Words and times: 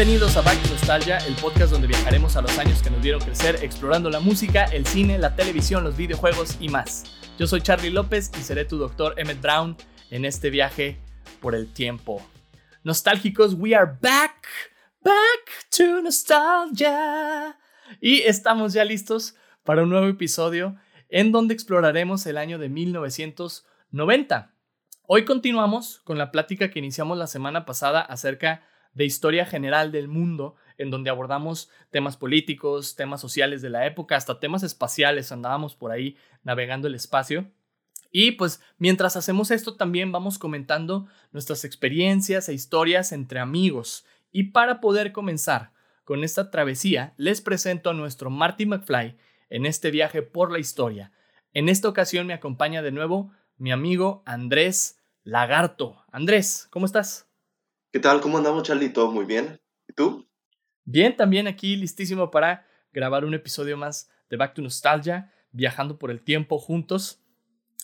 Bienvenidos 0.00 0.34
a 0.38 0.40
Back 0.40 0.62
to 0.62 0.70
Nostalgia, 0.70 1.18
el 1.26 1.34
podcast 1.34 1.72
donde 1.72 1.86
viajaremos 1.86 2.34
a 2.34 2.40
los 2.40 2.58
años 2.58 2.82
que 2.82 2.88
nos 2.88 3.02
dieron 3.02 3.20
crecer 3.20 3.58
explorando 3.62 4.08
la 4.08 4.18
música, 4.18 4.64
el 4.64 4.86
cine, 4.86 5.18
la 5.18 5.36
televisión, 5.36 5.84
los 5.84 5.94
videojuegos 5.94 6.56
y 6.58 6.70
más. 6.70 7.04
Yo 7.38 7.46
soy 7.46 7.60
Charlie 7.60 7.90
López 7.90 8.30
y 8.38 8.40
seré 8.42 8.64
tu 8.64 8.78
doctor 8.78 9.12
Emmett 9.18 9.42
Brown 9.42 9.76
en 10.10 10.24
este 10.24 10.48
viaje 10.48 10.96
por 11.42 11.54
el 11.54 11.70
tiempo. 11.70 12.26
Nostálgicos, 12.82 13.52
we 13.52 13.74
are 13.74 13.98
back, 14.00 14.46
back 15.02 15.68
to 15.76 16.00
nostalgia. 16.00 17.58
Y 18.00 18.20
estamos 18.20 18.72
ya 18.72 18.86
listos 18.86 19.34
para 19.64 19.82
un 19.82 19.90
nuevo 19.90 20.06
episodio 20.06 20.76
en 21.10 21.30
donde 21.30 21.52
exploraremos 21.52 22.24
el 22.24 22.38
año 22.38 22.58
de 22.58 22.70
1990. 22.70 24.54
Hoy 25.06 25.26
continuamos 25.26 26.00
con 26.04 26.16
la 26.16 26.30
plática 26.30 26.70
que 26.70 26.78
iniciamos 26.78 27.18
la 27.18 27.26
semana 27.26 27.66
pasada 27.66 28.00
acerca 28.00 28.62
de 29.00 29.06
historia 29.06 29.46
general 29.46 29.92
del 29.92 30.08
mundo, 30.08 30.56
en 30.76 30.90
donde 30.90 31.08
abordamos 31.08 31.70
temas 31.88 32.18
políticos, 32.18 32.96
temas 32.96 33.22
sociales 33.22 33.62
de 33.62 33.70
la 33.70 33.86
época, 33.86 34.14
hasta 34.14 34.40
temas 34.40 34.62
espaciales, 34.62 35.32
andábamos 35.32 35.74
por 35.74 35.90
ahí 35.90 36.18
navegando 36.42 36.86
el 36.86 36.94
espacio. 36.94 37.50
Y 38.12 38.32
pues 38.32 38.60
mientras 38.76 39.16
hacemos 39.16 39.50
esto 39.50 39.74
también 39.76 40.12
vamos 40.12 40.38
comentando 40.38 41.06
nuestras 41.32 41.64
experiencias 41.64 42.50
e 42.50 42.52
historias 42.52 43.12
entre 43.12 43.40
amigos. 43.40 44.04
Y 44.32 44.50
para 44.50 44.82
poder 44.82 45.12
comenzar 45.12 45.72
con 46.04 46.22
esta 46.22 46.50
travesía, 46.50 47.14
les 47.16 47.40
presento 47.40 47.88
a 47.88 47.94
nuestro 47.94 48.28
Marty 48.28 48.66
McFly 48.66 49.16
en 49.48 49.64
este 49.64 49.90
viaje 49.90 50.20
por 50.20 50.52
la 50.52 50.58
historia. 50.58 51.10
En 51.54 51.70
esta 51.70 51.88
ocasión 51.88 52.26
me 52.26 52.34
acompaña 52.34 52.82
de 52.82 52.92
nuevo 52.92 53.32
mi 53.56 53.72
amigo 53.72 54.22
Andrés 54.26 54.98
Lagarto. 55.24 56.04
Andrés, 56.12 56.68
¿cómo 56.70 56.84
estás? 56.84 57.29
¿Qué 57.92 57.98
tal? 57.98 58.20
¿Cómo 58.20 58.38
andamos, 58.38 58.62
Charlie? 58.62 58.90
¿Todo 58.90 59.10
muy 59.10 59.24
bien? 59.24 59.60
¿Y 59.88 59.94
tú? 59.94 60.24
Bien, 60.84 61.16
también 61.16 61.48
aquí 61.48 61.74
listísimo 61.74 62.30
para 62.30 62.64
grabar 62.92 63.24
un 63.24 63.34
episodio 63.34 63.76
más 63.76 64.08
de 64.28 64.36
Back 64.36 64.54
to 64.54 64.62
Nostalgia, 64.62 65.32
viajando 65.50 65.98
por 65.98 66.12
el 66.12 66.22
tiempo 66.22 66.58
juntos. 66.58 67.20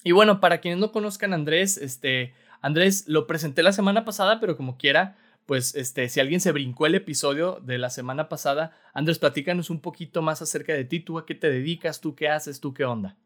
Y 0.05 0.13
bueno, 0.13 0.39
para 0.39 0.61
quienes 0.61 0.79
no 0.79 0.93
conozcan 0.93 1.33
a 1.33 1.35
Andrés, 1.35 1.77
este, 1.77 2.35
Andrés 2.61 3.09
lo 3.09 3.27
presenté 3.27 3.65
la 3.65 3.73
semana 3.73 4.05
pasada, 4.05 4.39
pero 4.39 4.57
como 4.57 4.79
quiera, 4.79 5.19
pues 5.45 5.75
este, 5.75 6.09
si 6.09 6.21
alguien 6.21 6.41
se 6.41 6.53
brincó 6.53 6.87
el 6.87 6.95
episodio 6.95 7.59
de 7.61 7.79
la 7.79 7.91
semana 7.91 8.29
pasada, 8.29 8.79
Andrés, 8.95 9.19
platícanos 9.19 9.71
un 9.71 9.81
poquito 9.81 10.23
más 10.23 10.41
acerca 10.41 10.73
de 10.73 10.85
ti, 10.85 11.01
tú 11.01 11.19
a 11.19 11.27
qué 11.27 11.35
te 11.35 11.51
dedicas, 11.51 12.01
tú 12.01 12.15
qué 12.15 12.29
haces, 12.29 12.61
tú 12.61 12.73
qué 12.75 12.85
onda. 12.85 13.19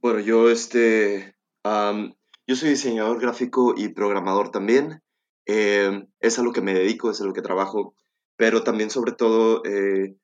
Bueno, 0.00 0.18
yo 0.18 0.50
este, 0.50 1.36
yo 1.64 2.56
soy 2.56 2.70
diseñador 2.70 3.20
gráfico 3.20 3.74
y 3.76 3.90
programador 3.90 4.50
también. 4.50 5.00
Eh, 5.46 6.04
es 6.20 6.38
a 6.38 6.42
lo 6.42 6.52
que 6.52 6.60
me 6.60 6.74
dedico, 6.74 7.10
es 7.10 7.20
a 7.20 7.24
lo 7.24 7.32
que 7.32 7.42
trabajo, 7.42 7.94
pero 8.36 8.62
también 8.62 8.90
sobre 8.90 9.12
todo 9.12 9.62
eh, 9.64 10.16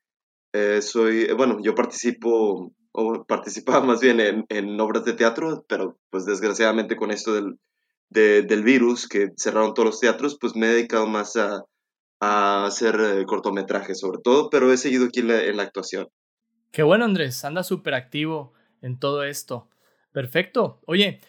eh, 0.53 0.81
soy, 0.81 1.31
bueno, 1.33 1.57
yo 1.61 1.75
participo, 1.75 2.73
o 2.91 3.25
participaba 3.25 3.81
más 3.85 3.99
bien 4.01 4.19
en, 4.19 4.45
en, 4.49 4.79
obras 4.79 5.05
de 5.05 5.13
teatro, 5.13 5.65
pero 5.67 5.97
pues 6.09 6.25
desgraciadamente 6.25 6.95
con 6.95 7.11
esto 7.11 7.33
del, 7.33 7.59
del 8.09 8.63
virus, 8.63 9.07
que 9.07 9.29
cerraron 9.37 9.73
todos 9.73 9.87
los 9.87 9.99
teatros, 9.99 10.37
pues 10.39 10.55
me 10.55 10.67
he 10.67 10.73
dedicado 10.73 11.05
más 11.07 11.35
a, 11.35 11.63
a 12.19 12.65
hacer 12.65 13.25
cortometrajes 13.25 13.99
sobre 13.99 14.19
todo, 14.23 14.49
pero 14.49 14.71
he 14.71 14.77
seguido 14.77 15.05
aquí 15.05 15.19
en 15.19 15.57
la 15.57 15.63
actuación. 15.63 16.07
Qué 16.71 16.83
bueno 16.83 17.05
Andrés, 17.05 17.43
anda 17.45 17.63
súper 17.63 17.93
activo 17.93 18.53
en 18.81 18.99
todo 18.99 19.23
esto. 19.23 19.69
Perfecto. 20.11 20.81
Oye, 20.85 21.21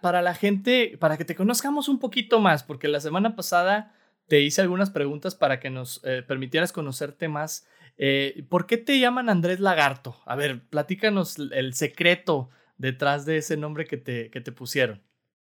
para, 0.00 0.22
la 0.22 0.34
gente, 0.34 0.96
para 0.98 1.18
que 1.18 1.26
te 1.26 1.34
conozcamos 1.34 1.90
un 1.90 1.98
poquito 1.98 2.40
más, 2.40 2.62
porque 2.62 2.88
la 2.88 3.00
semana 3.00 3.36
pasada 3.36 3.94
te 4.26 4.40
hice 4.40 4.62
algunas 4.62 4.88
preguntas 4.88 5.34
para 5.34 5.60
que 5.60 5.68
nos 5.68 6.00
eh, 6.04 6.22
permitieras 6.26 6.72
conocerte 6.72 7.28
más. 7.28 7.66
Eh, 7.98 8.46
¿Por 8.48 8.66
qué 8.66 8.78
te 8.78 8.98
llaman 8.98 9.28
Andrés 9.28 9.60
Lagarto? 9.60 10.16
A 10.24 10.36
ver, 10.36 10.66
platícanos 10.70 11.36
el 11.38 11.74
secreto 11.74 12.48
detrás 12.78 13.26
de 13.26 13.36
ese 13.36 13.58
nombre 13.58 13.84
que 13.84 13.98
te, 13.98 14.30
que 14.30 14.40
te 14.40 14.52
pusieron. 14.52 15.02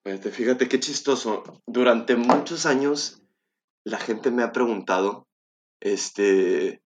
Pues, 0.02 0.20
fíjate 0.34 0.66
qué 0.66 0.80
chistoso. 0.80 1.62
Durante 1.66 2.16
muchos 2.16 2.64
años 2.64 3.22
la 3.84 3.98
gente 3.98 4.30
me 4.30 4.42
ha 4.42 4.52
preguntado, 4.52 5.26
este, 5.80 6.80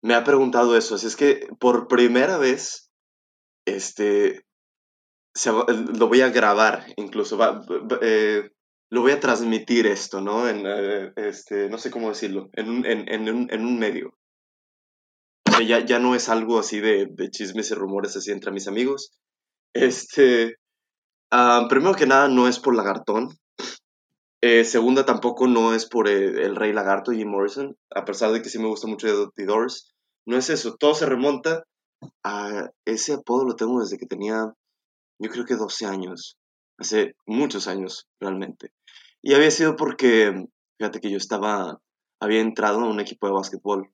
me 0.00 0.14
ha 0.14 0.22
preguntado 0.22 0.76
eso. 0.76 0.94
Así 0.94 1.08
es 1.08 1.16
que 1.16 1.48
por 1.58 1.88
primera 1.88 2.38
vez, 2.38 2.92
este, 3.66 4.44
lo 5.46 6.08
voy 6.08 6.20
a 6.20 6.30
grabar, 6.30 6.86
incluso, 6.96 7.38
eh, 8.02 8.50
lo 8.90 9.02
voy 9.02 9.12
a 9.12 9.20
transmitir 9.20 9.86
esto, 9.86 10.20
¿no? 10.20 10.48
En, 10.48 10.64
eh, 10.66 11.12
este, 11.16 11.68
no 11.68 11.78
sé 11.78 11.90
cómo 11.90 12.08
decirlo, 12.08 12.48
en 12.54 12.68
un, 12.68 12.86
en, 12.86 13.28
un, 13.28 13.48
en 13.50 13.64
un 13.64 13.78
medio. 13.78 14.14
ya, 15.66 15.84
ya 15.84 15.98
no 15.98 16.14
es 16.14 16.28
algo 16.28 16.58
así 16.58 16.80
de, 16.80 17.06
de, 17.10 17.30
chismes 17.30 17.70
y 17.70 17.74
rumores 17.74 18.16
así 18.16 18.30
entre 18.30 18.52
mis 18.52 18.68
amigos. 18.68 19.12
Este, 19.74 20.56
ah, 21.30 21.66
primero 21.68 21.94
que 21.94 22.06
nada, 22.06 22.28
no 22.28 22.48
es 22.48 22.58
por 22.58 22.74
Lagartón. 22.74 23.28
Eh, 24.40 24.64
segunda, 24.64 25.04
tampoco 25.04 25.48
no 25.48 25.74
es 25.74 25.86
por 25.86 26.08
el, 26.08 26.54
Rey 26.54 26.72
Lagarto, 26.72 27.10
Jim 27.10 27.28
Morrison, 27.28 27.76
a 27.94 28.04
pesar 28.04 28.30
de 28.32 28.40
que 28.40 28.48
sí 28.48 28.58
me 28.58 28.68
gusta 28.68 28.86
mucho 28.86 29.30
The 29.34 29.44
Doors. 29.44 29.92
No 30.26 30.36
es 30.36 30.48
eso, 30.50 30.76
todo 30.76 30.94
se 30.94 31.06
remonta 31.06 31.64
a 32.24 32.70
ese 32.84 33.14
apodo 33.14 33.44
lo 33.44 33.56
tengo 33.56 33.80
desde 33.80 33.98
que 33.98 34.06
tenía 34.06 34.52
yo 35.18 35.30
creo 35.30 35.44
que 35.44 35.56
12 35.56 35.86
años, 35.86 36.38
hace 36.78 37.14
muchos 37.26 37.66
años 37.68 38.08
realmente. 38.20 38.72
Y 39.22 39.34
había 39.34 39.50
sido 39.50 39.76
porque, 39.76 40.46
fíjate 40.78 41.00
que 41.00 41.10
yo 41.10 41.16
estaba, 41.16 41.80
había 42.20 42.40
entrado 42.40 42.80
a 42.80 42.88
un 42.88 43.00
equipo 43.00 43.26
de 43.26 43.32
básquetbol 43.32 43.90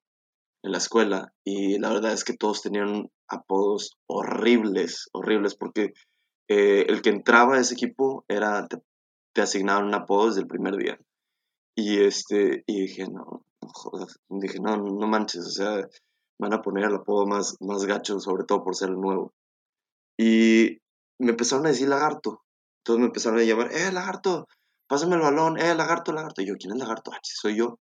en 0.62 0.72
la 0.72 0.78
escuela 0.78 1.32
y 1.44 1.78
la 1.78 1.90
verdad 1.90 2.12
es 2.12 2.24
que 2.24 2.36
todos 2.36 2.62
tenían 2.62 3.10
apodos 3.28 3.96
horribles, 4.06 5.08
horribles, 5.12 5.54
porque 5.54 5.92
eh, 6.48 6.86
el 6.88 7.02
que 7.02 7.10
entraba 7.10 7.56
a 7.56 7.60
ese 7.60 7.74
equipo 7.74 8.24
era, 8.28 8.66
te, 8.66 9.40
asignaban 9.40 9.86
un 9.86 9.94
apodo 9.94 10.28
desde 10.28 10.42
el 10.42 10.46
primer 10.46 10.76
día. 10.76 10.98
Y, 11.76 12.00
este, 12.00 12.62
y 12.66 12.82
dije, 12.82 13.06
no, 13.08 13.44
no 13.60 14.38
dije, 14.40 14.58
no, 14.60 14.76
no 14.76 15.06
manches, 15.06 15.46
o 15.46 15.50
sea, 15.50 15.88
van 16.38 16.54
a 16.54 16.62
poner 16.62 16.84
el 16.84 16.96
apodo 16.96 17.26
más, 17.26 17.56
más 17.60 17.84
gacho, 17.84 18.20
sobre 18.20 18.44
todo 18.44 18.62
por 18.62 18.76
ser 18.76 18.90
el 18.90 19.00
nuevo. 19.00 19.32
Y 20.18 20.78
me 21.18 21.30
empezaron 21.30 21.66
a 21.66 21.70
decir 21.70 21.88
lagarto. 21.88 22.42
Entonces 22.80 23.00
me 23.00 23.06
empezaron 23.06 23.38
a 23.38 23.42
llamar, 23.42 23.72
eh, 23.72 23.92
lagarto, 23.92 24.46
pásame 24.86 25.16
el 25.16 25.22
balón, 25.22 25.58
eh, 25.58 25.74
lagarto, 25.74 26.12
lagarto. 26.12 26.42
Y 26.42 26.46
yo, 26.46 26.54
¿quién 26.58 26.72
es 26.72 26.78
lagarto? 26.78 27.12
Ah, 27.12 27.18
soy 27.22 27.56
yo. 27.56 27.78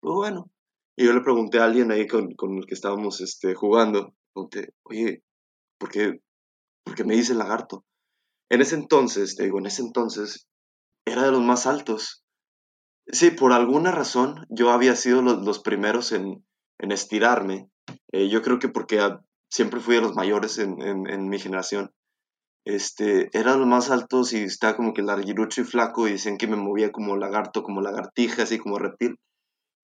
Pues 0.00 0.14
bueno. 0.14 0.50
Y 0.98 1.04
yo 1.04 1.12
le 1.12 1.20
pregunté 1.20 1.58
a 1.58 1.64
alguien 1.64 1.90
ahí 1.90 2.06
con, 2.06 2.34
con 2.34 2.56
el 2.56 2.66
que 2.66 2.74
estábamos 2.74 3.20
este, 3.20 3.54
jugando, 3.54 4.14
pregunté, 4.32 4.72
oye, 4.84 5.22
¿por 5.78 5.90
qué, 5.90 6.20
¿por 6.84 6.94
qué 6.94 7.04
me 7.04 7.14
dice 7.14 7.34
lagarto? 7.34 7.84
En 8.50 8.62
ese 8.62 8.76
entonces, 8.76 9.36
te 9.36 9.44
digo, 9.44 9.58
en 9.58 9.66
ese 9.66 9.82
entonces, 9.82 10.46
era 11.06 11.22
de 11.22 11.32
los 11.32 11.42
más 11.42 11.66
altos. 11.66 12.24
Sí, 13.08 13.30
por 13.30 13.52
alguna 13.52 13.92
razón, 13.92 14.46
yo 14.48 14.70
había 14.70 14.96
sido 14.96 15.20
los, 15.20 15.44
los 15.44 15.58
primeros 15.60 16.12
en, 16.12 16.46
en 16.78 16.92
estirarme. 16.92 17.70
Eh, 18.12 18.28
yo 18.28 18.40
creo 18.40 18.58
que 18.58 18.68
porque 18.68 19.00
siempre 19.50 19.80
fui 19.80 19.96
de 19.96 20.00
los 20.00 20.14
mayores 20.14 20.58
en, 20.58 20.80
en 20.80 21.28
mi 21.28 21.38
generación 21.38 21.92
este, 22.66 23.30
era 23.32 23.56
los 23.56 23.66
más 23.66 23.90
altos 23.90 24.32
y 24.32 24.42
estaba 24.42 24.76
como 24.76 24.92
que 24.92 25.00
larguirucho 25.00 25.60
y 25.60 25.64
flaco 25.64 26.08
y 26.08 26.12
decían 26.12 26.36
que 26.36 26.48
me 26.48 26.56
movía 26.56 26.90
como 26.90 27.16
lagarto, 27.16 27.62
como 27.62 27.80
lagartija, 27.80 28.42
así 28.42 28.58
como 28.58 28.78
reptil. 28.78 29.20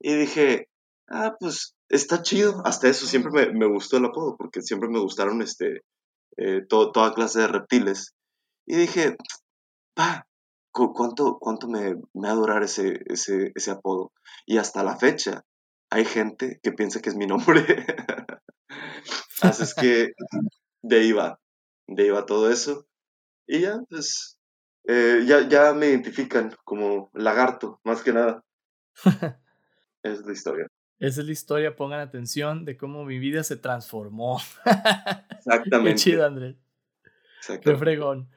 Y 0.00 0.14
dije, 0.16 0.66
ah, 1.08 1.36
pues 1.38 1.76
está 1.88 2.22
chido. 2.22 2.60
Hasta 2.64 2.88
eso 2.88 3.06
siempre 3.06 3.30
me, 3.30 3.56
me 3.56 3.72
gustó 3.72 3.98
el 3.98 4.06
apodo, 4.06 4.36
porque 4.36 4.62
siempre 4.62 4.88
me 4.88 4.98
gustaron 4.98 5.42
este, 5.42 5.82
eh, 6.36 6.62
toda 6.68 7.14
clase 7.14 7.42
de 7.42 7.46
reptiles. 7.46 8.14
Y 8.66 8.74
dije, 8.74 9.16
pa, 9.94 10.26
¿cuánto, 10.72 11.38
cuánto 11.38 11.68
me, 11.68 11.94
me 12.14 12.26
va 12.26 12.30
a 12.30 12.34
durar 12.34 12.62
ese, 12.64 12.98
ese, 13.06 13.52
ese 13.54 13.70
apodo? 13.70 14.10
Y 14.44 14.58
hasta 14.58 14.82
la 14.82 14.96
fecha 14.96 15.44
hay 15.88 16.04
gente 16.04 16.58
que 16.64 16.72
piensa 16.72 17.00
que 17.00 17.10
es 17.10 17.16
mi 17.16 17.26
nombre. 17.26 17.64
Así 19.40 19.62
es 19.62 19.74
que 19.74 20.08
de 20.82 20.96
ahí 20.96 21.12
va 21.12 21.38
de 21.86 22.06
iba 22.06 22.26
todo 22.26 22.50
eso. 22.50 22.86
Y 23.46 23.60
ya, 23.60 23.80
pues, 23.88 24.38
eh, 24.88 25.24
ya, 25.26 25.48
ya 25.48 25.72
me 25.74 25.88
identifican 25.88 26.54
como 26.64 27.10
lagarto, 27.14 27.80
más 27.84 28.02
que 28.02 28.12
nada. 28.12 28.42
Es 30.04 30.26
la 30.26 30.32
historia. 30.32 30.66
Esa 30.98 31.20
es 31.20 31.26
la 31.26 31.32
historia, 31.32 31.76
pongan 31.76 32.00
atención 32.00 32.64
de 32.64 32.76
cómo 32.76 33.04
mi 33.04 33.18
vida 33.18 33.44
se 33.44 33.56
transformó. 33.56 34.40
Exactamente. 35.30 35.90
Qué 35.90 35.94
chido, 35.94 36.26
Andrés. 36.26 36.56
Qué 37.60 37.76
fregón. 37.76 38.28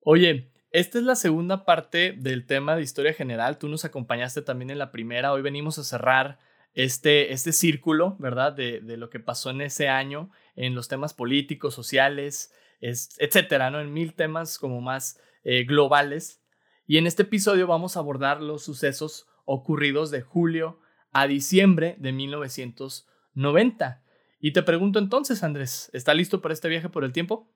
Oye, 0.00 0.50
esta 0.72 0.98
es 0.98 1.04
la 1.04 1.14
segunda 1.14 1.64
parte 1.64 2.14
del 2.16 2.46
tema 2.46 2.76
de 2.76 2.82
historia 2.82 3.12
general. 3.12 3.58
Tú 3.58 3.68
nos 3.68 3.84
acompañaste 3.84 4.42
también 4.42 4.70
en 4.70 4.78
la 4.78 4.90
primera. 4.90 5.32
Hoy 5.32 5.42
venimos 5.42 5.78
a 5.78 5.84
cerrar 5.84 6.38
este, 6.74 7.32
este 7.32 7.52
círculo, 7.52 8.16
¿verdad? 8.18 8.52
De, 8.52 8.80
de 8.80 8.96
lo 8.96 9.10
que 9.10 9.20
pasó 9.20 9.50
en 9.50 9.60
ese 9.60 9.88
año 9.88 10.30
en 10.60 10.74
los 10.74 10.88
temas 10.88 11.14
políticos, 11.14 11.74
sociales, 11.74 12.52
etcétera, 12.80 13.70
¿no? 13.70 13.80
En 13.80 13.94
mil 13.94 14.14
temas 14.14 14.58
como 14.58 14.82
más 14.82 15.18
eh, 15.42 15.64
globales. 15.64 16.42
Y 16.86 16.98
en 16.98 17.06
este 17.06 17.22
episodio 17.22 17.66
vamos 17.66 17.96
a 17.96 18.00
abordar 18.00 18.42
los 18.42 18.62
sucesos 18.62 19.26
ocurridos 19.46 20.10
de 20.10 20.20
julio 20.20 20.78
a 21.12 21.26
diciembre 21.26 21.96
de 21.98 22.12
1990. 22.12 24.04
Y 24.38 24.52
te 24.52 24.62
pregunto 24.62 24.98
entonces, 24.98 25.42
Andrés, 25.42 25.88
¿está 25.94 26.12
listo 26.12 26.42
para 26.42 26.52
este 26.52 26.68
viaje 26.68 26.90
por 26.90 27.04
el 27.04 27.12
tiempo? 27.12 27.50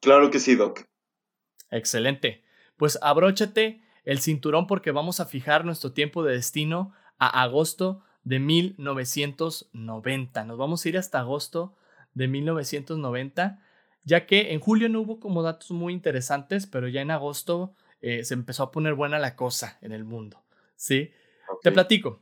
Claro 0.00 0.30
que 0.30 0.38
sí, 0.38 0.54
Doc. 0.54 0.84
Excelente. 1.72 2.44
Pues 2.76 3.00
abróchate 3.02 3.82
el 4.04 4.20
cinturón 4.20 4.68
porque 4.68 4.92
vamos 4.92 5.18
a 5.18 5.26
fijar 5.26 5.64
nuestro 5.64 5.92
tiempo 5.92 6.22
de 6.22 6.34
destino 6.34 6.92
a 7.18 7.42
agosto 7.42 8.04
de 8.22 8.38
1990. 8.38 10.44
Nos 10.44 10.56
vamos 10.56 10.84
a 10.84 10.88
ir 10.88 10.98
hasta 10.98 11.18
agosto 11.18 11.76
de 12.16 12.28
1990, 12.28 13.60
ya 14.02 14.26
que 14.26 14.54
en 14.54 14.60
julio 14.60 14.88
no 14.88 15.02
hubo 15.02 15.20
como 15.20 15.42
datos 15.42 15.70
muy 15.70 15.92
interesantes, 15.92 16.66
pero 16.66 16.88
ya 16.88 17.02
en 17.02 17.10
agosto 17.10 17.74
eh, 18.00 18.24
se 18.24 18.34
empezó 18.34 18.62
a 18.62 18.72
poner 18.72 18.94
buena 18.94 19.18
la 19.18 19.36
cosa 19.36 19.78
en 19.82 19.92
el 19.92 20.04
mundo. 20.04 20.42
¿Sí? 20.76 21.10
Te 21.62 21.70
platico. 21.70 22.20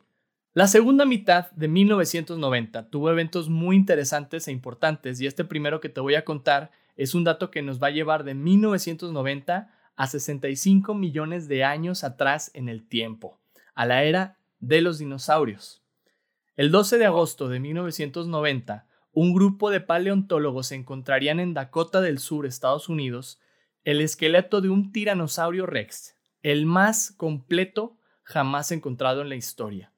La 0.53 0.67
segunda 0.67 1.05
mitad 1.05 1.51
de 1.53 1.69
1990 1.69 2.91
tuvo 2.91 3.11
eventos 3.11 3.49
muy 3.49 3.77
interesantes 3.77 4.49
e 4.49 4.53
importantes 4.53 5.21
y 5.21 5.27
este 5.27 5.45
primero 5.45 5.81
que 5.81 5.89
te 5.89 6.01
voy 6.01 6.17
a 6.17 6.25
contar 6.25 6.73
es 6.97 7.15
un 7.15 7.23
dato 7.23 7.51
que 7.51 7.63
nos 7.63 7.83
va 7.83 7.89
a 7.89 7.93
llevar 7.93 8.25
de 8.25 8.35
1990 8.35 9.71
a 9.97 10.07
65 10.07 10.95
millones 10.95 11.47
de 11.47 11.63
años 11.63 12.03
atrás 12.03 12.51
en 12.55 12.69
el 12.69 12.87
tiempo, 12.87 13.39
a 13.75 13.87
la 13.87 14.03
era 14.03 14.39
de 14.59 14.81
los 14.81 14.99
dinosaurios. 14.99 15.83
El 16.57 16.71
12 16.71 16.99
de 16.99 17.07
agosto 17.07 17.49
de 17.49 17.61
1990, 17.61 18.87
un 19.15 19.33
grupo 19.33 19.71
de 19.71 19.81
paleontólogos 19.81 20.73
encontrarían 20.73 21.41
en 21.41 21.55
Dakota 21.55 22.01
del 22.01 22.19
Sur, 22.19 22.47
Estados 22.47 22.89
Unidos, 22.89 23.41
el 23.85 24.01
esqueleto 24.01 24.61
de 24.61 24.71
un 24.71 24.93
tiranosaurio 24.93 25.67
rex, 25.67 26.17
el 26.43 26.67
más 26.67 27.13
completo 27.17 27.97
jamás 28.23 28.73
encontrado 28.73 29.23
en 29.23 29.29
la 29.29 29.37
historia 29.37 29.95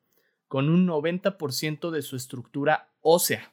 con 0.49 0.69
un 0.69 0.87
90% 0.87 1.91
de 1.91 2.03
su 2.03 2.17
estructura 2.17 2.91
ósea. 3.01 3.53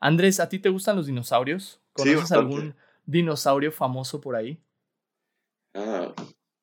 Andrés, 0.00 0.40
¿a 0.40 0.48
ti 0.48 0.58
te 0.58 0.68
gustan 0.68 0.96
los 0.96 1.06
dinosaurios? 1.06 1.80
¿Conoces 1.92 2.32
algún 2.32 2.74
dinosaurio 3.06 3.70
famoso 3.72 4.20
por 4.20 4.36
ahí? 4.36 4.60
Ah, 5.74 6.12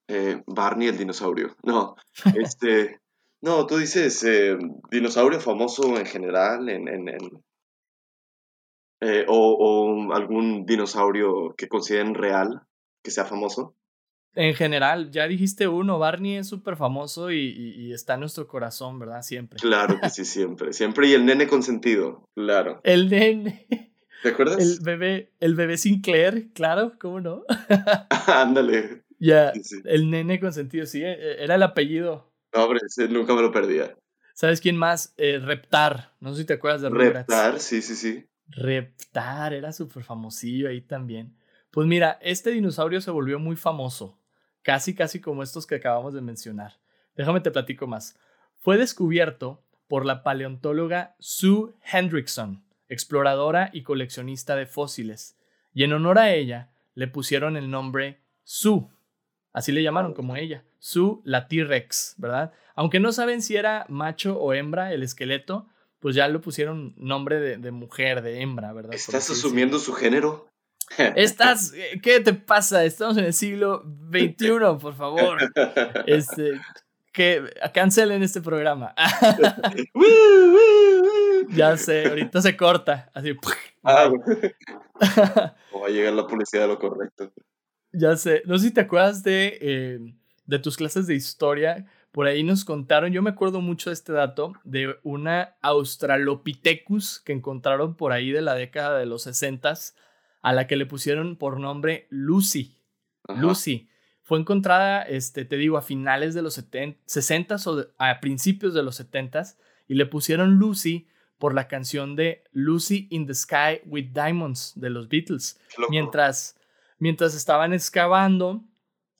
eh, 0.07 0.41
Barney 0.45 0.87
el 0.87 0.97
dinosaurio. 0.97 1.55
No, 1.63 1.95
este, 2.35 2.99
no, 3.41 3.65
tú 3.65 3.77
dices 3.77 4.23
eh, 4.23 4.57
dinosaurio 4.89 5.39
famoso 5.39 5.97
en 5.97 6.05
general, 6.05 6.69
en, 6.69 6.87
en, 6.87 7.43
eh, 9.01 9.25
o, 9.27 9.53
o, 9.53 10.13
algún 10.13 10.65
dinosaurio 10.65 11.53
que 11.57 11.67
consideren 11.67 12.13
real, 12.13 12.61
que 13.03 13.11
sea 13.11 13.25
famoso 13.25 13.75
en 14.33 14.55
general, 14.55 15.11
ya 15.11 15.27
dijiste 15.27 15.67
uno, 15.67 15.99
Barney 15.99 16.37
es 16.37 16.47
súper 16.47 16.77
famoso 16.77 17.31
y, 17.31 17.91
está 17.93 18.13
en 18.13 18.21
nuestro 18.21 18.47
corazón, 18.47 18.97
¿verdad? 18.97 19.21
Siempre. 19.23 19.59
Claro 19.59 19.99
que 20.01 20.09
sí, 20.09 20.23
siempre. 20.23 20.71
Siempre. 20.71 21.07
Y 21.07 21.13
el 21.13 21.25
nene 21.25 21.47
consentido, 21.47 22.23
claro. 22.35 22.79
El 22.83 23.09
nene. 23.09 23.67
¿Te 24.23 24.29
acuerdas? 24.29 24.59
El 24.59 24.79
bebé, 24.83 25.31
el 25.39 25.55
bebé 25.55 25.77
Sinclair, 25.77 26.51
claro, 26.53 26.93
¿cómo 26.99 27.19
no? 27.19 27.43
Ándale. 28.27 29.01
Ya, 29.19 29.51
el 29.85 30.09
nene 30.09 30.39
consentido, 30.39 30.85
sí, 30.85 31.03
e, 31.03 31.11
e, 31.11 31.43
era 31.43 31.55
el 31.55 31.63
apellido. 31.63 32.31
No, 32.53 32.65
hombre, 32.65 32.79
nunca 33.09 33.33
me 33.33 33.41
lo 33.41 33.51
perdía. 33.51 33.95
¿Sabes 34.33 34.61
quién 34.61 34.77
más? 34.77 35.13
Eh, 35.17 35.39
Reptar, 35.39 36.13
no 36.19 36.33
sé 36.33 36.41
si 36.41 36.45
te 36.45 36.53
acuerdas 36.53 36.81
de 36.81 36.89
Reptar, 36.89 37.59
sí, 37.59 37.81
sí, 37.81 37.95
sí. 37.95 38.25
Reptar, 38.51 39.53
era 39.53 39.71
súper 39.73 40.03
famosillo 40.03 40.69
ahí 40.69 40.81
también. 40.81 41.35
Pues 41.71 41.87
mira, 41.87 42.19
este 42.21 42.51
dinosaurio 42.51 43.01
se 43.01 43.11
volvió 43.11 43.39
muy 43.39 43.55
famoso 43.55 44.21
casi 44.61 44.93
casi 44.93 45.19
como 45.19 45.43
estos 45.43 45.65
que 45.65 45.75
acabamos 45.75 46.13
de 46.13 46.21
mencionar. 46.21 46.79
Déjame 47.15 47.41
te 47.41 47.51
platico 47.51 47.87
más. 47.87 48.17
Fue 48.59 48.77
descubierto 48.77 49.63
por 49.87 50.05
la 50.05 50.23
paleontóloga 50.23 51.15
Sue 51.19 51.73
Hendrickson, 51.91 52.63
exploradora 52.87 53.69
y 53.73 53.83
coleccionista 53.83 54.55
de 54.55 54.65
fósiles, 54.65 55.37
y 55.73 55.83
en 55.83 55.93
honor 55.93 56.19
a 56.19 56.33
ella 56.33 56.71
le 56.93 57.07
pusieron 57.07 57.57
el 57.57 57.69
nombre 57.69 58.21
Sue. 58.43 58.87
Así 59.53 59.71
le 59.71 59.83
llamaron 59.83 60.13
como 60.13 60.35
ella, 60.35 60.63
Sue 60.79 61.19
la 61.23 61.47
T-Rex, 61.47 62.15
¿verdad? 62.17 62.53
Aunque 62.75 62.99
no 62.99 63.11
saben 63.11 63.41
si 63.41 63.57
era 63.57 63.85
macho 63.89 64.39
o 64.39 64.53
hembra 64.53 64.93
el 64.93 65.03
esqueleto, 65.03 65.67
pues 66.01 66.15
ya 66.15 66.27
le 66.27 66.39
pusieron 66.39 66.93
nombre 66.97 67.39
de, 67.39 67.57
de 67.57 67.71
mujer, 67.71 68.23
de 68.23 68.41
hembra, 68.41 68.73
¿verdad? 68.73 68.93
¿Estás 68.93 69.29
asumiendo 69.29 69.79
su 69.79 69.93
género? 69.93 70.49
Estás, 71.15 71.73
¿qué 72.01 72.19
te 72.19 72.33
pasa? 72.33 72.83
Estamos 72.83 73.15
en 73.17 73.25
el 73.25 73.33
siglo 73.33 73.83
XXI, 74.09 74.49
por 74.81 74.95
favor. 74.95 75.37
Este, 76.07 76.59
que 77.13 77.43
cancelen 77.73 78.23
este 78.23 78.41
programa. 78.41 78.95
ya 81.49 81.77
sé, 81.77 82.07
ahorita 82.07 82.41
se 82.41 82.57
corta, 82.57 83.11
así. 83.13 83.37
Ah, 83.83 84.11
o 85.71 85.81
va 85.81 85.87
a 85.87 85.89
llegar 85.89 86.13
la 86.13 86.25
policía 86.25 86.61
de 86.61 86.67
lo 86.67 86.79
correcto. 86.79 87.31
Ya 87.93 88.17
sé, 88.17 88.41
no 88.45 88.57
sé 88.57 88.67
si 88.67 88.73
te 88.73 88.81
acuerdas 88.81 89.21
de, 89.21 89.57
eh, 89.61 89.99
de 90.45 90.59
tus 90.59 90.77
clases 90.77 91.05
de 91.05 91.15
historia. 91.15 91.85
Por 92.11 92.27
ahí 92.27 92.43
nos 92.43 92.65
contaron, 92.65 93.13
yo 93.13 93.21
me 93.21 93.29
acuerdo 93.29 93.61
mucho 93.61 93.89
de 93.89 93.93
este 93.93 94.11
dato, 94.11 94.53
de 94.63 94.97
una 95.03 95.55
Australopithecus 95.61 97.21
que 97.21 97.31
encontraron 97.31 97.95
por 97.95 98.11
ahí 98.11 98.31
de 98.31 98.41
la 98.41 98.53
década 98.53 98.99
de 98.99 99.05
los 99.05 99.23
60 99.23 99.73
a 100.41 100.53
la 100.53 100.67
que 100.67 100.75
le 100.75 100.85
pusieron 100.85 101.37
por 101.37 101.59
nombre 101.59 102.07
Lucy. 102.09 102.77
Lucy. 103.29 103.87
Fue 104.23 104.39
encontrada, 104.39 105.03
este, 105.03 105.45
te 105.45 105.57
digo, 105.57 105.77
a 105.77 105.81
finales 105.81 106.33
de 106.33 106.41
los 106.41 106.53
60 107.05 107.55
o 107.65 107.85
a 107.97 108.19
principios 108.19 108.73
de 108.73 108.83
los 108.83 108.95
70 108.95 109.43
y 109.87 109.95
le 109.95 110.05
pusieron 110.05 110.55
Lucy 110.55 111.07
por 111.37 111.53
la 111.53 111.67
canción 111.67 112.15
de 112.15 112.43
Lucy 112.51 113.07
in 113.09 113.25
the 113.25 113.33
Sky 113.33 113.81
with 113.85 114.11
Diamonds 114.13 114.73
de 114.75 114.89
los 114.89 115.09
Beatles. 115.09 115.59
Mientras, 115.89 116.57
mientras 116.99 117.35
estaban 117.35 117.73
excavando 117.73 118.63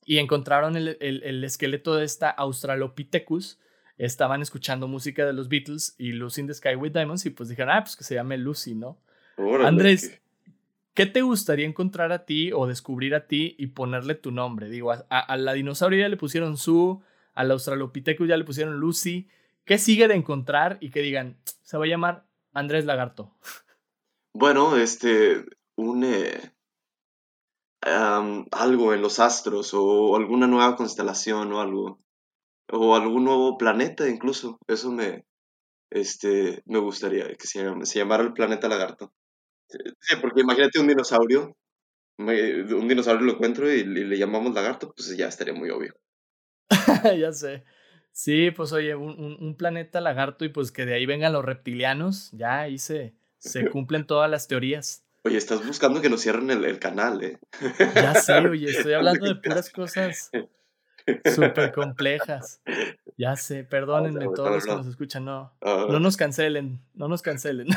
y 0.06 0.18
encontraron 0.18 0.76
el, 0.76 0.98
el, 1.00 1.44
esqueleto 1.44 1.96
de 1.96 2.06
esta 2.06 2.30
Australopithecus, 2.30 3.60
estaban 3.98 4.42
escuchando 4.42 4.88
música 4.88 5.26
de 5.26 5.34
los 5.34 5.48
Beatles 5.48 5.96
y 5.98 6.14
Lucy 6.14 6.42
in 6.42 6.48
the 6.48 6.54
Sky 6.54 6.76
with 6.76 6.92
Diamonds 6.92 7.26
y 7.26 7.30
pues 7.30 7.50
dijeron, 7.50 7.76
ah, 7.76 7.84
pues 7.84 7.96
que 7.96 8.04
se 8.04 8.16
llame 8.16 8.38
Lucy, 8.38 8.74
¿no? 8.74 8.98
Andrés, 9.64 10.22
¿Qué 10.94 11.06
te 11.06 11.22
gustaría 11.22 11.66
encontrar 11.66 12.12
a 12.12 12.26
ti 12.26 12.52
o 12.52 12.68
descubrir 12.68 13.16
a 13.16 13.26
ti 13.26 13.56
y 13.58 13.68
ponerle 13.68 14.16
tu 14.16 14.32
nombre? 14.32 14.68
Digo, 14.70 14.92
a, 14.92 15.38
la 15.38 15.54
dinosaurio 15.54 16.00
ya 16.00 16.10
le 16.10 16.18
pusieron 16.18 16.58
Sue, 16.58 16.98
al 17.34 17.52
Australopithecus 17.52 18.28
ya 18.28 18.36
le 18.36 18.44
pusieron 18.44 18.76
Lucy. 18.76 19.30
¿Qué 19.64 19.78
sigue 19.78 20.10
de 20.10 20.16
encontrar 20.16 20.78
y 20.82 20.90
que 20.90 21.02
digan, 21.02 21.38
se 21.64 21.78
va 21.78 21.86
a 21.86 21.88
llamar 21.88 22.26
Andrés 22.54 22.84
Lagarto? 22.84 23.34
Bueno, 24.34 24.76
este, 24.76 25.46
un, 25.76 26.04
eh, 26.04 26.52
algo 27.82 28.94
en 28.94 29.02
los 29.02 29.20
astros 29.20 29.74
o 29.74 30.16
alguna 30.16 30.48
nueva 30.48 30.76
constelación 30.76 31.52
o 31.54 31.62
algo. 31.62 32.00
O 32.74 32.96
algún 32.96 33.26
nuevo 33.26 33.58
planeta 33.58 34.08
incluso. 34.08 34.58
Eso 34.68 34.92
me, 34.92 35.26
este, 35.90 36.62
me 36.66 36.80
gustaría 36.80 37.28
que 37.36 37.48
se, 37.48 37.66
se 37.84 38.00
llamara 38.00 38.24
el 38.24 38.34
planeta 38.34 38.70
Lagarto. 38.70 39.14
Porque 40.22 40.42
imagínate 40.42 40.80
un 40.80 40.88
dinosaurio, 40.88 41.56
un 42.18 42.88
dinosaurio 42.88 43.26
lo 43.26 43.34
encuentro 43.34 43.72
y, 43.72 43.84
le 43.84 44.18
llamamos 44.18 44.54
lagarto, 44.54 44.94
pues 44.96 45.16
ya 45.16 45.28
estaría 45.28 45.54
muy 45.54 45.70
obvio. 45.70 45.96
ya 47.18 47.32
sé. 47.32 47.64
Sí, 48.12 48.52
pues 48.52 48.74
oye, 48.74 48.94
un, 48.96 49.38
un, 49.40 49.56
planeta 49.56 50.02
lagarto 50.02 50.44
y 50.44 50.50
pues 50.50 50.72
que 50.72 50.86
de 50.86 50.94
ahí 50.94 51.06
vengan 51.06 51.32
los 51.32 51.46
reptilianos, 51.46 52.30
ya 52.34 52.60
ahí 52.62 52.78
se, 52.78 53.16
se 53.38 53.70
cumplen 53.70 54.06
todas 54.06 54.30
las 54.30 54.48
teorías. 54.48 55.06
Oye, 55.24 55.38
estás 55.38 55.66
buscando 55.66 56.02
que 56.02 56.10
nos 56.10 56.22
cierren 56.22 56.50
el, 56.50 56.66
el 56.66 56.80
canal, 56.80 57.24
¿eh? 57.24 57.38
Ya 57.94 58.16
sé, 58.16 58.34
oye, 58.40 58.70
estoy 58.78 58.94
hablando 58.94 59.28
de 59.28 59.36
puras 59.36 59.70
cosas 59.70 60.32
súper 61.36 61.72
complejas. 61.72 62.62
Ya 63.18 63.36
sé, 63.36 63.64
perdónenme 63.64 64.26
todos 64.36 64.50
los 64.52 64.66
que 64.66 64.72
nos 64.72 64.88
escuchan, 64.88 65.26
no. 65.26 65.54
No 65.62 66.00
nos 66.00 66.18
cancelen, 66.18 66.82
no 66.96 67.08
nos 67.08 67.22
cancelen. 67.22 67.68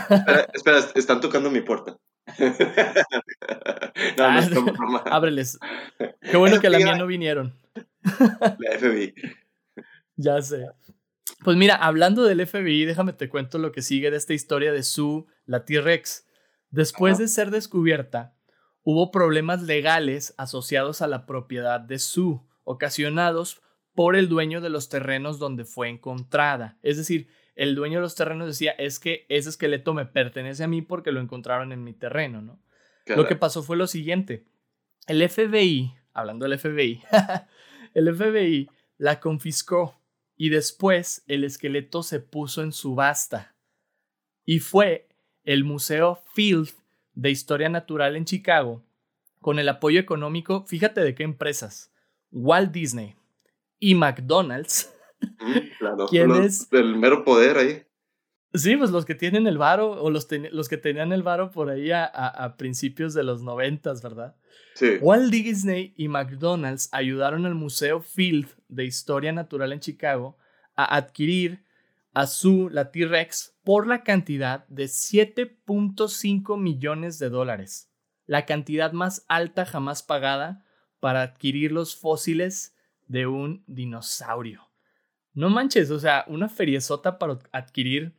Espera, 0.54 0.78
están 0.94 1.20
tocando 1.20 1.50
mi 1.50 1.60
puerta. 1.60 1.98
no, 4.16 4.48
no, 4.48 4.96
ah, 4.96 5.02
Ábreles. 5.10 5.58
Qué 6.22 6.36
bueno 6.38 6.60
que 6.60 6.70
la 6.70 6.78
mía 6.78 6.96
no 6.96 7.06
vinieron. 7.06 7.54
La 8.02 8.78
FBI. 8.78 9.14
Ya 10.16 10.40
sé. 10.40 10.66
Pues 11.42 11.58
mira, 11.58 11.76
hablando 11.76 12.24
del 12.24 12.46
FBI, 12.46 12.86
déjame 12.86 13.12
te 13.12 13.28
cuento 13.28 13.58
lo 13.58 13.70
que 13.70 13.82
sigue 13.82 14.10
de 14.10 14.16
esta 14.16 14.32
historia 14.32 14.72
de 14.72 14.82
Sue, 14.82 15.24
la 15.44 15.66
T-Rex. 15.66 16.23
Después 16.74 17.18
de 17.18 17.28
ser 17.28 17.52
descubierta, 17.52 18.34
hubo 18.82 19.12
problemas 19.12 19.62
legales 19.62 20.34
asociados 20.38 21.02
a 21.02 21.06
la 21.06 21.24
propiedad 21.24 21.78
de 21.78 22.00
Sue 22.00 22.40
ocasionados 22.64 23.62
por 23.94 24.16
el 24.16 24.28
dueño 24.28 24.60
de 24.60 24.70
los 24.70 24.88
terrenos 24.88 25.38
donde 25.38 25.64
fue 25.64 25.88
encontrada. 25.88 26.76
Es 26.82 26.96
decir, 26.96 27.28
el 27.54 27.76
dueño 27.76 27.98
de 27.98 28.02
los 28.02 28.16
terrenos 28.16 28.48
decía, 28.48 28.72
es 28.72 28.98
que 28.98 29.24
ese 29.28 29.50
esqueleto 29.50 29.94
me 29.94 30.04
pertenece 30.04 30.64
a 30.64 30.66
mí 30.66 30.82
porque 30.82 31.12
lo 31.12 31.20
encontraron 31.20 31.70
en 31.70 31.84
mi 31.84 31.92
terreno, 31.92 32.42
¿no? 32.42 32.60
Lo 33.06 33.24
que 33.28 33.36
pasó 33.36 33.62
fue 33.62 33.76
lo 33.76 33.86
siguiente. 33.86 34.44
El 35.06 35.28
FBI, 35.28 35.94
hablando 36.12 36.48
del 36.48 36.58
FBI, 36.58 37.04
el 37.94 38.16
FBI 38.16 38.68
la 38.98 39.20
confiscó 39.20 40.00
y 40.34 40.48
después 40.48 41.22
el 41.28 41.44
esqueleto 41.44 42.02
se 42.02 42.18
puso 42.18 42.64
en 42.64 42.72
subasta. 42.72 43.54
Y 44.44 44.58
fue 44.58 45.13
el 45.44 45.64
Museo 45.64 46.22
Field 46.32 46.70
de 47.14 47.30
Historia 47.30 47.68
Natural 47.68 48.16
en 48.16 48.24
Chicago, 48.24 48.82
con 49.40 49.58
el 49.58 49.68
apoyo 49.68 50.00
económico, 50.00 50.64
fíjate 50.66 51.00
de 51.00 51.14
qué 51.14 51.22
empresas, 51.22 51.92
Walt 52.30 52.72
Disney 52.72 53.14
y 53.78 53.94
McDonald's. 53.94 54.92
claro, 55.78 56.08
el 56.72 56.96
mero 56.96 57.24
poder 57.24 57.58
ahí. 57.58 57.82
Sí, 58.54 58.76
pues 58.76 58.90
los 58.90 59.04
que 59.04 59.16
tienen 59.16 59.48
el 59.48 59.58
varo 59.58 59.90
o 59.90 60.10
los, 60.10 60.28
los 60.52 60.68
que 60.68 60.76
tenían 60.76 61.12
el 61.12 61.24
varo 61.24 61.50
por 61.50 61.70
ahí 61.70 61.90
a, 61.90 62.04
a, 62.04 62.56
principios 62.56 63.12
de 63.12 63.24
los 63.24 63.42
noventas, 63.42 64.00
¿verdad? 64.00 64.36
Sí. 64.74 64.98
Walt 65.00 65.30
Disney 65.32 65.92
y 65.96 66.06
McDonald's 66.06 66.88
ayudaron 66.92 67.46
al 67.46 67.56
Museo 67.56 68.00
Field 68.00 68.48
de 68.68 68.84
Historia 68.84 69.32
Natural 69.32 69.72
en 69.72 69.80
Chicago 69.80 70.38
a 70.76 70.96
adquirir 70.96 71.63
a 72.14 72.26
su, 72.28 72.70
la 72.70 72.92
T-Rex, 72.92 73.56
por 73.64 73.86
la 73.86 74.04
cantidad 74.04 74.66
de 74.68 74.84
7.5 74.84 76.58
millones 76.58 77.18
de 77.18 77.28
dólares, 77.28 77.90
la 78.26 78.46
cantidad 78.46 78.92
más 78.92 79.24
alta 79.28 79.66
jamás 79.66 80.02
pagada 80.02 80.64
para 81.00 81.22
adquirir 81.22 81.72
los 81.72 81.96
fósiles 81.96 82.76
de 83.08 83.26
un 83.26 83.64
dinosaurio. 83.66 84.70
No 85.32 85.50
manches, 85.50 85.90
o 85.90 85.98
sea, 85.98 86.24
una 86.28 86.48
feriezota 86.48 87.18
para 87.18 87.40
adquirir 87.52 88.14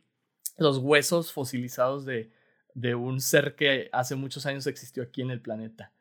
los 0.58 0.78
huesos 0.78 1.32
fosilizados 1.32 2.04
de, 2.04 2.30
de 2.74 2.94
un 2.94 3.20
ser 3.20 3.56
que 3.56 3.88
hace 3.92 4.14
muchos 4.14 4.44
años 4.44 4.66
existió 4.66 5.02
aquí 5.02 5.22
en 5.22 5.30
el 5.30 5.40
planeta. 5.40 5.92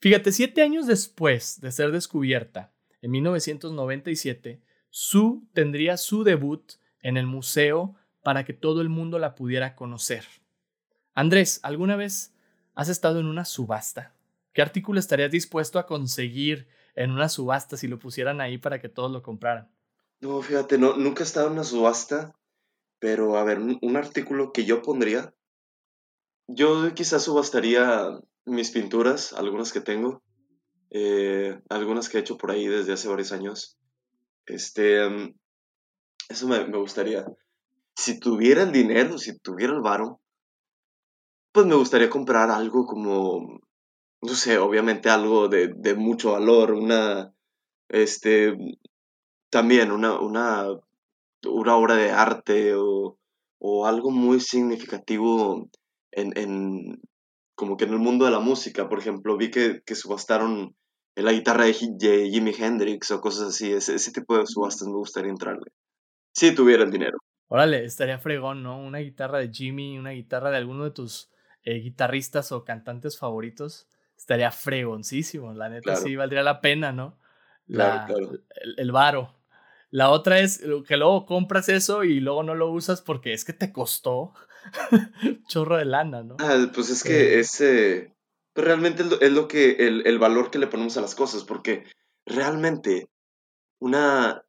Fíjate, 0.00 0.32
siete 0.32 0.62
años 0.62 0.88
después 0.88 1.60
de 1.60 1.70
ser 1.70 1.92
descubierta, 1.92 2.72
en 3.00 3.12
1997, 3.12 4.60
Sue 4.90 5.42
tendría 5.52 5.96
su 5.96 6.24
debut 6.24 6.72
en 7.06 7.16
el 7.16 7.26
museo 7.28 7.94
para 8.24 8.44
que 8.44 8.52
todo 8.52 8.80
el 8.80 8.88
mundo 8.88 9.20
la 9.20 9.36
pudiera 9.36 9.76
conocer. 9.76 10.26
Andrés, 11.14 11.60
¿alguna 11.62 11.94
vez 11.94 12.34
has 12.74 12.88
estado 12.88 13.20
en 13.20 13.26
una 13.26 13.44
subasta? 13.44 14.12
¿Qué 14.52 14.60
artículo 14.60 14.98
estarías 14.98 15.30
dispuesto 15.30 15.78
a 15.78 15.86
conseguir 15.86 16.66
en 16.96 17.12
una 17.12 17.28
subasta 17.28 17.76
si 17.76 17.86
lo 17.86 18.00
pusieran 18.00 18.40
ahí 18.40 18.58
para 18.58 18.80
que 18.80 18.88
todos 18.88 19.12
lo 19.12 19.22
compraran? 19.22 19.70
No, 20.20 20.42
fíjate, 20.42 20.78
no, 20.78 20.96
nunca 20.96 21.22
he 21.22 21.26
estado 21.26 21.46
en 21.46 21.52
una 21.52 21.62
subasta, 21.62 22.34
pero, 22.98 23.36
a 23.36 23.44
ver, 23.44 23.60
un, 23.60 23.96
artículo 23.96 24.52
que 24.52 24.64
yo 24.64 24.82
pondría, 24.82 25.32
yo 26.48 26.92
quizás 26.92 27.22
subastaría 27.22 28.18
mis 28.46 28.72
pinturas, 28.72 29.32
algunas 29.32 29.72
que 29.72 29.80
tengo, 29.80 30.24
eh, 30.90 31.60
algunas 31.68 32.08
que 32.08 32.18
he 32.18 32.20
hecho 32.20 32.36
por 32.36 32.50
ahí 32.50 32.66
desde 32.66 32.94
hace 32.94 33.06
varios 33.06 33.30
años. 33.30 33.78
Este, 34.44 35.08
mm, 35.08 35.34
eso 36.28 36.48
me, 36.48 36.64
gustaría. 36.78 37.24
Si 37.94 38.20
tuviera 38.20 38.62
el 38.62 38.72
dinero, 38.72 39.18
si 39.18 39.38
tuviera 39.38 39.72
el 39.72 39.80
varo, 39.80 40.20
pues 41.52 41.66
me 41.66 41.74
gustaría 41.74 42.10
comprar 42.10 42.50
algo 42.50 42.86
como, 42.86 43.60
no 44.22 44.34
sé, 44.34 44.58
obviamente 44.58 45.08
algo 45.08 45.48
de, 45.48 45.72
de 45.74 45.94
mucho 45.94 46.32
valor, 46.32 46.72
una, 46.72 47.32
este, 47.88 48.54
también 49.50 49.90
una, 49.90 50.20
una 50.20 50.78
una 51.48 51.76
obra 51.76 51.96
de 51.96 52.10
arte 52.10 52.74
o, 52.74 53.18
algo 53.84 54.10
muy 54.10 54.40
significativo 54.40 55.68
en, 56.12 57.00
como 57.54 57.76
que 57.76 57.84
en 57.84 57.92
el 57.92 57.98
mundo 57.98 58.24
de 58.24 58.30
la 58.30 58.40
música. 58.40 58.88
Por 58.88 58.98
ejemplo, 58.98 59.36
vi 59.36 59.50
que, 59.50 59.82
que 59.84 59.94
subastaron 59.94 60.76
la 61.14 61.32
guitarra 61.32 61.64
de, 61.64 62.30
Jimi 62.30 62.52
Hendrix 62.56 63.10
o 63.10 63.20
cosas 63.20 63.48
así. 63.48 63.72
Ese, 63.72 63.94
ese 63.96 64.12
tipo 64.12 64.36
de 64.36 64.46
subastas 64.46 64.88
me 64.88 64.94
gustaría 64.94 65.30
entrarle. 65.30 65.70
Si 66.36 66.54
tuviera 66.54 66.84
el 66.84 66.90
dinero. 66.90 67.18
Órale, 67.48 67.84
estaría 67.84 68.18
fregón, 68.18 68.62
¿no? 68.62 68.78
Una 68.78 68.98
guitarra 68.98 69.38
de 69.38 69.50
Jimmy, 69.50 69.98
una 69.98 70.10
guitarra 70.10 70.50
de 70.50 70.58
alguno 70.58 70.84
de 70.84 70.90
tus 70.90 71.30
eh, 71.62 71.76
guitarristas 71.76 72.52
o 72.52 72.64
cantantes 72.64 73.18
favoritos. 73.18 73.88
Estaría 74.16 74.50
fregoncísimo, 74.50 75.52
la 75.54 75.68
neta 75.68 75.96
sí 75.96 76.16
valdría 76.16 76.42
la 76.42 76.60
pena, 76.60 76.92
¿no? 76.92 77.18
claro, 77.66 78.14
claro. 78.14 78.32
El, 78.62 78.74
el 78.78 78.92
varo. 78.92 79.34
La 79.90 80.10
otra 80.10 80.40
es 80.40 80.62
que 80.86 80.96
luego 80.96 81.24
compras 81.26 81.68
eso 81.68 82.04
y 82.04 82.20
luego 82.20 82.42
no 82.42 82.54
lo 82.54 82.70
usas 82.70 83.00
porque 83.00 83.32
es 83.32 83.44
que 83.44 83.52
te 83.52 83.72
costó 83.72 84.34
chorro 85.48 85.76
de 85.76 85.84
lana, 85.84 86.22
¿no? 86.22 86.36
Ah, 86.40 86.70
pues 86.74 86.90
es 86.90 87.02
que 87.02 87.38
ese 87.38 88.16
pues 88.56 88.66
realmente 88.66 89.02
es 89.20 89.32
lo, 89.32 89.48
que, 89.48 89.76
el, 89.86 90.18
valor 90.18 90.50
que 90.50 90.58
le 90.58 90.66
ponemos 90.66 90.96
a 90.96 91.02
las 91.02 91.14
cosas, 91.14 91.44
porque 91.44 91.84
realmente 92.24 93.06
una, 93.78 94.45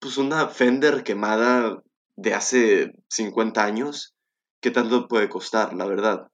pues 0.00 0.18
una 0.18 0.48
Fender 0.48 1.04
quemada 1.04 1.82
de 2.16 2.34
hace 2.34 2.92
50 3.08 3.64
años, 3.64 4.14
¿qué 4.60 4.70
tanto 4.70 5.08
puede 5.08 5.28
costar, 5.28 5.74
la 5.74 5.86
verdad? 5.86 6.28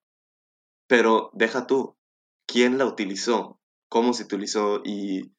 Pero 0.86 1.30
deja 1.34 1.66
tú, 1.66 1.96
¿quién 2.46 2.78
la 2.78 2.86
utilizó? 2.86 3.60
¿Cómo 3.88 4.12
se 4.12 4.24
utilizó? 4.24 4.80
¿Y, 4.84 5.32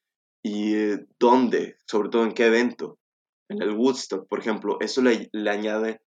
y 0.44 0.76
eh, 0.76 1.06
dónde? 1.20 1.78
Sobre 1.86 2.10
todo 2.10 2.24
en 2.24 2.34
qué 2.34 2.48
evento 2.48 3.00
en 3.50 3.62
el 3.62 3.72
Woodstock, 3.72 4.28
por 4.28 4.40
ejemplo, 4.40 4.78
eso 4.80 5.02
le, 5.02 5.30
añade 5.50 6.02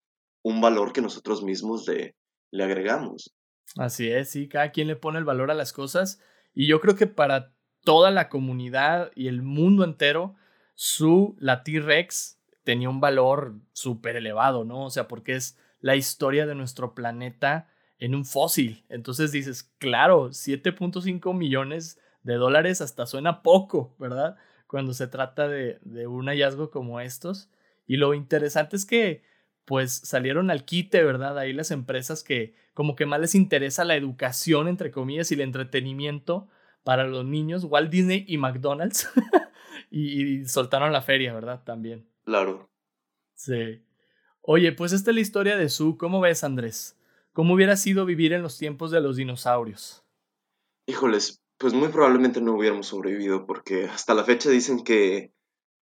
un 0.42 0.60
valor 0.60 0.92
que 0.92 1.02
nosotros 1.02 1.42
mismos 1.42 1.86
le, 1.88 2.16
le 2.50 2.64
agregamos. 2.64 3.34
Así 3.76 4.08
es, 4.08 4.30
sí, 4.30 4.48
cada 4.48 4.70
quien 4.70 4.88
le 4.88 4.96
pone 4.96 5.18
el 5.18 5.24
valor 5.24 5.50
a 5.50 5.54
las 5.54 5.72
cosas 5.72 6.20
y 6.54 6.66
yo 6.68 6.80
creo 6.80 6.96
que 6.96 7.06
para 7.06 7.52
toda 7.82 8.10
la 8.10 8.28
comunidad 8.28 9.10
y 9.14 9.28
el 9.28 9.42
mundo 9.42 9.84
entero, 9.84 10.34
su, 10.76 11.34
la 11.40 11.64
T-Rex, 11.64 12.38
tenía 12.62 12.88
un 12.88 13.00
valor 13.00 13.56
súper 13.72 14.14
elevado, 14.14 14.64
¿no? 14.64 14.84
O 14.84 14.90
sea, 14.90 15.08
porque 15.08 15.34
es 15.34 15.58
la 15.80 15.96
historia 15.96 16.46
de 16.46 16.54
nuestro 16.54 16.94
planeta 16.94 17.68
en 17.98 18.14
un 18.14 18.24
fósil. 18.24 18.84
Entonces 18.88 19.32
dices, 19.32 19.64
claro, 19.78 20.28
7.5 20.28 21.34
millones 21.34 21.98
de 22.22 22.34
dólares 22.34 22.80
hasta 22.80 23.06
suena 23.06 23.42
poco, 23.42 23.96
¿verdad? 23.98 24.36
cuando 24.66 24.94
se 24.94 25.06
trata 25.06 25.48
de, 25.48 25.78
un 26.06 26.26
hallazgo 26.26 26.70
como 26.70 27.00
estos. 27.00 27.50
Y 27.86 27.96
lo 27.96 28.14
interesante 28.14 28.76
es 28.76 28.84
que 28.84 29.22
pues 29.64 29.92
salieron 29.92 30.50
al 30.50 30.64
quite, 30.64 31.02
¿verdad? 31.02 31.38
Ahí 31.38 31.52
las 31.52 31.72
empresas 31.72 32.22
que 32.22 32.54
como 32.72 32.94
que 32.94 33.06
más 33.06 33.20
les 33.20 33.34
interesa 33.34 33.84
la 33.84 33.96
educación, 33.96 34.68
entre 34.68 34.90
comillas, 34.90 35.30
y 35.30 35.34
el 35.34 35.40
entretenimiento 35.40 36.48
para 36.84 37.04
los 37.04 37.24
niños, 37.24 37.64
Walt 37.64 37.90
Disney 37.90 38.24
y 38.28 38.38
McDonald's, 38.38 39.08
y, 39.90 40.44
soltaron 40.46 40.92
la 40.92 41.02
feria, 41.02 41.32
¿verdad? 41.32 41.62
También. 41.64 42.06
Claro. 42.24 42.68
Sí. 43.34 43.82
Oye, 44.40 44.72
pues 44.72 44.92
esta 44.92 45.10
es 45.10 45.14
la 45.14 45.20
historia 45.20 45.56
de 45.56 45.68
Sue. 45.68 45.96
¿Cómo 45.96 46.20
ves, 46.20 46.44
Andrés? 46.44 46.96
¿Cómo 47.32 47.54
hubiera 47.54 47.76
sido 47.76 48.06
vivir 48.06 48.32
en 48.32 48.42
los 48.42 48.58
tiempos 48.58 48.90
de 48.90 49.00
los 49.00 49.16
dinosaurios? 49.16 50.04
Híjoles, 50.86 51.42
pues 51.58 51.74
muy 51.74 51.88
probablemente 51.88 52.40
no 52.40 52.54
hubiéramos 52.54 52.86
sobrevivido 52.86 53.46
porque 53.46 53.84
hasta 53.84 54.14
la 54.14 54.24
fecha 54.24 54.50
dicen 54.50 54.84
que, 54.84 55.32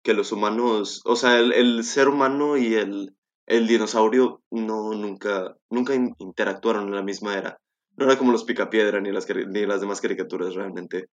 que 0.02 0.14
los 0.14 0.32
humanos, 0.32 1.02
o 1.04 1.16
sea, 1.16 1.38
el, 1.38 1.84
ser 1.84 2.08
humano 2.08 2.56
y 2.56 2.74
el, 2.74 3.14
el, 3.46 3.66
dinosaurio 3.66 4.42
no 4.50 4.92
nunca, 4.92 5.56
nunca 5.70 5.94
interactuaron 5.94 6.88
en 6.88 6.94
la 6.94 7.02
misma 7.02 7.36
era. 7.36 7.58
No 7.96 8.06
era 8.06 8.18
como 8.18 8.32
los 8.32 8.44
picapiedra 8.44 9.00
ni 9.00 9.10
las, 9.10 9.26
ni 9.28 9.66
las 9.66 9.80
demás 9.80 10.00
caricaturas 10.00 10.54
realmente. 10.54 11.08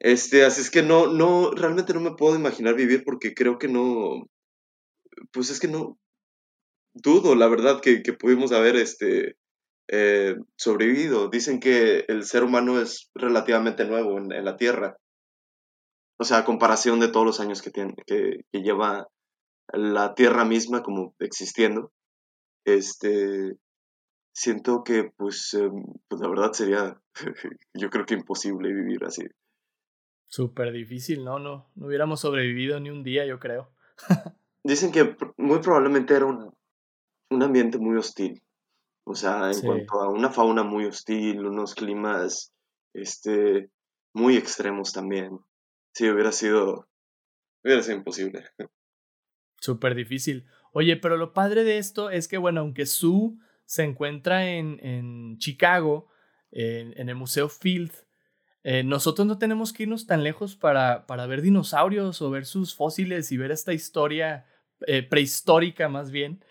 Este, 0.00 0.44
así 0.44 0.60
es 0.60 0.70
que 0.70 0.82
no, 0.82 1.08
no, 1.08 1.50
realmente 1.52 1.92
no 1.94 2.00
me 2.00 2.14
puedo 2.14 2.36
imaginar 2.36 2.74
vivir 2.74 3.02
porque 3.04 3.34
creo 3.34 3.58
que 3.58 3.68
no, 3.68 4.28
pues 5.32 5.50
es 5.50 5.60
que 5.60 5.68
no, 5.68 5.98
dudo, 6.94 7.34
la 7.34 7.48
verdad, 7.48 7.80
que, 7.80 8.02
que 8.02 8.12
pudimos 8.12 8.52
haber, 8.52 8.76
este, 8.76 9.36
eh, 9.90 10.36
sobrevivido. 10.56 11.28
Dicen 11.28 11.60
que 11.60 12.04
el 12.08 12.24
ser 12.24 12.44
humano 12.44 12.80
es 12.80 13.10
relativamente 13.14 13.86
nuevo 13.86 14.18
en, 14.18 14.28
la 14.44 14.56
Tierra. 14.56 14.96
O 16.18 16.24
sea, 16.24 16.38
a 16.38 16.44
comparación 16.44 17.00
de 17.00 17.08
todos 17.08 17.24
los 17.24 17.40
años 17.40 17.62
que, 17.62 17.70
tiene, 17.70 17.94
que, 18.06 18.40
lleva 18.52 19.08
la 19.72 20.14
Tierra 20.14 20.44
misma 20.44 20.82
como 20.82 21.14
existiendo, 21.20 21.92
este, 22.66 23.56
siento 24.34 24.82
que 24.84 25.10
pues, 25.16 25.54
em, 25.54 25.84
pues 26.08 26.20
la 26.20 26.28
verdad 26.28 26.52
sería, 26.52 27.00
yo 27.74 27.90
creo 27.90 28.04
que 28.06 28.14
imposible 28.14 28.72
vivir 28.72 29.04
así. 29.04 29.22
Súper 30.28 30.72
difícil, 30.72 31.24
¿no? 31.24 31.38
¿no? 31.38 31.70
No 31.74 31.86
hubiéramos 31.86 32.20
sobrevivido 32.20 32.78
ni 32.80 32.90
un 32.90 33.02
día, 33.02 33.26
yo 33.26 33.38
creo. 33.38 33.70
Dicen 34.62 34.92
que 34.92 35.16
muy 35.36 35.58
probablemente 35.60 36.14
era 36.14 36.26
un, 36.26 36.54
un 37.30 37.42
ambiente 37.42 37.78
muy 37.78 37.96
hostil. 37.96 38.42
O 39.04 39.14
sea, 39.14 39.50
en 39.50 39.60
cuanto 39.62 40.00
a 40.02 40.10
una 40.10 40.28
fauna 40.28 40.62
muy 40.64 40.84
hostil, 40.84 41.46
unos 41.46 41.74
climas 41.74 42.52
este, 42.92 43.70
muy 44.12 44.36
extremos 44.36 44.92
también. 44.92 45.38
Sí, 45.94 46.08
hubiera 46.10 46.30
sido, 46.30 46.88
hubiera 47.64 47.82
sido 47.82 47.96
imposible. 47.96 48.44
Súper 49.60 49.94
difícil. 49.94 50.46
Oye, 50.72 50.96
pero 50.96 51.16
lo 51.16 51.32
padre 51.32 51.64
de 51.64 51.78
esto 51.78 52.10
es 52.10 52.28
que, 52.28 52.36
bueno, 52.36 52.60
aunque 52.60 52.84
Sue 52.84 53.32
se 53.64 53.84
encuentra 53.84 54.46
en, 54.50 54.78
en 54.84 55.38
Chicago, 55.38 56.08
en, 56.50 57.08
el 57.08 57.14
Museo 57.14 57.48
Field, 57.48 57.92
eh, 58.64 58.82
nosotros 58.84 59.26
no 59.26 59.38
tenemos 59.38 59.72
que 59.72 59.84
irnos 59.84 60.06
tan 60.06 60.24
lejos 60.24 60.56
para, 60.56 61.06
para 61.06 61.26
ver 61.26 61.42
dinosaurios 61.42 62.20
o 62.22 62.30
ver 62.30 62.46
sus 62.46 62.74
fósiles 62.74 63.32
y 63.32 63.36
ver 63.36 63.50
esta 63.50 63.72
historia 63.72 64.46
eh, 64.86 65.02
prehistórica 65.02 65.88
más 65.88 66.10
bien. 66.10 66.42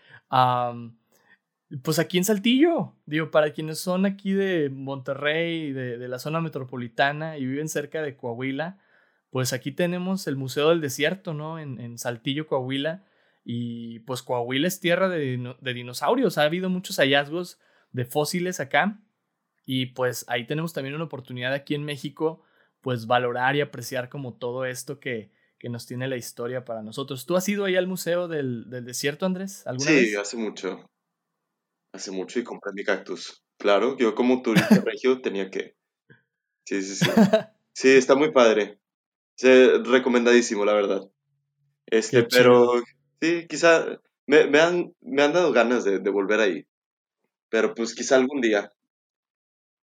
pues 1.83 1.99
aquí 1.99 2.17
en 2.17 2.25
Saltillo, 2.25 2.95
digo, 3.05 3.29
para 3.31 3.51
quienes 3.51 3.79
son 3.79 4.05
aquí 4.05 4.33
de 4.33 4.69
Monterrey, 4.69 5.73
de, 5.73 5.97
de 5.97 6.07
la 6.07 6.19
zona 6.19 6.41
metropolitana 6.41 7.37
y 7.37 7.45
viven 7.45 7.67
cerca 7.69 8.01
de 8.01 8.15
Coahuila, 8.15 8.79
pues 9.29 9.53
aquí 9.53 9.71
tenemos 9.71 10.27
el 10.27 10.35
Museo 10.35 10.69
del 10.69 10.81
Desierto, 10.81 11.33
¿no? 11.33 11.59
En, 11.59 11.79
en 11.79 11.97
Saltillo, 11.97 12.47
Coahuila. 12.47 13.03
Y 13.43 13.99
pues 13.99 14.23
Coahuila 14.23 14.67
es 14.67 14.79
tierra 14.79 15.09
de, 15.09 15.55
de, 15.61 15.73
dinosaurios. 15.73 16.37
Ha 16.37 16.43
habido 16.43 16.69
muchos 16.69 16.97
hallazgos 16.97 17.59
de 17.91 18.05
fósiles 18.05 18.59
acá. 18.59 18.99
Y 19.69 19.87
pues 19.87 20.23
ahí 20.29 20.47
tenemos 20.47 20.71
también 20.71 20.95
una 20.95 21.03
oportunidad 21.03 21.53
aquí 21.53 21.75
en 21.75 21.83
México, 21.83 22.41
pues 22.79 23.05
valorar 23.05 23.57
y 23.57 23.61
apreciar 23.61 24.07
como 24.07 24.33
todo 24.33 24.63
esto 24.63 25.01
que, 25.01 25.29
que 25.59 25.67
nos 25.67 25.85
tiene 25.85 26.07
la 26.07 26.15
historia 26.15 26.63
para 26.63 26.81
nosotros. 26.81 27.25
¿Tú 27.25 27.35
has 27.35 27.47
ido 27.49 27.65
ahí 27.65 27.75
al 27.75 27.85
Museo 27.85 28.29
del, 28.29 28.69
del 28.69 28.85
Desierto, 28.85 29.25
Andrés? 29.25 29.67
¿Alguna 29.67 29.91
sí, 29.91 30.15
hace 30.15 30.37
mucho. 30.37 30.89
Hace 31.93 32.11
mucho 32.11 32.39
y 32.39 32.45
compré 32.45 32.71
mi 32.73 32.85
cactus. 32.85 33.43
Claro, 33.59 33.97
yo 33.97 34.15
como 34.15 34.41
turista 34.41 34.69
regio 34.85 35.19
tenía 35.21 35.49
que. 35.49 35.75
Sí, 36.65 36.81
sí, 36.81 36.95
sí. 36.95 37.11
Sí, 37.73 37.89
está 37.89 38.15
muy 38.15 38.31
padre. 38.31 38.79
Sí, 39.35 39.49
recomendadísimo, 39.83 40.63
la 40.63 40.73
verdad. 40.73 41.01
Este, 41.87 42.23
pero 42.23 42.81
sí, 43.21 43.47
quizá 43.49 43.99
me, 44.25 44.47
me, 44.47 44.61
han, 44.61 44.95
me 45.01 45.23
han 45.23 45.33
dado 45.33 45.51
ganas 45.51 45.83
de, 45.83 45.99
de 45.99 46.09
volver 46.09 46.39
ahí. 46.39 46.65
Pero 47.49 47.75
pues 47.75 47.93
quizá 47.93 48.15
algún 48.15 48.39
día. 48.39 48.71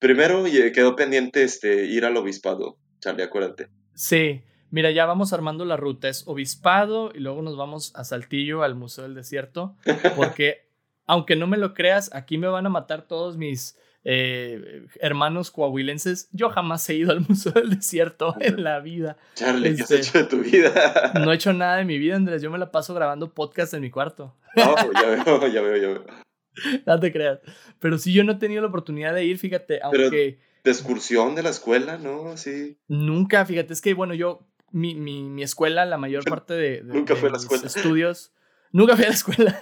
Primero 0.02 0.42
quedó 0.74 0.96
pendiente 0.96 1.44
este, 1.44 1.84
ir 1.84 2.04
al 2.04 2.16
obispado, 2.16 2.76
Charlie, 2.98 3.22
acuérdate. 3.22 3.68
Sí, 3.94 4.42
mira, 4.68 4.90
ya 4.90 5.06
vamos 5.06 5.32
armando 5.32 5.64
la 5.64 5.76
ruta. 5.76 6.08
Es 6.08 6.26
obispado 6.26 7.12
y 7.14 7.20
luego 7.20 7.40
nos 7.40 7.56
vamos 7.56 7.92
a 7.94 8.02
Saltillo, 8.02 8.64
al 8.64 8.74
Museo 8.74 9.04
del 9.04 9.14
Desierto. 9.14 9.76
Porque, 10.16 10.68
aunque 11.06 11.36
no 11.36 11.46
me 11.46 11.56
lo 11.56 11.72
creas, 11.72 12.12
aquí 12.12 12.36
me 12.36 12.48
van 12.48 12.66
a 12.66 12.68
matar 12.68 13.06
todos 13.06 13.36
mis 13.36 13.78
eh, 14.02 14.88
hermanos 14.98 15.52
coahuilenses. 15.52 16.28
Yo 16.32 16.50
jamás 16.50 16.90
he 16.90 16.94
ido 16.94 17.12
al 17.12 17.20
Museo 17.20 17.52
del 17.52 17.70
Desierto 17.70 18.34
en 18.40 18.64
la 18.64 18.80
vida. 18.80 19.18
Charlie, 19.36 19.76
¿qué 19.76 19.84
has 19.84 19.90
este, 19.92 20.08
hecho 20.08 20.18
de 20.18 20.24
tu 20.24 20.38
vida? 20.38 21.12
no 21.14 21.30
he 21.30 21.36
hecho 21.36 21.52
nada 21.52 21.76
de 21.76 21.84
mi 21.84 21.98
vida, 21.98 22.16
Andrés. 22.16 22.42
Yo 22.42 22.50
me 22.50 22.58
la 22.58 22.72
paso 22.72 22.92
grabando 22.92 23.32
podcast 23.32 23.72
en 23.74 23.82
mi 23.82 23.90
cuarto. 23.92 24.34
No, 24.56 24.74
ya 25.00 25.08
veo, 25.10 25.46
ya 25.46 25.62
veo, 25.62 25.76
ya 25.76 25.88
veo. 25.90 26.31
no 26.86 27.00
te 27.00 27.12
creas. 27.12 27.40
Pero 27.78 27.98
si 27.98 28.12
yo 28.12 28.24
no 28.24 28.32
he 28.32 28.36
tenido 28.36 28.62
la 28.62 28.68
oportunidad 28.68 29.14
de 29.14 29.24
ir, 29.24 29.38
fíjate, 29.38 29.80
aunque... 29.82 30.38
de 30.64 30.70
excursión 30.70 31.34
de 31.34 31.42
la 31.42 31.50
escuela, 31.50 31.98
¿no? 31.98 32.36
Sí. 32.36 32.78
Nunca, 32.88 33.44
fíjate, 33.44 33.72
es 33.72 33.80
que 33.80 33.94
bueno, 33.94 34.14
yo, 34.14 34.46
mi, 34.70 34.94
mi, 34.94 35.22
mi 35.22 35.42
escuela, 35.42 35.84
la 35.84 35.98
mayor 35.98 36.24
parte 36.28 36.54
de, 36.54 36.82
nunca 36.82 37.16
fue 37.16 37.28
a 37.28 37.32
la 37.32 37.38
escuela. 37.38 37.66
estudios, 37.66 38.32
nunca 38.70 38.96
fui 38.96 39.04
a 39.04 39.08
la 39.08 39.14
escuela. 39.14 39.60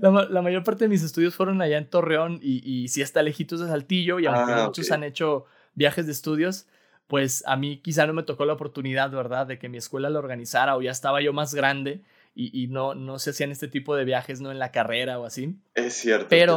la, 0.00 0.28
la, 0.30 0.42
mayor 0.42 0.64
parte 0.64 0.84
de 0.84 0.88
mis 0.88 1.02
estudios 1.02 1.34
fueron 1.34 1.62
allá 1.62 1.78
en 1.78 1.88
Torreón 1.88 2.38
y, 2.42 2.62
y 2.68 2.88
sí 2.88 3.02
está 3.02 3.22
lejitos 3.22 3.60
de 3.60 3.68
Saltillo 3.68 4.18
y 4.18 4.26
aunque 4.26 4.52
ah, 4.52 4.64
muchos 4.66 4.90
han 4.90 5.04
hecho 5.04 5.46
viajes 5.74 6.06
de 6.06 6.12
estudios, 6.12 6.66
pues 7.06 7.42
a 7.46 7.56
mí 7.56 7.80
quizá 7.82 8.06
no 8.06 8.12
me 8.12 8.22
tocó 8.22 8.44
la 8.44 8.54
oportunidad, 8.54 9.10
¿verdad?, 9.10 9.46
de 9.46 9.58
que 9.58 9.68
mi 9.68 9.78
escuela 9.78 10.08
lo 10.08 10.18
organizara 10.18 10.76
o 10.76 10.82
ya 10.82 10.90
estaba 10.90 11.20
yo 11.20 11.32
más 11.32 11.54
grande 11.54 12.02
y, 12.34 12.66
no, 12.66 12.94
no 12.94 13.18
se 13.18 13.30
hacían 13.30 13.52
este 13.52 13.68
tipo 13.68 13.94
de 13.94 14.04
viajes, 14.04 14.40
¿no? 14.40 14.50
En 14.50 14.58
la 14.58 14.72
carrera 14.72 15.20
o 15.20 15.24
así. 15.24 15.56
Es 15.74 15.94
cierto. 15.94 16.26
Pero 16.28 16.56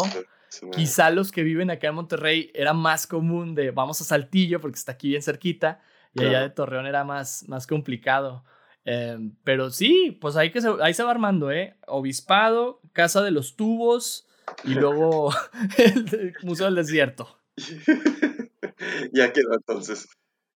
quizá 0.72 1.12
los 1.12 1.32
que 1.32 1.44
viven 1.44 1.70
acá 1.70 1.90
en 1.90 1.96
Monterrey 1.96 2.52
era 2.56 2.74
más 2.74 3.06
común 3.06 3.54
de 3.54 3.72
vamos 3.72 4.02
a 4.02 4.04
Saltillo 4.04 4.60
porque 4.60 4.78
está 4.78 4.94
aquí 4.94 5.10
bien 5.10 5.22
cerquita 5.22 5.82
y 6.14 6.26
allá 6.26 6.42
de 6.42 6.50
Torreón 6.50 6.88
era 6.88 7.04
más, 7.04 7.48
más 7.48 7.68
complicado. 7.68 8.44
Em, 8.86 9.36
pero 9.44 9.70
sí, 9.70 10.18
pues 10.20 10.36
ahí, 10.36 10.52
que 10.52 10.62
se, 10.62 10.70
ahí 10.82 10.94
se 10.94 11.04
va 11.04 11.12
armando, 11.12 11.52
¿eh? 11.52 11.78
Obispado, 11.88 12.82
Casa 12.94 13.22
de 13.22 13.32
los 13.32 13.56
Tubos 13.56 14.28
y 14.64 14.74
luego 14.74 15.32
el 15.78 16.36
Museo 16.44 16.66
del 16.68 16.76
Desierto. 16.76 17.38
ya 19.12 19.34
quedó 19.34 19.54
entonces, 19.54 20.08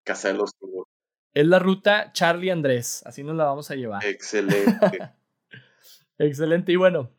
Casa 0.05 0.29
de 0.29 0.35
los 0.35 0.55
Tubos. 0.55 0.87
Es 1.33 1.47
la 1.47 1.59
ruta 1.59 2.13
Charlie 2.13 2.51
Andrés, 2.51 3.03
así 3.07 3.23
nos 3.23 3.37
la 3.37 3.45
vamos 3.45 3.71
a 3.71 3.77
llevar. 3.77 4.05
Excelente. 4.05 4.99
Excelente. 6.19 6.73
Y 6.73 6.77
bueno, 6.77 7.11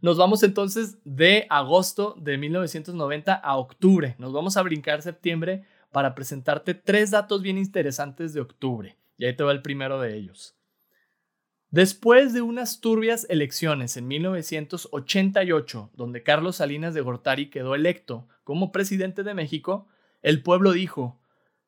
nos 0.00 0.16
vamos 0.16 0.42
entonces 0.42 0.98
de 1.04 1.46
agosto 1.48 2.16
de 2.20 2.38
1990 2.38 3.34
a 3.34 3.56
octubre. 3.56 4.14
Nos 4.18 4.32
vamos 4.32 4.56
a 4.56 4.62
brincar 4.62 5.02
septiembre 5.02 5.64
para 5.92 6.14
presentarte 6.14 6.74
tres 6.74 7.10
datos 7.12 7.42
bien 7.42 7.56
interesantes 7.56 8.34
de 8.34 8.40
octubre. 8.40 8.96
Y 9.16 9.26
ahí 9.26 9.36
te 9.36 9.44
va 9.44 9.52
el 9.52 9.62
primero 9.62 10.00
de 10.00 10.16
ellos. 10.16 10.56
Después 11.70 12.32
de 12.32 12.42
unas 12.42 12.80
turbias 12.80 13.26
elecciones 13.28 13.96
en 13.96 14.06
1988, 14.06 15.90
donde 15.94 16.22
Carlos 16.22 16.56
Salinas 16.56 16.94
de 16.94 17.00
Gortari 17.00 17.50
quedó 17.50 17.74
electo 17.74 18.28
como 18.44 18.70
presidente 18.70 19.24
de 19.24 19.34
México, 19.34 19.88
el 20.22 20.42
pueblo 20.42 20.72
dijo, 20.72 21.20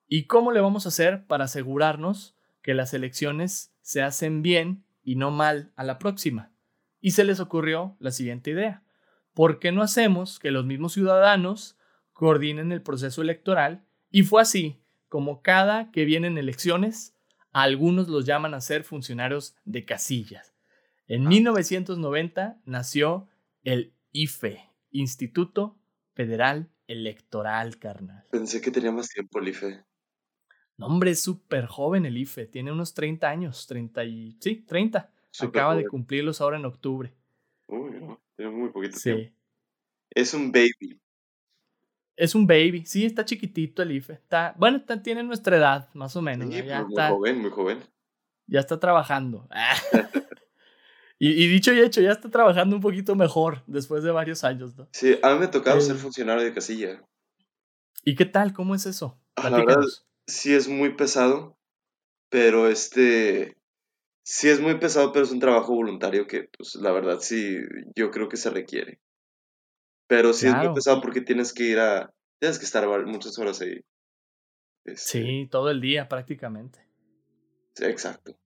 ¿Y 0.09 0.27
cómo 0.27 0.53
le 0.53 0.61
vamos 0.61 0.87
a 0.87 0.91
hacer 0.91 1.27
para 1.27 1.45
asegurarnos 1.45 2.37
que 2.63 2.75
las 2.75 2.95
elecciones 2.95 3.75
se 3.83 4.03
hacen 4.03 4.43
bien 4.43 4.85
y 5.03 5.17
no 5.17 5.31
mal 5.31 5.73
a 5.77 5.85
la 5.85 5.99
próxima? 5.99 6.53
Y 7.01 7.13
se 7.13 7.25
les 7.25 7.41
ocurrió 7.41 7.97
la 7.99 8.11
siguiente 8.11 8.51
idea. 8.51 8.83
¿Por 9.35 9.59
qué 9.59 9.73
no 9.73 9.83
hacemos 9.83 10.39
que 10.39 10.51
los 10.51 10.65
mismos 10.65 10.93
ciudadanos 10.93 11.77
coordinen 12.13 12.73
el 12.73 12.83
proceso 12.83 13.23
electoral? 13.23 13.85
Y 14.11 14.23
fue 14.23 14.43
así 14.43 14.81
como 15.09 15.43
cada 15.43 15.91
que 15.91 16.05
vienen 16.05 16.39
elecciones, 16.39 17.17
algunos 17.53 18.09
los 18.09 18.27
llaman 18.27 18.55
a 18.55 18.61
ser 18.61 18.85
funcionarios 18.85 19.57
de 19.65 19.85
casillas. 19.85 20.55
En 21.09 21.27
1990 21.27 22.43
ah. 22.43 22.61
nació 22.65 23.29
el 23.63 23.95
IFE, 24.13 24.71
Instituto 24.91 25.79
Federal 26.15 26.71
Electoral, 26.87 27.79
carnal. 27.79 28.25
Pensé 28.31 28.61
que 28.61 28.71
tenía 28.71 28.93
más 28.93 29.09
tiempo 29.09 29.41
el 29.41 29.49
IFE. 29.49 29.86
No, 30.79 30.87
hombre, 30.87 31.13
es 31.13 31.23
súper 31.23 31.67
joven 31.67 32.05
el 32.05 32.19
IFE, 32.19 32.47
tiene 32.47 32.71
unos 32.71 32.93
30 32.93 33.29
años, 33.29 33.67
30 33.67 34.05
y... 34.05 34.37
Sí, 34.41 34.57
30. 34.57 35.11
Acaba 35.41 35.75
de 35.75 35.87
cumplirlos 35.87 36.41
ahora 36.41 36.59
en 36.59 36.65
octubre. 36.67 37.15
Uy, 37.67 37.91
no, 38.01 38.21
tiene 38.37 38.51
muy 38.51 38.71
poquito 38.71 38.99
sí. 38.99 39.33
Es 40.11 40.35
un 40.35 40.53
baby. 40.53 41.01
Es 42.17 42.35
un 42.35 42.47
baby, 42.47 42.85
sí, 42.87 43.05
está 43.05 43.25
chiquitito 43.25 43.83
el 43.83 43.93
IFE. 43.93 44.15
Está, 44.15 44.55
bueno, 44.57 44.83
tiene 45.03 45.23
nuestra 45.23 45.57
edad, 45.57 45.89
más 45.95 46.17
o 46.17 46.23
menos. 46.23 46.53
Sí, 46.53 46.63
ya 46.65 46.85
muy 46.85 46.97
joven, 46.97 47.39
muy 47.41 47.51
joven. 47.51 47.81
Ya 48.47 48.61
está 48.61 48.79
trabajando. 48.79 49.49
y, 51.19 51.31
y, 51.31 51.49
dicho 51.49 51.73
y 51.73 51.81
hecho, 51.81 52.01
ya 52.01 52.13
está 52.13 52.31
trabajando 52.31 52.77
un 52.77 52.83
poquito 52.83 53.15
mejor 53.15 53.63
después 53.67 54.03
de 54.03 54.11
varios 54.11 54.45
años, 54.45 54.77
¿no? 54.77 54.89
Sí, 54.93 55.19
a 55.23 55.33
mí 55.33 55.41
me 55.41 55.47
ha 55.47 55.51
tocado 55.51 55.81
ser 55.81 55.97
funcionario 55.97 56.45
de 56.45 56.55
casilla. 56.55 57.03
¿Y 58.05 58.15
qué 58.15 58.25
tal? 58.25 58.53
¿Cómo 58.53 58.75
es 58.75 58.87
eso? 58.87 59.19
Ah, 59.35 59.51
la 59.51 59.59
verdad, 59.59 59.83
sí 60.27 60.55
es 60.55 60.69
muy 60.69 60.95
pesado, 60.95 61.57
pero 62.29 62.69
este, 62.69 63.57
sí 64.25 64.49
es 64.49 64.61
muy 64.61 64.79
pesado, 64.79 65.13
pero 65.13 65.25
es 65.25 65.31
un 65.31 65.41
trabajo 65.41 65.75
voluntario 65.75 66.27
que, 66.27 66.49
pues, 66.57 66.75
la 66.77 66.93
verdad 66.93 67.19
sí, 67.21 67.59
yo 67.95 68.11
creo 68.11 68.29
que 68.29 68.37
se 68.37 68.51
requiere. 68.51 69.01
Pero 70.09 70.33
sí 70.33 70.47
es 70.47 70.55
muy 70.55 70.73
pesado 70.73 71.01
porque 71.01 71.21
tienes 71.21 71.53
que 71.53 71.65
ir 71.65 71.79
a, 71.81 72.13
tienes 72.39 72.59
que 72.59 72.65
estar 72.65 72.87
muchas 73.07 73.39
horas 73.39 73.61
ahí. 73.61 73.81
Este 74.85 75.23
sí, 75.23 75.49
todo 75.51 75.71
el 75.71 75.81
día 75.81 76.09
prácticamente. 76.09 76.87
Sí, 77.75 77.85
exacto. 77.85 78.39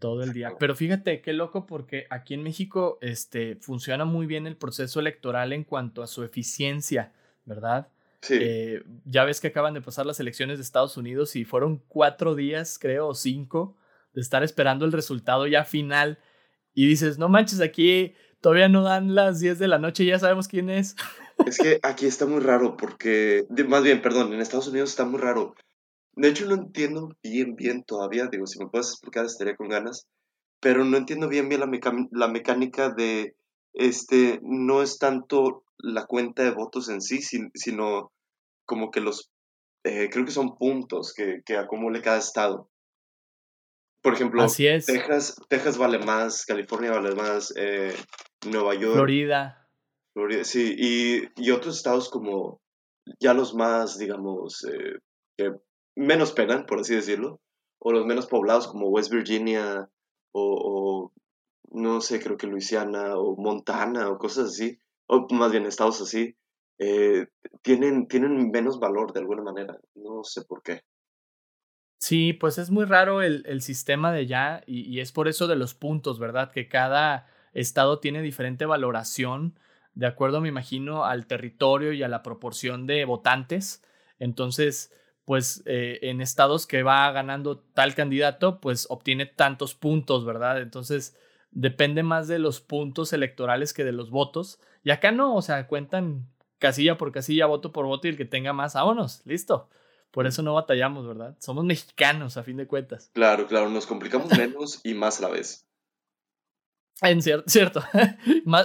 Todo 0.00 0.22
el 0.22 0.32
día. 0.32 0.54
Pero 0.58 0.74
fíjate 0.74 1.22
qué 1.22 1.32
loco 1.32 1.66
porque 1.66 2.06
aquí 2.10 2.34
en 2.34 2.42
México 2.42 2.98
este, 3.00 3.56
funciona 3.56 4.04
muy 4.04 4.26
bien 4.26 4.46
el 4.46 4.56
proceso 4.56 5.00
electoral 5.00 5.52
en 5.52 5.64
cuanto 5.64 6.02
a 6.02 6.06
su 6.06 6.22
eficiencia, 6.24 7.12
¿verdad? 7.44 7.88
Eh, 8.30 8.82
ya 9.04 9.24
ves 9.24 9.40
que 9.40 9.48
acaban 9.48 9.74
de 9.74 9.80
pasar 9.80 10.06
las 10.06 10.20
elecciones 10.20 10.58
de 10.58 10.62
Estados 10.62 10.96
Unidos 10.96 11.36
y 11.36 11.44
fueron 11.44 11.82
cuatro 11.88 12.34
días, 12.34 12.78
creo, 12.78 13.08
o 13.08 13.14
cinco, 13.14 13.76
de 14.12 14.20
estar 14.20 14.42
esperando 14.42 14.84
el 14.84 14.92
resultado 14.92 15.46
ya 15.46 15.64
final. 15.64 16.18
Y 16.74 16.86
dices, 16.86 17.18
no 17.18 17.28
manches, 17.28 17.60
aquí 17.60 18.14
todavía 18.40 18.68
no 18.68 18.82
dan 18.82 19.14
las 19.14 19.40
10 19.40 19.58
de 19.58 19.68
la 19.68 19.78
noche, 19.78 20.04
ya 20.04 20.18
sabemos 20.18 20.48
quién 20.48 20.70
es. 20.70 20.96
Es 21.46 21.56
que 21.56 21.78
aquí 21.84 22.04
está 22.04 22.26
muy 22.26 22.40
raro 22.40 22.76
porque, 22.76 23.46
más 23.68 23.84
bien, 23.84 24.02
perdón, 24.02 24.32
en 24.32 24.40
Estados 24.40 24.66
Unidos 24.66 24.90
está 24.90 25.04
muy 25.04 25.20
raro. 25.20 25.54
De 26.16 26.26
hecho, 26.26 26.46
no 26.46 26.54
entiendo 26.56 27.16
bien, 27.22 27.54
bien 27.54 27.84
todavía, 27.84 28.26
digo, 28.26 28.44
si 28.48 28.58
me 28.58 28.68
puedes 28.68 28.90
explicar 28.90 29.24
estaría 29.24 29.54
con 29.54 29.68
ganas, 29.68 30.08
pero 30.58 30.84
no 30.84 30.96
entiendo 30.96 31.28
bien, 31.28 31.48
bien 31.48 31.60
la, 31.60 31.70
la 32.10 32.26
mecánica 32.26 32.90
de, 32.90 33.36
este, 33.78 34.40
no 34.42 34.82
es 34.82 34.98
tanto 34.98 35.64
la 35.78 36.04
cuenta 36.06 36.42
de 36.42 36.50
votos 36.50 36.88
en 36.88 37.00
sí, 37.00 37.20
sino 37.22 38.12
como 38.66 38.90
que 38.90 39.00
los, 39.00 39.30
eh, 39.84 40.10
creo 40.10 40.24
que 40.24 40.32
son 40.32 40.56
puntos 40.56 41.14
que, 41.14 41.40
que 41.46 41.56
acumule 41.56 42.02
cada 42.02 42.18
estado. 42.18 42.68
Por 44.02 44.14
ejemplo, 44.14 44.46
Texas, 44.46 45.36
Texas 45.48 45.78
vale 45.78 45.98
más, 45.98 46.44
California 46.44 46.92
vale 46.92 47.14
más, 47.14 47.52
eh, 47.56 47.94
Nueva 48.46 48.74
York. 48.74 48.94
Florida. 48.94 49.68
Florida, 50.12 50.44
sí, 50.44 50.74
y, 50.76 51.22
y, 51.36 51.50
otros 51.50 51.76
estados 51.76 52.08
como 52.08 52.60
ya 53.20 53.34
los 53.34 53.54
más, 53.54 53.98
digamos, 53.98 54.64
eh, 54.64 54.98
que 55.36 55.52
menos 55.96 56.32
penan, 56.32 56.66
por 56.66 56.80
así 56.80 56.94
decirlo, 56.94 57.40
o 57.80 57.92
los 57.92 58.06
menos 58.06 58.26
poblados 58.26 58.66
como 58.66 58.88
West 58.88 59.12
Virginia 59.12 59.88
o, 60.32 60.42
o 60.42 61.12
no, 61.70 62.00
sé, 62.00 62.20
creo 62.20 62.36
que 62.36 62.46
Luisiana 62.46 63.16
o 63.16 63.36
Montana 63.36 64.10
o 64.10 64.18
cosas 64.18 64.50
así, 64.50 64.78
o 65.06 65.26
más 65.30 65.52
bien 65.52 65.66
estados 65.66 66.00
así, 66.00 66.36
eh, 66.78 67.26
tienen, 67.62 68.06
tienen 68.06 68.50
menos 68.50 68.78
valor 68.78 69.12
de 69.12 69.20
alguna 69.20 69.42
manera. 69.42 69.78
No 69.94 70.22
sé 70.24 70.42
por 70.42 70.62
qué. 70.62 70.82
Sí, 72.00 72.32
pues 72.32 72.58
es 72.58 72.70
muy 72.70 72.84
raro 72.84 73.22
el, 73.22 73.44
el 73.46 73.60
sistema 73.60 74.12
de 74.12 74.26
ya 74.26 74.62
y, 74.66 74.82
y, 74.82 75.00
es 75.00 75.10
por 75.10 75.26
eso 75.26 75.48
de 75.48 75.56
los 75.56 75.74
puntos, 75.74 76.20
¿verdad? 76.20 76.52
Que 76.52 76.68
cada 76.68 77.26
estado 77.52 77.98
tiene 77.98 78.22
diferente 78.22 78.66
valoración 78.66 79.58
de 79.98 80.06
acuerdo, 80.06 80.40
me 80.40 80.48
imagino, 80.48 81.04
al 81.04 81.26
territorio 81.26 81.92
y 81.92 82.04
a 82.04 82.08
la 82.08 82.22
proporción 82.22 82.86
de 82.86 83.04
votantes. 83.04 83.82
Entonces, 84.20 84.92
pues 85.24 85.62
eh, 85.66 85.98
en 86.02 86.20
estados 86.20 86.68
que 86.68 86.84
va 86.84 87.10
ganando 87.10 87.58
tal 87.58 87.96
candidato, 87.96 88.60
pues 88.60 88.86
obtiene 88.90 89.26
tantos 89.26 89.74
puntos, 89.74 90.24
¿verdad? 90.24 90.62
Entonces, 90.62 91.18
depende 91.50 92.02
más 92.02 92.28
de 92.28 92.38
los 92.38 92.60
puntos 92.60 93.12
electorales 93.12 93.72
que 93.72 93.84
de 93.84 93.92
los 93.92 94.10
votos. 94.10 94.60
Y 94.82 94.90
acá 94.90 95.12
no, 95.12 95.34
o 95.34 95.42
sea, 95.42 95.66
cuentan 95.66 96.26
casilla 96.58 96.98
por 96.98 97.12
casilla, 97.12 97.46
voto 97.46 97.72
por 97.72 97.86
voto 97.86 98.06
y 98.06 98.10
el 98.10 98.16
que 98.16 98.24
tenga 98.24 98.52
más, 98.52 98.74
vámonos, 98.74 99.22
listo. 99.24 99.68
Por 100.10 100.26
eso 100.26 100.42
no 100.42 100.54
batallamos, 100.54 101.06
¿verdad? 101.06 101.36
Somos 101.38 101.64
mexicanos, 101.64 102.36
a 102.36 102.42
fin 102.42 102.56
de 102.56 102.66
cuentas. 102.66 103.10
Claro, 103.12 103.46
claro, 103.46 103.68
nos 103.68 103.86
complicamos 103.86 104.36
menos 104.36 104.80
y 104.82 104.94
más 104.94 105.18
a 105.18 105.22
la 105.22 105.28
vez. 105.28 105.66
En 107.02 107.22
cierto, 107.22 107.44
cierto. 107.48 107.84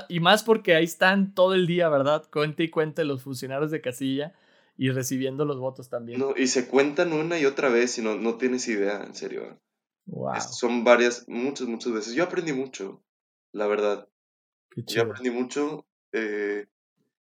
y 0.10 0.19
más 0.19 0.43
porque 0.43 0.76
ahí 0.76 0.86
están 0.86 1.34
todo 1.34 1.54
el 1.54 1.67
día, 1.67 1.89
¿verdad? 1.89 2.24
Cuente 2.32 2.63
y 2.63 2.69
cuente 2.69 3.04
los 3.04 3.24
funcionarios 3.24 3.72
de 3.72 3.82
casilla 3.82 4.34
y 4.78 4.89
recibiendo 4.89 5.46
los 5.46 5.60
votos 5.60 5.89
también. 5.89 6.19
No, 6.19 6.34
y 6.36 6.48
se 6.48 6.67
cuentan 6.67 7.13
una 7.13 7.38
y 7.38 7.46
otra 7.46 7.69
vez 7.69 7.98
y 7.98 8.02
no, 8.02 8.15
no 8.15 8.38
tienes 8.38 8.67
idea, 8.67 9.04
en 9.04 9.13
serio. 9.13 9.60
Wow. 10.06 10.39
son 10.42 10.84
varias, 10.84 11.26
muchas, 11.28 11.68
muchas 11.68 11.94
veces. 11.94 12.13
Yo 12.13 12.24
aprendí 12.24 12.54
mucho, 12.54 13.04
la 13.54 13.68
verdad. 13.68 14.08
Qué 14.70 14.84
Yo 14.86 15.04
aprendí 15.04 15.30
mucho. 15.30 15.86
Eh, 16.12 16.68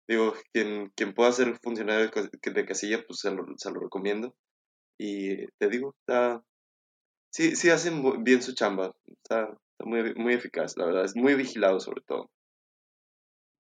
digo, 0.07 0.33
quien, 0.53 0.91
quien 0.95 1.13
pueda 1.13 1.31
ser 1.31 1.57
funcionario 1.61 2.09
de 2.09 2.65
casilla, 2.65 3.03
pues 3.05 3.19
se 3.19 3.31
lo, 3.31 3.45
se 3.57 3.71
lo 3.71 3.79
recomiendo. 3.79 4.35
Y 4.97 5.45
te 5.57 5.69
digo, 5.69 5.95
está, 5.99 6.43
sí, 7.31 7.55
sí 7.55 7.69
hacen 7.69 8.23
bien 8.23 8.41
su 8.41 8.53
chamba. 8.53 8.95
Está, 9.05 9.57
muy, 9.79 10.15
muy 10.15 10.33
eficaz, 10.33 10.75
la 10.77 10.85
verdad. 10.85 11.05
Es 11.05 11.15
muy 11.15 11.35
vigilado 11.35 11.79
sobre 11.79 12.01
todo. 12.01 12.31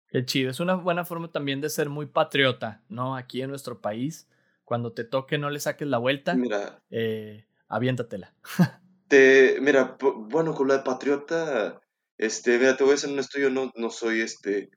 Qué 0.07 0.25
chido. 0.25 0.49
Es 0.49 0.59
una 0.59 0.75
buena 0.75 1.05
forma 1.05 1.31
también 1.31 1.61
de 1.61 1.69
ser 1.69 1.89
muy 1.89 2.05
patriota, 2.05 2.83
¿no? 2.89 3.15
Aquí 3.15 3.41
en 3.41 3.49
nuestro 3.49 3.81
país. 3.81 4.29
Cuando 4.63 4.93
te 4.93 5.03
toque, 5.03 5.37
no 5.37 5.49
le 5.49 5.59
saques 5.59 5.87
la 5.87 5.97
vuelta. 5.97 6.33
Mira. 6.33 6.81
Eh, 6.89 7.45
aviéntatela. 7.67 8.33
te, 9.07 9.59
mira, 9.61 9.97
bueno, 10.29 10.53
con 10.53 10.67
la 10.67 10.77
de 10.77 10.83
patriota, 10.83 11.81
este, 12.17 12.57
mira, 12.59 12.77
te 12.77 12.83
voy 12.83 12.91
a 12.91 12.95
decir 12.95 13.09
honesto, 13.09 13.39
yo 13.39 13.49
no, 13.49 13.71
no 13.75 13.89
soy, 13.89 14.21
este, 14.21 14.69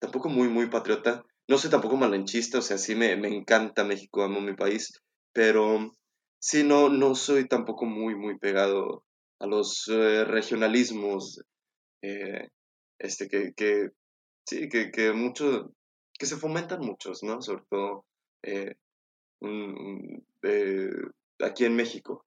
tampoco 0.00 0.28
muy, 0.28 0.48
muy 0.48 0.68
patriota. 0.68 1.24
No 1.48 1.58
soy 1.58 1.70
tampoco 1.70 1.96
malenchista, 1.96 2.58
o 2.58 2.62
sea, 2.62 2.78
sí 2.78 2.94
me, 2.94 3.16
me 3.16 3.28
encanta 3.28 3.84
México, 3.84 4.22
amo 4.22 4.40
mi 4.40 4.54
país, 4.54 4.92
pero 5.32 5.90
sí, 6.38 6.64
no, 6.64 6.88
no 6.88 7.14
soy 7.14 7.48
tampoco 7.48 7.84
muy, 7.86 8.14
muy 8.14 8.38
pegado 8.38 9.04
a 9.40 9.46
los 9.46 9.88
eh, 9.88 10.24
regionalismos, 10.24 11.42
eh, 12.02 12.48
este, 12.98 13.28
que, 13.28 13.52
que, 13.54 13.88
sí, 14.46 14.68
que, 14.68 14.90
que 14.90 15.12
que 16.18 16.26
se 16.26 16.36
fomentan 16.36 16.80
muchos, 16.80 17.22
¿no? 17.22 17.42
Sobre 17.42 17.64
todo 17.68 18.04
eh, 18.42 18.76
aquí 21.40 21.64
en 21.64 21.76
México. 21.76 22.24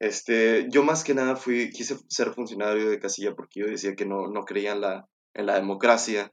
Este, 0.00 0.66
yo 0.70 0.82
más 0.82 1.04
que 1.04 1.14
nada 1.14 1.36
fui, 1.36 1.70
quise 1.70 1.96
ser 2.08 2.32
funcionario 2.32 2.90
de 2.90 2.98
casilla 2.98 3.34
porque 3.34 3.60
yo 3.60 3.66
decía 3.66 3.94
que 3.94 4.06
no, 4.06 4.28
no 4.28 4.44
creía 4.44 4.72
en 4.72 4.80
la, 4.80 5.08
en 5.34 5.46
la 5.46 5.54
democracia 5.54 6.32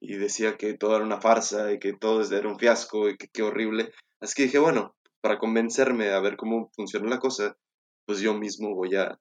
y 0.00 0.16
decía 0.16 0.56
que 0.56 0.74
todo 0.74 0.96
era 0.96 1.04
una 1.04 1.20
farsa 1.20 1.72
y 1.72 1.78
que 1.78 1.92
todo 1.92 2.22
era 2.22 2.48
un 2.48 2.58
fiasco 2.58 3.08
y 3.08 3.16
que 3.16 3.28
qué 3.28 3.42
horrible. 3.42 3.92
Así 4.20 4.34
que 4.34 4.42
dije, 4.44 4.58
bueno, 4.58 4.94
para 5.20 5.38
convencerme 5.38 6.10
a 6.10 6.20
ver 6.20 6.36
cómo 6.36 6.70
funciona 6.74 7.08
la 7.08 7.18
cosa, 7.18 7.56
pues 8.06 8.20
yo 8.20 8.34
mismo 8.34 8.74
voy 8.74 8.96
a, 8.96 9.18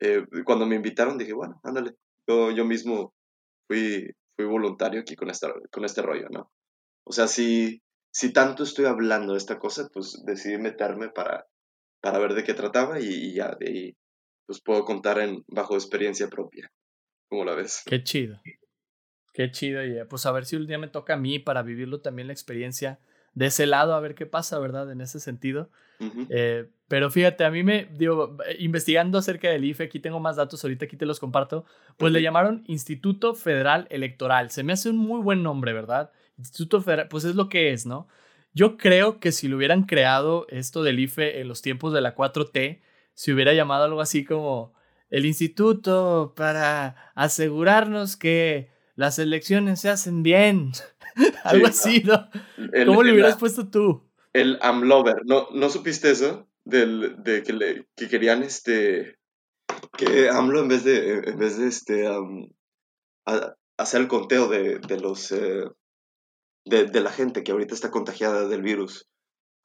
eh, 0.00 0.24
cuando 0.44 0.66
me 0.66 0.76
invitaron 0.76 1.18
dije, 1.18 1.32
bueno, 1.32 1.60
ándale, 1.64 1.96
yo, 2.28 2.50
yo 2.50 2.64
mismo 2.64 3.14
fui, 3.68 4.10
fui 4.36 4.46
voluntario 4.46 5.00
aquí 5.00 5.16
con, 5.16 5.30
esta, 5.30 5.52
con 5.70 5.84
este 5.84 6.02
rollo, 6.02 6.28
¿no? 6.30 6.50
O 7.04 7.12
sea, 7.12 7.26
si, 7.26 7.82
si 8.12 8.32
tanto 8.32 8.62
estoy 8.62 8.84
hablando 8.84 9.32
de 9.32 9.38
esta 9.38 9.58
cosa, 9.58 9.88
pues 9.92 10.22
decidí 10.24 10.58
meterme 10.58 11.08
para, 11.08 11.46
para 12.02 12.18
ver 12.18 12.34
de 12.34 12.44
qué 12.44 12.52
trataba 12.52 13.00
y, 13.00 13.32
ya 13.32 13.56
de 13.58 13.68
ahí 13.68 13.96
pues 14.44 14.60
puedo 14.60 14.84
contar 14.84 15.18
en, 15.20 15.42
bajo 15.46 15.74
experiencia 15.74 16.28
propia. 16.28 16.70
¿Cómo 17.30 17.44
la 17.44 17.54
ves? 17.54 17.82
Qué 17.86 18.02
chido. 18.02 18.38
Qué 19.32 19.50
chido, 19.50 19.82
y 19.82 19.96
pues 20.10 20.26
a 20.26 20.32
ver 20.32 20.44
si 20.44 20.56
un 20.56 20.66
día 20.66 20.76
me 20.76 20.88
toca 20.88 21.14
a 21.14 21.16
mí 21.16 21.38
para 21.38 21.62
vivirlo 21.62 22.02
también 22.02 22.26
la 22.26 22.34
experiencia 22.34 22.98
de 23.32 23.46
ese 23.46 23.66
lado, 23.66 23.94
a 23.94 24.00
ver 24.00 24.14
qué 24.14 24.26
pasa, 24.26 24.58
¿verdad? 24.58 24.90
En 24.90 25.00
ese 25.00 25.20
sentido. 25.20 25.70
eh, 26.28 26.68
pero 26.88 27.10
fíjate, 27.10 27.44
a 27.44 27.50
mí 27.50 27.62
me, 27.62 27.86
digo, 27.96 28.36
investigando 28.58 29.16
acerca 29.16 29.48
del 29.48 29.64
IFE, 29.64 29.84
aquí 29.84 30.00
tengo 30.00 30.20
más 30.20 30.36
datos, 30.36 30.62
ahorita 30.62 30.84
aquí 30.84 30.98
te 30.98 31.06
los 31.06 31.20
comparto, 31.20 31.64
pues 31.96 32.12
le 32.12 32.20
llamaron 32.20 32.64
Instituto 32.66 33.34
Federal 33.34 33.86
Electoral. 33.88 34.50
Se 34.50 34.64
me 34.64 34.74
hace 34.74 34.90
un 34.90 34.98
muy 34.98 35.22
buen 35.22 35.42
nombre, 35.42 35.72
¿verdad? 35.72 36.10
Instituto 36.36 36.82
Federal, 36.82 37.08
pues 37.08 37.24
es 37.24 37.34
lo 37.34 37.48
que 37.48 37.72
es, 37.72 37.86
¿no? 37.86 38.08
Yo 38.54 38.76
creo 38.76 39.20
que 39.20 39.32
si 39.32 39.48
lo 39.48 39.56
hubieran 39.56 39.84
creado 39.84 40.46
esto 40.48 40.82
del 40.82 41.00
IFE 41.00 41.40
en 41.40 41.48
los 41.48 41.62
tiempos 41.62 41.92
de 41.92 42.00
la 42.00 42.14
4T, 42.14 42.80
se 43.14 43.32
hubiera 43.32 43.52
llamado 43.54 43.84
algo 43.84 44.00
así 44.00 44.24
como 44.24 44.74
el 45.10 45.26
instituto 45.26 46.34
para 46.36 47.12
asegurarnos 47.14 48.16
que 48.16 48.70
las 48.94 49.18
elecciones 49.18 49.80
se 49.80 49.88
hacen 49.88 50.22
bien. 50.22 50.72
algo 51.44 51.66
así, 51.66 52.02
¿no? 52.04 52.28
¿Cómo 52.86 53.02
le 53.02 53.12
hubieras 53.12 53.36
puesto 53.36 53.68
tú? 53.68 54.08
El 54.32 54.58
AMLover, 54.62 55.22
¿no, 55.24 55.48
¿no 55.52 55.68
supiste 55.68 56.10
eso? 56.10 56.48
del, 56.64 57.22
de 57.22 57.42
que, 57.42 57.52
le, 57.52 57.86
que 57.96 58.08
querían 58.08 58.42
este 58.42 59.18
que 59.96 60.28
AMLO 60.28 60.60
en 60.60 60.68
vez 60.68 60.84
de 60.84 61.18
en 61.18 61.38
vez 61.38 61.58
de 61.58 61.68
este 61.68 62.08
hacer 63.76 64.00
el 64.00 64.08
conteo 64.08 64.48
de, 64.48 64.78
de 64.78 65.00
los 65.00 65.32
eh, 65.32 65.64
de, 66.64 66.84
de, 66.84 67.00
la 67.00 67.10
gente 67.10 67.42
que 67.42 67.52
ahorita 67.52 67.74
está 67.74 67.90
contagiada 67.90 68.48
del 68.48 68.62
virus 68.62 69.08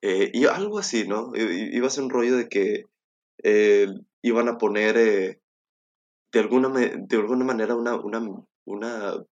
eh, 0.01 0.31
y 0.33 0.45
algo 0.45 0.79
así 0.79 1.07
no 1.07 1.31
iba 1.35 1.87
a 1.87 1.91
ser 1.91 2.03
un 2.03 2.09
rollo 2.09 2.37
de 2.37 2.47
que 2.49 2.83
eh, 3.43 3.87
iban 4.21 4.47
a 4.47 4.57
poner 4.57 4.95
de 4.95 6.39
alguna 6.39 6.69
de 6.69 7.17
alguna 7.17 7.45
manera 7.45 7.75
una 7.75 7.95
una 7.95 8.21
una 8.65 9.25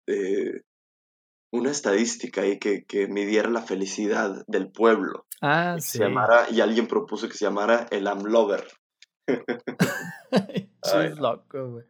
una 1.53 1.69
estadística 1.69 2.41
ahí 2.41 2.57
que, 2.57 2.83
que, 2.83 3.07
midiera 3.07 3.47
la 3.47 3.61
felicidad 3.61 4.43
del 4.47 4.71
pueblo. 4.71 5.27
Ah, 5.39 5.75
sí. 5.79 5.99
Se 5.99 6.03
llamara, 6.03 6.49
y 6.49 6.61
alguien 6.61 6.87
propuso 6.87 7.27
que 7.29 7.35
se 7.35 7.45
llamara 7.45 7.85
el 7.91 8.07
Amlover. 8.07 8.65
es 9.27 11.19
loco, 11.19 11.69
güey. 11.69 11.85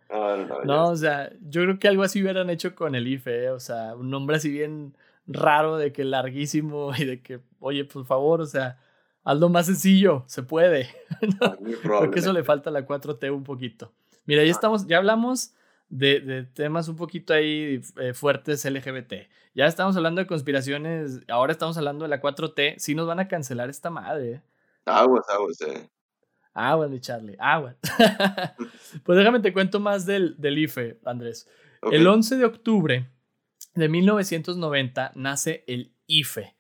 no, 0.66 0.90
o 0.90 0.96
sea, 0.98 1.32
yo 1.42 1.62
creo 1.62 1.80
que 1.80 1.88
algo 1.88 2.04
así 2.04 2.22
hubieran 2.22 2.50
hecho 2.50 2.76
con 2.76 2.94
el 2.94 3.08
IFE, 3.08 3.46
¿eh? 3.46 3.50
o 3.52 3.60
sea, 3.60 3.96
un 3.96 4.10
nombre 4.10 4.36
así 4.36 4.52
bien 4.52 4.98
raro, 5.28 5.78
de 5.78 5.92
que 5.92 6.04
larguísimo 6.04 6.92
y 6.98 7.06
de 7.06 7.22
que, 7.22 7.42
oye, 7.60 7.86
por 7.86 8.06
favor, 8.06 8.42
o 8.42 8.46
sea, 8.46 8.80
hazlo 9.24 9.50
más 9.50 9.66
sencillo, 9.66 10.24
se 10.28 10.44
puede. 10.44 10.90
¿no? 11.42 11.58
Creo 11.82 12.12
que 12.12 12.20
eso 12.20 12.34
le 12.34 12.44
falta 12.44 12.70
a 12.70 12.74
la 12.74 12.86
4T 12.86 13.34
un 13.34 13.44
poquito. 13.44 13.94
Mira, 14.26 14.44
ya 14.44 14.50
ah. 14.50 14.52
estamos, 14.52 14.88
ya 14.88 14.98
hablamos 14.98 15.54
de, 15.90 16.48
temas 16.54 16.88
un 16.88 16.96
poquito 16.96 17.34
ahí 17.34 17.82
eh, 17.98 18.14
fuertes 18.14 18.66
LGBT. 18.66 19.14
Ya 19.56 19.68
estamos 19.68 19.96
hablando 19.96 20.22
de 20.22 20.28
conspiraciones, 20.28 21.22
ahora 21.28 21.52
estamos 21.52 21.78
hablando 21.78 22.04
de 22.04 22.10
la 22.10 22.22
4T. 22.22 22.76
Sí 22.78 22.96
nos 22.96 23.08
van 23.08 23.20
a 23.20 23.28
cancelar 23.28 23.70
esta 23.70 23.90
madre. 23.90 24.42
Aguas, 24.86 25.26
aguas, 25.30 25.62
eh. 25.62 25.90
Aguas, 26.54 26.90
mi 26.90 27.00
Charlie, 27.00 27.36
aguas. 27.40 27.76
pues 29.04 29.18
déjame 29.18 29.40
te 29.40 29.54
cuento 29.54 29.80
más 29.80 30.06
del, 30.06 30.36
del 30.40 30.58
IFE, 30.58 31.00
Andrés. 31.06 31.48
El 31.92 32.08
11 32.08 32.38
de 32.38 32.46
octubre 32.46 33.10
de 33.76 33.90
1990 33.90 35.12
nace 35.16 35.64
el 35.68 35.94
IFE, 36.08 36.56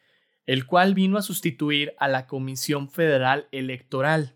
el 0.45 0.65
cual 0.65 0.93
vino 0.93 1.17
a 1.17 1.21
sustituir 1.21 1.93
a 1.99 2.07
la 2.07 2.27
Comisión 2.27 2.89
Federal 2.89 3.47
Electoral. 3.51 4.35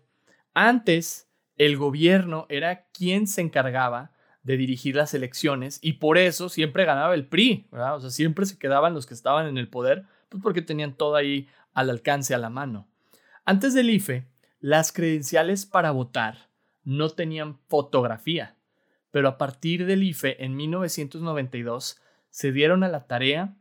Antes, 0.54 1.28
el 1.56 1.76
gobierno 1.76 2.46
era 2.48 2.86
quien 2.92 3.26
se 3.26 3.40
encargaba 3.40 4.12
de 4.42 4.56
dirigir 4.56 4.96
las 4.96 5.12
elecciones 5.12 5.78
y 5.82 5.94
por 5.94 6.16
eso 6.16 6.48
siempre 6.48 6.84
ganaba 6.84 7.14
el 7.14 7.26
PRI, 7.26 7.66
¿verdad? 7.70 7.96
O 7.96 8.00
sea, 8.00 8.10
siempre 8.10 8.46
se 8.46 8.58
quedaban 8.58 8.94
los 8.94 9.06
que 9.06 9.14
estaban 9.14 9.46
en 9.46 9.58
el 9.58 9.68
poder, 9.68 10.04
pues 10.28 10.42
porque 10.42 10.62
tenían 10.62 10.94
todo 10.94 11.16
ahí 11.16 11.48
al 11.74 11.90
alcance, 11.90 12.34
a 12.34 12.38
la 12.38 12.48
mano. 12.48 12.88
Antes 13.44 13.74
del 13.74 13.90
IFE, 13.90 14.26
las 14.60 14.92
credenciales 14.92 15.66
para 15.66 15.90
votar 15.90 16.48
no 16.84 17.10
tenían 17.10 17.58
fotografía, 17.68 18.56
pero 19.10 19.28
a 19.28 19.36
partir 19.36 19.84
del 19.84 20.02
IFE 20.02 20.42
en 20.44 20.56
1992 20.56 22.00
se 22.30 22.52
dieron 22.52 22.84
a 22.84 22.88
la 22.88 23.06
tarea 23.06 23.56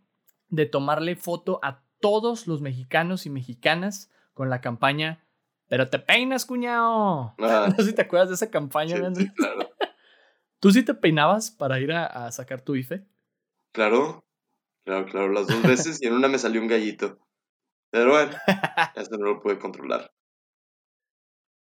de 0.49 0.65
tomarle 0.65 1.15
foto 1.15 1.59
a 1.63 1.83
todos 1.99 2.47
los 2.47 2.61
mexicanos 2.61 3.25
y 3.25 3.29
mexicanas 3.29 4.11
con 4.33 4.49
la 4.49 4.61
campaña 4.61 5.23
Pero 5.69 5.89
te 5.89 5.99
peinas, 5.99 6.45
cuñado. 6.45 7.35
Ah. 7.39 7.67
no 7.69 7.75
sé 7.75 7.89
si 7.89 7.95
te 7.95 8.03
acuerdas 8.03 8.29
de 8.29 8.35
esa 8.35 8.49
campaña, 8.49 8.97
sí, 9.13 9.29
claro. 9.33 9.69
¿Tú 10.59 10.71
sí 10.71 10.83
te 10.83 10.93
peinabas 10.93 11.51
para 11.51 11.79
ir 11.79 11.91
a, 11.91 12.31
sacar 12.31 12.61
tu 12.61 12.75
IFE? 12.75 13.05
Claro, 13.73 14.25
claro, 14.83 15.05
claro, 15.05 15.31
las 15.31 15.47
dos 15.47 15.61
veces 15.61 16.01
y 16.01 16.07
en 16.07 16.13
una 16.13 16.27
me 16.27 16.39
salió 16.39 16.61
un 16.61 16.67
gallito. 16.67 17.19
Pero 17.91 18.11
bueno, 18.11 18.31
eso 18.95 19.17
no 19.17 19.25
lo 19.25 19.39
pude 19.39 19.59
controlar. 19.59 20.11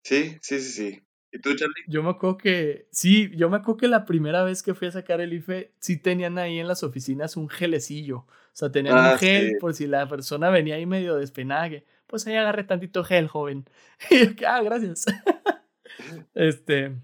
Sí, 0.04 0.38
sí, 0.42 0.60
sí, 0.60 0.72
sí. 0.72 1.04
¿Y 1.32 1.40
tú, 1.40 1.56
Charlie? 1.56 1.84
Yo 1.88 2.04
me 2.04 2.10
acuerdo 2.10 2.38
que, 2.38 2.88
sí, 2.92 3.32
yo 3.36 3.50
me 3.50 3.58
acuerdo 3.58 3.78
que 3.78 3.88
la 3.88 4.06
primera 4.06 4.44
vez 4.44 4.62
que 4.64 4.74
fui 4.74 4.88
a 4.88 4.92
sacar 4.92 5.22
el 5.22 5.34
IFE, 5.34 5.74
sí 5.80 5.98
tenían 5.98 6.38
ahí 6.38 6.60
en 6.60 6.68
las 6.68 6.84
oficinas 6.84 7.38
un 7.38 7.48
gelecillo. 7.48 8.18
O 8.18 8.54
sea, 8.54 8.72
tenían 8.72 8.98
un 8.98 9.06
ah, 9.06 9.18
gel 9.18 9.58
por 9.60 9.74
si 9.74 9.88
la 9.88 10.08
persona 10.08 10.50
venía 10.50 10.76
ahí 10.76 10.86
medio 10.86 11.16
despenague. 11.16 11.86
Pues 12.08 12.28
ahí 12.28 12.36
agarré 12.36 12.66
tantito 12.66 13.04
gel, 13.04 13.28
joven. 13.28 13.66
Y 14.10 14.36
yo, 14.36 14.48
ah, 14.48 14.62
gracias. 14.62 15.06
este, 16.34 16.98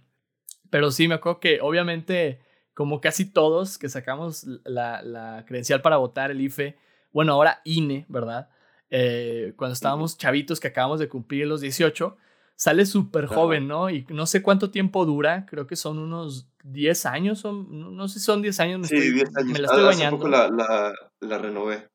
pero 0.69 0.91
sí, 0.91 1.07
me 1.07 1.15
acuerdo 1.15 1.39
que 1.39 1.59
obviamente, 1.61 2.41
como 2.73 2.99
casi 2.99 3.25
todos 3.31 3.77
que 3.77 3.87
sacamos 3.87 4.45
la, 4.65 5.01
la 5.01 5.45
credencial 5.47 5.81
para 5.81 5.97
votar, 5.97 6.31
el 6.31 6.41
IFE, 6.41 6.77
bueno, 7.13 7.33
ahora 7.33 7.61
INE, 7.63 8.05
¿verdad? 8.09 8.49
Eh, 8.89 9.53
cuando 9.57 9.73
estábamos 9.73 10.17
chavitos 10.17 10.59
que 10.59 10.67
acabamos 10.67 10.99
de 10.99 11.09
cumplir 11.09 11.47
los 11.47 11.61
18, 11.61 12.17
sale 12.57 12.87
súper 12.87 13.27
joven, 13.27 13.67
¿no? 13.67 13.89
Y 13.89 14.05
no 14.09 14.25
sé 14.25 14.41
cuánto 14.41 14.71
tiempo 14.71 15.05
dura, 15.05 15.45
creo 15.45 15.67
que 15.67 15.75
son 15.75 15.99
unos 15.99 16.49
10 16.63 17.05
años, 17.05 17.39
son, 17.39 17.95
no, 17.95 18.07
sé 18.07 18.19
si 18.19 18.25
son 18.25 18.41
10 18.41 18.59
años. 18.59 18.79
Me 18.81 18.87
sí, 18.87 19.13
10 19.13 19.29
años. 19.37 19.53
Me 19.53 19.59
la 19.59 19.67
estoy 19.67 19.83
bañando. 19.83 20.17
Poco 20.17 20.27
la, 20.27 20.49
la, 20.49 20.93
la, 21.19 21.37
renové. 21.37 21.87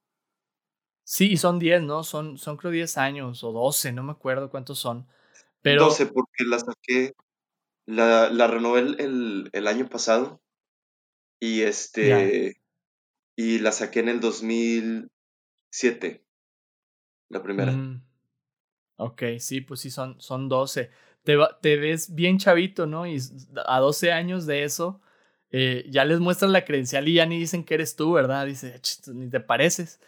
Sí, 1.05 1.37
son 1.37 1.59
10, 1.59 1.83
¿no? 1.83 2.05
Son, 2.05 2.39
son 2.39 2.57
creo 2.57 2.71
10 2.71 2.97
años 2.97 3.43
o 3.43 3.53
12, 3.53 3.93
no 3.93 4.05
me 4.05 4.13
acuerdo 4.13 4.51
cuántos 4.51 4.79
son. 4.79 5.09
Pero... 5.63 5.87
12 5.87 6.07
porque 6.07 6.45
la 6.45 6.61
saqué, 6.61 7.13
la, 7.85 8.31
la 8.31 8.47
renové 8.47 8.81
el, 8.81 9.51
el, 9.53 9.67
año 9.67 9.89
pasado 9.89 10.41
y 11.41 11.63
este, 11.63 12.61
y 13.37 13.59
la 13.59 13.73
saqué 13.73 13.99
en 13.99 14.11
el 14.11 14.21
2007, 14.21 16.25
la 17.31 17.43
primera. 17.43 17.73
Mm. 17.73 18.12
Ok, 18.97 19.23
sí, 19.39 19.61
pues 19.61 19.81
sí, 19.81 19.91
son, 19.91 20.21
son 20.21 20.49
12. 20.49 20.91
Te, 21.25 21.37
te 21.61 21.77
ves 21.77 22.15
bien 22.15 22.39
chavito, 22.39 22.87
¿no? 22.87 23.07
Y 23.07 23.19
a 23.67 23.79
12 23.79 24.13
años 24.13 24.47
de 24.47 24.65
eso, 24.65 25.01
eh, 25.51 25.87
ya 25.91 26.05
les 26.05 26.19
muestras 26.19 26.51
la 26.51 26.65
credencial 26.65 27.09
y 27.09 27.15
ya 27.15 27.27
ni 27.27 27.39
dicen 27.39 27.65
que 27.65 27.75
eres 27.75 27.95
tú, 27.95 28.13
¿verdad? 28.13 28.47
Dice, 28.47 28.81
ni 29.13 29.29
te 29.29 29.41
pareces. 29.41 30.01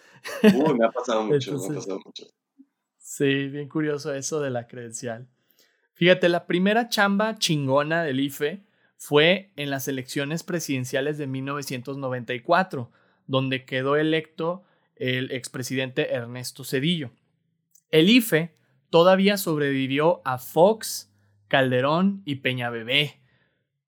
Uy, 0.43 0.75
me 0.75 0.87
ha 0.87 0.91
pasado 0.91 1.23
mucho, 1.25 1.53
me 1.53 1.65
ha 1.65 1.75
pasado 1.75 2.01
mucho. 2.05 2.25
Sí, 2.99 3.49
bien 3.49 3.69
curioso 3.69 4.15
eso 4.15 4.41
de 4.41 4.51
la 4.51 4.67
credencial. 4.67 5.29
Fíjate, 5.93 6.29
la 6.29 6.47
primera 6.47 6.89
chamba 6.89 7.37
chingona 7.39 8.03
del 8.03 8.21
IFE 8.21 8.65
fue 8.97 9.53
en 9.57 9.71
las 9.71 9.87
elecciones 9.87 10.43
presidenciales 10.43 11.19
de 11.19 11.27
1994, 11.27 12.91
donde 13.27 13.65
quedó 13.65 13.97
electo 13.97 14.65
el 14.97 15.31
expresidente 15.31 16.15
Ernesto 16.15 16.65
Cedillo. 16.65 17.11
El 17.91 18.09
IFE 18.09 18.57
todavía 18.95 19.39
sobrevivió 19.39 20.23
a 20.25 20.39
Fox, 20.39 21.13
Calderón 21.49 22.23
y 22.25 22.37
Peñabebé, 22.37 23.21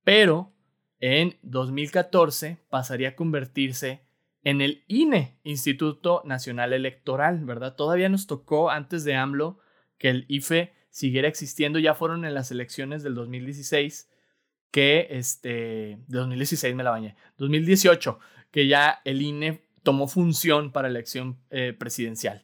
pero 0.03 0.53
en 0.99 1.37
2014 1.42 2.59
pasaría 2.71 3.11
a 3.11 3.14
convertirse 3.14 4.03
en 4.42 4.61
el 4.61 4.83
INE, 4.88 5.38
Instituto 5.45 6.23
Nacional 6.25 6.73
Electoral, 6.73 7.45
¿verdad? 7.45 7.77
Todavía 7.77 8.09
nos 8.09 8.27
tocó 8.27 8.69
antes 8.69 9.05
de 9.05 9.14
AMLO 9.14 9.61
que 9.97 10.09
el 10.11 10.25
IFE 10.27 10.75
siguiera 10.90 11.29
existiendo, 11.29 11.79
ya 11.79 11.95
fueron 11.95 12.25
en 12.25 12.35
las 12.35 12.51
elecciones 12.51 13.05
del 13.05 13.14
2016, 13.14 14.11
que 14.73 15.07
este, 15.11 16.01
de 16.09 16.19
2016 16.19 16.75
me 16.75 16.83
la 16.83 16.90
bañé, 16.90 17.14
2018, 17.38 18.19
que 18.51 18.66
ya 18.66 19.03
el 19.05 19.23
INE 19.23 19.69
tomó 19.85 20.09
función 20.09 20.73
para 20.73 20.88
elección 20.88 21.38
eh, 21.51 21.77
presidencial. 21.79 22.42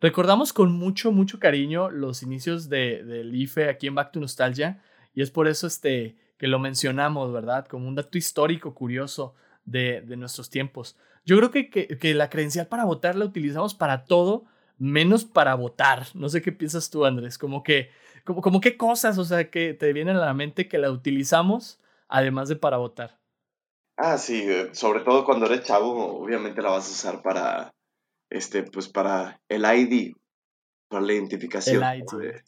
Recordamos 0.00 0.52
con 0.52 0.72
mucho, 0.72 1.10
mucho 1.10 1.40
cariño 1.40 1.90
los 1.90 2.22
inicios 2.22 2.68
de, 2.68 3.02
del 3.04 3.34
IFE 3.34 3.68
aquí 3.68 3.88
en 3.88 3.96
Back 3.96 4.12
to 4.12 4.20
Nostalgia 4.20 4.80
y 5.12 5.22
es 5.22 5.30
por 5.30 5.48
eso 5.48 5.66
este, 5.66 6.16
que 6.38 6.46
lo 6.46 6.60
mencionamos, 6.60 7.32
¿verdad? 7.32 7.66
Como 7.66 7.88
un 7.88 7.96
dato 7.96 8.16
histórico 8.16 8.74
curioso 8.74 9.34
de, 9.64 10.00
de 10.02 10.16
nuestros 10.16 10.50
tiempos. 10.50 10.96
Yo 11.24 11.36
creo 11.36 11.50
que, 11.50 11.68
que, 11.68 12.14
la 12.14 12.30
credencial 12.30 12.68
para 12.68 12.84
votar 12.84 13.16
la 13.16 13.24
utilizamos 13.24 13.74
para 13.74 14.04
todo, 14.04 14.44
menos 14.78 15.24
para 15.24 15.54
votar. 15.56 16.06
No 16.14 16.28
sé 16.28 16.42
qué 16.42 16.52
piensas 16.52 16.90
tú, 16.90 17.04
Andrés. 17.04 17.36
Como 17.36 17.62
que, 17.62 17.90
como, 18.24 18.40
como 18.40 18.60
qué 18.60 18.76
cosas, 18.76 19.18
o 19.18 19.24
sea, 19.24 19.50
que 19.50 19.74
te 19.74 19.92
vienen 19.92 20.16
a 20.16 20.24
la 20.24 20.32
mente 20.32 20.68
que 20.68 20.78
la 20.78 20.90
utilizamos 20.90 21.80
además 22.08 22.48
de 22.48 22.56
para 22.56 22.76
votar. 22.76 23.18
Ah, 23.96 24.16
sí, 24.16 24.44
eh, 24.46 24.70
sobre 24.72 25.00
todo 25.00 25.24
cuando 25.24 25.46
eres 25.46 25.64
chavo, 25.64 26.22
obviamente 26.22 26.62
la 26.62 26.70
vas 26.70 26.88
a 26.88 26.92
usar 26.92 27.22
para, 27.22 27.72
este, 28.30 28.62
pues 28.62 28.88
para 28.88 29.40
el 29.48 29.64
ID, 29.64 30.14
para 30.88 31.02
la 31.02 31.12
identificación. 31.12 31.82
El 31.82 32.00
ID. 32.00 32.42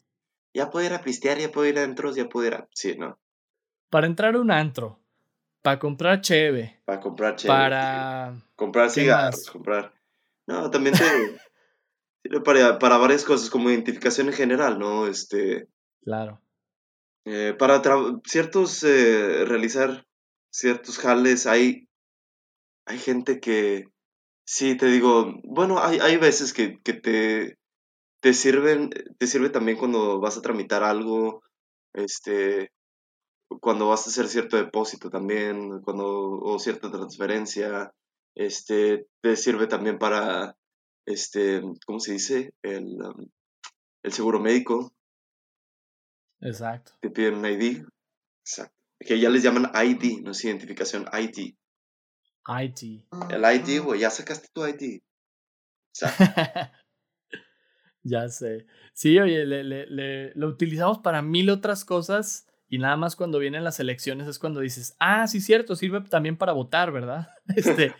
Ya 0.53 0.69
puedo 0.69 0.85
ir 0.85 0.93
a 0.93 1.01
pistear, 1.01 1.37
ya 1.37 1.51
puedo 1.51 1.67
ir 1.67 1.79
a 1.79 1.83
antros, 1.83 2.15
ya 2.15 2.27
puedo 2.27 2.47
ir 2.47 2.55
a... 2.55 2.67
Sí, 2.73 2.97
¿no? 2.97 3.17
Para 3.89 4.07
entrar 4.07 4.35
a 4.35 4.39
un 4.39 4.51
antro, 4.51 4.99
para 5.61 5.79
comprar 5.79 6.21
cheve. 6.21 6.81
Para 6.85 6.99
comprar 6.99 7.35
cheve. 7.35 7.53
Para... 7.53 8.33
Comprar 8.55 8.89
cigarros, 8.89 9.49
comprar... 9.49 9.93
No, 10.47 10.69
también 10.69 10.95
te... 10.95 12.39
para, 12.45 12.79
para 12.79 12.97
varias 12.97 13.23
cosas, 13.23 13.49
como 13.49 13.69
identificación 13.69 14.27
en 14.27 14.33
general, 14.33 14.77
¿no? 14.79 15.07
Este... 15.07 15.67
Claro. 16.03 16.41
Eh, 17.25 17.55
para 17.57 17.81
ciertos, 18.25 18.83
eh, 18.83 19.45
realizar 19.45 20.05
ciertos 20.49 20.97
jales, 20.97 21.45
hay, 21.45 21.87
hay 22.85 22.97
gente 22.97 23.39
que, 23.39 23.85
Sí, 24.53 24.75
te 24.75 24.87
digo, 24.87 25.39
bueno, 25.45 25.79
hay, 25.81 25.99
hay 25.99 26.17
veces 26.17 26.51
que, 26.51 26.77
que 26.83 26.91
te, 26.91 27.57
te 28.19 28.33
sirven, 28.33 28.89
te 29.17 29.25
sirve 29.25 29.49
también 29.49 29.77
cuando 29.77 30.19
vas 30.19 30.37
a 30.37 30.41
tramitar 30.41 30.83
algo, 30.83 31.41
este, 31.93 32.73
cuando 33.61 33.87
vas 33.87 34.05
a 34.05 34.09
hacer 34.09 34.27
cierto 34.27 34.57
depósito 34.57 35.09
también, 35.09 35.79
cuando, 35.83 36.31
o 36.31 36.59
cierta 36.59 36.91
transferencia, 36.91 37.93
este, 38.35 39.07
te 39.21 39.37
sirve 39.37 39.67
también 39.67 39.97
para, 39.97 40.57
este, 41.05 41.61
¿cómo 41.85 42.01
se 42.01 42.11
dice? 42.11 42.53
El, 42.61 43.01
um, 43.01 43.29
el 44.03 44.11
seguro 44.11 44.41
médico. 44.41 44.91
Exacto. 46.41 46.91
Te 46.99 47.09
piden 47.09 47.35
un 47.35 47.45
ID. 47.45 47.85
Exacto. 48.43 48.75
Que 48.99 49.17
ya 49.17 49.29
les 49.29 49.43
llaman 49.43 49.71
ID, 49.73 50.23
no 50.23 50.31
es 50.31 50.43
identificación, 50.43 51.05
ID. 51.13 51.55
IT. 52.47 53.03
El 53.29 53.43
ID, 53.43 53.81
güey, 53.83 54.01
ya 54.01 54.09
sacaste 54.09 54.47
tu 54.53 54.65
ID. 54.65 55.01
ya 58.03 58.29
sé. 58.29 58.65
Sí, 58.93 59.19
oye, 59.19 59.45
le, 59.45 59.63
le, 59.63 60.33
lo 60.35 60.47
utilizamos 60.47 60.99
para 60.99 61.21
mil 61.21 61.49
otras 61.49 61.85
cosas 61.85 62.47
y 62.67 62.77
nada 62.77 62.95
más 62.97 63.15
cuando 63.15 63.39
vienen 63.39 63.63
las 63.63 63.79
elecciones 63.79 64.27
es 64.27 64.39
cuando 64.39 64.61
dices, 64.61 64.95
ah, 64.99 65.27
sí, 65.27 65.41
cierto, 65.41 65.75
sirve 65.75 66.01
también 66.01 66.37
para 66.37 66.53
votar, 66.53 66.91
¿verdad? 66.91 67.29
Este, 67.55 67.93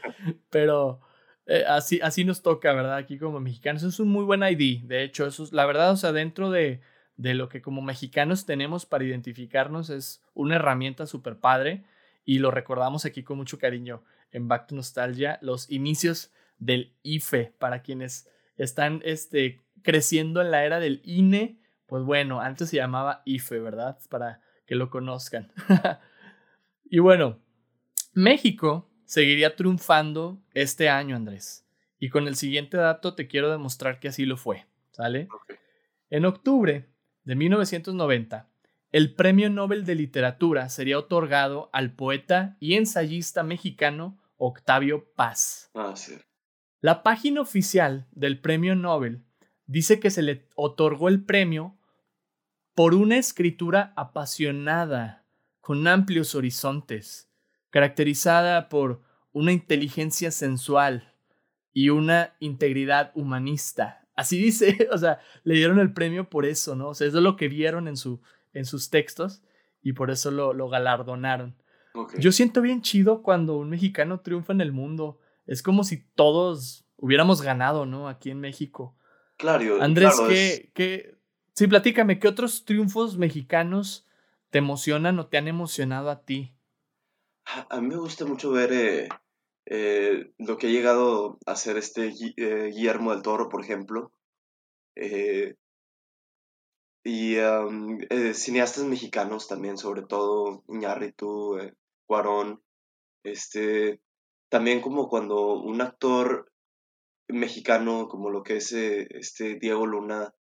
pero 0.50 1.02
eh, 1.46 1.66
así, 1.68 2.00
así 2.02 2.24
nos 2.24 2.42
toca, 2.42 2.72
¿verdad? 2.74 2.96
Aquí 2.96 3.18
como 3.18 3.40
mexicanos. 3.40 3.84
Es 3.84 4.00
un 4.00 4.08
muy 4.08 4.24
buen 4.24 4.44
ID. 4.44 4.84
De 4.84 5.04
hecho, 5.04 5.28
eso 5.28 5.44
es, 5.44 5.52
la 5.52 5.66
verdad, 5.66 5.92
o 5.92 5.98
sea, 5.98 6.14
dentro 6.14 6.50
de, 6.52 6.82
de 7.18 7.34
lo 7.34 7.50
que 7.50 7.62
como 7.62 7.82
mexicanos 7.82 8.46
tenemos 8.46 8.86
para 8.86 9.04
identificarnos 9.04 9.90
es 9.90 10.24
una 10.34 10.56
herramienta 10.56 11.06
súper 11.06 11.38
padre 11.38 11.84
y 12.24 12.40
lo 12.40 12.50
recordamos 12.50 13.06
aquí 13.06 13.24
con 13.24 13.38
mucho 13.38 13.60
cariño 13.60 14.04
en 14.32 14.48
Back 14.48 14.68
to 14.68 14.76
Nostalgia 14.76 15.40
los 15.42 15.70
inicios 15.70 16.32
del 16.58 16.96
IFE 17.04 17.54
para 17.58 17.82
quienes 17.82 18.30
están 18.56 19.02
este, 19.04 19.62
creciendo 19.82 20.42
en 20.42 20.52
la 20.52 20.64
era 20.64 20.80
del 20.80 21.02
INE. 21.04 21.60
Pues 21.88 22.04
bueno, 22.04 22.40
antes 22.40 22.70
se 22.70 22.78
llamaba 22.78 23.22
IFE, 23.26 23.60
¿verdad? 23.60 23.98
Para 24.10 24.42
que 24.66 24.76
lo 24.76 24.90
conozcan. 24.90 25.52
y 26.86 27.00
bueno, 27.00 27.40
México 28.14 28.90
seguiría 29.06 29.56
triunfando 29.56 30.42
este 30.54 30.90
año, 30.90 31.16
Andrés. 31.16 31.68
Y 32.00 32.10
con 32.10 32.28
el 32.28 32.36
siguiente 32.36 32.78
dato 32.78 33.14
te 33.14 33.28
quiero 33.28 33.52
demostrar 33.52 34.00
que 34.00 34.08
así 34.08 34.26
lo 34.26 34.38
fue, 34.38 34.66
¿sale? 34.92 35.28
En 36.10 36.26
octubre 36.26 36.90
de 37.24 37.36
1990, 37.36 38.50
el 38.92 39.14
Premio 39.14 39.50
Nobel 39.50 39.86
de 39.86 39.96
Literatura 39.96 40.70
sería 40.70 41.00
otorgado 41.00 41.70
al 41.74 41.94
poeta 41.94 42.58
y 42.60 42.76
ensayista 42.76 43.44
mexicano 43.44 44.21
Octavio 44.44 45.14
Paz. 45.14 45.70
Ah, 45.76 45.94
sí. 45.96 46.16
La 46.80 47.04
página 47.04 47.42
oficial 47.42 48.08
del 48.12 48.42
Premio 48.42 48.76
Nobel 48.76 49.24
dice 49.68 50.00
que 50.00 50.10
se 50.10 50.24
le 50.24 50.48
otorgó 50.56 51.10
el 51.10 51.24
premio 51.24 51.78
por 52.74 52.96
una 52.96 53.18
escritura 53.18 53.94
apasionada, 53.96 55.28
con 55.60 55.88
amplios 55.88 56.34
horizontes, 56.34 57.32
caracterizada 57.70 58.68
por 58.68 59.04
una 59.32 59.52
inteligencia 59.52 60.32
sensual 60.32 61.14
y 61.72 61.90
una 61.90 62.36
integridad 62.40 63.12
humanista. 63.14 64.08
Así 64.16 64.42
dice, 64.42 64.90
o 64.92 64.98
sea, 64.98 65.20
le 65.44 65.54
dieron 65.54 65.78
el 65.78 65.94
premio 65.94 66.32
por 66.32 66.48
eso, 66.48 66.76
¿no? 66.76 66.90
O 66.90 66.94
sea, 66.96 67.06
eso 67.06 67.18
es 67.18 67.24
lo 67.24 67.36
que 67.36 67.48
vieron 67.48 67.88
en, 67.88 67.96
su, 67.96 68.22
en 68.54 68.66
sus 68.66 68.90
textos 68.90 69.44
y 69.84 69.94
por 69.94 70.10
eso 70.10 70.32
lo, 70.32 70.54
lo 70.54 70.68
galardonaron. 70.68 71.61
Yo 72.18 72.32
siento 72.32 72.62
bien 72.62 72.82
chido 72.82 73.22
cuando 73.22 73.58
un 73.58 73.70
mexicano 73.70 74.22
triunfa 74.22 74.54
en 74.54 74.62
el 74.62 74.72
mundo. 74.72 75.20
Es 75.46 75.62
como 75.62 75.84
si 75.84 76.04
todos 76.16 76.86
hubiéramos 76.98 77.42
ganado, 77.42 77.86
¿no? 77.86 78.08
Aquí 78.08 78.30
en 78.30 78.40
México. 78.40 78.96
Claro. 79.38 79.82
Andrés, 79.82 80.14
¿qué, 80.74 81.18
Sí, 81.54 81.68
platícame, 81.68 82.20
¿qué 82.20 82.28
otros 82.28 82.64
triunfos 82.64 83.18
mexicanos 83.18 84.08
te 84.50 84.60
emocionan 84.60 85.20
o 85.20 85.28
te 85.28 85.38
han 85.38 85.48
emocionado 85.48 86.10
a 86.10 86.24
ti? 86.24 86.56
A 87.70 87.82
mí 87.82 87.88
me 87.88 87.98
gusta 87.98 88.26
mucho 88.26 88.52
ver 88.52 88.72
eh, 88.72 89.10
eh, 89.66 90.32
lo 90.38 90.58
que 90.58 90.68
ha 90.68 90.70
llegado 90.70 91.40
a 91.46 91.52
hacer 91.52 91.78
este 91.78 92.14
eh, 92.38 92.72
Guillermo 92.74 93.12
del 93.12 93.22
Toro, 93.22 93.50
por 93.50 93.62
ejemplo. 93.62 94.14
Y 97.04 97.36
cineastas 98.34 98.86
mexicanos 98.86 99.48
también, 99.48 99.78
sobre 99.78 100.04
todo 100.04 100.64
Iñárritu, 100.68 101.58
Cuarón. 102.06 102.62
Este, 103.24 104.02
también 104.50 104.82
como 104.82 105.08
cuando 105.08 105.54
un 105.54 105.82
actor 105.82 106.52
mexicano, 107.28 108.08
como 108.08 108.30
lo 108.30 108.44
que 108.44 108.58
es 108.58 108.72
este 108.72 109.56
Diego 109.60 109.86
Luna, 109.86 110.34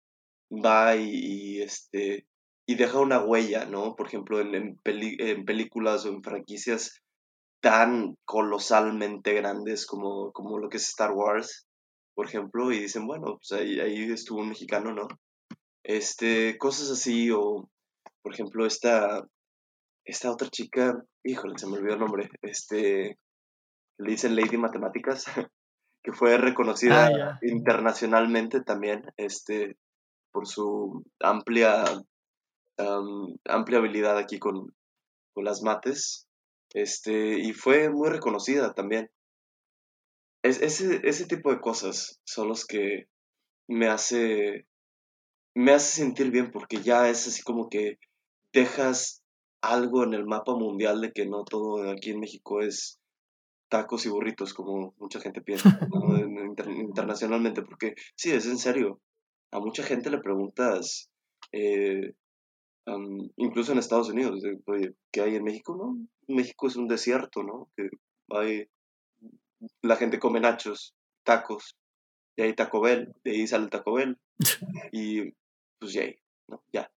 va 0.53 0.97
y, 0.97 1.61
este, 1.63 2.27
y 2.67 2.75
deja 2.75 2.99
una 2.99 3.23
huella, 3.25 3.67
¿no? 3.67 3.95
Por 3.95 4.07
ejemplo, 4.07 4.41
en, 4.41 4.79
en, 4.85 5.45
películas 5.45 6.05
o 6.05 6.09
en 6.09 6.23
franquicias 6.23 7.01
tan 7.61 8.17
colosalmente 8.25 9.35
grandes 9.35 9.87
como, 9.87 10.33
como 10.33 10.59
lo 10.59 10.69
que 10.69 10.79
es 10.79 10.89
Star 10.89 11.13
Wars, 11.13 11.67
por 12.15 12.27
ejemplo, 12.27 12.73
y 12.73 12.81
dicen, 12.81 13.07
bueno, 13.07 13.39
pues 13.39 13.53
ahí, 13.53 13.81
ahí 13.81 14.11
estuvo 14.11 14.41
un 14.41 14.49
mexicano, 14.49 14.93
¿no? 14.93 15.09
Este, 15.83 16.59
cosas 16.59 16.91
así, 16.91 17.31
o 17.31 17.69
por 18.23 18.35
ejemplo, 18.35 18.67
esta, 18.67 19.27
esta 20.05 20.31
otra 20.31 20.49
chica, 20.49 21.03
híjole, 21.25 21.59
se 21.59 21.67
me 21.67 21.79
olvidó 21.79 21.95
el 21.95 22.01
nombre, 22.01 22.31
este, 22.43 23.19
le 23.99 24.11
dicen 24.11 24.37
Lady 24.37 24.57
Matemáticas, 24.57 25.25
que 26.03 26.13
fue 26.13 26.39
reconocida 26.39 27.07
ah, 27.09 27.39
internacionalmente 27.43 28.63
también, 28.63 29.03
este, 29.17 29.77
por 30.33 30.47
su 30.47 31.05
amplia, 31.21 31.85
amplia 33.47 33.79
habilidad 33.79 34.17
aquí 34.17 34.39
con, 34.39 34.75
con 35.35 35.45
las 35.45 35.63
mates. 35.63 36.27
Este, 36.73 37.39
y 37.39 37.53
fue 37.53 37.91
muy 37.91 38.09
reconocida 38.09 38.73
también. 38.75 39.11
Es, 40.43 40.63
ese, 40.63 41.01
ese 41.05 41.27
tipo 41.27 41.51
de 41.51 41.61
cosas 41.61 42.21
son 42.25 42.49
los 42.49 42.65
que 42.65 43.09
me 43.69 43.89
hace, 43.89 44.67
me 45.55 45.73
hace 45.73 46.03
sentir 46.03 46.31
bien 46.31 46.51
porque 46.51 46.83
ya 46.83 47.09
es 47.09 47.27
así 47.27 47.43
como 47.43 47.69
que 47.69 47.99
dejas 48.53 49.23
algo 49.63 50.05
en 50.05 50.15
el 50.15 50.27
mapa 50.27 50.55
mundial 50.55 51.01
de 51.01 51.13
que 51.13 51.27
no 51.27 51.45
todo 51.45 51.91
aquí 51.91 52.11
en 52.11 52.21
México 52.21 52.61
es 52.61 52.99
tacos 53.69 54.07
y 54.07 54.09
burritos 54.09 54.55
como 54.55 54.95
mucha 54.99 55.21
gente 55.21 55.43
piensa 55.43 55.79
internacionalmente 56.79 57.63
porque 57.63 57.95
sí, 58.17 58.31
es 58.31 58.47
en 58.47 58.59
serio 58.59 59.01
a 59.53 59.61
mucha 59.61 59.83
gente 59.83 60.11
le 60.11 60.19
preguntas, 60.19 61.11
eh, 61.53 62.13
incluso 63.37 63.73
en 63.73 63.79
Estados 63.79 64.09
Unidos, 64.09 64.43
oye, 64.67 64.95
¿qué 65.13 65.23
hay 65.23 65.37
en 65.37 65.45
México? 65.45 65.77
No, 65.77 66.35
México 66.35 66.67
es 66.67 66.77
un 66.77 66.89
desierto, 66.89 67.43
¿no? 67.43 67.69
Que 67.77 67.89
hay, 68.31 68.67
la 69.83 69.97
gente 69.97 70.19
come 70.19 70.41
nachos, 70.41 70.95
tacos, 71.25 71.77
y 72.37 72.43
hay 72.43 72.55
Taco 72.55 72.81
Bell, 72.81 73.13
de 73.25 73.33
ahí 73.33 73.47
sale 73.47 73.65
el 73.65 73.71
Taco 73.71 73.95
Bell, 73.95 74.19
y 74.93 75.33
pues 75.81 75.93
ya, 75.95 76.05
¿no? 76.47 76.63
Ya, 76.73 76.91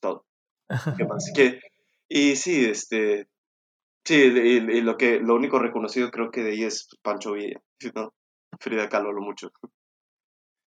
todo. 0.00 0.26
¿Qué 0.96 1.04
más? 1.08 1.32
Que, 1.34 1.60
y 2.08 2.36
sí, 2.36 2.66
este, 2.66 3.28
sí, 4.04 4.14
y, 4.14 4.80
lo 4.80 4.96
que, 4.96 5.20
lo 5.20 5.34
único 5.34 5.58
reconocido 5.58 6.10
creo 6.10 6.30
que 6.30 6.42
de 6.42 6.50
ahí 6.50 6.64
es 6.64 6.88
Pancho 7.02 7.32
Villa, 7.32 7.62
¿no? 7.94 8.12
Frida 8.60 8.88
Kahlo 8.88 9.12
lo 9.12 9.22
mucho. 9.22 9.50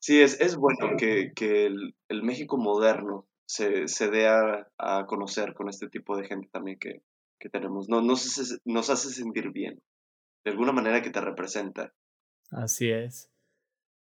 Sí, 0.00 0.20
es, 0.20 0.40
es 0.40 0.56
bueno 0.56 0.96
que, 0.98 1.32
que 1.34 1.66
el, 1.66 1.94
el, 2.08 2.22
México 2.22 2.58
moderno 2.58 3.26
se, 3.46 3.88
se 3.88 4.10
dé 4.10 4.28
a, 4.28 4.68
a, 4.78 5.06
conocer 5.06 5.54
con 5.54 5.68
este 5.68 5.88
tipo 5.88 6.16
de 6.16 6.26
gente 6.26 6.48
también 6.52 6.78
que, 6.78 7.02
que 7.38 7.48
tenemos. 7.48 7.88
No, 7.88 8.02
nos, 8.02 8.24
hace, 8.26 8.58
nos 8.64 8.90
hace 8.90 9.10
sentir 9.10 9.50
bien, 9.50 9.82
de 10.44 10.50
alguna 10.52 10.72
manera 10.72 11.02
que 11.02 11.10
te 11.10 11.20
representa. 11.20 11.92
Así 12.50 12.90
es. 12.90 13.30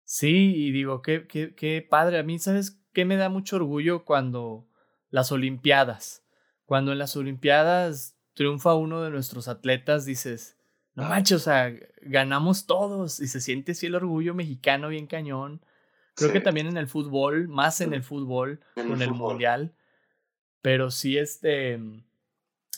Sí, 0.04 0.52
y 0.54 0.72
digo, 0.72 1.00
qué, 1.00 1.26
qué, 1.26 1.54
qué 1.54 1.86
padre. 1.88 2.18
A 2.18 2.22
mí, 2.22 2.38
¿sabes 2.38 2.83
qué 2.94 3.04
me 3.04 3.16
da 3.16 3.28
mucho 3.28 3.56
orgullo 3.56 4.04
cuando 4.04 4.66
las 5.10 5.32
Olimpiadas? 5.32 6.24
Cuando 6.64 6.92
en 6.92 6.98
las 6.98 7.16
Olimpiadas 7.16 8.16
triunfa 8.32 8.74
uno 8.74 9.02
de 9.02 9.10
nuestros 9.10 9.48
atletas, 9.48 10.06
dices, 10.06 10.56
no 10.94 11.04
manches, 11.08 11.36
o 11.36 11.44
sea, 11.44 11.74
ganamos 12.00 12.66
todos 12.66 13.20
y 13.20 13.26
se 13.26 13.40
siente 13.40 13.72
así 13.72 13.86
el 13.86 13.96
orgullo 13.96 14.32
mexicano 14.34 14.88
bien 14.88 15.06
cañón. 15.06 15.60
Creo 16.14 16.32
que 16.32 16.40
también 16.40 16.68
en 16.68 16.76
el 16.76 16.86
fútbol, 16.86 17.48
más 17.48 17.80
en 17.80 17.92
el 17.92 18.04
fútbol, 18.04 18.60
con 18.74 19.02
el, 19.02 19.10
mundial. 19.10 19.74
Pero 20.62 20.92
sí, 20.92 21.18
este. 21.18 21.80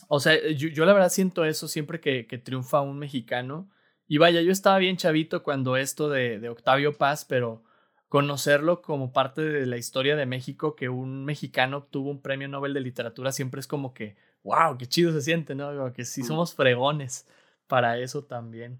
O 0.07 0.19
sea, 0.19 0.35
yo, 0.49 0.85
la 0.85 0.93
verdad 0.93 1.09
siento 1.09 1.45
eso 1.45 1.67
siempre 1.67 1.99
que, 1.99 2.25
que, 2.25 2.39
triunfa 2.39 2.81
un 2.81 2.97
mexicano. 2.97 3.69
Y 4.07 4.17
vaya, 4.17 4.41
yo 4.41 4.51
estaba 4.51 4.79
bien 4.79 4.97
chavito 4.97 5.43
cuando 5.43 5.77
esto 5.77 6.09
de, 6.09 6.39
de 6.39 6.49
Octavio 6.49 6.97
Paz, 6.97 7.25
pero 7.25 7.63
conocerlo 8.09 8.81
como 8.81 9.11
parte 9.11 9.41
de 9.41 9.65
la 9.65 9.77
historia 9.77 10.15
de 10.15 10.25
México, 10.25 10.75
que 10.75 10.89
un 10.89 11.25
mexicano 11.25 11.77
obtuvo 11.77 12.09
un 12.09 12.21
premio 12.21 12.47
Nobel 12.47 12.73
de 12.73 12.81
literatura, 12.81 13.31
siempre 13.31 13.59
es 13.59 13.67
como 13.67 13.93
que, 13.93 14.15
wow, 14.43 14.77
qué 14.77 14.87
chido 14.87 15.11
se 15.11 15.21
siente, 15.21 15.55
¿no? 15.55 15.91
que 15.93 16.05
sí 16.05 16.23
somos 16.23 16.55
fregones 16.55 17.27
para 17.67 17.97
eso 17.99 18.23
también. 18.23 18.79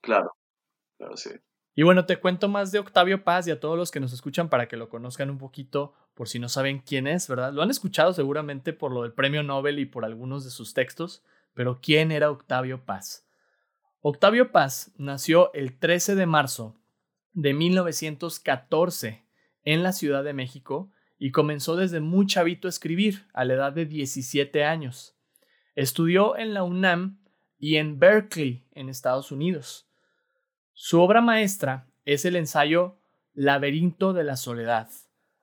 Claro, 0.00 0.36
claro, 0.96 1.16
sí. 1.16 1.30
Y 1.74 1.82
bueno, 1.82 2.06
te 2.06 2.18
cuento 2.18 2.48
más 2.48 2.72
de 2.72 2.78
Octavio 2.78 3.22
Paz 3.22 3.46
y 3.46 3.50
a 3.50 3.60
todos 3.60 3.76
los 3.76 3.90
que 3.90 4.00
nos 4.00 4.12
escuchan 4.12 4.48
para 4.48 4.66
que 4.66 4.78
lo 4.78 4.88
conozcan 4.88 5.28
un 5.28 5.36
poquito, 5.36 5.92
por 6.14 6.28
si 6.28 6.38
no 6.38 6.48
saben 6.48 6.78
quién 6.78 7.06
es, 7.06 7.28
¿verdad? 7.28 7.52
Lo 7.52 7.60
han 7.60 7.70
escuchado 7.70 8.14
seguramente 8.14 8.72
por 8.72 8.92
lo 8.92 9.02
del 9.02 9.12
premio 9.12 9.42
Nobel 9.42 9.78
y 9.78 9.84
por 9.84 10.06
algunos 10.06 10.44
de 10.44 10.50
sus 10.50 10.72
textos, 10.72 11.22
pero 11.52 11.80
¿quién 11.82 12.12
era 12.12 12.30
Octavio 12.30 12.86
Paz? 12.86 13.28
Octavio 14.00 14.52
Paz 14.52 14.92
nació 14.96 15.52
el 15.52 15.78
13 15.78 16.14
de 16.14 16.26
marzo 16.26 16.76
de 17.36 17.52
1914 17.52 19.26
en 19.62 19.82
la 19.82 19.92
Ciudad 19.92 20.24
de 20.24 20.32
México 20.32 20.90
y 21.18 21.32
comenzó 21.32 21.76
desde 21.76 22.00
muy 22.00 22.26
chavito 22.26 22.66
a 22.66 22.70
escribir, 22.70 23.26
a 23.34 23.44
la 23.44 23.54
edad 23.54 23.72
de 23.72 23.84
17 23.84 24.64
años. 24.64 25.16
Estudió 25.74 26.36
en 26.38 26.54
la 26.54 26.62
UNAM 26.62 27.20
y 27.58 27.76
en 27.76 27.98
Berkeley, 27.98 28.66
en 28.72 28.88
Estados 28.88 29.32
Unidos. 29.32 29.86
Su 30.72 31.00
obra 31.00 31.20
maestra 31.20 31.86
es 32.06 32.24
el 32.24 32.36
ensayo 32.36 32.98
Laberinto 33.34 34.14
de 34.14 34.24
la 34.24 34.36
Soledad, 34.36 34.88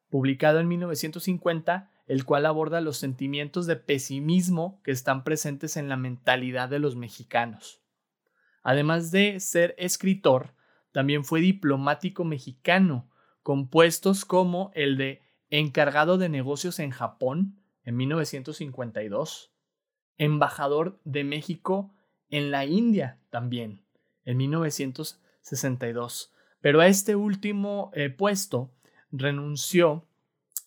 publicado 0.09 0.59
en 0.59 0.67
1950, 0.67 1.91
el 2.07 2.25
cual 2.25 2.47
aborda 2.47 2.81
los 2.81 2.97
sentimientos 2.97 3.67
de 3.67 3.75
pesimismo 3.75 4.81
que 4.83 4.91
están 4.91 5.23
presentes 5.23 5.77
en 5.77 5.89
la 5.89 5.97
mentalidad 5.97 6.69
de 6.69 6.79
los 6.79 6.95
mexicanos. 6.95 7.83
Además 8.63 9.11
de 9.11 9.39
ser 9.39 9.75
escritor, 9.77 10.55
también 10.93 11.25
fue 11.25 11.41
diplomático 11.41 12.23
mexicano, 12.23 13.09
con 13.41 13.67
puestos 13.67 14.23
como 14.23 14.71
el 14.73 14.95
de 14.95 15.21
encargado 15.49 16.17
de 16.17 16.29
negocios 16.29 16.79
en 16.79 16.91
Japón 16.91 17.59
en 17.83 17.97
1952, 17.97 19.51
embajador 20.17 21.01
de 21.03 21.25
México 21.25 21.93
en 22.29 22.49
la 22.49 22.65
India 22.65 23.19
también 23.29 23.83
en 24.23 24.37
1952, 24.37 25.19
62. 25.43 26.33
Pero 26.61 26.81
a 26.81 26.87
este 26.87 27.15
último 27.15 27.91
eh, 27.93 28.09
puesto 28.09 28.73
renunció 29.11 30.07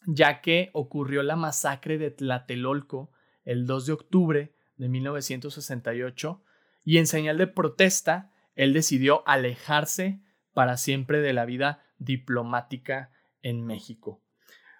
ya 0.06 0.40
que 0.40 0.70
ocurrió 0.72 1.22
la 1.22 1.34
masacre 1.34 1.98
de 1.98 2.10
Tlatelolco 2.10 3.10
el 3.44 3.66
2 3.66 3.86
de 3.86 3.92
octubre 3.92 4.54
de 4.76 4.88
1968 4.88 6.42
y 6.84 6.98
en 6.98 7.06
señal 7.06 7.38
de 7.38 7.48
protesta 7.48 8.30
él 8.56 8.72
decidió 8.72 9.22
alejarse 9.28 10.20
para 10.52 10.76
siempre 10.76 11.20
de 11.20 11.32
la 11.32 11.44
vida 11.44 11.84
diplomática 11.98 13.12
en 13.42 13.64
México. 13.64 14.20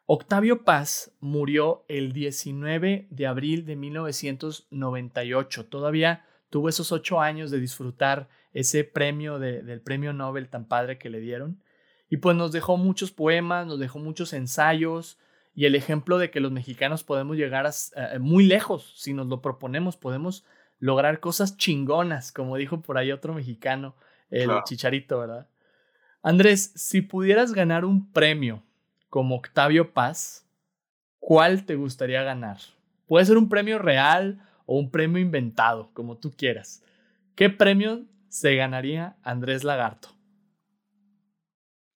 Octavio 0.07 0.65
Paz 0.65 1.13
murió 1.21 1.85
el 1.89 2.13
19 2.13 3.09
de 3.11 3.27
abril 3.27 3.67
de 3.67 3.77
1998. 3.77 5.67
Todavía 5.67 6.25
tuvo 6.49 6.69
esos 6.69 6.93
ocho 6.93 7.21
años 7.21 7.51
de 7.51 7.61
disfrutar 7.61 8.29
ese 8.53 8.85
premio 8.85 9.39
del 9.39 9.81
premio 9.83 10.13
Nobel 10.13 10.49
tan 10.49 10.67
padre 10.67 10.97
que 10.99 11.11
le 11.11 11.21
dieron. 11.21 11.61
Y 12.09 12.19
pues 12.19 12.37
nos 12.37 12.53
dejó 12.53 12.77
muchos 12.77 13.11
poemas, 13.11 13.67
nos 13.67 13.81
dejó 13.81 13.99
muchos 13.99 14.33
ensayos 14.33 15.19
y 15.57 15.65
el 15.65 15.75
ejemplo 15.75 16.19
de 16.19 16.31
que 16.31 16.41
los 16.41 16.53
mexicanos 16.53 17.03
podemos 17.03 17.37
llegar 17.37 17.67
a, 17.67 17.73
muy 18.21 18.47
lejos 18.47 18.93
si 18.97 19.13
nos 19.13 19.27
lo 19.27 19.43
proponemos, 19.43 19.97
podemos 19.97 20.45
lograr 20.79 21.21
cosas 21.21 21.57
chingonas, 21.57 22.33
como 22.33 22.57
dijo 22.57 22.83
por 22.83 22.99
ahí 22.99 23.13
otro 23.13 23.35
mexicano, 23.35 23.95
el 24.31 24.51
chicharito, 24.65 25.21
¿verdad? 25.21 25.49
Andrés, 26.23 26.73
si 26.75 27.03
pudieras 27.03 27.53
ganar 27.53 27.85
un 27.85 28.13
premio 28.13 28.63
como 29.09 29.37
Octavio 29.37 29.93
Paz, 29.93 30.47
¿cuál 31.21 31.65
te 31.65 31.77
gustaría 31.77 32.23
ganar? 32.23 32.59
Puede 33.07 33.25
ser 33.27 33.39
un 33.39 33.49
premio 33.49 33.79
real 33.79 34.43
o 34.67 34.79
un 34.79 34.91
premio 34.91 35.21
inventado, 35.21 35.91
como 35.95 36.19
tú 36.19 36.33
quieras. 36.37 36.83
¿Qué 37.37 37.51
premio 37.51 38.05
se 38.29 38.57
ganaría 38.57 39.17
Andrés 39.23 39.63
Lagarto? 39.63 40.09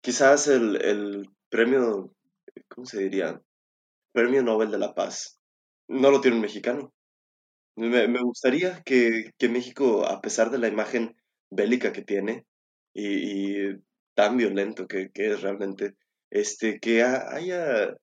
Quizás 0.03 0.49
el, 0.49 1.29
premio, 1.49 2.15
¿cómo 2.69 2.87
se 2.87 3.03
diría? 3.03 3.43
Premio 4.13 4.43
Nobel 4.43 4.71
de 4.71 4.79
la 4.79 4.95
Paz. 4.95 5.41
No 5.89 6.11
lo 6.11 6.21
tiene 6.21 6.37
un 6.37 6.43
mexicano. 6.43 6.93
Me, 7.81 8.21
gustaría 8.21 8.83
que, 8.83 9.33
México, 9.49 10.05
a 10.07 10.21
pesar 10.21 10.51
de 10.51 10.59
la 10.59 10.69
imagen 10.69 11.17
bélica 11.51 11.93
que 11.95 12.03
tiene 12.03 12.45
y, 12.93 13.75
tan 14.15 14.37
violento 14.37 14.87
que, 14.87 15.11
es 15.15 15.41
realmente, 15.41 15.95
este, 16.31 16.79
que 16.79 17.03
haya 17.03 17.97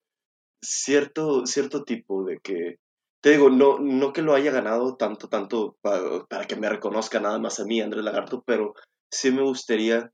cierto, 0.63 1.45
cierto 1.45 1.83
tipo 1.83 2.25
de 2.25 2.39
que, 2.39 2.79
te 3.21 3.29
digo, 3.29 3.51
no, 3.51 3.77
no 3.77 4.13
que 4.13 4.23
lo 4.23 4.33
haya 4.33 4.51
ganado 4.51 4.95
tanto, 4.97 5.29
tanto 5.29 5.77
para, 5.81 6.45
que 6.47 6.55
me 6.55 6.69
reconozca 6.69 7.19
nada 7.19 7.37
más 7.37 7.59
a 7.59 7.65
mí, 7.65 7.79
Andrés 7.79 8.03
Lagarto, 8.03 8.43
pero 8.47 8.73
sí 9.11 9.29
me 9.29 9.43
gustaría 9.43 10.11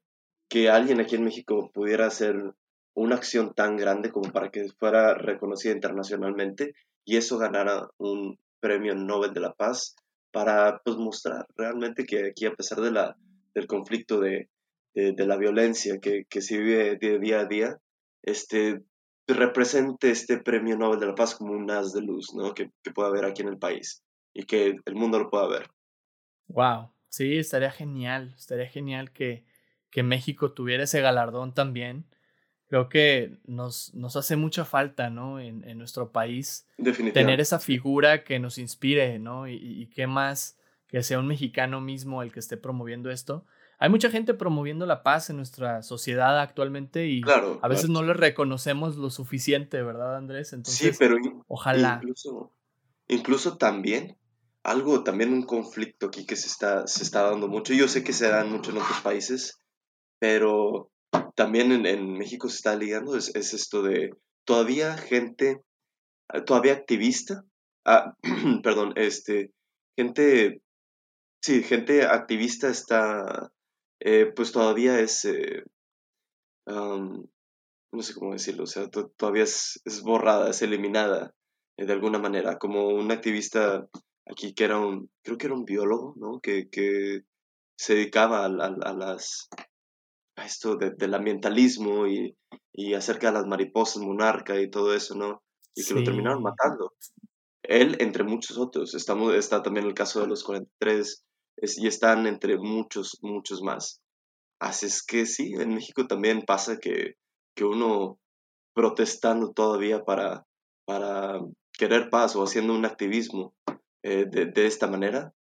que 0.49 0.69
alguien 0.69 0.99
aquí 0.99 1.15
en 1.15 1.23
México 1.23 1.71
pudiera 1.73 2.07
hacer 2.07 2.35
una 2.95 3.15
acción 3.15 3.53
tan 3.53 3.77
grande 3.77 4.11
como 4.11 4.29
para 4.33 4.51
que 4.51 4.67
fuera 4.77 5.13
reconocida 5.13 5.71
internacionalmente 5.71 6.75
y 7.05 7.15
eso 7.15 7.37
ganara 7.37 7.87
un 7.97 8.37
premio 8.63 8.95
Nobel 8.95 9.33
de 9.33 9.41
la 9.41 9.53
Paz 9.53 9.93
para 10.31 10.81
pues, 10.85 10.95
mostrar 10.95 11.45
realmente 11.57 12.05
que 12.05 12.29
aquí 12.29 12.45
a 12.45 12.53
pesar 12.53 12.79
de 12.79 12.91
la, 12.91 13.17
del 13.53 13.67
conflicto 13.67 14.21
de, 14.21 14.49
de, 14.95 15.27
la 15.27 15.35
violencia 15.35 15.99
que, 16.01 16.23
que 16.29 16.41
se 16.41 16.57
vive 16.57 16.97
de 16.99 17.19
día 17.19 17.41
a 17.41 17.45
día, 17.45 17.77
este, 18.23 18.81
represente 19.27 20.11
este 20.11 20.37
premio 20.37 20.77
Nobel 20.77 21.01
de 21.01 21.07
la 21.07 21.15
Paz 21.15 21.35
como 21.35 21.51
un 21.53 21.69
haz 21.69 21.91
de 21.91 22.01
luz, 22.01 22.33
¿no? 22.33 22.53
Que, 22.53 22.69
que 22.81 22.91
pueda 22.91 23.09
haber 23.09 23.25
aquí 23.25 23.41
en 23.41 23.49
el 23.49 23.57
país 23.57 24.01
y 24.33 24.45
que 24.45 24.75
el 24.85 24.95
mundo 24.95 25.19
lo 25.19 25.29
pueda 25.29 25.47
ver. 25.47 25.69
Wow, 26.47 26.93
sí, 27.09 27.37
estaría 27.37 27.71
genial, 27.71 28.33
estaría 28.37 28.67
genial 28.67 29.11
que, 29.11 29.45
que 29.91 30.03
México 30.03 30.53
tuviera 30.53 30.83
ese 30.83 31.01
galardón 31.01 31.53
también. 31.53 32.05
Creo 32.73 32.89
que 32.89 33.37
nos, 33.45 33.93
nos 33.93 34.15
hace 34.15 34.35
mucha 34.35 34.65
falta, 34.65 35.11
¿no? 35.11 35.39
En, 35.39 35.63
en 35.63 35.77
nuestro 35.77 36.11
país. 36.11 36.65
Tener 37.13 37.39
esa 37.39 37.59
figura 37.59 38.23
que 38.23 38.39
nos 38.39 38.57
inspire, 38.57 39.19
¿no? 39.19 39.47
Y, 39.47 39.53
y 39.53 39.85
qué 39.87 40.07
más 40.07 40.57
que 40.87 41.03
sea 41.03 41.19
un 41.19 41.27
mexicano 41.27 41.81
mismo 41.81 42.23
el 42.23 42.31
que 42.31 42.39
esté 42.39 42.57
promoviendo 42.57 43.11
esto 43.11 43.45
hay 43.83 43.89
mucha 43.89 44.09
gente 44.09 44.33
promoviendo 44.33 44.85
la 44.85 45.03
paz 45.03 45.29
en 45.29 45.35
nuestra 45.35 45.83
sociedad 45.83 46.39
actualmente 46.39 47.07
y 47.07 47.21
a 47.61 47.67
veces 47.67 47.89
no 47.89 48.01
le 48.01 48.13
reconocemos 48.13 48.95
lo 48.95 49.09
suficiente, 49.09 49.83
¿verdad, 49.83 50.15
Andrés? 50.15 50.53
Entonces, 50.53 50.95
sí, 50.95 50.97
pero 50.97 51.17
ojalá. 51.47 51.99
Incluso, 52.01 52.53
incluso 53.09 53.57
también, 53.57 54.17
algo, 54.63 55.03
también 55.03 55.33
un 55.33 55.43
conflicto 55.43 56.05
aquí 56.05 56.25
que 56.25 56.37
se 56.37 56.47
está, 56.47 56.87
se 56.87 57.03
está 57.03 57.23
dando 57.23 57.49
mucho. 57.49 57.73
Yo 57.73 57.89
sé 57.89 58.05
que 58.05 58.13
se 58.13 58.29
dan 58.29 58.49
mucho 58.49 58.71
en 58.71 58.77
otros 58.77 59.01
países, 59.01 59.59
pero 60.17 60.92
también 61.35 61.85
en, 61.85 62.13
México 62.17 62.49
se 62.49 62.57
está 62.57 62.75
ligando, 62.75 63.15
es, 63.15 63.29
esto 63.35 63.81
de 63.81 64.11
todavía 64.45 64.97
gente, 64.97 65.61
todavía 66.45 66.73
activista, 66.73 67.43
ah, 67.85 68.15
perdón, 68.63 68.93
este, 68.95 69.51
gente, 69.97 70.61
sí, 71.41 71.63
gente 71.63 72.05
activista 72.05 72.69
está 72.69 73.51
eh, 74.05 74.33
pues 74.35 74.51
todavía 74.51 74.99
es, 74.99 75.23
eh, 75.23 75.63
no 76.67 78.01
sé 78.01 78.13
cómo 78.13 78.33
decirlo, 78.33 78.63
o 78.63 78.67
sea, 78.67 78.89
todavía 78.89 79.43
es, 79.43 80.01
borrada, 80.03 80.49
es 80.49 80.61
eliminada 80.61 81.33
eh, 81.77 81.85
de 81.85 81.93
alguna 81.93 82.19
manera, 82.19 82.57
como 82.57 82.89
un 82.89 83.13
activista 83.13 83.87
aquí 84.29 84.53
que 84.53 84.65
era 84.65 84.77
un, 84.77 85.09
creo 85.23 85.37
que 85.37 85.45
era 85.45 85.55
un 85.55 85.63
biólogo, 85.63 86.15
¿no? 86.17 86.41
Que, 86.41 86.67
que 86.69 87.21
se 87.77 87.95
dedicaba 87.95 88.43
a, 88.43 88.49
las, 88.49 89.47
a 90.35 90.45
esto 90.45 90.77
del 90.77 91.13
ambientalismo 91.13 92.07
y, 92.07 92.35
y, 92.73 92.93
acerca 92.93 93.27
de 93.27 93.33
las 93.33 93.45
mariposas 93.45 94.01
monarca 94.01 94.59
y 94.59 94.69
todo 94.69 94.93
eso, 94.93 95.15
¿no? 95.15 95.43
Y 95.75 95.83
que 95.83 95.93
lo 95.93 96.03
terminaron 96.03 96.41
matando. 96.41 96.93
Él, 97.63 97.97
entre 97.99 98.23
muchos 98.23 98.57
otros, 98.57 98.93
estamos, 98.93 99.33
está 99.35 99.61
también 99.61 99.85
el 99.85 99.93
caso 99.93 100.21
de 100.21 100.27
los 100.27 100.43
43, 100.43 101.23
y 101.77 101.87
están 101.87 102.27
entre 102.27 102.57
muchos, 102.57 103.19
muchos 103.21 103.61
más. 103.61 104.01
Así 104.59 104.87
es 104.87 105.03
que 105.03 105.25
sí, 105.25 105.53
en 105.53 105.73
México 105.73 106.07
también 106.07 106.43
pasa 106.43 106.77
que, 106.77 107.15
que 107.55 107.63
uno 107.63 108.19
protestando 108.73 109.51
todavía 109.51 110.03
para, 110.03 110.45
para 110.85 111.39
querer 111.71 112.09
paz 112.09 112.35
o 112.35 112.43
haciendo 112.43 112.73
un 112.73 112.85
activismo 112.85 113.53
eh, 114.03 114.25
de, 114.29 114.47
de, 114.47 114.65
esta 114.65 114.87
manera, 114.87 115.33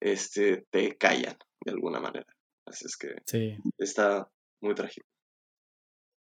este, 0.00 0.66
te 0.70 0.96
callan 0.96 1.36
de 1.64 1.72
alguna 1.72 2.00
manera. 2.00 2.26
Así 2.66 2.86
es 2.86 2.96
que 2.96 3.16
sí. 3.26 3.56
está 3.78 4.30
muy 4.60 4.74
trágico. 4.74 5.06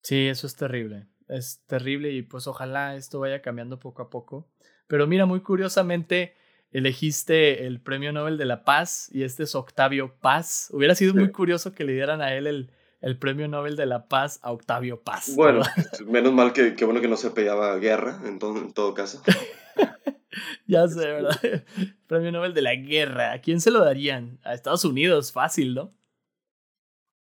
Sí, 0.03 0.29
eso 0.29 0.47
es 0.47 0.57
terrible. 0.57 1.07
Es 1.29 1.63
terrible 1.67 2.13
y 2.13 2.23
pues 2.23 2.47
ojalá 2.47 2.97
esto 2.97 3.21
vaya 3.21 3.43
cambiando 3.43 3.79
poco 3.79 4.03
a 4.03 4.11
poco. 4.11 4.49
Pero 4.87 5.07
mira, 5.07 5.27
muy 5.27 5.43
curiosamente, 5.43 6.35
elegiste 6.71 7.67
el 7.67 7.81
Premio 7.81 8.13
Nobel 8.13 8.39
de 8.39 8.47
la 8.47 8.65
Paz 8.65 9.11
y 9.13 9.23
este 9.23 9.43
es 9.43 9.55
Octavio 9.55 10.17
Paz. 10.21 10.69
Hubiera 10.73 10.95
sido 10.95 11.15
muy 11.15 11.31
curioso 11.31 11.75
que 11.75 11.85
le 11.85 11.93
dieran 11.93 12.23
a 12.23 12.35
él 12.35 12.47
el, 12.47 12.71
el 13.01 13.19
Premio 13.19 13.49
Nobel 13.49 13.77
de 13.77 13.87
la 13.87 14.09
Paz 14.09 14.41
a 14.43 14.53
Octavio 14.53 15.03
Paz. 15.03 15.35
Bueno, 15.35 15.63
menos 16.07 16.33
mal 16.33 16.53
que, 16.53 16.73
bueno 16.85 17.01
que 17.01 17.09
no 17.09 17.17
se 17.17 17.31
peleaba 17.31 17.77
guerra, 17.77 18.21
en 18.25 18.39
todo, 18.39 18.57
en 18.59 18.73
todo 18.73 18.95
caso. 18.95 19.23
ya 20.67 20.89
sé, 20.89 21.01
¿verdad? 21.01 21.39
Premio 22.07 22.33
Nobel 22.33 22.55
de 22.55 22.63
la 22.63 22.75
Guerra. 22.75 23.33
¿A 23.33 23.41
quién 23.41 23.61
se 23.61 23.71
lo 23.71 23.85
darían? 23.85 24.39
A 24.45 24.55
Estados 24.55 24.85
Unidos, 24.85 25.33
fácil, 25.33 25.75
¿no? 25.75 25.98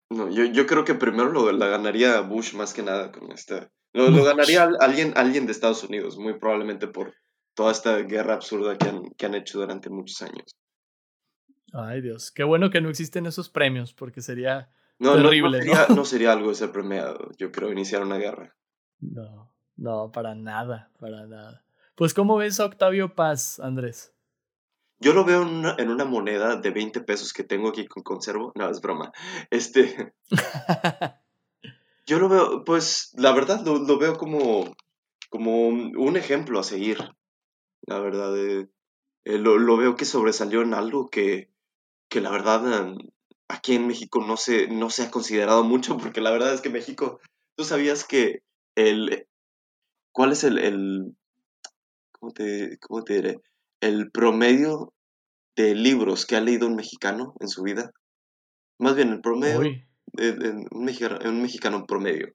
No, 0.09 0.29
yo, 0.29 0.45
yo 0.45 0.65
creo 0.65 0.85
que 0.85 0.95
primero 0.95 1.31
lo, 1.31 1.51
la 1.51 1.67
ganaría 1.67 2.21
Bush 2.21 2.53
más 2.53 2.73
que 2.73 2.83
nada 2.83 3.11
con 3.11 3.31
esta. 3.31 3.71
Lo, 3.93 4.09
lo 4.09 4.23
ganaría 4.23 4.69
alguien, 4.79 5.13
alguien 5.15 5.45
de 5.45 5.51
Estados 5.51 5.83
Unidos, 5.83 6.17
muy 6.17 6.37
probablemente 6.37 6.87
por, 6.87 7.13
toda 7.55 7.71
esta 7.71 7.97
guerra 7.99 8.35
absurda 8.35 8.77
que 8.77 8.89
han, 8.89 9.09
que 9.17 9.25
han 9.25 9.33
hecho 9.33 9.59
durante 9.59 9.89
muchos 9.89 10.21
años. 10.21 10.55
Ay, 11.73 12.01
Dios. 12.01 12.31
Qué 12.31 12.43
bueno 12.43 12.69
que 12.69 12.81
no 12.81 12.89
existen 12.89 13.25
esos 13.25 13.49
premios, 13.49 13.93
porque 13.93 14.21
sería 14.21 14.69
no, 14.99 15.15
terrible, 15.15 15.59
no, 15.59 15.63
sería, 15.63 15.87
¿no? 15.95 16.05
sería 16.05 16.33
algo 16.33 16.49
de 16.49 16.55
ser 16.55 16.71
premiado, 16.71 17.31
yo 17.37 17.51
creo, 17.51 17.71
iniciar 17.71 18.03
una 18.03 18.17
guerra. 18.17 18.55
No, 18.99 19.51
no, 19.75 20.11
para 20.11 20.35
nada, 20.35 20.91
para 20.99 21.25
nada. 21.25 21.65
Pues, 21.95 22.13
¿cómo 22.13 22.37
ves 22.37 22.59
a 22.59 22.65
Octavio 22.65 23.15
Paz, 23.15 23.59
Andrés? 23.59 24.13
Yo 24.99 25.13
lo 25.13 25.25
veo 25.25 25.41
en 25.41 25.49
una, 25.49 25.75
en 25.77 25.89
una 25.89 26.05
moneda 26.05 26.55
de 26.55 26.71
20 26.71 27.01
pesos 27.01 27.33
que 27.33 27.43
tengo 27.43 27.69
aquí 27.69 27.85
con 27.85 28.03
conservo. 28.03 28.51
No, 28.55 28.69
es 28.69 28.81
broma. 28.81 29.11
Este. 29.49 30.13
yo 32.05 32.19
lo 32.19 32.29
veo, 32.29 32.63
pues, 32.63 33.11
la 33.15 33.33
verdad, 33.33 33.61
lo, 33.65 33.77
lo 33.77 33.97
veo 33.97 34.17
como, 34.17 34.73
como 35.29 35.67
un 35.67 36.17
ejemplo 36.17 36.59
a 36.59 36.63
seguir. 36.63 36.97
La 37.87 37.99
verdad, 37.99 38.35
eh, 38.37 38.67
eh, 39.25 39.39
lo, 39.39 39.77
veo 39.77 39.95
que 39.95 40.05
sobresalió 40.05 40.61
en 40.61 40.73
algo 40.73 41.09
que, 41.09 41.49
que 42.09 42.21
la 42.21 42.29
verdad 42.29 42.79
em, 42.79 42.97
aquí 43.47 43.75
en 43.75 43.87
México 43.87 44.23
no 44.25 44.37
se, 44.37 44.67
no 44.67 44.89
se 44.89 45.03
ha 45.03 45.11
considerado 45.11 45.63
mucho, 45.63 45.97
porque 45.97 46.21
la 46.21 46.31
verdad 46.31 46.53
es 46.53 46.61
que 46.61 46.69
México, 46.69 47.19
tú 47.55 47.63
sabías 47.63 48.05
que 48.05 48.43
el, 48.75 49.27
¿cuál 50.11 50.31
es 50.31 50.43
el, 50.43 50.59
el 50.59 51.15
¿cómo 52.11 52.31
te, 52.31 52.77
cómo 52.79 53.03
te 53.03 53.13
diré? 53.15 53.41
El 53.81 54.11
promedio 54.11 54.93
de 55.55 55.75
libros 55.75 56.25
que 56.25 56.35
ha 56.35 56.41
leído 56.41 56.67
un 56.67 56.75
mexicano 56.75 57.33
en 57.39 57.47
su 57.47 57.63
vida. 57.63 57.91
Más 58.79 58.95
bien, 58.95 59.09
el 59.09 59.21
promedio 59.21 59.61
de, 60.13 60.67
un, 60.71 60.85
mexicano, 60.85 61.19
un 61.23 61.41
mexicano 61.41 61.85
promedio. 61.85 62.33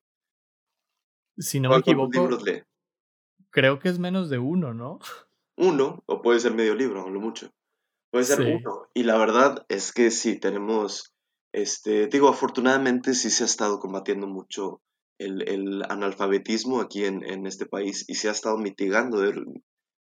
Si 1.37 1.61
no 1.61 1.71
me 1.71 1.77
equivoco, 1.77 2.29
creo 3.51 3.79
que 3.79 3.89
es 3.89 3.99
menos 3.99 4.31
de 4.31 4.39
uno, 4.39 4.75
¿no? 4.75 4.99
uno, 5.61 6.03
o 6.07 6.23
puede 6.23 6.41
ser 6.41 6.55
medio 6.55 6.75
libro, 6.75 7.09
lo 7.09 7.21
mucho. 7.21 7.53
Puede 8.11 8.25
ser 8.25 8.41
uno. 8.41 8.89
Y 8.95 9.05
la 9.05 9.19
verdad 9.19 9.65
es 9.69 9.93
que 9.93 10.11
sí, 10.11 10.41
tenemos, 10.41 11.15
este, 11.53 12.07
digo, 12.07 12.29
afortunadamente 12.29 13.15
sí 13.15 13.31
se 13.31 13.45
ha 13.45 13.47
estado 13.47 13.79
combatiendo 13.79 14.27
mucho 14.27 14.81
el, 15.19 15.83
analfabetismo 15.89 16.81
aquí 16.81 17.05
en, 17.05 17.47
este 17.47 17.67
país 17.67 18.07
y 18.09 18.15
se 18.15 18.29
ha 18.29 18.33
estado 18.33 18.57
mitigando. 18.57 19.23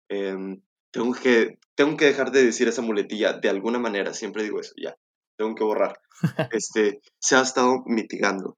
Em, 0.09 0.61
tengo, 0.93 1.13
que, 1.13 1.57
tengo 1.75 1.97
que 1.97 2.05
dejar 2.05 2.31
de 2.31 2.45
decir 2.45 2.67
esa 2.67 2.81
muletilla 2.81 3.33
de 3.33 3.49
alguna 3.49 3.79
manera, 3.79 4.13
siempre 4.13 4.43
digo 4.43 4.59
eso, 4.59 4.73
ya, 4.81 4.95
tengo 5.37 5.55
que 5.55 5.63
borrar. 5.63 5.99
este, 6.51 7.01
se 7.19 7.35
ha 7.35 7.41
estado 7.41 7.83
mitigando. 7.85 8.57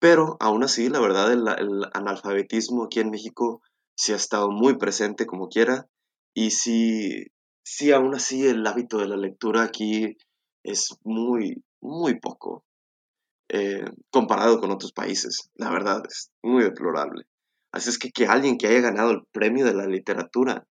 Pero 0.00 0.36
aún 0.40 0.64
así, 0.64 0.88
la 0.88 1.00
verdad, 1.00 1.32
el, 1.32 1.46
el 1.46 1.84
analfabetismo 1.92 2.84
aquí 2.84 3.00
en 3.00 3.10
México 3.10 3.60
sí 3.96 4.12
ha 4.12 4.16
estado 4.16 4.50
muy 4.50 4.78
presente 4.78 5.26
como 5.26 5.48
quiera 5.48 5.88
y 6.34 6.52
sí, 6.52 7.26
sí, 7.64 7.92
aún 7.92 8.14
así 8.14 8.46
el 8.46 8.66
hábito 8.66 8.98
de 8.98 9.08
la 9.08 9.16
lectura 9.16 9.62
aquí 9.62 10.16
es 10.64 10.96
muy, 11.02 11.62
muy 11.80 12.18
poco 12.20 12.64
eh, 13.48 13.84
comparado 14.10 14.60
con 14.60 14.70
otros 14.70 14.92
países. 14.92 15.50
La 15.54 15.70
verdad, 15.70 16.02
es 16.08 16.30
muy 16.42 16.62
deplorable. 16.62 17.24
Así 17.72 17.90
es 17.90 17.98
que 17.98 18.10
que 18.10 18.26
alguien 18.26 18.56
que 18.56 18.68
haya 18.68 18.80
ganado 18.80 19.10
el 19.10 19.22
premio 19.32 19.64
de 19.64 19.74
la 19.74 19.86
literatura 19.86 20.66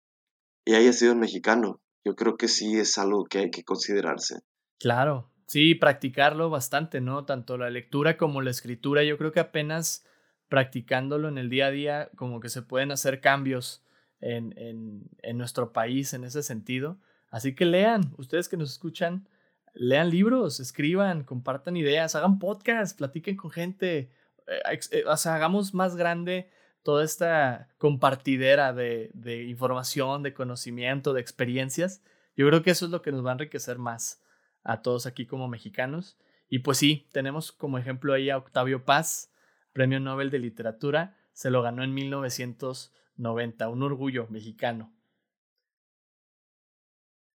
y 0.67 0.75
haya 0.75 0.91
sido 0.91 1.13
un 1.13 1.21
mexicano, 1.21 1.79
yo 2.03 2.15
creo 2.17 2.35
que 2.35 2.49
sí 2.49 2.77
es 2.77 2.97
algo 2.97 3.23
que 3.23 3.39
hay 3.39 3.51
que 3.51 3.63
considerarse. 3.63 4.41
Claro, 4.79 5.31
sí, 5.45 5.75
practicarlo 5.75 6.49
bastante, 6.49 6.99
¿no? 6.99 7.23
Tanto 7.23 7.57
la 7.57 7.69
lectura 7.69 8.17
como 8.17 8.41
la 8.41 8.51
escritura, 8.51 9.01
yo 9.05 9.17
creo 9.17 9.31
que 9.31 9.39
apenas 9.39 10.05
practicándolo 10.49 11.29
en 11.29 11.37
el 11.37 11.49
día 11.49 11.67
a 11.67 11.71
día, 11.71 12.09
como 12.17 12.41
que 12.41 12.49
se 12.49 12.63
pueden 12.63 12.91
hacer 12.91 13.21
cambios 13.21 13.85
en, 14.19 14.53
en, 14.57 15.09
en 15.23 15.37
nuestro 15.37 15.71
país 15.71 16.13
en 16.13 16.25
ese 16.25 16.43
sentido. 16.43 16.99
Así 17.29 17.55
que 17.55 17.63
lean, 17.63 18.13
ustedes 18.17 18.49
que 18.49 18.57
nos 18.57 18.69
escuchan, 18.73 19.29
lean 19.73 20.09
libros, 20.09 20.59
escriban, 20.59 21.23
compartan 21.23 21.77
ideas, 21.77 22.13
hagan 22.15 22.39
podcasts, 22.39 22.93
platiquen 22.93 23.37
con 23.37 23.51
gente, 23.51 24.11
eh, 24.47 24.79
eh, 24.91 25.03
o 25.07 25.15
sea, 25.15 25.35
hagamos 25.35 25.73
más 25.73 25.95
grande 25.95 26.49
toda 26.87 27.03
esta 27.03 27.67
compartidera 27.79 28.71
de, 28.71 29.43
información, 29.49 30.23
de 30.23 30.33
conocimiento, 30.33 31.11
de 31.11 31.19
experiencias. 31.19 32.01
Yo 32.37 32.47
creo 32.47 32.63
que 32.63 32.71
eso 32.71 32.85
es 32.85 32.91
lo 32.91 33.01
que 33.01 33.11
nos 33.11 33.25
va 33.25 33.31
a 33.31 33.33
enriquecer 33.33 33.77
más 33.77 34.23
a 34.63 34.81
todos 34.81 35.05
aquí 35.05 35.25
como 35.25 35.49
mexicanos. 35.49 36.17
Y 36.47 36.59
pues 36.59 36.77
sí, 36.77 37.09
tenemos 37.11 37.51
como 37.51 37.77
ejemplo 37.77 38.13
ahí 38.13 38.29
a 38.29 38.37
Octavio 38.37 38.85
Paz, 38.85 39.33
Premio 39.73 39.99
Nobel 39.99 40.29
de 40.29 40.39
Literatura, 40.39 41.17
se 41.33 41.49
lo 41.49 41.61
ganó 41.61 41.83
en 41.83 41.93
1990, 41.93 43.67
un 43.67 43.83
orgullo 43.83 44.27
mexicano. 44.29 44.95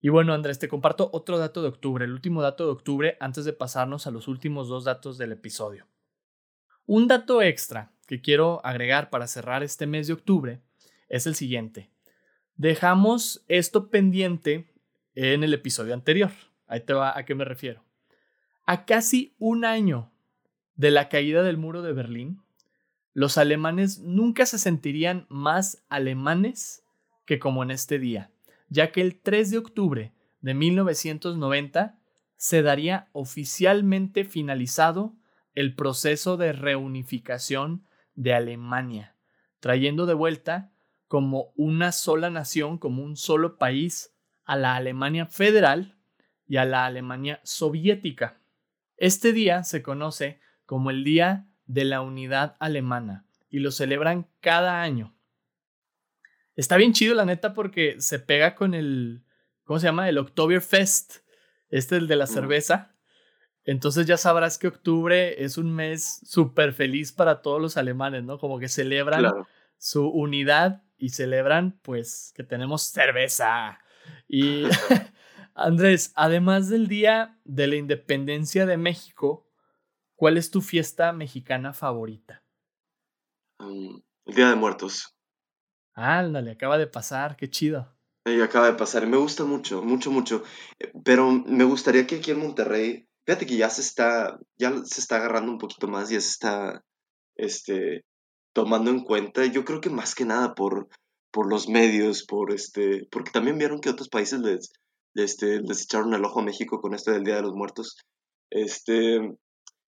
Y 0.02 0.10
bueno, 0.10 0.34
Andrés, 0.34 0.60
te 0.60 0.68
comparto 0.68 1.10
otro 1.14 1.38
dato 1.38 1.62
de 1.62 1.70
octubre, 1.70 2.04
el 2.04 2.12
último 2.12 2.42
dato 2.42 2.66
de 2.66 2.72
octubre 2.72 3.18
antes 3.22 3.46
de 3.46 3.54
pasarnos 3.54 4.08
a 4.08 4.12
los 4.12 4.28
últimos 4.28 4.68
dos 4.68 4.84
datos 4.84 5.18
del 5.18 5.32
episodio. 5.32 5.88
Un 6.86 7.08
dato 7.08 7.42
extra 7.42 7.94
que 8.08 8.22
quiero 8.22 8.66
agregar 8.66 9.12
para 9.12 9.28
cerrar 9.28 9.62
este 9.62 9.86
mes 9.86 10.08
de 10.08 10.14
octubre 10.14 10.62
es 11.10 11.28
el 11.28 11.36
siguiente. 11.36 11.92
Dejamos 12.56 13.46
esto 13.48 13.90
pendiente 13.90 14.66
en 15.14 15.44
el 15.44 15.54
episodio 15.54 15.94
anterior. 15.94 16.32
Ahí 16.66 16.82
te 16.82 16.94
va 16.94 17.16
a 17.16 17.24
qué 17.26 17.36
me 17.36 17.46
refiero. 17.46 17.84
A 18.66 18.86
casi 18.86 19.36
un 19.38 19.66
año 19.66 20.12
de 20.76 20.90
la 20.90 21.10
caída 21.10 21.44
del 21.44 21.58
muro 21.58 21.84
de 21.84 21.94
Berlín, 21.94 22.42
los 23.14 23.38
alemanes 23.38 24.00
nunca 24.00 24.46
se 24.46 24.58
sentirían 24.58 25.28
más 25.30 25.84
alemanes 25.90 26.84
que 27.26 27.38
como 27.38 27.62
en 27.62 27.72
este 27.72 28.00
día 28.00 28.32
ya 28.70 28.92
que 28.92 29.02
el 29.02 29.20
3 29.20 29.52
de 29.52 29.58
octubre 29.58 30.14
de 30.42 30.54
1990 30.54 32.00
se 32.36 32.62
daría 32.62 33.10
oficialmente 33.14 34.26
finalizado 34.26 35.16
el 35.56 35.76
proceso 35.76 36.38
de 36.38 36.54
reunificación 36.54 37.87
de 38.18 38.34
Alemania, 38.34 39.16
trayendo 39.62 40.06
de 40.06 40.14
vuelta 40.14 40.74
como 41.08 41.54
una 41.56 41.94
sola 41.94 42.30
nación, 42.30 42.78
como 42.78 43.02
un 43.02 43.16
solo 43.16 43.58
país, 43.58 44.14
a 44.44 44.58
la 44.58 44.76
Alemania 44.76 45.26
federal 45.26 45.96
y 46.46 46.58
a 46.58 46.66
la 46.66 46.86
Alemania 46.86 47.40
soviética. 47.44 48.42
Este 48.98 49.32
día 49.32 49.64
se 49.64 49.82
conoce 49.82 50.42
como 50.66 50.90
el 50.90 51.06
Día 51.06 51.48
de 51.66 51.86
la 51.86 52.02
Unidad 52.02 52.58
Alemana 52.60 53.26
y 53.50 53.60
lo 53.60 53.72
celebran 53.72 54.28
cada 54.42 54.82
año 54.82 55.18
Está 56.58 56.76
bien 56.76 56.92
chido, 56.92 57.14
la 57.14 57.24
neta, 57.24 57.54
porque 57.54 57.98
se 58.00 58.18
pega 58.18 58.56
con 58.56 58.74
el. 58.74 59.22
¿Cómo 59.64 59.80
se 59.80 59.86
llama? 59.86 60.10
El 60.10 60.18
Oktoberfest. 60.18 61.18
Este 61.70 61.96
es 61.96 62.02
el 62.02 62.08
de 62.08 62.16
la 62.16 62.26
cerveza. 62.26 62.96
Entonces 63.68 64.06
ya 64.06 64.16
sabrás 64.16 64.58
que 64.58 64.70
octubre 64.70 65.44
es 65.44 65.58
un 65.58 65.76
mes 65.76 66.22
súper 66.24 66.72
feliz 66.72 67.12
para 67.12 67.42
todos 67.42 67.62
los 67.62 67.76
alemanes, 67.76 68.24
¿no? 68.24 68.40
Como 68.40 68.60
que 68.60 68.70
celebran 68.70 69.26
su 69.78 70.08
unidad 70.08 70.84
y 70.98 71.10
celebran, 71.10 71.78
pues, 71.82 72.32
que 72.34 72.44
tenemos 72.44 72.84
cerveza. 72.84 73.80
Y 74.26 74.64
Andrés, 75.54 76.14
además 76.16 76.70
del 76.70 76.88
Día 76.88 77.38
de 77.44 77.68
la 77.68 77.76
Independencia 77.76 78.66
de 78.66 78.78
México, 78.78 79.46
¿cuál 80.16 80.38
es 80.38 80.50
tu 80.50 80.62
fiesta 80.62 81.12
mexicana 81.12 81.74
favorita? 81.74 82.46
Mm, 83.60 83.98
el 84.28 84.34
Día 84.34 84.50
de 84.50 84.56
Muertos. 84.56 85.14
Ándale, 85.94 86.52
acaba 86.52 86.78
de 86.78 86.88
pasar, 86.88 87.36
qué 87.36 87.50
chido. 87.50 87.94
Y 88.26 88.40
acaba 88.40 88.68
de 88.68 88.78
pasar, 88.78 89.06
me 89.08 89.18
gusta 89.18 89.44
mucho, 89.44 89.82
mucho, 89.82 90.10
mucho. 90.10 90.44
Eh, 90.80 90.94
pero 91.04 91.30
me 91.32 91.66
gustaría 91.66 92.08
que 92.08 92.16
aquí 92.16 92.32
en 92.32 92.40
Monterrey, 92.40 93.07
fíjate 93.28 93.46
que 93.46 93.58
ya 93.58 93.70
se 93.70 93.82
está, 93.82 94.40
ya 94.58 94.74
se 94.86 95.02
está 95.02 95.18
agarrando 95.18 95.52
un 95.52 95.58
poquito 95.58 95.88
más, 95.88 96.10
ya 96.10 96.22
se 96.22 96.30
está, 96.30 96.84
este, 97.36 98.06
tomando 98.54 98.90
en 98.90 99.04
cuenta. 99.04 99.46
Yo 99.46 99.66
creo 99.66 99.82
que 99.82 99.90
más 99.90 100.16
que 100.16 100.26
nada 100.26 100.56
por, 100.56 100.88
por 101.32 101.50
los 101.50 101.68
medios, 101.68 102.26
por 102.26 102.54
este, 102.54 103.08
porque 103.12 103.32
también 103.32 103.58
vieron 103.58 103.80
que 103.80 103.90
otros 103.90 104.10
países 104.10 104.40
les, 104.40 104.72
este, 105.16 105.62
les 105.62 105.84
echaron 105.84 106.14
el 106.14 106.24
ojo 106.24 106.40
a 106.40 106.44
México 106.44 106.80
con 106.80 106.94
esto 106.94 107.12
del 107.12 107.24
Día 107.24 107.36
de 107.36 107.44
los 107.44 107.54
Muertos. 107.54 107.98
Este, 108.50 109.20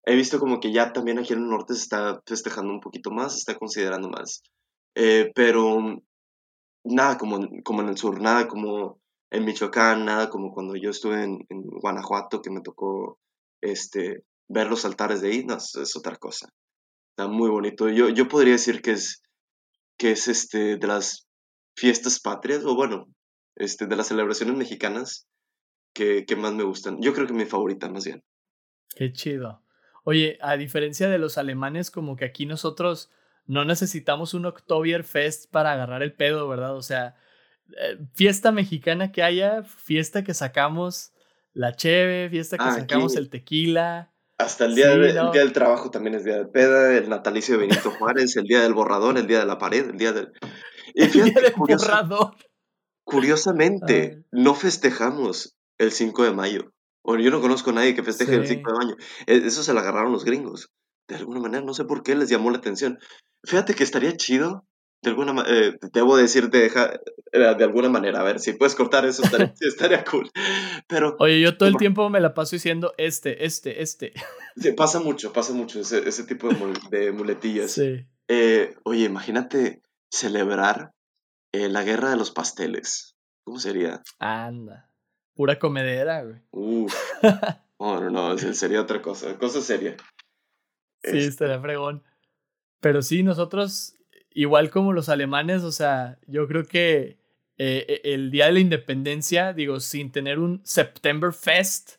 he 0.06 0.16
visto 0.16 0.38
como 0.40 0.60
que 0.60 0.74
ya 0.74 0.92
también 0.92 1.18
aquí 1.18 1.34
en 1.34 1.40
el 1.40 1.50
norte 1.50 1.76
se 1.76 1.84
está 1.84 2.22
festejando 2.26 2.74
un 2.74 2.82
poquito 2.82 3.10
más, 3.10 3.34
se 3.34 3.40
está 3.40 3.58
considerando 3.58 4.10
más. 4.10 4.44
Eh, 4.96 5.32
pero 5.34 5.80
nada 6.84 7.18
como, 7.18 7.40
como 7.64 7.82
en 7.82 7.90
el 7.90 7.98
sur, 7.98 8.22
nada 8.22 8.48
como 8.48 9.00
en 9.32 9.46
Michoacán, 9.46 10.06
nada 10.06 10.30
como 10.30 10.52
cuando 10.52 10.76
yo 10.76 10.90
estuve 10.90 11.24
en, 11.24 11.40
Guanajuato, 11.50 12.42
que 12.42 12.50
me 12.50 12.62
tocó 12.62 13.20
este, 13.62 14.24
ver 14.48 14.68
los 14.68 14.86
altares 14.86 15.22
de 15.22 15.44
no, 15.44 15.58
es, 15.58 15.96
otra 15.96 16.16
cosa. 16.16 16.50
Está 17.12 17.28
muy 17.28 17.50
bonito. 17.50 17.90
Yo, 17.90 18.10
yo 18.10 18.28
podría 18.28 18.54
decir 18.54 18.82
que 18.82 18.92
es, 18.92 19.22
que 19.98 20.12
es 20.12 20.28
este, 20.28 20.78
de 20.78 20.88
las 20.88 21.28
fiestas 21.76 22.20
patrias, 22.20 22.64
o 22.66 22.76
bueno, 22.76 23.06
este, 23.56 23.88
de 23.88 23.96
las 23.96 24.08
celebraciones 24.08 24.56
mexicanas 24.56 25.28
que, 25.94 26.26
que 26.26 26.36
más 26.36 26.54
me 26.54 26.64
gustan. 26.64 26.98
Yo 27.02 27.14
creo 27.14 27.28
que 27.28 27.34
mi 27.34 27.46
favorita, 27.46 27.90
más 27.90 28.06
bien. 28.06 28.22
Qué 28.96 29.12
chido. 29.12 29.64
Oye, 30.04 30.38
a 30.42 30.58
diferencia 30.58 31.10
de 31.10 31.20
los 31.20 31.38
alemanes, 31.38 31.92
como 31.92 32.16
que 32.16 32.26
aquí 32.26 32.46
nosotros 32.46 33.12
no 33.46 33.66
necesitamos 33.66 34.34
un 34.34 34.46
Oktoberfest 34.46 35.50
para 35.52 35.74
agarrar 35.74 36.04
el 36.04 36.14
pedo, 36.14 36.48
¿verdad? 36.48 36.76
O 36.76 36.82
sea, 36.82 37.16
eh, 37.78 37.98
fiesta 38.14 38.52
mexicana 38.52 39.12
que 39.12 39.24
haya, 39.24 39.64
fiesta 39.64 40.24
que 40.24 40.34
sacamos 40.34 41.14
la 41.60 41.76
cheve, 41.76 42.30
fiesta 42.30 42.58
que 42.58 42.64
ah, 42.64 42.74
sacamos 42.74 43.18
el 43.18 43.30
tequila. 43.30 44.14
Hasta 44.38 44.66
el 44.66 44.76
día, 44.76 44.96
día, 44.96 45.30
del 45.30 45.52
trabajo 45.52 45.92
también 45.92 46.16
es 46.16 46.24
día 46.24 46.38
de 46.38 46.46
peda, 46.46 46.98
el 46.98 47.10
natalicio 47.10 47.56
de 47.56 47.68
Benito 47.68 47.92
Juárez, 48.00 48.38
el 48.38 48.46
día 48.46 48.62
del 48.62 48.74
borrador, 48.74 49.18
el 49.18 49.28
día 49.28 49.40
de 49.40 49.46
la 49.46 49.58
pared, 49.58 49.90
el 49.90 49.98
día 49.98 50.14
del... 50.14 50.32
el 50.94 51.12
día 51.12 51.26
del 51.26 51.54
borrador. 51.58 52.34
Curiosamente, 53.04 54.24
no 54.32 54.56
festejamos 54.56 55.58
el 55.78 55.92
5 55.92 56.24
de 56.24 56.32
mayo. 56.32 56.72
Bueno, 57.04 57.24
yo 57.24 57.32
no 57.32 57.42
conozco 57.42 57.72
a 57.72 57.74
nadie 57.74 57.94
que 57.94 58.04
festeje 58.04 58.36
el 58.36 58.48
5 58.48 58.72
de 58.72 58.78
mayo. 58.78 58.96
E, 59.28 59.46
eso 59.46 59.62
se 59.62 59.74
lo 59.74 59.82
agarraron 59.82 60.14
los 60.14 60.24
gringos. 60.24 60.72
De 61.10 61.16
alguna 61.16 61.42
manera, 61.42 61.66
no 61.66 61.74
sé 61.74 61.84
por 61.84 62.04
qué 62.04 62.16
les 62.16 62.30
llamó 62.30 62.52
la 62.52 62.60
atención. 62.60 63.00
Fíjate 63.44 63.74
que 63.74 63.84
estaría 63.84 64.16
chido, 64.16 64.66
de 65.02 65.10
alguna 65.10 65.34
manera, 65.34 65.56
eh, 65.56 65.80
debo 65.94 66.18
decir 66.18 66.50
de, 66.50 66.66
eh, 66.66 67.00
de 67.32 67.64
alguna 67.64 67.90
manera, 67.90 68.20
a 68.20 68.24
ver, 68.24 68.40
si 68.40 68.54
puedes 68.54 68.76
cortar 68.76 69.06
eso, 69.06 69.24
estaría, 69.24 69.54
estaría 69.62 70.04
cool. 70.04 70.30
Pero, 70.88 71.16
Oye, 71.20 71.40
yo 71.40 71.58
todo 71.58 71.70
el 71.70 71.78
tiempo 71.78 72.10
me 72.10 72.20
la 72.20 72.34
paso 72.34 72.56
diciendo 72.56 72.94
este, 72.98 73.46
este, 73.46 73.82
este. 73.82 74.14
Sí, 74.58 74.74
pasa 74.74 75.00
mucho, 75.00 75.32
pasa 75.32 75.54
mucho 75.54 75.80
ese, 75.80 76.08
ese 76.08 76.26
tipo 76.26 76.50
de, 76.90 77.12
muletillas. 77.12 77.72
Sí. 77.72 78.06
Eh, 78.28 78.76
oye, 78.84 79.06
imagínate 79.06 79.82
celebrar 80.12 80.94
la 81.54 81.84
guerra 81.84 82.12
de 82.12 82.18
los 82.18 82.32
pasteles. 82.32 83.16
¿Cómo 83.44 83.60
sería? 83.60 84.04
Anda, 84.20 84.90
pura 85.34 85.58
comedera, 85.58 86.24
güey. 86.24 86.42
Uf. 86.52 86.94
No, 87.80 88.02
no, 88.02 88.10
no, 88.10 88.38
sería 88.38 88.82
otra 88.82 89.02
cosa, 89.02 89.38
cosa 89.38 89.62
seria. 89.62 89.96
Sí, 91.02 91.18
este 91.18 91.28
estaría 91.28 91.62
fregón. 91.62 92.04
Pero 92.82 93.02
sí, 93.02 93.24
nosotros, 93.24 93.96
igual 94.40 94.70
como 94.70 94.94
los 94.94 95.10
alemanes, 95.10 95.64
o 95.64 95.72
sea, 95.74 96.18
yo 96.26 96.48
creo 96.48 96.64
que 96.64 97.18
eh, 97.58 98.02
e, 98.06 98.14
el 98.14 98.32
Día 98.32 98.46
de 98.46 98.54
la 98.54 98.60
Independencia, 98.62 99.52
digo, 99.52 99.82
sin 99.82 100.14
tener 100.14 100.40
un 100.40 100.62
September 100.64 101.34
Fest, 101.34 101.96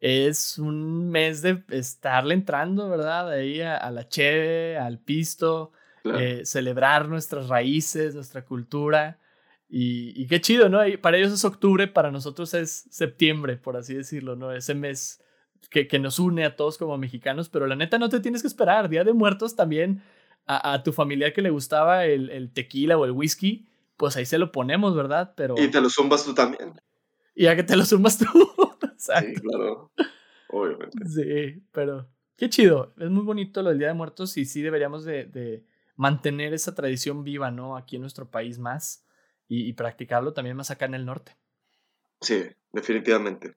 es 0.00 0.58
un 0.58 1.08
mes 1.10 1.42
de 1.42 1.62
estarle 1.70 2.34
entrando, 2.34 2.90
¿verdad? 2.90 3.30
Ahí 3.30 3.60
a, 3.60 3.88
la 3.92 4.08
cheve, 4.08 4.76
al 4.76 4.98
pisto, 4.98 5.70
eh, 6.04 6.40
celebrar 6.44 7.08
nuestras 7.08 7.46
raíces, 7.46 8.16
nuestra 8.16 8.44
cultura. 8.44 9.20
Y, 9.68 10.12
y, 10.20 10.26
qué 10.26 10.40
chido, 10.40 10.68
¿no? 10.68 10.80
para 11.00 11.18
ellos 11.18 11.32
es 11.32 11.44
octubre, 11.44 11.86
para 11.86 12.10
nosotros 12.10 12.52
es 12.54 12.88
septiembre, 12.90 13.58
por 13.58 13.76
así 13.76 13.94
decirlo, 13.94 14.34
¿no? 14.34 14.52
Ese 14.52 14.74
mes 14.74 15.22
que, 15.70 15.86
que, 15.86 16.00
nos 16.00 16.18
une 16.18 16.44
a 16.44 16.56
todos 16.56 16.78
como 16.78 16.98
mexicanos, 16.98 17.48
pero 17.48 17.68
la 17.68 17.76
neta 17.76 17.98
no 17.98 18.08
te 18.08 18.18
tienes 18.18 18.42
que 18.42 18.48
esperar. 18.48 18.88
Día 18.88 19.04
de 19.04 19.12
Muertos 19.12 19.54
también 19.54 20.02
a, 20.46 20.82
tu 20.82 20.92
familiar 20.92 21.32
que 21.32 21.42
le 21.42 21.50
gustaba 21.50 22.06
el, 22.06 22.30
el, 22.30 22.52
tequila 22.52 22.96
o 22.96 23.04
el 23.04 23.10
whisky, 23.10 23.66
pues 23.96 24.16
ahí 24.16 24.26
se 24.26 24.38
lo 24.38 24.52
ponemos, 24.52 24.94
¿verdad? 24.94 25.34
Pero... 25.36 25.54
Y 25.58 25.68
te 25.68 25.80
lo 25.80 25.90
zumbas 25.90 26.24
tú 26.24 26.34
también. 26.34 26.80
Y 27.34 27.44
ya 27.44 27.56
que 27.56 27.64
te 27.64 27.76
lo 27.76 27.84
zumbas 27.84 28.18
tú. 28.18 28.26
Sí, 28.98 29.34
claro. 29.34 29.92
Obviamente. 30.48 30.98
Sí, 31.06 31.62
pero 31.70 32.08
qué 32.36 32.48
chido. 32.48 32.94
Es 32.98 33.10
muy 33.10 33.22
bonito 33.22 33.62
lo 33.62 33.68
del 33.68 33.78
Día 33.78 33.88
de 33.88 33.94
Muertos 33.94 34.36
y 34.36 34.46
sí 34.46 34.62
deberíamos 34.62 35.04
de, 35.04 35.26
de 35.26 35.64
mantener 35.96 36.54
esa 36.54 36.74
tradición 36.74 37.22
viva, 37.22 37.50
¿no? 37.50 37.76
Aquí 37.76 37.96
en 37.96 38.02
nuestro 38.02 38.30
país 38.30 38.58
más 38.58 39.04
y, 39.48 39.68
y, 39.68 39.74
practicarlo 39.74 40.32
también 40.32 40.56
más 40.56 40.70
acá 40.70 40.86
en 40.86 40.94
el 40.94 41.04
norte. 41.04 41.36
Sí, 42.20 42.46
definitivamente. 42.72 43.54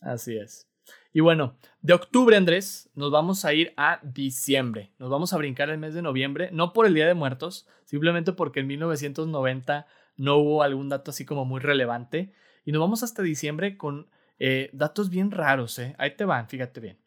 Así 0.00 0.36
es. 0.36 0.66
Y 1.12 1.20
bueno, 1.20 1.56
de 1.82 1.92
octubre, 1.92 2.36
Andrés, 2.36 2.90
nos 2.94 3.10
vamos 3.10 3.44
a 3.44 3.52
ir 3.52 3.74
a 3.76 4.00
diciembre. 4.02 4.92
Nos 4.98 5.10
vamos 5.10 5.32
a 5.32 5.36
brincar 5.36 5.68
el 5.68 5.78
mes 5.78 5.94
de 5.94 6.02
noviembre, 6.02 6.50
no 6.52 6.72
por 6.72 6.86
el 6.86 6.94
Día 6.94 7.06
de 7.06 7.14
Muertos, 7.14 7.68
simplemente 7.84 8.32
porque 8.32 8.60
en 8.60 8.66
1990 8.68 9.86
no 10.16 10.36
hubo 10.36 10.62
algún 10.62 10.88
dato 10.88 11.10
así 11.10 11.26
como 11.26 11.44
muy 11.44 11.60
relevante. 11.60 12.32
Y 12.64 12.72
nos 12.72 12.80
vamos 12.80 13.02
hasta 13.02 13.22
diciembre 13.22 13.76
con 13.76 14.08
eh, 14.38 14.70
datos 14.72 15.10
bien 15.10 15.30
raros, 15.30 15.78
¿eh? 15.78 15.94
Ahí 15.98 16.16
te 16.16 16.24
van, 16.24 16.48
fíjate 16.48 16.80
bien. 16.80 16.98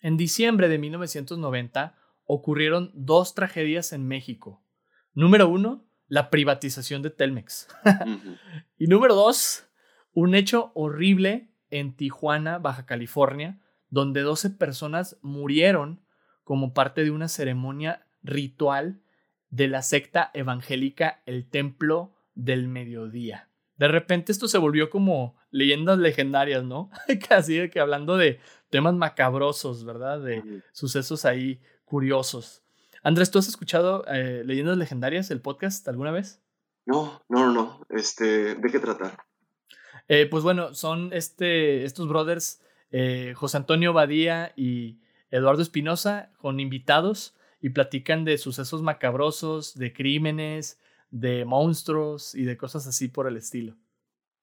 En 0.00 0.16
diciembre 0.16 0.68
de 0.68 0.78
1990 0.78 1.96
ocurrieron 2.26 2.90
dos 2.94 3.34
tragedias 3.34 3.92
en 3.92 4.06
México. 4.06 4.62
Número 5.14 5.48
uno, 5.48 5.86
la 6.08 6.30
privatización 6.30 7.02
de 7.02 7.10
Telmex. 7.10 7.68
y 8.78 8.86
número 8.86 9.14
dos, 9.14 9.66
un 10.12 10.34
hecho 10.34 10.72
horrible 10.74 11.53
en 11.74 11.96
Tijuana, 11.96 12.58
Baja 12.58 12.86
California, 12.86 13.58
donde 13.90 14.20
12 14.20 14.50
personas 14.50 15.18
murieron 15.22 16.00
como 16.44 16.72
parte 16.72 17.02
de 17.02 17.10
una 17.10 17.26
ceremonia 17.26 18.06
ritual 18.22 19.02
de 19.50 19.66
la 19.66 19.82
secta 19.82 20.30
evangélica 20.34 21.20
El 21.26 21.50
Templo 21.50 22.14
del 22.36 22.68
Mediodía. 22.68 23.48
De 23.76 23.88
repente 23.88 24.30
esto 24.30 24.46
se 24.46 24.58
volvió 24.58 24.88
como 24.88 25.36
leyendas 25.50 25.98
legendarias, 25.98 26.62
¿no? 26.62 26.90
Casi 27.28 27.58
de 27.58 27.70
que 27.70 27.80
hablando 27.80 28.16
de 28.16 28.38
temas 28.70 28.94
macabrosos, 28.94 29.84
¿verdad? 29.84 30.20
De 30.20 30.62
sucesos 30.72 31.24
ahí 31.24 31.60
curiosos. 31.84 32.62
Andrés, 33.02 33.32
¿tú 33.32 33.40
has 33.40 33.48
escuchado 33.48 34.04
eh, 34.06 34.42
Leyendas 34.44 34.78
Legendarias, 34.78 35.32
el 35.32 35.40
podcast, 35.40 35.88
alguna 35.88 36.12
vez? 36.12 36.40
No, 36.86 37.20
no, 37.28 37.50
no, 37.50 37.84
Este, 37.88 38.54
¿de 38.54 38.70
qué 38.70 38.78
trata? 38.78 39.26
Eh, 40.08 40.26
pues 40.30 40.42
bueno, 40.42 40.74
son 40.74 41.12
este, 41.12 41.84
estos 41.84 42.08
brothers, 42.08 42.60
eh, 42.90 43.32
José 43.36 43.56
Antonio 43.56 43.92
Badía 43.92 44.52
y 44.56 45.00
Eduardo 45.30 45.62
Espinosa, 45.62 46.32
con 46.38 46.60
invitados 46.60 47.34
y 47.60 47.70
platican 47.70 48.24
de 48.24 48.38
sucesos 48.38 48.82
macabrosos, 48.82 49.74
de 49.74 49.92
crímenes, 49.92 50.80
de 51.10 51.44
monstruos 51.44 52.34
y 52.34 52.44
de 52.44 52.56
cosas 52.56 52.86
así 52.86 53.08
por 53.08 53.26
el 53.26 53.36
estilo. 53.36 53.76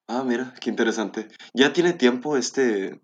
Ah, 0.07 0.23
mira, 0.25 0.53
qué 0.59 0.69
interesante. 0.69 1.27
Ya 1.53 1.71
tiene 1.71 1.93
tiempo 1.93 2.35
este, 2.35 2.99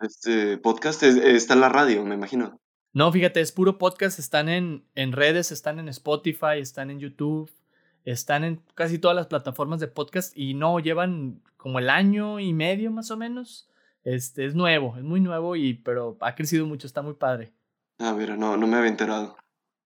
este 0.00 0.58
podcast, 0.58 1.02
está 1.02 1.54
en 1.54 1.60
la 1.60 1.68
radio, 1.68 2.04
me 2.04 2.14
imagino. 2.14 2.58
No, 2.92 3.12
fíjate, 3.12 3.40
es 3.40 3.52
puro 3.52 3.78
podcast, 3.78 4.18
están 4.18 4.48
en, 4.48 4.84
en 4.94 5.12
redes, 5.12 5.52
están 5.52 5.78
en 5.78 5.88
Spotify, 5.88 6.58
están 6.58 6.90
en 6.90 6.98
YouTube, 6.98 7.50
están 8.04 8.44
en 8.44 8.60
casi 8.74 8.98
todas 8.98 9.16
las 9.16 9.26
plataformas 9.26 9.80
de 9.80 9.88
podcast 9.88 10.36
y 10.36 10.54
no 10.54 10.78
llevan 10.80 11.40
como 11.56 11.78
el 11.78 11.90
año 11.90 12.40
y 12.40 12.52
medio 12.52 12.90
más 12.90 13.10
o 13.10 13.16
menos. 13.16 13.68
Este 14.02 14.46
es 14.46 14.54
nuevo, 14.54 14.96
es 14.96 15.02
muy 15.02 15.20
nuevo 15.20 15.56
y 15.56 15.74
pero 15.74 16.16
ha 16.20 16.34
crecido 16.34 16.66
mucho, 16.66 16.86
está 16.86 17.02
muy 17.02 17.14
padre. 17.14 17.52
Ah, 17.98 18.14
mira, 18.16 18.36
no, 18.36 18.56
no 18.56 18.66
me 18.66 18.76
había 18.76 18.88
enterado. 18.88 19.36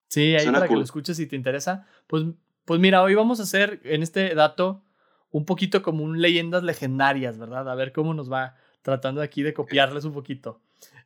Sí, 0.07 0.35
ahí 0.35 0.45
para 0.51 0.67
que 0.67 0.75
lo 0.75 0.83
escuches 0.83 1.17
si 1.17 1.25
te 1.25 1.35
interesa. 1.35 1.87
Pues, 2.05 2.23
pues 2.65 2.79
mira, 2.79 3.01
hoy 3.01 3.15
vamos 3.15 3.39
a 3.39 3.43
hacer 3.43 3.81
en 3.83 4.03
este 4.03 4.35
dato 4.35 4.83
un 5.31 5.45
poquito 5.45 5.81
como 5.81 6.03
un 6.03 6.21
leyendas 6.21 6.61
legendarias, 6.61 7.39
¿verdad? 7.39 7.67
A 7.67 7.73
ver 7.73 7.91
cómo 7.91 8.13
nos 8.13 8.31
va 8.31 8.55
tratando 8.83 9.21
aquí 9.21 9.41
de 9.41 9.55
copiarles 9.55 10.05
un 10.05 10.13
poquito. 10.13 10.61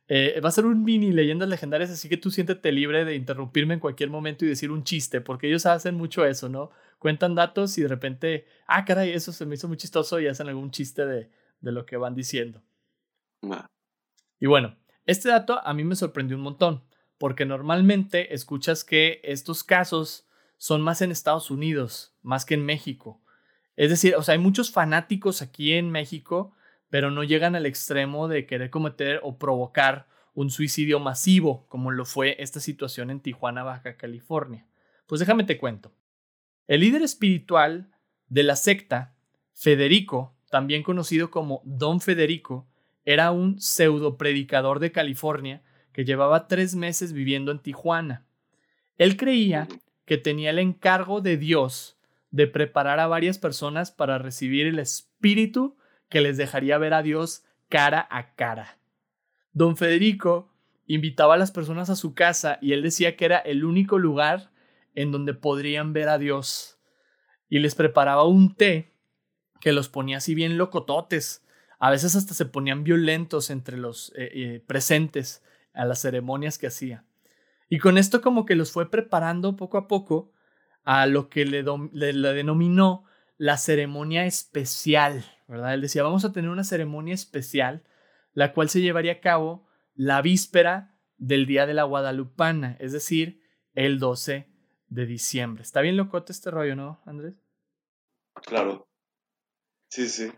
Eh, 0.08 0.40
va 0.44 0.50
a 0.50 0.52
ser 0.52 0.66
un 0.66 0.84
mini 0.84 1.12
leyendas 1.12 1.48
legendarias, 1.48 1.90
así 1.90 2.08
que 2.10 2.18
tú 2.18 2.30
siéntete 2.30 2.70
libre 2.72 3.06
de 3.06 3.14
interrumpirme 3.14 3.74
en 3.74 3.80
cualquier 3.80 4.10
momento 4.10 4.44
y 4.44 4.48
decir 4.48 4.70
un 4.70 4.84
chiste, 4.84 5.22
porque 5.22 5.48
ellos 5.48 5.64
hacen 5.64 5.94
mucho 5.94 6.26
eso, 6.26 6.50
¿no? 6.50 6.70
Cuentan 6.98 7.34
datos 7.34 7.78
y 7.78 7.82
de 7.82 7.88
repente, 7.88 8.46
ah, 8.66 8.84
caray, 8.84 9.12
eso 9.12 9.32
se 9.32 9.46
me 9.46 9.54
hizo 9.54 9.68
muy 9.68 9.76
chistoso 9.76 10.20
y 10.20 10.26
hacen 10.26 10.48
algún 10.48 10.70
chiste 10.70 11.06
de, 11.06 11.30
de 11.60 11.72
lo 11.72 11.86
que 11.86 11.96
van 11.96 12.14
diciendo. 12.14 12.62
Y 14.40 14.46
bueno, 14.46 14.76
este 15.06 15.28
dato 15.28 15.60
a 15.64 15.74
mí 15.74 15.84
me 15.84 15.96
sorprendió 15.96 16.36
un 16.36 16.42
montón, 16.42 16.84
porque 17.18 17.44
normalmente 17.44 18.34
escuchas 18.34 18.84
que 18.84 19.20
estos 19.24 19.64
casos 19.64 20.28
son 20.56 20.82
más 20.82 21.02
en 21.02 21.12
Estados 21.12 21.50
Unidos, 21.50 22.16
más 22.22 22.44
que 22.44 22.54
en 22.54 22.64
México. 22.64 23.20
Es 23.76 23.90
decir, 23.90 24.16
o 24.16 24.22
sea, 24.22 24.32
hay 24.32 24.40
muchos 24.40 24.72
fanáticos 24.72 25.40
aquí 25.40 25.72
en 25.72 25.90
México 25.90 26.54
pero 26.90 27.10
no 27.10 27.24
llegan 27.24 27.54
al 27.54 27.66
extremo 27.66 28.28
de 28.28 28.46
querer 28.46 28.70
cometer 28.70 29.20
o 29.22 29.38
provocar 29.38 30.06
un 30.34 30.50
suicidio 30.50 31.00
masivo, 31.00 31.66
como 31.68 31.90
lo 31.90 32.04
fue 32.04 32.36
esta 32.38 32.60
situación 32.60 33.10
en 33.10 33.20
Tijuana, 33.20 33.62
Baja 33.62 33.96
California. 33.96 34.66
Pues 35.06 35.18
déjame 35.18 35.44
te 35.44 35.58
cuento. 35.58 35.92
El 36.68 36.80
líder 36.80 37.02
espiritual 37.02 37.90
de 38.28 38.42
la 38.42 38.54
secta, 38.54 39.16
Federico, 39.54 40.36
también 40.50 40.82
conocido 40.82 41.30
como 41.30 41.62
Don 41.64 42.00
Federico, 42.00 42.68
era 43.06 43.30
un 43.30 43.58
pseudo 43.58 44.18
predicador 44.18 44.78
de 44.78 44.92
California 44.92 45.62
que 45.92 46.04
llevaba 46.04 46.46
tres 46.46 46.74
meses 46.76 47.14
viviendo 47.14 47.52
en 47.52 47.60
Tijuana. 47.60 48.26
Él 48.98 49.16
creía 49.16 49.66
que 50.04 50.18
tenía 50.18 50.50
el 50.50 50.58
encargo 50.58 51.22
de 51.22 51.38
Dios 51.38 51.98
de 52.30 52.46
preparar 52.46 53.00
a 53.00 53.06
varias 53.06 53.38
personas 53.38 53.90
para 53.90 54.18
recibir 54.18 54.66
el 54.66 54.78
espíritu 54.78 55.78
que 56.10 56.20
les 56.20 56.36
dejaría 56.36 56.76
ver 56.76 56.92
a 56.92 57.02
Dios 57.02 57.44
cara 57.70 58.06
a 58.10 58.34
cara. 58.34 58.78
Don 59.54 59.78
Federico 59.78 60.52
invitaba 60.86 61.34
a 61.34 61.38
las 61.38 61.50
personas 61.50 61.88
a 61.88 61.96
su 61.96 62.12
casa 62.12 62.58
y 62.60 62.74
él 62.74 62.82
decía 62.82 63.16
que 63.16 63.24
era 63.24 63.38
el 63.38 63.64
único 63.64 63.98
lugar 63.98 64.50
en 64.94 65.12
donde 65.12 65.34
podrían 65.34 65.92
ver 65.92 66.08
a 66.08 66.18
Dios. 66.18 66.78
Y 67.48 67.58
les 67.60 67.74
preparaba 67.74 68.24
un 68.24 68.54
té 68.54 68.94
que 69.60 69.72
los 69.72 69.88
ponía 69.88 70.18
así 70.18 70.34
bien 70.34 70.58
locototes. 70.58 71.44
A 71.78 71.90
veces 71.90 72.16
hasta 72.16 72.34
se 72.34 72.46
ponían 72.46 72.84
violentos 72.84 73.50
entre 73.50 73.76
los 73.76 74.12
eh, 74.16 74.30
eh, 74.34 74.64
presentes 74.66 75.42
a 75.72 75.84
las 75.84 76.00
ceremonias 76.00 76.58
que 76.58 76.66
hacía. 76.66 77.04
Y 77.68 77.78
con 77.78 77.98
esto 77.98 78.20
como 78.20 78.46
que 78.46 78.56
los 78.56 78.72
fue 78.72 78.90
preparando 78.90 79.56
poco 79.56 79.78
a 79.78 79.88
poco 79.88 80.32
a 80.84 81.06
lo 81.06 81.28
que 81.28 81.44
le 81.44 81.62
denominó 81.62 83.04
la 83.36 83.56
ceremonia 83.56 84.26
especial. 84.26 85.24
¿verdad? 85.46 85.74
Él 85.74 85.80
decía, 85.80 86.02
vamos 86.02 86.24
a 86.24 86.32
tener 86.32 86.50
una 86.50 86.64
ceremonia 86.64 87.14
especial, 87.14 87.84
la 88.34 88.52
cual 88.52 88.68
se 88.68 88.80
llevaría 88.80 89.12
a 89.12 89.20
cabo 89.20 89.66
la 89.94 90.20
víspera 90.20 90.94
del 91.16 91.46
Día 91.46 91.66
de 91.66 91.74
la 91.74 91.84
Guadalupana, 91.84 92.76
es 92.78 92.92
decir, 92.92 93.42
el 93.74 93.98
12 93.98 94.47
de 94.88 95.06
diciembre. 95.06 95.62
¿Está 95.62 95.80
bien 95.80 95.96
locote 95.96 96.32
este 96.32 96.50
rollo, 96.50 96.76
no, 96.76 97.00
Andrés? 97.04 97.34
Claro. 98.34 98.88
Sí, 99.88 100.08
sí. 100.08 100.30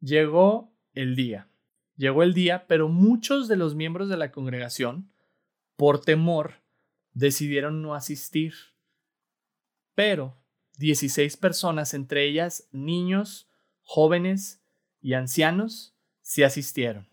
Llegó 0.00 0.72
el 0.94 1.16
día. 1.16 1.48
Llegó 1.96 2.22
el 2.22 2.34
día, 2.34 2.66
pero 2.66 2.88
muchos 2.88 3.48
de 3.48 3.56
los 3.56 3.74
miembros 3.74 4.08
de 4.08 4.16
la 4.16 4.30
congregación, 4.30 5.10
por 5.76 6.00
temor, 6.00 6.54
decidieron 7.12 7.82
no 7.82 7.94
asistir. 7.94 8.54
Pero 9.94 10.36
16 10.78 11.36
personas, 11.38 11.94
entre 11.94 12.24
ellas 12.24 12.68
niños, 12.70 13.48
jóvenes 13.82 14.62
y 15.00 15.14
ancianos 15.14 15.94
se 16.20 16.44
asistieron. 16.44 17.08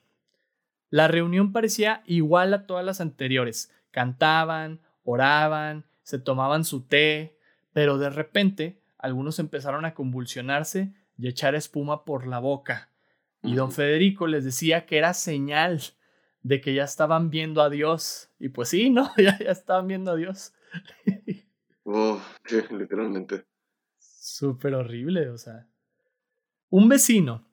La 0.89 1.07
reunión 1.07 1.53
parecía 1.53 2.03
igual 2.05 2.53
a 2.53 2.67
todas 2.67 2.85
las 2.85 2.99
anteriores. 2.99 3.71
Cantaban, 3.91 4.81
oraban, 5.03 5.85
se 6.03 6.19
tomaban 6.19 6.65
su 6.65 6.81
té, 6.85 7.37
pero 7.73 7.97
de 7.97 8.09
repente 8.09 8.79
algunos 8.97 9.39
empezaron 9.39 9.85
a 9.85 9.93
convulsionarse 9.93 10.93
y 11.17 11.27
echar 11.27 11.55
espuma 11.55 12.05
por 12.05 12.27
la 12.27 12.39
boca. 12.39 12.89
Y 13.41 13.55
don 13.55 13.71
Federico 13.71 14.27
les 14.27 14.45
decía 14.45 14.85
que 14.85 14.97
era 14.97 15.13
señal 15.13 15.81
de 16.43 16.61
que 16.61 16.73
ya 16.73 16.83
estaban 16.83 17.29
viendo 17.29 17.61
a 17.61 17.69
Dios. 17.69 18.29
Y 18.39 18.49
pues 18.49 18.69
sí, 18.69 18.89
¿no? 18.89 19.11
Ya, 19.17 19.37
ya 19.37 19.51
estaban 19.51 19.87
viendo 19.87 20.11
a 20.11 20.15
Dios. 20.15 20.53
oh, 21.83 22.21
literalmente. 22.71 23.45
Súper 23.97 24.75
horrible, 24.75 25.29
o 25.29 25.37
sea. 25.37 25.67
Un 26.69 26.87
vecino 26.87 27.45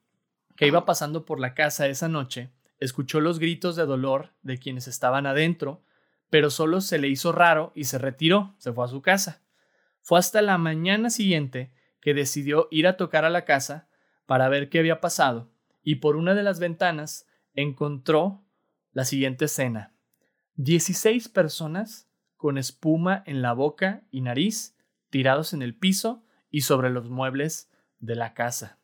que 0.57 0.67
iba 0.67 0.85
pasando 0.85 1.25
por 1.25 1.41
la 1.41 1.55
casa 1.55 1.89
esa 1.89 2.09
noche 2.09 2.53
escuchó 2.79 3.21
los 3.21 3.39
gritos 3.39 3.77
de 3.77 3.85
dolor 3.85 4.31
de 4.43 4.59
quienes 4.59 4.89
estaban 4.89 5.27
adentro, 5.27 5.83
pero 6.31 6.51
solo 6.51 6.81
se 6.81 6.99
le 6.99 7.09
hizo 7.09 7.33
raro 7.33 7.73
y 7.75 7.85
se 7.85 7.99
retiró, 7.99 8.55
se 8.59 8.73
fue 8.73 8.85
a 8.85 8.89
su 8.89 9.03
casa. 9.03 9.43
Fue 10.01 10.19
hasta 10.19 10.41
la 10.41 10.57
mañana 10.59 11.11
siguiente 11.11 11.73
que 12.01 12.15
decidió 12.15 12.69
ir 12.71 12.87
a 12.87 12.97
tocar 12.97 13.25
a 13.25 13.31
la 13.31 13.45
casa 13.45 13.89
para 14.27 14.49
ver 14.49 14.71
qué 14.71 14.79
había 14.79 15.01
pasado, 15.01 15.51
y 15.83 15.97
por 15.97 16.17
una 16.17 16.35
de 16.35 16.43
las 16.43 16.61
ventanas 16.61 17.27
encontró 17.55 18.45
la 18.93 19.05
siguiente 19.05 19.47
escena. 19.47 19.95
Dieciséis 20.55 21.29
personas 21.29 22.09
con 22.37 22.57
espuma 22.57 23.23
en 23.27 23.43
la 23.43 23.53
boca 23.53 24.05
y 24.11 24.23
nariz, 24.23 24.77
tirados 25.11 25.53
en 25.53 25.63
el 25.63 25.77
piso 25.77 26.25
y 26.49 26.63
sobre 26.63 26.91
los 26.91 27.11
muebles 27.11 27.71
de 27.99 28.15
la 28.15 28.35
casa. 28.35 28.79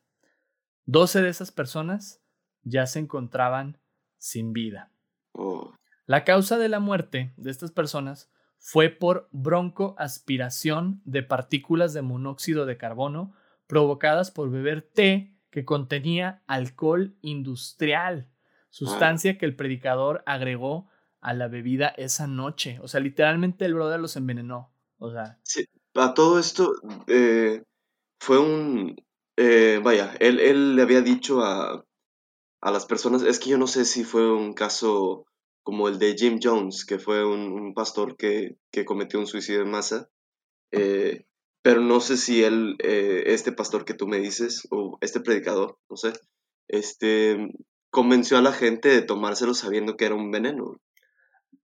Doce 0.85 1.23
de 1.23 1.29
esas 1.29 1.53
personas 1.53 2.21
ya 2.63 2.87
se 2.87 2.99
encontraban 2.99 3.79
sin 4.19 4.53
vida. 4.53 4.93
Oh. 5.33 5.75
La 6.07 6.25
causa 6.25 6.57
de 6.57 6.69
la 6.69 6.79
muerte 6.79 7.35
de 7.37 7.51
estas 7.51 7.73
personas 7.73 8.31
fue 8.59 8.91
por 8.91 9.29
broncoaspiración 9.33 11.03
de 11.05 11.23
partículas 11.23 11.95
de 11.95 12.03
monóxido 12.03 12.65
de 12.65 12.77
carbono 12.77 13.35
provocadas 13.67 14.31
por 14.31 14.51
beber 14.51 14.83
té 14.83 15.37
que 15.51 15.65
contenía 15.65 16.43
alcohol 16.47 17.17
industrial, 17.23 18.29
sustancia 18.71 19.37
que 19.37 19.47
el 19.47 19.57
predicador 19.57 20.23
agregó 20.27 20.89
a 21.21 21.35
la 21.35 21.49
bebida 21.49 21.89
esa 21.97 22.29
noche. 22.29 22.79
O 22.83 22.89
sea, 22.89 23.01
literalmente 23.01 23.65
el 23.65 23.75
brother 23.75 23.99
los 23.99 24.17
envenenó. 24.17 24.73
O 24.99 25.11
sea. 25.11 25.39
A 25.95 26.15
todo 26.15 26.39
esto 26.39 26.73
eh, 27.09 27.65
fue 28.21 28.39
un. 28.39 28.97
Eh, 29.37 29.81
vaya, 29.83 30.15
él, 30.21 30.39
él, 30.39 30.77
le 30.77 30.83
había 30.83 31.01
dicho 31.01 31.43
a, 31.43 31.85
a, 32.61 32.71
las 32.71 32.87
personas. 32.87 33.23
Es 33.23 33.41
que 33.41 33.51
yo 33.51 33.59
no 33.59 33.67
sé 33.67 33.85
si 33.85 34.05
fue 34.05 34.31
un 34.33 34.53
caso 34.55 35.27
como 35.67 35.89
el 35.89 35.99
de 35.99 36.15
Jim 36.17 36.39
Jones, 36.41 36.85
que 36.85 37.01
fue 37.01 37.27
un, 37.27 37.75
pastor 37.75 38.17
que, 38.17 38.57
que, 38.71 38.85
cometió 38.85 39.19
un 39.19 39.27
suicidio 39.27 39.63
en 39.63 39.71
masa. 39.73 40.09
Eh, 40.71 41.27
pero 41.61 41.81
no 41.81 41.99
sé 41.99 42.17
si 42.17 42.45
él, 42.45 42.77
este 42.79 43.51
pastor 43.51 43.85
que 43.85 43.95
tú 43.95 44.07
me 44.07 44.21
dices, 44.21 44.69
o 44.71 44.97
este 45.01 45.19
predicador, 45.19 45.77
no 45.91 45.97
sé, 45.97 46.13
este, 46.69 47.51
convenció 47.91 48.39
a 48.39 48.43
la 48.43 48.53
gente 48.53 48.89
de 48.89 49.03
tomárselo 49.03 49.55
sabiendo 49.55 49.97
que 49.97 50.05
era 50.05 50.15
un 50.15 50.31
veneno. 50.31 50.81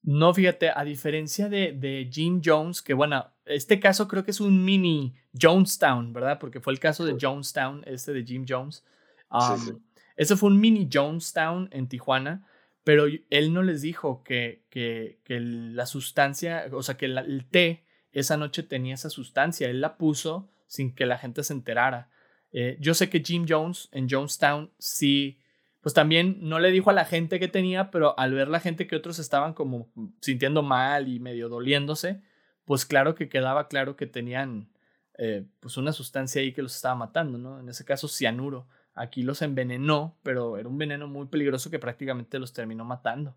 No, 0.02 0.34
fíjate, 0.34 0.70
a 0.74 0.82
diferencia 0.82 1.48
de, 1.48 1.70
de 1.70 2.10
Jim 2.12 2.40
Jones, 2.44 2.82
que 2.82 2.94
bueno, 2.94 3.24
este 3.44 3.78
caso 3.78 4.08
creo 4.08 4.24
que 4.24 4.32
es 4.32 4.40
un 4.40 4.64
mini 4.64 5.14
Jonestown, 5.40 6.12
¿verdad? 6.12 6.40
Porque 6.40 6.58
fue 6.58 6.72
el 6.72 6.80
caso 6.80 7.04
de 7.04 7.16
Jonestown, 7.20 7.84
este 7.86 8.12
de 8.12 8.24
Jim 8.24 8.44
Jones. 8.48 8.84
Um, 9.30 9.80
ese 10.16 10.34
fue 10.34 10.50
un 10.50 10.58
mini 10.58 10.88
Jonestown 10.92 11.68
en 11.70 11.88
Tijuana, 11.88 12.44
pero 12.84 13.06
él 13.30 13.52
no 13.52 13.62
les 13.62 13.82
dijo 13.82 14.22
que, 14.24 14.64
que, 14.70 15.20
que 15.24 15.40
la 15.40 15.86
sustancia, 15.86 16.66
o 16.72 16.82
sea, 16.82 16.96
que 16.96 17.06
el 17.06 17.46
té 17.50 17.84
esa 18.12 18.36
noche 18.36 18.62
tenía 18.62 18.94
esa 18.94 19.10
sustancia. 19.10 19.68
Él 19.68 19.80
la 19.80 19.96
puso 19.96 20.50
sin 20.66 20.94
que 20.94 21.06
la 21.06 21.18
gente 21.18 21.42
se 21.44 21.52
enterara. 21.52 22.10
Eh, 22.52 22.76
yo 22.80 22.94
sé 22.94 23.08
que 23.08 23.20
Jim 23.20 23.46
Jones 23.48 23.88
en 23.92 24.08
Jonestown 24.08 24.72
sí 24.78 25.38
pues 25.82 25.94
también 25.94 26.38
no 26.40 26.60
le 26.60 26.70
dijo 26.70 26.90
a 26.90 26.94
la 26.94 27.04
gente 27.04 27.40
que 27.40 27.48
tenía, 27.48 27.90
pero 27.90 28.18
al 28.18 28.32
ver 28.32 28.46
la 28.46 28.60
gente 28.60 28.86
que 28.86 28.94
otros 28.94 29.18
estaban 29.18 29.52
como 29.52 29.90
sintiendo 30.20 30.62
mal 30.62 31.08
y 31.08 31.18
medio 31.18 31.48
doliéndose, 31.48 32.22
pues 32.64 32.86
claro 32.86 33.16
que 33.16 33.28
quedaba 33.28 33.66
claro 33.66 33.96
que 33.96 34.06
tenían 34.06 34.70
eh, 35.18 35.44
pues 35.58 35.76
una 35.76 35.92
sustancia 35.92 36.40
ahí 36.40 36.52
que 36.52 36.62
los 36.62 36.76
estaba 36.76 36.94
matando, 36.94 37.36
¿no? 37.36 37.58
En 37.58 37.68
ese 37.68 37.84
caso, 37.84 38.06
cianuro. 38.06 38.68
Aquí 38.94 39.22
los 39.22 39.42
envenenó, 39.42 40.16
pero 40.22 40.58
era 40.58 40.68
un 40.68 40.78
veneno 40.78 41.08
muy 41.08 41.26
peligroso 41.26 41.70
que 41.70 41.78
prácticamente 41.78 42.38
los 42.38 42.52
terminó 42.52 42.84
matando. 42.84 43.34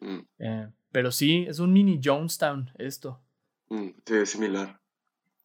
Mm. 0.00 0.18
Eh, 0.38 0.68
pero 0.90 1.12
sí, 1.12 1.44
es 1.48 1.58
un 1.58 1.72
mini 1.72 2.00
Jonestown 2.02 2.70
esto. 2.78 3.20
Mm, 3.68 3.88
sí, 4.04 4.14
es 4.14 4.30
similar. 4.30 4.80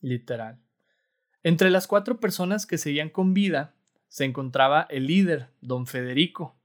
Literal. 0.02 0.60
Entre 1.44 1.70
las 1.70 1.88
cuatro 1.88 2.20
personas 2.20 2.66
que 2.66 2.78
seguían 2.78 3.10
con 3.10 3.34
vida 3.34 3.76
se 4.08 4.26
encontraba 4.26 4.88
el 4.90 5.08
líder, 5.08 5.50
don 5.62 5.88
Federico, 5.88 6.56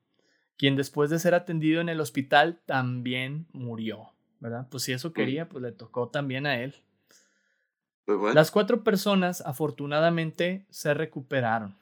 quien 0.56 0.76
después 0.76 1.10
de 1.10 1.18
ser 1.18 1.34
atendido 1.34 1.80
en 1.80 1.88
el 1.88 2.00
hospital 2.00 2.60
también 2.66 3.46
murió, 3.52 4.12
¿verdad? 4.40 4.66
Pues 4.70 4.82
si 4.84 4.92
eso 4.92 5.10
mm. 5.10 5.12
quería, 5.12 5.48
pues 5.48 5.62
le 5.62 5.72
tocó 5.72 6.08
también 6.08 6.46
a 6.46 6.60
él. 6.60 6.74
Las 8.34 8.50
cuatro 8.50 8.84
personas 8.84 9.40
afortunadamente 9.40 10.64
se 10.70 10.94
recuperaron. 10.94 11.76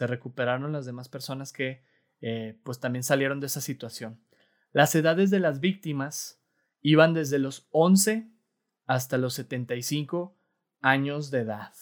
Se 0.00 0.06
recuperaron 0.06 0.72
las 0.72 0.86
demás 0.86 1.10
personas 1.10 1.52
que 1.52 1.84
eh, 2.22 2.58
pues 2.62 2.80
también 2.80 3.02
salieron 3.02 3.38
de 3.38 3.48
esa 3.48 3.60
situación. 3.60 4.18
Las 4.72 4.94
edades 4.94 5.28
de 5.28 5.40
las 5.40 5.60
víctimas 5.60 6.42
iban 6.80 7.12
desde 7.12 7.38
los 7.38 7.68
11 7.70 8.32
hasta 8.86 9.18
los 9.18 9.34
75 9.34 10.38
años 10.80 11.30
de 11.30 11.40
edad. 11.40 11.74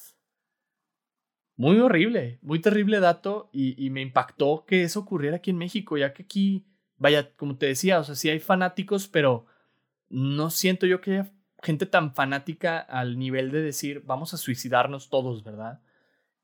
Muy 1.54 1.78
horrible, 1.78 2.40
muy 2.42 2.60
terrible 2.60 2.98
dato 2.98 3.50
y, 3.52 3.88
me 3.90 4.02
impactó 4.02 4.64
que 4.66 4.82
eso 4.82 4.98
ocurriera 4.98 5.36
aquí 5.36 5.50
en 5.50 5.58
México, 5.58 5.96
ya 5.96 6.12
que 6.12 6.24
aquí, 6.24 6.66
vaya, 6.96 7.32
como 7.36 7.56
te 7.56 7.66
decía, 7.66 8.00
o 8.00 8.02
sea, 8.02 8.16
sí 8.16 8.28
hay 8.30 8.40
fanáticos, 8.40 9.06
pero 9.06 9.46
no 10.08 10.50
siento 10.50 10.86
yo 10.86 11.00
que 11.00 11.12
haya 11.12 11.32
gente 11.62 11.86
tan 11.86 12.16
fanática 12.16 12.80
al 12.80 13.16
nivel 13.16 13.52
de 13.52 13.62
decir, 13.62 14.02
vamos 14.04 14.34
a 14.34 14.38
suicidarnos 14.38 15.08
todos, 15.08 15.44
¿verdad? 15.44 15.82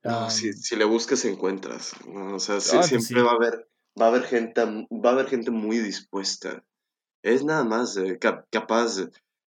No, 0.04 0.30
si, 0.30 0.76
le 0.76 0.84
buscas 0.84 1.24
encuentras, 1.24 1.94
o 2.06 2.38
sea, 2.38 2.56
ah, 2.56 2.60
pues 2.72 2.86
siempre 2.86 3.22
va 3.22 3.32
a 3.32 3.34
haber, 3.34 3.68
va 3.98 4.06
a 4.06 4.08
haber 4.08 4.24
gente, 4.24 4.62
va 4.62 5.10
a 5.10 5.12
haber 5.12 5.28
gente 5.28 5.50
muy 5.50 5.78
dispuesta. 5.78 6.62
Es 7.22 7.42
nada 7.42 7.64
más 7.64 7.98
capaz, 8.50 8.98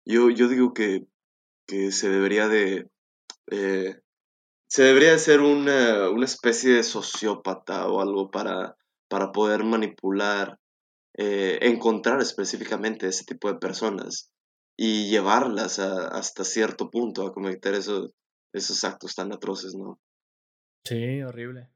yo, 0.04 0.28
yo 0.30 0.48
digo 0.48 0.74
que, 0.74 1.06
que 1.68 1.92
se 1.92 2.08
debería 2.08 2.48
de 2.48 2.90
eh, 3.50 4.00
se 4.68 4.84
debería 4.84 5.12
de 5.12 5.18
ser 5.18 5.40
una, 5.40 6.08
una, 6.10 6.24
especie 6.24 6.74
de 6.74 6.84
sociópata 6.84 7.88
o 7.88 8.00
algo 8.00 8.30
para, 8.30 8.76
para 9.08 9.32
poder 9.32 9.64
manipular, 9.64 10.60
eh, 11.18 11.58
encontrar 11.62 12.20
específicamente 12.20 13.08
ese 13.08 13.24
tipo 13.24 13.48
de 13.48 13.58
personas 13.58 14.30
y 14.76 15.10
llevarlas 15.10 15.80
hasta 15.80 16.44
cierto 16.44 16.88
punto 16.88 17.26
a 17.26 17.32
cometer 17.32 17.74
esos, 17.74 18.12
esos 18.52 18.84
actos 18.84 19.16
tan 19.16 19.32
atroces, 19.32 19.74
¿no? 19.74 19.98
Sí, 20.84 21.22
horrible. 21.22 21.68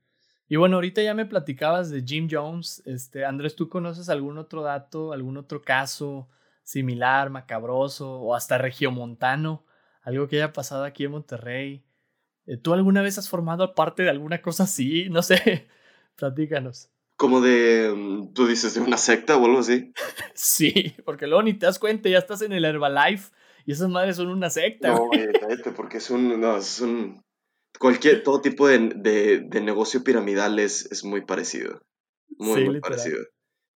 Y 0.48 0.56
bueno, 0.56 0.76
ahorita 0.76 1.02
ya 1.02 1.14
me 1.14 1.26
platicabas 1.26 1.90
de 1.90 2.02
Jim 2.02 2.28
Jones. 2.30 2.82
Este, 2.86 3.24
Andrés, 3.24 3.56
¿tú 3.56 3.68
conoces 3.68 4.08
algún 4.08 4.38
otro 4.38 4.62
dato, 4.62 5.12
algún 5.12 5.36
otro 5.36 5.62
caso 5.62 6.28
similar, 6.62 7.30
macabroso 7.30 8.20
o 8.20 8.34
hasta 8.34 8.58
regiomontano? 8.58 9.64
Algo 10.02 10.28
que 10.28 10.36
haya 10.36 10.52
pasado 10.52 10.84
aquí 10.84 11.04
en 11.04 11.12
Monterrey 11.12 11.84
eh, 12.46 12.56
¿Tú 12.56 12.74
alguna 12.74 13.02
vez 13.02 13.18
has 13.18 13.28
formado 13.28 13.74
parte 13.74 14.02
de 14.02 14.10
alguna 14.10 14.42
cosa 14.42 14.64
así? 14.64 15.08
No 15.10 15.22
sé, 15.22 15.66
platícanos. 16.16 16.90
Como 17.16 17.40
de, 17.40 17.92
mm, 17.94 18.32
tú 18.34 18.46
dices, 18.46 18.74
de 18.74 18.80
una 18.80 18.96
secta 18.96 19.36
o 19.36 19.44
algo 19.44 19.60
así. 19.60 19.92
sí, 20.34 20.94
porque 21.04 21.26
luego 21.26 21.42
ni 21.42 21.54
te 21.54 21.66
das 21.66 21.78
cuenta, 21.78 22.08
ya 22.08 22.18
estás 22.18 22.42
en 22.42 22.52
el 22.52 22.64
Herbalife 22.64 23.32
y 23.64 23.72
esas 23.72 23.88
madres 23.88 24.16
son 24.16 24.28
una 24.28 24.50
secta. 24.50 24.88
No, 24.88 25.08
porque 25.76 25.98
es 25.98 26.10
un, 26.10 26.40
no, 26.40 26.56
es 26.56 26.80
un, 26.80 27.24
cualquier, 27.78 28.22
todo 28.22 28.40
tipo 28.40 28.68
de, 28.68 28.78
de, 29.48 29.60
negocio 29.60 30.02
piramidal 30.02 30.58
es, 30.58 30.90
es, 30.90 31.04
muy 31.04 31.24
parecido. 31.24 31.80
Muy, 32.38 32.64
muy 32.64 32.80
parecido. 32.80 33.18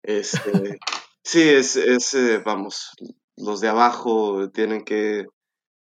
Este, 0.04 0.80
sí, 1.24 1.42
es, 1.42 1.76
es 1.76 2.14
eh, 2.14 2.42
vamos, 2.44 2.92
los 3.36 3.60
de 3.62 3.68
abajo 3.68 4.50
tienen 4.52 4.84
que 4.84 5.26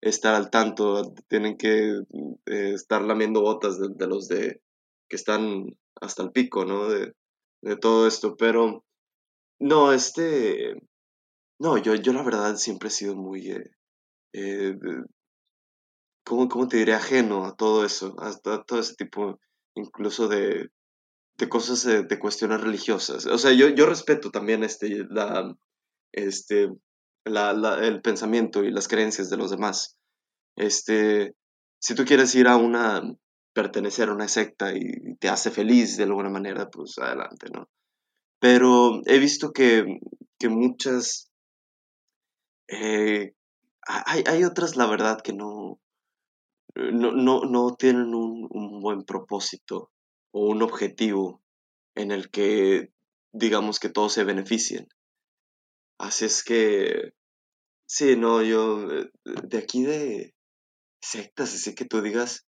estar 0.02 0.36
al 0.36 0.50
tanto, 0.50 1.14
tienen 1.28 1.58
que 1.58 2.02
eh, 2.46 2.74
estar 2.74 3.02
lamiendo 3.02 3.42
botas 3.42 3.80
de, 3.80 4.08
los 4.08 4.28
de 4.28 4.62
que 5.10 5.16
están 5.16 5.78
hasta 6.02 6.24
el 6.24 6.32
pico, 6.32 6.66
¿no? 6.66 6.90
De, 6.90 7.14
todo 7.80 8.08
esto, 8.08 8.36
pero 8.36 8.84
no, 9.58 9.94
este, 9.94 10.74
no, 11.62 11.78
yo, 11.78 11.96
yo 11.96 12.12
la 12.12 12.24
verdad 12.24 12.58
siempre 12.58 12.90
he 12.90 12.92
sido 12.92 13.16
muy, 13.16 13.52
eh, 13.52 13.72
eh 14.34 14.76
¿cómo, 16.24 16.68
te 16.68 16.78
diré? 16.78 16.94
Ajeno 16.94 17.46
a 17.46 17.56
todo 17.56 17.86
eso, 17.86 18.16
a, 18.20 18.32
todo 18.64 18.80
ese 18.80 18.96
tipo, 18.96 19.40
incluso 19.76 20.28
de, 20.28 20.70
de 21.38 21.50
cosas, 21.50 21.84
de, 21.84 22.04
de, 22.04 22.20
cuestiones 22.20 22.62
religiosas. 22.62 23.26
O 23.26 23.38
sea, 23.38 23.52
yo, 23.54 23.70
yo 23.70 23.86
respeto 23.86 24.32
también 24.32 24.64
este, 24.64 25.06
la, 25.10 25.56
este, 26.12 26.70
la, 27.26 27.52
el 27.82 28.02
pensamiento 28.02 28.64
y 28.64 28.72
las 28.72 28.88
creencias 28.88 29.30
de 29.30 29.38
los 29.38 29.52
demás. 29.52 29.98
Este, 30.56 31.34
si 31.80 31.96
tú 31.96 32.06
quieres 32.06 32.34
ir 32.36 32.48
a 32.48 32.58
una, 32.58 33.02
pertenecer 33.54 34.10
a 34.10 34.14
una 34.14 34.28
secta 34.28 34.74
y 34.76 35.16
te 35.20 35.30
hace 35.30 35.52
feliz 35.52 35.98
de 35.98 36.04
alguna 36.04 36.30
manera, 36.30 36.70
pues 36.70 36.98
adelante, 36.98 37.48
¿no? 37.54 37.70
Pero 38.40 39.02
he 39.06 39.20
visto 39.20 39.52
que, 39.52 39.86
que 40.38 40.50
muchas, 40.50 41.32
eh, 42.68 43.34
hay, 43.88 44.24
hay, 44.28 44.44
otras, 44.44 44.76
la 44.76 44.86
verdad, 44.88 45.22
que 45.22 45.34
no, 45.34 45.80
no, 46.76 47.12
no, 47.12 47.42
no 47.42 47.76
tienen 47.76 48.14
un, 48.14 48.48
un 48.50 48.82
buen 48.82 49.04
propósito 49.04 49.92
o 50.32 50.48
un 50.48 50.62
objetivo 50.62 51.42
en 51.96 52.12
el 52.12 52.30
que 52.30 52.92
digamos 53.32 53.80
que 53.80 53.90
todos 53.90 54.14
se 54.14 54.24
beneficien. 54.24 54.88
Así 56.00 56.26
es 56.26 56.44
que, 56.44 57.14
sí, 57.86 58.16
no, 58.16 58.42
yo, 58.42 58.92
eh, 58.92 59.12
de 59.24 59.58
aquí 59.58 59.84
de, 59.84 60.34
sectas, 61.02 61.54
así 61.54 61.76
que 61.76 61.86
tú 61.86 62.02
digas, 62.02 62.46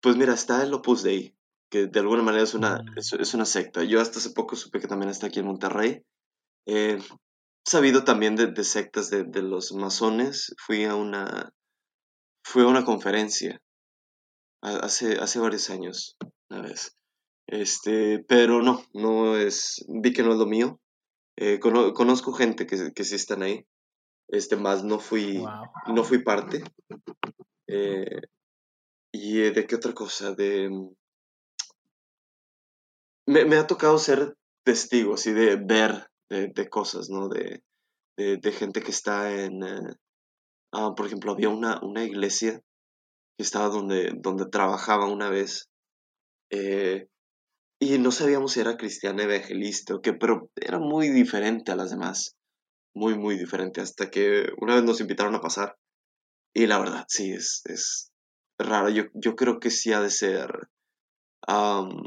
pues 0.00 0.16
mira, 0.16 0.34
está 0.34 0.62
el 0.62 0.72
Opus 0.72 1.02
Dei, 1.02 1.34
que 1.70 1.86
de 1.86 2.00
alguna 2.00 2.22
manera 2.22 2.44
es 2.44 2.54
una, 2.54 2.76
mm. 2.76 2.98
es, 2.98 3.34
una 3.34 3.44
secta. 3.44 3.84
Yo 3.84 4.00
hasta 4.00 4.18
hace 4.18 4.30
poco 4.30 4.56
supe 4.56 4.80
que 4.80 4.88
también 4.88 5.10
está 5.10 5.26
aquí 5.26 5.40
en 5.40 5.46
Monterrey. 5.46 6.02
he 6.66 6.98
sabido 7.64 8.04
también 8.04 8.36
de, 8.36 8.64
sectas 8.64 9.10
de, 9.10 9.24
de, 9.24 9.42
los 9.42 9.72
masones. 9.72 10.54
Fui 10.64 10.84
a 10.84 10.94
una, 10.94 11.52
fui 12.48 12.62
a 12.62 12.66
una 12.66 12.84
conferencia 12.84 13.60
hace, 14.62 15.18
hace 15.18 15.38
varios 15.38 15.68
años, 15.68 16.16
una 16.50 16.62
vez. 16.62 16.96
Este, 17.46 18.24
pero 18.26 18.62
no, 18.62 18.82
no 18.94 19.36
es, 19.36 19.84
vi 19.88 20.12
que 20.12 20.22
no 20.22 20.32
es 20.32 20.38
lo 20.38 20.46
mío. 20.46 20.80
Eh, 21.36 21.60
conozco 21.60 22.32
gente 22.32 22.66
que, 22.66 22.92
que 22.92 23.04
sí 23.04 23.14
están 23.14 23.42
ahí 23.42 23.64
este 24.28 24.56
más 24.56 24.84
no 24.84 24.98
fui 24.98 25.42
no 25.86 26.04
fui 26.04 26.22
parte 26.22 26.62
eh, 27.66 28.20
y 29.12 29.40
eh, 29.40 29.50
de 29.52 29.66
qué 29.66 29.76
otra 29.76 29.94
cosa 29.94 30.34
de 30.34 30.68
me, 33.26 33.44
me, 33.44 33.56
ha 33.56 33.66
tocado 33.66 33.98
ser 33.98 34.36
testigo, 34.64 35.14
así 35.14 35.32
de 35.32 35.56
ver 35.56 36.08
de, 36.30 36.48
de 36.48 36.68
cosas, 36.70 37.10
¿no? 37.10 37.28
De, 37.28 37.62
de, 38.16 38.38
de, 38.38 38.52
gente 38.52 38.80
que 38.80 38.90
está 38.90 39.30
en, 39.30 39.62
ah, 40.72 40.94
por 40.96 41.06
ejemplo, 41.06 41.32
había 41.32 41.48
una, 41.48 41.80
una 41.82 42.04
iglesia 42.04 42.60
que 43.36 43.42
estaba 43.42 43.68
donde, 43.68 44.12
donde 44.16 44.46
trabajaba 44.46 45.06
una 45.06 45.30
vez, 45.30 45.68
eh, 46.50 47.08
y 47.80 47.98
no 47.98 48.10
sabíamos 48.10 48.52
si 48.52 48.60
era 48.60 48.76
cristiana 48.76 49.22
evangelista 49.22 49.94
o 49.94 50.00
qué, 50.00 50.12
pero 50.12 50.50
era 50.56 50.78
muy 50.78 51.08
diferente 51.08 51.70
a 51.72 51.76
las 51.76 51.90
demás, 51.90 52.36
muy, 52.94 53.16
muy 53.16 53.38
diferente, 53.38 53.80
hasta 53.80 54.10
que 54.10 54.46
una 54.60 54.74
vez 54.74 54.84
nos 54.84 55.00
invitaron 55.00 55.34
a 55.34 55.40
pasar, 55.40 55.76
y 56.54 56.66
la 56.66 56.78
verdad, 56.78 57.04
sí, 57.08 57.32
es, 57.32 57.62
es 57.66 58.10
raro, 58.58 58.88
yo, 58.88 59.04
yo 59.14 59.36
creo 59.36 59.60
que 59.60 59.70
sí 59.70 59.92
ha 59.92 60.00
de 60.00 60.10
ser... 60.10 60.68
Um, 61.46 62.02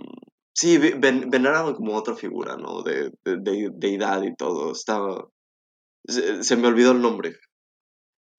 Sí, 0.54 0.78
ven, 0.78 1.30
veneraban 1.30 1.74
como 1.74 1.96
otra 1.96 2.16
figura, 2.16 2.58
¿no? 2.58 2.84
De, 2.84 3.12
de, 3.24 3.70
deidad 3.74 4.22
y 4.24 4.36
todo. 4.36 4.74
Estaba. 4.74 5.28
Se, 6.06 6.56
me 6.58 6.68
olvidó 6.68 6.92
el 6.92 7.02
nombre. 7.02 7.36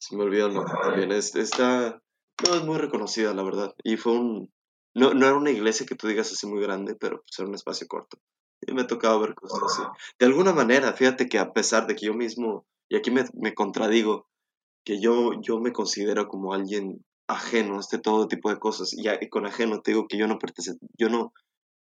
Se 0.02 0.16
me 0.16 0.24
olvidó 0.24 0.48
el 0.48 0.54
nombre 0.54 0.74
también. 0.82 1.12
está. 1.12 2.02
No, 2.44 2.54
es 2.56 2.64
muy 2.64 2.76
reconocida, 2.76 3.32
la 3.34 3.44
verdad. 3.44 3.72
Y 3.84 3.96
fue 3.96 4.14
un. 4.14 4.52
No, 4.96 5.14
no 5.14 5.26
era 5.26 5.36
una 5.36 5.52
iglesia 5.52 5.86
que 5.86 5.94
tú 5.94 6.08
digas 6.08 6.32
así 6.32 6.44
muy 6.48 6.60
grande, 6.60 6.96
pero 6.96 7.18
pues 7.18 7.38
era 7.38 7.48
un 7.48 7.54
espacio 7.54 7.86
corto. 7.86 8.18
Y 8.66 8.72
me 8.72 8.82
tocaba 8.82 9.18
ver 9.18 9.36
cosas 9.36 9.60
así. 9.64 9.82
De 10.18 10.26
alguna 10.26 10.52
manera, 10.52 10.92
fíjate 10.92 11.28
que 11.28 11.38
a 11.38 11.52
pesar 11.52 11.86
de 11.86 11.94
que 11.94 12.06
yo 12.06 12.14
mismo. 12.14 12.66
Y 12.88 12.96
aquí 12.96 13.12
me, 13.12 13.24
me 13.34 13.54
contradigo. 13.54 14.26
Que 14.84 15.00
yo, 15.00 15.40
yo 15.40 15.60
me 15.60 15.72
considero 15.72 16.26
como 16.26 16.52
alguien 16.52 17.04
ajeno 17.28 17.76
a 17.76 17.80
este 17.80 18.00
todo 18.00 18.26
tipo 18.26 18.50
de 18.50 18.58
cosas. 18.58 18.92
Y, 18.92 19.08
y 19.08 19.28
con 19.28 19.46
ajeno 19.46 19.82
te 19.82 19.92
digo 19.92 20.08
que 20.08 20.18
yo 20.18 20.26
no 20.26 20.40
pertenece, 20.40 20.78
yo 20.98 21.10
no 21.10 21.32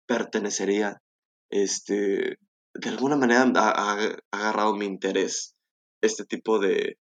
pertenecería, 0.07 1.03
este, 1.51 2.39
de 2.75 2.89
alguna 2.89 3.17
manera 3.17 3.51
ha, 3.57 4.17
agarrado 4.31 4.77
mi 4.77 4.85
interés 4.85 5.57
este 6.01 6.25
tipo 6.25 6.61
de, 6.61 6.99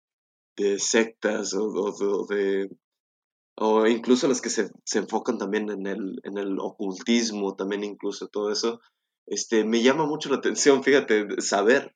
de 0.56 0.80
sectas 0.80 1.54
o, 1.54 2.26
de 2.30 2.70
o 3.56 3.86
incluso 3.86 4.28
las 4.28 4.42
que 4.42 4.50
se, 4.50 4.72
se, 4.84 5.00
enfocan 5.00 5.38
también 5.38 5.70
en 5.70 5.86
el, 5.86 6.20
en 6.24 6.38
el 6.38 6.60
ocultismo, 6.60 7.56
también 7.56 7.84
incluso 7.84 8.28
todo 8.28 8.52
eso, 8.52 8.82
este, 9.28 9.64
me 9.64 9.82
llama 9.82 10.06
mucho 10.06 10.30
la 10.30 10.38
atención, 10.38 10.84
fíjate, 10.84 11.40
saber 11.42 11.96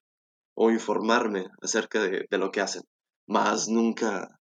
o 0.55 0.71
informarme 0.71 1.47
acerca 1.61 2.01
de, 2.01 2.27
de 2.29 2.37
lo 2.37 2.51
que 2.51 2.61
hacen, 2.61 2.83
más 3.27 3.69
nunca, 3.69 4.39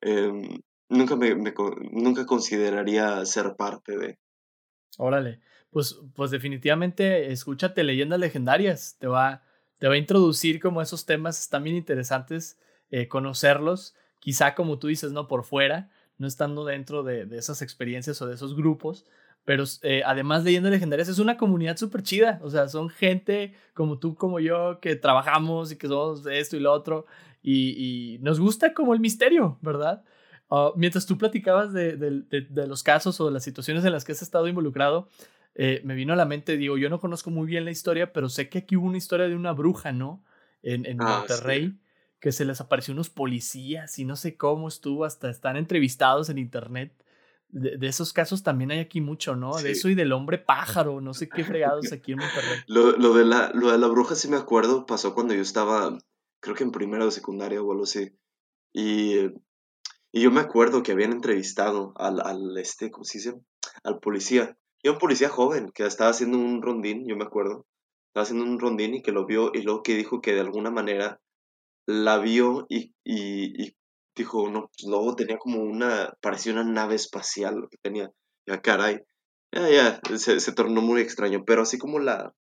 em, 0.00 0.60
nunca, 0.88 1.16
me, 1.16 1.34
me, 1.36 1.54
nunca 1.92 2.26
consideraría 2.26 3.24
ser 3.24 3.54
parte 3.56 3.96
de. 3.96 4.18
Órale, 4.98 5.40
pues, 5.70 6.00
pues 6.14 6.30
definitivamente 6.30 7.30
escúchate 7.32 7.84
leyendas 7.84 8.18
legendarias, 8.18 8.96
te 8.98 9.06
va, 9.06 9.42
te 9.78 9.86
va 9.86 9.94
a 9.94 9.98
introducir 9.98 10.60
como 10.60 10.82
esos 10.82 11.06
temas, 11.06 11.40
están 11.40 11.62
bien 11.62 11.76
interesantes 11.76 12.58
eh, 12.90 13.08
conocerlos, 13.08 13.94
quizá 14.20 14.54
como 14.54 14.78
tú 14.78 14.88
dices, 14.88 15.12
no 15.12 15.28
por 15.28 15.44
fuera, 15.44 15.90
no 16.18 16.26
estando 16.26 16.64
dentro 16.64 17.02
de, 17.02 17.26
de 17.26 17.38
esas 17.38 17.62
experiencias 17.62 18.20
o 18.22 18.26
de 18.26 18.34
esos 18.34 18.56
grupos, 18.56 19.04
pero 19.44 19.64
eh, 19.82 20.02
además 20.04 20.44
leyendas 20.44 20.72
legendarias 20.72 21.08
es 21.08 21.18
una 21.18 21.38
comunidad 21.38 21.78
súper 21.78 22.02
chida, 22.02 22.38
o 22.42 22.50
sea, 22.50 22.68
son 22.68 22.90
gente 22.90 23.54
como 23.72 23.98
tú, 23.98 24.14
como 24.14 24.40
yo, 24.40 24.78
que 24.80 24.94
trabajamos 24.94 25.72
y 25.72 25.76
que 25.76 25.88
somos 25.88 26.22
de 26.22 26.38
esto 26.38 26.56
y 26.56 26.60
lo 26.60 26.72
otro, 26.72 27.06
y, 27.42 27.70
y 28.14 28.18
nos 28.18 28.40
gusta 28.40 28.74
como 28.74 28.92
el 28.92 29.00
misterio, 29.00 29.58
¿verdad? 29.62 30.04
Uh, 30.50 30.72
mientras 30.76 31.06
tú 31.06 31.16
platicabas 31.16 31.72
de, 31.72 31.96
de, 31.96 32.22
de, 32.30 32.66
los 32.66 32.82
casos 32.82 33.20
o 33.20 33.26
de 33.26 33.32
las 33.32 33.44
situaciones 33.44 33.84
en 33.84 33.92
las 33.92 34.04
que 34.04 34.12
has 34.12 34.22
estado 34.22 34.48
involucrado, 34.48 35.08
eh, 35.54 35.80
me 35.84 35.94
vino 35.94 36.12
a 36.12 36.16
la 36.16 36.24
mente, 36.24 36.56
digo, 36.56 36.76
yo 36.78 36.90
no 36.90 37.00
conozco 37.00 37.30
muy 37.30 37.46
bien 37.46 37.64
la 37.64 37.70
historia, 37.70 38.12
pero 38.12 38.28
sé 38.28 38.48
que 38.48 38.58
aquí 38.58 38.76
hubo 38.76 38.86
una 38.86 38.98
historia 38.98 39.28
de 39.28 39.34
una 39.34 39.52
bruja, 39.52 39.92
¿no? 39.92 40.22
En, 40.62 40.86
en 40.86 41.00
ah, 41.00 41.18
Monterrey, 41.20 41.78
que 42.20 42.32
se 42.32 42.44
les 42.44 42.60
apareció 42.60 42.92
unos 42.94 43.10
policías 43.10 43.98
y 43.98 44.04
no 44.04 44.16
sé 44.16 44.36
cómo 44.36 44.68
estuvo, 44.68 45.04
hasta 45.04 45.30
están 45.30 45.56
entrevistados 45.56 46.28
en 46.28 46.38
internet. 46.38 46.92
De, 47.48 47.78
esos 47.86 48.12
casos 48.12 48.42
también 48.42 48.70
hay 48.70 48.80
aquí 48.80 49.00
mucho, 49.00 49.34
¿no? 49.34 49.56
De 49.56 49.70
eso 49.70 49.88
y 49.88 49.94
del 49.94 50.12
hombre 50.12 50.38
pájaro, 50.38 51.00
no 51.00 51.14
sé 51.14 51.28
qué 51.28 51.44
fregados 51.44 51.92
aquí 51.92 52.12
en 52.12 52.18
Monterrey. 52.18 52.58
lo, 52.66 52.92
lo, 52.92 53.14
de 53.14 53.24
la, 53.24 53.50
lo 53.54 53.72
de 53.72 53.78
la 53.78 53.86
bruja 53.86 54.14
sí 54.14 54.28
me 54.28 54.36
acuerdo, 54.36 54.84
pasó 54.84 55.14
cuando 55.14 55.32
yo 55.32 55.40
estaba, 55.40 55.96
creo 56.40 56.54
que 56.54 56.64
en 56.64 56.72
primero 56.72 57.06
de 57.06 57.12
secundaria 57.12 57.62
o 57.62 57.72
algo 57.72 57.84
así. 57.84 58.10
Y, 58.74 59.16
y 60.12 60.20
yo 60.20 60.30
me 60.30 60.40
acuerdo 60.40 60.82
que 60.82 60.92
habían 60.92 61.12
entrevistado 61.12 61.94
al, 61.96 62.20
al 62.20 62.58
este, 62.58 62.90
¿cómo 62.90 63.04
se 63.04 63.18
dice? 63.18 63.34
Al 63.82 63.98
policía. 63.98 64.58
Y 64.82 64.90
un 64.90 64.98
policía 64.98 65.28
joven 65.28 65.70
que 65.72 65.86
estaba 65.86 66.10
haciendo 66.10 66.36
un 66.36 66.60
rondín, 66.60 67.06
yo 67.08 67.16
me 67.16 67.24
acuerdo. 67.24 67.66
Estaba 68.08 68.24
haciendo 68.24 68.44
un 68.44 68.60
rondín 68.60 68.94
y 68.94 69.02
que 69.02 69.12
lo 69.12 69.24
vio 69.24 69.52
y 69.54 69.62
luego 69.62 69.82
que 69.82 69.96
dijo 69.96 70.20
que 70.20 70.34
de 70.34 70.40
alguna 70.40 70.70
manera 70.70 71.20
la 71.88 72.18
vio 72.18 72.66
y, 72.68 72.94
y, 73.04 73.74
dijo, 74.14 74.50
no, 74.50 74.68
pues 74.68 74.88
luego 74.88 75.16
tenía 75.16 75.38
como 75.38 75.62
una, 75.62 76.12
parecía 76.20 76.52
una 76.52 76.64
nave 76.64 76.94
espacial 76.94 77.56
lo 77.56 77.68
que 77.68 77.78
tenía. 77.82 78.10
Ya, 78.46 78.60
caray. 78.60 78.98
Ya, 79.52 79.68
ya, 79.70 80.00
se, 80.18 80.40
se 80.40 80.52
tornó 80.52 80.82
muy 80.82 81.00
extraño, 81.00 81.44
pero 81.46 81.62
así 81.62 81.78
como 81.78 81.98
la, 81.98 82.34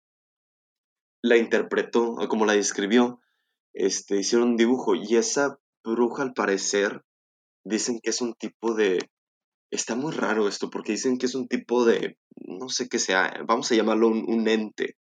la 1.21 1.37
interpretó, 1.37 2.15
como 2.27 2.45
la 2.45 2.53
describió, 2.53 3.21
este, 3.73 4.17
hicieron 4.17 4.49
un 4.49 4.57
dibujo 4.57 4.95
y 4.95 5.15
esa 5.15 5.59
bruja 5.83 6.23
al 6.23 6.33
parecer 6.33 7.03
dicen 7.63 7.99
que 8.01 8.09
es 8.09 8.21
un 8.21 8.33
tipo 8.33 8.73
de 8.73 8.99
Está 9.71 9.95
muy 9.95 10.13
raro 10.13 10.47
esto 10.47 10.69
porque 10.69 10.93
dicen 10.93 11.17
que 11.17 11.25
es 11.25 11.35
un 11.35 11.47
tipo 11.47 11.85
de, 11.85 12.17
no 12.35 12.69
sé 12.69 12.87
qué 12.87 12.97
sea, 12.99 13.33
vamos 13.45 13.71
a 13.71 13.75
llamarlo 13.75 14.07
un, 14.07 14.47
ente. 14.47 14.95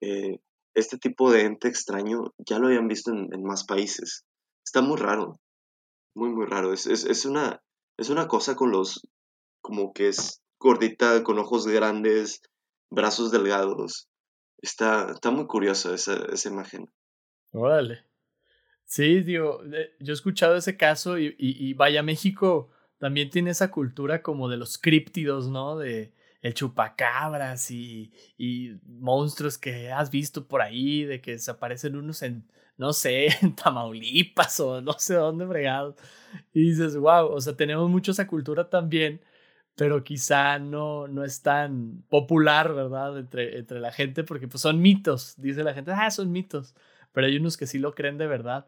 Eh, 0.00 0.38
este 0.74 0.98
tipo 0.98 1.30
de 1.30 1.42
ente 1.42 1.68
extraño 1.68 2.34
ya 2.38 2.58
lo 2.58 2.66
habían 2.66 2.88
visto 2.88 3.12
en, 3.12 3.28
más 3.42 3.64
países. 3.64 4.24
Está 4.64 4.82
muy 4.82 4.96
raro, 4.96 5.40
muy, 6.14 6.30
muy 6.30 6.46
raro. 6.46 6.72
Es, 6.72 6.86
es, 6.86 7.24
una, 7.24 7.60
es 7.96 8.10
una 8.10 8.28
cosa 8.28 8.56
con 8.56 8.70
los, 8.70 9.06
como 9.60 9.92
que 9.92 10.08
es 10.08 10.42
gordita, 10.58 11.22
con 11.22 11.38
ojos 11.38 11.66
grandes, 11.66 12.42
brazos 12.90 13.30
delgados. 13.30 14.08
Está, 14.60 15.12
está 15.12 15.30
muy 15.30 15.46
curioso 15.46 15.94
esa, 15.94 16.24
esa 16.32 16.48
imagen. 16.48 16.90
Órale. 17.52 18.04
Sí, 18.86 19.22
digo, 19.22 19.62
yo 20.00 20.12
he 20.12 20.14
escuchado 20.14 20.56
ese 20.56 20.76
caso 20.76 21.18
y, 21.18 21.28
y, 21.38 21.68
y 21.68 21.74
vaya, 21.74 22.02
México 22.02 22.70
también 22.98 23.30
tiene 23.30 23.50
esa 23.50 23.70
cultura 23.70 24.22
como 24.22 24.48
de 24.48 24.56
los 24.56 24.78
críptidos, 24.78 25.48
¿no? 25.48 25.76
De 25.76 26.12
el 26.44 26.54
chupacabras 26.54 27.70
y, 27.70 28.12
y 28.38 28.76
monstruos 28.86 29.56
que 29.58 29.90
has 29.90 30.10
visto 30.10 30.46
por 30.46 30.60
ahí, 30.62 31.04
de 31.04 31.20
que 31.22 31.32
desaparecen 31.32 31.96
unos 31.96 32.22
en, 32.22 32.46
no 32.76 32.92
sé, 32.92 33.28
en 33.42 33.56
Tamaulipas 33.56 34.60
o 34.60 34.80
no 34.82 34.92
sé 34.98 35.14
dónde 35.14 35.46
fregados. 35.46 35.96
Y 36.52 36.70
dices, 36.70 36.96
wow, 36.96 37.26
o 37.28 37.40
sea, 37.40 37.56
tenemos 37.56 37.88
mucho 37.90 38.12
esa 38.12 38.26
cultura 38.26 38.68
también, 38.68 39.22
pero 39.76 40.04
quizá 40.04 40.58
no, 40.58 41.08
no 41.08 41.24
es 41.24 41.42
tan 41.42 42.02
popular, 42.08 42.74
¿verdad? 42.74 43.18
Entre, 43.18 43.58
entre 43.58 43.80
la 43.80 43.92
gente, 43.92 44.24
porque 44.24 44.46
pues 44.48 44.60
son 44.62 44.80
mitos, 44.82 45.34
dice 45.38 45.64
la 45.64 45.74
gente, 45.74 45.92
ah, 45.92 46.10
son 46.10 46.30
mitos, 46.32 46.74
pero 47.12 47.26
hay 47.26 47.36
unos 47.36 47.56
que 47.56 47.66
sí 47.66 47.78
lo 47.78 47.94
creen 47.94 48.18
de 48.18 48.26
verdad. 48.26 48.66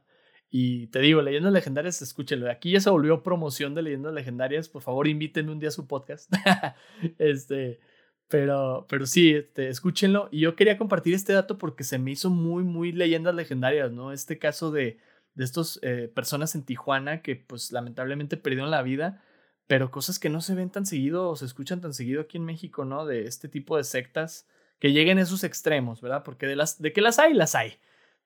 Y 0.51 0.87
te 0.89 1.01
digo, 1.01 1.23
Leyendas 1.23 1.53
Legendarias, 1.53 2.03
escúchenlo. 2.03 2.51
Aquí 2.51 2.71
ya 2.71 2.81
se 2.81 2.91
volvió 2.91 3.23
promoción 3.23 3.75
de 3.75 3.83
Leyendas 3.83 4.15
Legendarias. 4.15 4.69
Por 4.69 4.83
favor, 4.83 5.09
invítenme 5.09 5.53
un 5.53 5.59
día 5.59 5.71
a 5.71 5.73
su 5.73 5.87
podcast. 5.87 6.33
este, 7.19 7.81
pero, 8.29 8.87
pero 8.89 9.07
sí, 9.07 9.35
este, 9.35 9.69
escúchenlo. 9.69 10.29
Y 10.31 10.41
yo 10.41 10.55
quería 10.57 10.79
compartir 10.79 11.15
este 11.15 11.33
dato 11.33 11.59
porque 11.59 11.85
se 11.85 11.99
me 11.99 12.13
hizo 12.13 12.31
muy, 12.31 12.63
muy 12.65 12.93
Leyendas 12.93 13.35
Legendarias, 13.35 13.93
¿no? 13.93 14.13
Este 14.13 14.39
caso 14.39 14.71
de, 14.71 14.99
de 15.35 15.45
estas 15.45 15.81
eh, 15.83 16.11
personas 16.15 16.55
en 16.55 16.65
Tijuana 16.65 17.23
que, 17.23 17.37
pues, 17.37 17.73
lamentablemente 17.73 18.37
perdieron 18.37 18.71
la 18.71 18.83
vida. 18.83 19.23
Pero 19.67 19.91
cosas 19.91 20.21
que 20.21 20.31
no 20.31 20.41
se 20.41 20.55
ven 20.55 20.71
tan 20.71 20.87
seguido 20.87 21.29
o 21.29 21.35
se 21.35 21.45
escuchan 21.45 21.81
tan 21.81 21.93
seguido 21.93 22.23
aquí 22.23 22.37
en 22.37 22.45
México, 22.45 22.85
¿no? 22.85 23.05
De 23.05 23.25
este 23.25 23.49
tipo 23.49 23.77
de 23.77 23.83
sectas 23.83 24.47
que 24.79 24.93
lleguen 24.93 25.19
a 25.19 25.23
esos 25.23 25.43
extremos, 25.43 26.01
¿verdad? 26.01 26.23
Porque 26.25 26.47
de, 26.47 26.55
las, 26.55 26.81
de 26.81 26.93
que 26.93 27.01
las 27.01 27.19
hay, 27.19 27.35
las 27.35 27.57
hay. 27.57 27.79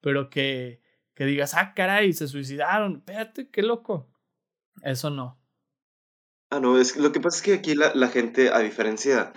Pero 0.02 0.28
que 0.28 0.82
que 1.14 1.24
digas, 1.24 1.54
ah, 1.54 1.74
caray, 1.74 2.12
se 2.12 2.28
suicidaron, 2.28 2.96
espérate, 2.96 3.50
qué 3.50 3.62
loco. 3.62 4.08
Eso 4.82 5.10
no. 5.10 5.38
Ah, 6.50 6.60
no, 6.60 6.78
es 6.78 6.96
lo 6.96 7.12
que 7.12 7.20
pasa 7.20 7.36
es 7.38 7.42
que 7.42 7.54
aquí 7.54 7.74
la, 7.74 7.94
la 7.94 8.08
gente, 8.08 8.50
a 8.50 8.58
diferencia 8.60 9.32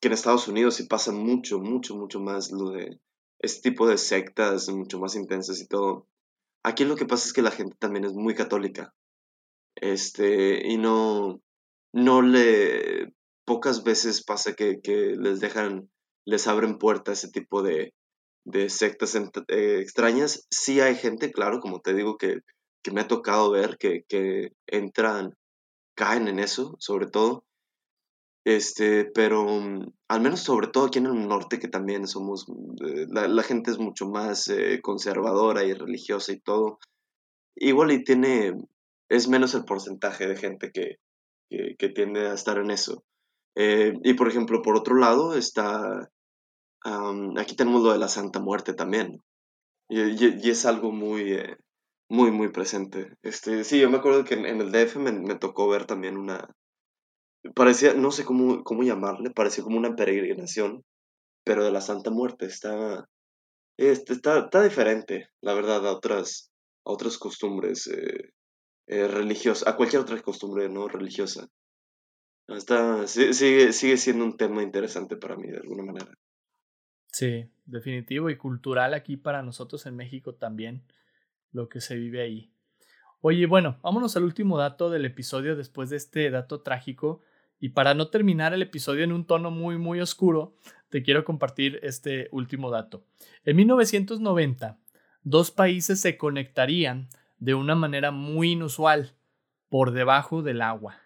que 0.00 0.08
en 0.08 0.14
Estados 0.14 0.48
Unidos 0.48 0.76
sí 0.76 0.84
pasa 0.84 1.12
mucho, 1.12 1.58
mucho, 1.58 1.96
mucho 1.96 2.20
más 2.20 2.52
lo 2.52 2.70
de 2.70 3.00
este 3.40 3.70
tipo 3.70 3.86
de 3.86 3.98
sectas 3.98 4.68
mucho 4.68 4.98
más 4.98 5.14
intensas 5.14 5.60
y 5.60 5.66
todo. 5.66 6.06
Aquí 6.64 6.84
lo 6.84 6.96
que 6.96 7.06
pasa 7.06 7.26
es 7.26 7.32
que 7.32 7.42
la 7.42 7.50
gente 7.50 7.76
también 7.78 8.04
es 8.04 8.12
muy 8.12 8.34
católica. 8.34 8.94
Este, 9.76 10.66
y 10.68 10.76
no, 10.76 11.40
no 11.92 12.22
le, 12.22 13.14
pocas 13.44 13.84
veces 13.84 14.24
pasa 14.24 14.54
que, 14.54 14.80
que 14.80 15.14
les 15.16 15.40
dejan, 15.40 15.88
les 16.26 16.46
abren 16.48 16.78
puertas 16.78 17.24
ese 17.24 17.32
tipo 17.32 17.62
de, 17.62 17.94
de 18.48 18.70
sectas 18.70 19.14
eh, 19.14 19.80
extrañas. 19.80 20.46
Sí 20.50 20.80
hay 20.80 20.96
gente, 20.96 21.30
claro, 21.30 21.60
como 21.60 21.80
te 21.80 21.94
digo, 21.94 22.16
que, 22.16 22.40
que 22.82 22.90
me 22.90 23.02
ha 23.02 23.08
tocado 23.08 23.50
ver 23.50 23.76
que, 23.78 24.04
que, 24.08 24.52
entran, 24.66 25.34
caen 25.94 26.28
en 26.28 26.38
eso, 26.38 26.74
sobre 26.78 27.06
todo. 27.06 27.44
Este, 28.46 29.04
pero 29.04 29.44
mm, 29.44 29.92
al 30.08 30.20
menos 30.22 30.40
sobre 30.40 30.68
todo 30.68 30.86
aquí 30.86 30.98
en 30.98 31.06
el 31.06 31.28
norte, 31.28 31.58
que 31.58 31.68
también 31.68 32.06
somos, 32.06 32.46
eh, 32.48 33.06
la, 33.10 33.42
gente 33.42 33.70
es 33.70 33.78
mucho 33.78 34.08
más 34.08 34.48
eh, 34.48 34.80
conservadora 34.82 35.64
y 35.64 35.74
religiosa 35.74 36.32
y 36.32 36.40
todo, 36.40 36.78
igual 37.54 37.92
y 37.92 38.02
tiene, 38.02 38.54
es 39.10 39.28
menos 39.28 39.54
el 39.54 39.66
porcentaje 39.66 40.26
de 40.26 40.36
gente 40.36 40.70
que, 40.72 40.96
que, 41.50 41.88
tiende 41.90 42.28
a 42.28 42.34
estar 42.34 42.58
en 42.58 42.70
eso. 42.70 43.04
Y 43.56 44.14
por 44.14 44.28
ejemplo, 44.28 44.62
por 44.62 44.76
otro 44.76 44.94
lado, 44.94 45.36
está, 45.36 46.08
aquí 46.84 47.56
tenemos 47.56 47.82
lo 47.82 47.92
de 47.92 47.98
la 47.98 48.08
Santa 48.08 48.40
Muerte 48.40 48.74
también. 48.74 49.22
Y, 49.88 50.48
es 50.50 50.66
algo 50.66 50.92
muy, 50.92 51.38
muy, 52.08 52.30
muy 52.30 52.48
presente. 52.48 53.16
Este, 53.22 53.64
sí, 53.64 53.80
yo 53.80 53.90
me 53.90 53.98
acuerdo 53.98 54.24
que 54.24 54.34
en, 54.34 54.46
el 54.46 54.70
DF 54.70 54.96
me, 54.96 55.12
me, 55.12 55.34
tocó 55.36 55.68
ver 55.68 55.86
también 55.86 56.16
una, 56.16 56.48
parecía, 57.54 57.94
no 57.94 58.10
sé 58.10 58.24
cómo, 58.24 58.62
cómo 58.64 58.82
llamarle, 58.82 59.30
parecía 59.30 59.64
como 59.64 59.78
una 59.78 59.94
peregrinación, 59.96 60.84
pero 61.44 61.64
de 61.64 61.70
la 61.70 61.80
Santa 61.80 62.10
Muerte. 62.10 62.46
Está, 62.46 63.08
este, 63.78 64.12
está, 64.14 64.40
está 64.40 64.62
diferente, 64.62 65.28
la 65.40 65.54
verdad, 65.54 65.86
a 65.86 65.92
otras, 65.92 66.50
a 66.84 66.92
otras 66.92 67.18
costumbres 67.18 67.86
eh, 67.86 68.32
eh, 68.88 69.08
religiosas, 69.08 69.68
a 69.68 69.76
cualquier 69.76 70.02
otra 70.02 70.20
costumbre 70.22 70.68
no 70.68 70.88
religiosa. 70.88 71.48
Está, 72.48 73.06
sigue, 73.06 73.72
sigue 73.72 73.96
siendo 73.98 74.24
un 74.24 74.36
tema 74.36 74.62
interesante 74.62 75.16
para 75.16 75.36
mí, 75.36 75.48
de 75.48 75.58
alguna 75.58 75.84
manera. 75.84 76.10
Sí, 77.12 77.50
definitivo 77.66 78.30
y 78.30 78.36
cultural 78.36 78.94
aquí 78.94 79.16
para 79.16 79.42
nosotros 79.42 79.86
en 79.86 79.96
México 79.96 80.34
también, 80.34 80.82
lo 81.52 81.68
que 81.68 81.80
se 81.80 81.96
vive 81.96 82.22
ahí. 82.22 82.52
Oye, 83.20 83.46
bueno, 83.46 83.78
vámonos 83.82 84.16
al 84.16 84.22
último 84.22 84.58
dato 84.58 84.90
del 84.90 85.04
episodio 85.04 85.56
después 85.56 85.90
de 85.90 85.96
este 85.96 86.30
dato 86.30 86.60
trágico. 86.60 87.20
Y 87.58 87.70
para 87.70 87.94
no 87.94 88.08
terminar 88.08 88.54
el 88.54 88.62
episodio 88.62 89.02
en 89.02 89.12
un 89.12 89.26
tono 89.26 89.50
muy, 89.50 89.76
muy 89.76 90.00
oscuro, 90.00 90.54
te 90.90 91.02
quiero 91.02 91.24
compartir 91.24 91.80
este 91.82 92.28
último 92.30 92.70
dato. 92.70 93.04
En 93.44 93.56
1990, 93.56 94.78
dos 95.24 95.50
países 95.50 96.00
se 96.00 96.16
conectarían 96.16 97.08
de 97.38 97.54
una 97.54 97.74
manera 97.74 98.12
muy 98.12 98.52
inusual, 98.52 99.14
por 99.68 99.90
debajo 99.90 100.42
del 100.42 100.62
agua. 100.62 100.96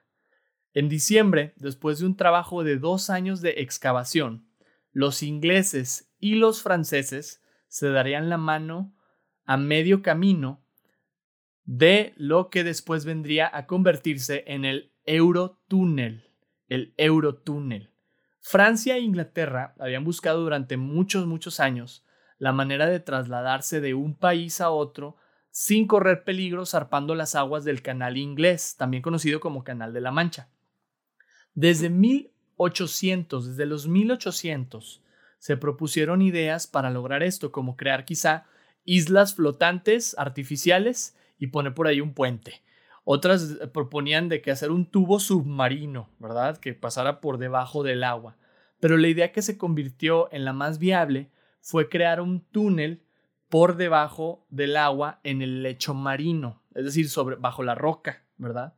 En 0.75 0.89
diciembre, 0.89 1.53
después 1.57 1.99
de 1.99 2.07
un 2.07 2.17
trabajo 2.17 2.63
de 2.65 2.79
dos 2.79 3.11
años 3.11 3.41
de 3.41 3.55
excavación, 3.59 4.47
los 4.93 5.23
ingleses 5.23 6.13
y 6.19 6.37
los 6.37 6.63
franceses 6.63 7.43
se 7.69 7.89
darían 7.89 8.29
la 8.29 8.39
mano 8.39 8.95
a 9.45 9.57
medio 9.57 10.03
camino 10.03 10.63
de 11.65 12.13
lo 12.17 12.51
que 12.51 12.65
después 12.65 13.05
vendría 13.05 13.51
a 13.53 13.67
convertirse 13.67 14.45
en 14.47 14.65
el 14.65 14.93
Eurotúnel, 15.05 16.31
el 16.69 16.95
Eurotúnel. 16.97 17.91
Francia 18.41 18.97
e 18.97 19.01
Inglaterra 19.01 19.75
habían 19.79 20.05
buscado 20.05 20.41
durante 20.41 20.77
muchos, 20.77 21.27
muchos 21.27 21.61
años 21.61 22.05
la 22.39 22.53
manera 22.53 22.87
de 22.87 23.01
trasladarse 23.01 23.81
de 23.81 23.95
un 23.95 24.17
país 24.17 24.61
a 24.61 24.71
otro 24.71 25.17
sin 25.51 25.87
correr 25.87 26.25
peligro 26.25 26.67
zarpando 26.67 27.15
las 27.15 27.35
aguas 27.35 27.65
del 27.65 27.83
canal 27.83 28.17
inglés, 28.17 28.75
también 28.77 29.03
conocido 29.03 29.39
como 29.39 29.65
Canal 29.65 29.93
de 29.93 30.01
la 30.01 30.11
Mancha. 30.11 30.49
Desde 31.55 31.91
1800, 32.59 33.49
desde 33.49 33.67
los 33.67 33.89
1800, 33.89 35.03
se 35.39 35.57
propusieron 35.57 36.23
ideas 36.23 36.67
para 36.67 36.91
lograr 36.91 37.23
esto, 37.23 37.51
como 37.51 37.77
crear 37.77 38.05
quizá 38.05 38.47
islas 38.85 39.35
flotantes 39.35 40.17
artificiales 40.19 41.17
y 41.39 41.49
pone 41.49 41.71
por 41.71 41.87
ahí 41.87 42.01
un 42.01 42.15
puente. 42.15 42.63
Otras 43.05 43.59
eh, 43.61 43.67
proponían 43.67 44.29
de 44.29 44.41
que 44.41 44.51
hacer 44.51 44.71
un 44.71 44.87
tubo 44.87 45.19
submarino, 45.19 46.09
¿verdad? 46.19 46.59
Que 46.59 46.75
pasara 46.75 47.21
por 47.21 47.39
debajo 47.39 47.83
del 47.83 48.05
agua. 48.05 48.37
Pero 48.81 48.97
la 48.97 49.09
idea 49.09 49.33
que 49.33 49.43
se 49.43 49.59
convirtió 49.59 50.33
en 50.33 50.45
la 50.45 50.53
más 50.53 50.79
viable 50.79 51.31
fue 51.61 51.89
crear 51.89 52.21
un 52.21 52.41
túnel 52.41 53.03
por 53.49 53.77
debajo 53.77 54.47
del 54.51 54.77
agua 54.77 55.21
en 55.25 55.43
el 55.43 55.63
lecho 55.63 55.95
marino, 55.95 56.63
es 56.75 56.85
decir, 56.85 57.09
sobre, 57.09 57.37
bajo 57.37 57.63
la 57.63 57.75
roca, 57.75 58.25
¿verdad? 58.39 58.75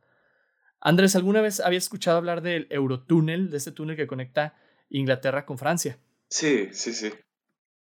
Andrés, 0.85 1.15
¿alguna 1.15 1.41
vez 1.41 1.61
había 1.61 1.79
escuchado 1.79 2.17
hablar 2.17 2.43
del 2.43 2.67
Eurotúnel, 2.69 3.49
de 3.49 3.57
este 3.57 3.71
túnel 3.71 3.95
que 3.95 4.05
conecta 4.05 4.53
Inglaterra 4.87 5.43
con 5.43 5.57
Francia? 5.57 5.97
Sí, 6.29 6.69
sí, 6.73 6.93
sí. 6.93 7.11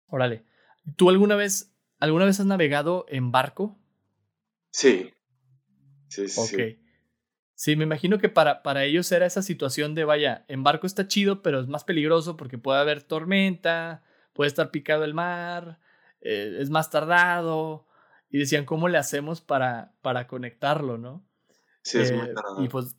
Órale. 0.07 0.45
¿Tú 0.95 1.09
alguna 1.09 1.35
vez, 1.35 1.75
alguna 1.99 2.23
vez 2.23 2.39
has 2.39 2.45
navegado 2.45 3.05
en 3.09 3.33
barco? 3.33 3.77
Sí. 4.71 5.13
Sí, 6.07 6.29
sí. 6.29 6.39
Ok. 6.39 6.79
Sí. 7.53 7.75
me 7.75 7.83
imagino 7.83 8.17
que 8.17 8.29
para, 8.29 8.63
para 8.63 8.85
ellos 8.85 9.11
era 9.11 9.25
esa 9.25 9.41
situación 9.41 9.93
de, 9.93 10.05
vaya, 10.05 10.45
en 10.47 10.63
barco 10.63 10.87
está 10.87 11.05
chido, 11.05 11.41
pero 11.41 11.59
es 11.59 11.67
más 11.67 11.83
peligroso 11.83 12.37
porque 12.37 12.57
puede 12.57 12.79
haber 12.79 13.03
tormenta, 13.03 14.05
puede 14.31 14.47
estar 14.47 14.71
picado 14.71 15.03
el 15.03 15.13
mar, 15.13 15.81
eh, 16.21 16.59
es 16.61 16.69
más 16.69 16.89
tardado. 16.91 17.89
Y 18.29 18.37
decían, 18.37 18.63
¿cómo 18.63 18.87
le 18.87 18.97
hacemos 18.97 19.41
para, 19.41 19.91
para 20.01 20.27
conectarlo, 20.27 20.97
no? 20.97 21.25
Sí, 21.85 21.99
es 21.99 22.11
muy 22.11 22.27
eh, 22.27 22.33
tardado. 22.33 22.63
Y 22.63 22.67
pues 22.67 22.95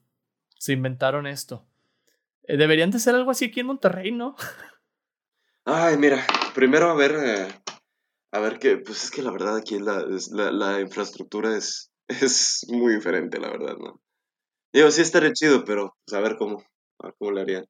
se 0.58 0.72
inventaron 0.72 1.26
esto. 1.26 1.66
Eh, 2.44 2.56
deberían 2.56 2.92
de 2.92 3.00
ser 3.00 3.16
algo 3.16 3.32
así 3.32 3.46
aquí 3.46 3.60
en 3.60 3.66
Monterrey, 3.66 4.12
¿no? 4.12 4.36
Ay, 5.64 5.96
mira, 5.98 6.24
primero 6.54 6.88
a 6.88 6.94
ver 6.94 7.12
a 8.30 8.38
ver 8.38 8.58
qué, 8.60 8.76
pues 8.76 9.04
es 9.04 9.10
que 9.10 9.22
la 9.22 9.32
verdad 9.32 9.56
aquí 9.56 9.78
la, 9.80 10.04
la, 10.52 10.80
infraestructura 10.80 11.56
es, 11.56 11.90
es 12.08 12.64
muy 12.68 12.94
diferente, 12.94 13.40
la 13.40 13.50
verdad, 13.50 13.76
¿no? 13.76 14.00
Digo, 14.72 14.90
sí 14.90 15.00
estaría 15.00 15.32
chido, 15.32 15.64
pero 15.64 15.96
pues, 16.04 16.16
a 16.16 16.20
ver 16.20 16.36
cómo, 16.36 16.62
a 17.00 17.06
ver 17.06 17.14
cómo 17.18 17.32
le 17.32 17.40
harían. 17.40 17.66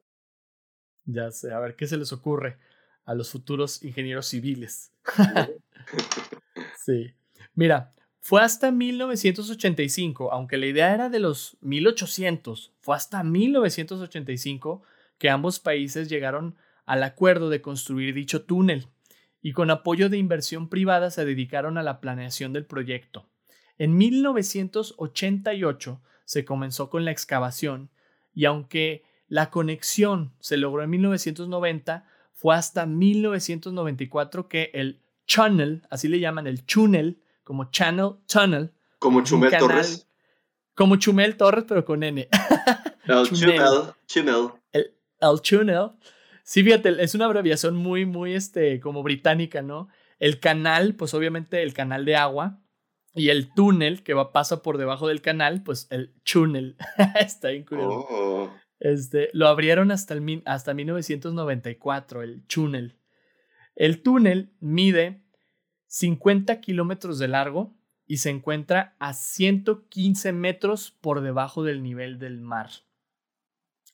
Ya 1.04 1.30
sé, 1.30 1.52
a 1.52 1.60
ver 1.60 1.76
qué 1.76 1.86
se 1.86 1.96
les 1.96 2.12
ocurre 2.12 2.58
a 3.04 3.14
los 3.14 3.30
futuros 3.30 3.82
ingenieros 3.82 4.26
civiles. 4.26 4.92
sí. 6.84 7.14
Mira, 7.54 7.94
fue 8.27 8.43
hasta 8.43 8.72
1985, 8.72 10.33
aunque 10.33 10.57
la 10.57 10.66
idea 10.66 10.93
era 10.93 11.09
de 11.09 11.20
los 11.20 11.57
1800, 11.61 12.72
fue 12.81 12.97
hasta 12.97 13.22
1985 13.22 14.83
que 15.16 15.31
ambos 15.31 15.61
países 15.61 16.09
llegaron 16.09 16.57
al 16.87 17.05
acuerdo 17.05 17.51
de 17.51 17.61
construir 17.61 18.16
dicho 18.16 18.43
túnel 18.43 18.89
y 19.41 19.53
con 19.53 19.70
apoyo 19.70 20.09
de 20.09 20.18
inversión 20.18 20.68
privada 20.68 21.12
se 21.12 21.24
dedicaron 21.24 21.79
a 21.79 21.85
la 21.85 22.01
planeación 22.01 22.53
del 22.53 22.66
proyecto. 22.66 23.29
En 23.79 23.97
1988 23.97 26.03
se 26.24 26.45
comenzó 26.45 26.91
con 26.91 27.05
la 27.05 27.12
excavación 27.12 27.91
y 28.35 28.47
aunque 28.47 29.05
la 29.29 29.51
conexión 29.51 30.33
se 30.41 30.57
logró 30.57 30.83
en 30.83 30.91
1990, 30.91 32.09
fue 32.33 32.57
hasta 32.57 32.87
1994 32.87 34.49
que 34.49 34.72
el 34.74 35.01
channel, 35.29 35.87
así 35.91 36.09
le 36.09 36.18
llaman 36.18 36.49
el 36.49 36.64
túnel, 36.64 37.20
como 37.47 37.70
channel, 37.70 38.16
tunnel. 38.26 38.72
Como 38.99 39.22
Chumel 39.22 39.57
Torres. 39.57 40.09
Como 40.74 40.97
Chumel 40.97 41.36
Torres, 41.36 41.64
pero 41.68 41.84
con 41.84 42.03
N. 42.03 42.28
El 43.07 43.28
chunel. 43.28 44.53
El, 44.72 44.97
el 45.20 45.40
chunel 45.42 45.90
Sí, 46.42 46.64
fíjate, 46.64 47.01
es 47.01 47.14
una 47.14 47.26
abreviación 47.26 47.76
muy, 47.76 48.05
muy, 48.05 48.34
este, 48.34 48.80
como 48.80 49.05
británica, 49.05 49.62
¿no? 49.62 49.88
El 50.18 50.40
canal, 50.40 50.97
pues 50.97 51.14
obviamente 51.14 51.62
el 51.62 51.72
canal 51.72 52.05
de 52.05 52.16
agua. 52.16 52.61
Y 53.14 53.28
el 53.28 53.55
túnel 53.55 54.03
que 54.03 54.12
va, 54.12 54.32
pasa 54.32 54.61
por 54.62 54.76
debajo 54.76 55.07
del 55.07 55.22
canal, 55.22 55.62
pues 55.62 55.86
el 55.90 56.14
túnel. 56.24 56.76
Está 57.20 57.53
increíble. 57.53 57.94
Oh. 57.94 58.51
Este, 58.80 59.30
lo 59.32 59.47
abrieron 59.47 59.92
hasta, 59.92 60.14
el, 60.14 60.42
hasta 60.47 60.74
1994, 60.74 62.22
el 62.22 62.44
túnel. 62.44 62.99
El 63.76 64.03
túnel 64.03 64.53
mide 64.59 65.22
50 65.87 66.61
kilómetros 66.61 67.18
de 67.18 67.28
largo 67.28 67.76
y 68.07 68.18
se 68.18 68.30
encuentra 68.30 68.95
a 68.99 69.14
115 69.14 70.32
metros 70.32 70.91
por 71.01 71.20
debajo 71.20 71.64
del 71.64 71.82
nivel 71.82 72.18
del 72.18 72.41
mar. 72.41 72.70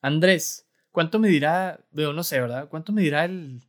Andrés, 0.01 0.67
¿Cuánto 0.93 1.19
me 1.19 1.29
dirá, 1.29 1.81
veo, 1.91 2.13
no 2.13 2.23
sé, 2.23 2.39
¿verdad? 2.39 2.69
¿Cuánto 2.69 2.93
me 2.93 3.01
dirá 3.01 3.25
el, 3.25 3.67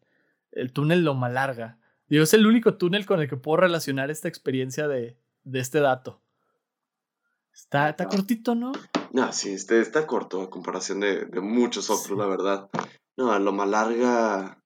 el 0.51 0.74
túnel 0.74 1.05
Loma 1.05 1.30
Larga? 1.30 1.80
Digo, 2.07 2.24
es 2.24 2.34
el 2.34 2.45
único 2.45 2.76
túnel 2.76 3.05
con 3.05 3.21
el 3.21 3.30
que 3.30 3.38
puedo 3.38 3.57
relacionar 3.57 4.11
esta 4.11 4.28
experiencia 4.28 4.89
de, 4.89 5.17
de 5.45 5.59
este 5.59 5.80
dato. 5.80 6.21
Está, 7.53 7.89
está 7.89 8.07
cortito, 8.07 8.55
¿no? 8.55 8.74
No, 9.11 9.32
sí, 9.32 9.53
este, 9.53 9.80
está 9.80 10.05
corto 10.05 10.41
a 10.41 10.49
comparación 10.49 10.99
de, 10.99 11.26
de 11.26 11.39
muchos 11.39 11.89
otros, 11.89 12.17
la 12.17 12.26
verdad. 12.26 12.69
No, 13.15 13.38
Loma 13.39 13.65
Larga. 13.65 14.61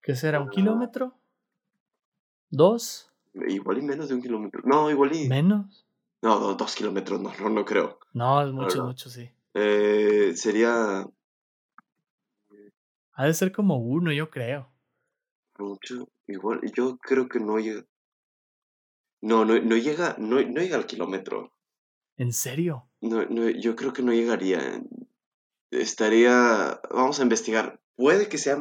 ¿Qué 0.00 0.16
será? 0.16 0.40
¿Un 0.40 0.48
kilómetro? 0.48 1.20
¿Dos? 2.52 3.10
Igual 3.34 3.78
y 3.78 3.82
menos 3.82 4.08
de 4.08 4.14
un 4.14 4.22
kilómetro. 4.22 4.62
No, 4.64 4.88
igual 4.88 5.16
y. 5.16 5.28
¿Menos? 5.28 5.84
No, 6.22 6.54
dos, 6.54 6.76
kilómetros, 6.76 7.20
no, 7.20 7.32
no, 7.40 7.48
no 7.48 7.64
creo. 7.64 7.98
No, 8.12 8.40
es 8.40 8.52
mucho, 8.52 8.84
mucho, 8.84 9.10
sí. 9.10 9.28
Eh, 9.54 10.34
sería 10.36 11.04
ha 13.14 13.26
de 13.26 13.34
ser 13.34 13.52
como 13.52 13.76
uno, 13.76 14.12
yo 14.12 14.30
creo. 14.30 14.68
Mucho, 15.58 16.08
igual, 16.26 16.60
yo 16.74 16.96
creo 16.98 17.28
que 17.28 17.38
no 17.38 17.58
llega. 17.58 17.84
No, 19.20 19.44
no, 19.44 19.60
no 19.60 19.76
llega, 19.76 20.16
no, 20.18 20.40
no 20.40 20.60
llega 20.60 20.76
al 20.76 20.86
kilómetro. 20.86 21.52
¿En 22.16 22.32
serio? 22.32 22.88
No, 23.00 23.24
no, 23.26 23.48
yo 23.50 23.76
creo 23.76 23.92
que 23.92 24.02
no 24.02 24.12
llegaría. 24.12 24.82
estaría, 25.70 26.80
vamos 26.90 27.20
a 27.20 27.22
investigar, 27.22 27.80
puede 27.94 28.28
que 28.28 28.38
sea 28.38 28.58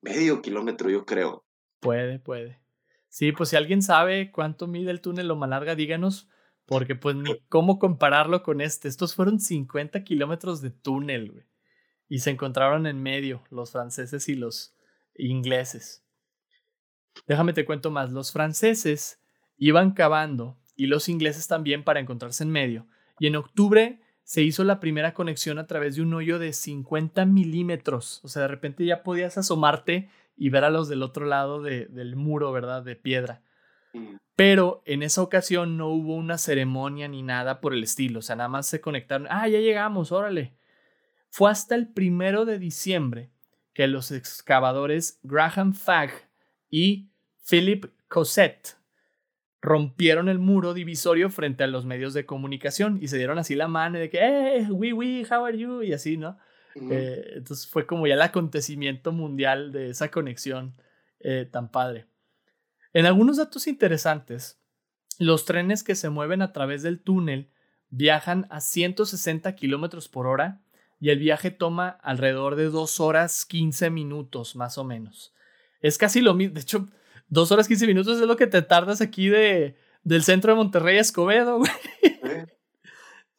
medio 0.00 0.42
kilómetro, 0.42 0.90
yo 0.90 1.04
creo. 1.04 1.44
Puede, 1.80 2.18
puede. 2.18 2.60
Sí, 3.08 3.32
pues 3.32 3.48
si 3.50 3.56
alguien 3.56 3.82
sabe 3.82 4.30
cuánto 4.30 4.66
mide 4.66 4.90
el 4.90 5.00
túnel 5.00 5.28
Loma 5.28 5.46
Larga, 5.46 5.74
díganos, 5.74 6.28
porque 6.66 6.94
pues 6.94 7.16
ni 7.16 7.38
cómo 7.48 7.78
compararlo 7.78 8.42
con 8.42 8.60
este. 8.60 8.88
Estos 8.88 9.14
fueron 9.14 9.40
50 9.40 10.04
kilómetros 10.04 10.60
de 10.60 10.70
túnel, 10.70 11.32
güey. 11.32 11.44
Y 12.08 12.20
se 12.20 12.30
encontraron 12.30 12.86
en 12.86 13.02
medio 13.02 13.44
los 13.50 13.72
franceses 13.72 14.28
y 14.28 14.34
los 14.34 14.74
ingleses. 15.16 16.04
Déjame 17.26 17.52
te 17.52 17.64
cuento 17.64 17.90
más. 17.90 18.12
Los 18.12 18.32
franceses 18.32 19.20
iban 19.56 19.92
cavando 19.92 20.58
y 20.76 20.86
los 20.86 21.08
ingleses 21.08 21.48
también 21.48 21.84
para 21.84 22.00
encontrarse 22.00 22.44
en 22.44 22.50
medio. 22.50 22.86
Y 23.18 23.26
en 23.26 23.36
octubre 23.36 24.00
se 24.22 24.42
hizo 24.42 24.62
la 24.62 24.78
primera 24.78 25.14
conexión 25.14 25.58
a 25.58 25.66
través 25.66 25.96
de 25.96 26.02
un 26.02 26.12
hoyo 26.12 26.38
de 26.38 26.52
50 26.52 27.24
milímetros. 27.24 28.20
O 28.24 28.28
sea, 28.28 28.42
de 28.42 28.48
repente 28.48 28.84
ya 28.84 29.02
podías 29.02 29.38
asomarte 29.38 30.10
y 30.38 30.50
ver 30.50 30.64
a 30.64 30.70
los 30.70 30.88
del 30.88 31.02
otro 31.02 31.26
lado 31.26 31.60
del 31.62 32.16
muro, 32.16 32.52
¿verdad? 32.52 32.82
De 32.82 32.96
piedra. 32.96 33.42
Pero 34.36 34.82
en 34.84 35.02
esa 35.02 35.22
ocasión 35.22 35.76
no 35.76 35.88
hubo 35.88 36.14
una 36.14 36.38
ceremonia 36.38 37.08
ni 37.08 37.22
nada 37.22 37.60
por 37.60 37.74
el 37.74 37.82
estilo. 37.82 38.20
O 38.20 38.22
sea, 38.22 38.36
nada 38.36 38.48
más 38.48 38.66
se 38.66 38.80
conectaron. 38.80 39.26
Ah, 39.30 39.48
ya 39.48 39.58
llegamos, 39.58 40.12
órale. 40.12 40.56
Fue 41.28 41.50
hasta 41.50 41.74
el 41.74 41.88
primero 41.88 42.44
de 42.44 42.58
diciembre 42.58 43.32
que 43.74 43.88
los 43.88 44.12
excavadores 44.12 45.18
Graham 45.22 45.74
Fagg 45.74 46.10
y 46.70 47.10
Philip 47.48 47.86
Cosette 48.06 48.76
rompieron 49.60 50.28
el 50.28 50.38
muro 50.38 50.72
divisorio 50.72 51.30
frente 51.30 51.64
a 51.64 51.66
los 51.66 51.84
medios 51.84 52.14
de 52.14 52.26
comunicación 52.26 52.98
y 53.02 53.08
se 53.08 53.18
dieron 53.18 53.38
así 53.38 53.56
la 53.56 53.66
mano 53.66 53.98
de 53.98 54.08
que, 54.08 54.18
eh, 54.20 54.66
we, 54.70 54.92
we, 54.92 55.26
how 55.28 55.44
are 55.44 55.58
you? 55.58 55.82
Y 55.82 55.92
así, 55.92 56.16
¿no? 56.16 56.38
Eh, 56.74 57.32
entonces 57.36 57.66
fue 57.66 57.86
como 57.86 58.06
ya 58.06 58.14
el 58.14 58.22
acontecimiento 58.22 59.12
mundial 59.12 59.72
de 59.72 59.90
esa 59.90 60.10
conexión 60.10 60.74
eh, 61.20 61.48
tan 61.50 61.70
padre. 61.70 62.06
En 62.92 63.06
algunos 63.06 63.36
datos 63.36 63.66
interesantes, 63.66 64.60
los 65.18 65.44
trenes 65.44 65.82
que 65.82 65.94
se 65.94 66.10
mueven 66.10 66.42
a 66.42 66.52
través 66.52 66.82
del 66.82 67.00
túnel 67.00 67.50
viajan 67.90 68.46
a 68.50 68.60
160 68.60 69.54
kilómetros 69.54 70.08
por 70.08 70.26
hora 70.26 70.60
y 71.00 71.10
el 71.10 71.18
viaje 71.18 71.50
toma 71.50 71.88
alrededor 72.02 72.56
de 72.56 72.66
2 72.66 73.00
horas 73.00 73.44
15 73.44 73.90
minutos 73.90 74.56
más 74.56 74.78
o 74.78 74.84
menos. 74.84 75.34
Es 75.80 75.98
casi 75.98 76.20
lo 76.20 76.34
mismo, 76.34 76.54
de 76.54 76.60
hecho, 76.60 76.88
2 77.28 77.52
horas 77.52 77.68
15 77.68 77.86
minutos 77.86 78.20
es 78.20 78.26
lo 78.26 78.36
que 78.36 78.46
te 78.46 78.62
tardas 78.62 79.00
aquí 79.00 79.28
de, 79.28 79.76
del 80.02 80.22
centro 80.22 80.52
de 80.52 80.56
Monterrey 80.56 80.98
a 80.98 81.00
Escobedo, 81.00 81.58
güey. 81.58 81.70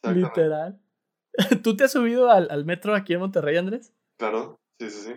Literal. 0.16 0.80
¿Tú 1.64 1.76
te 1.76 1.86
has 1.86 1.92
subido 1.92 2.30
al, 2.30 2.50
al, 2.52 2.66
metro 2.66 2.96
aquí 2.96 3.14
en 3.14 3.20
Monterrey, 3.20 3.58
Andrés? 3.58 3.94
Claro, 4.18 4.60
sí, 4.80 4.90
sí, 4.90 5.02
sí. 5.02 5.14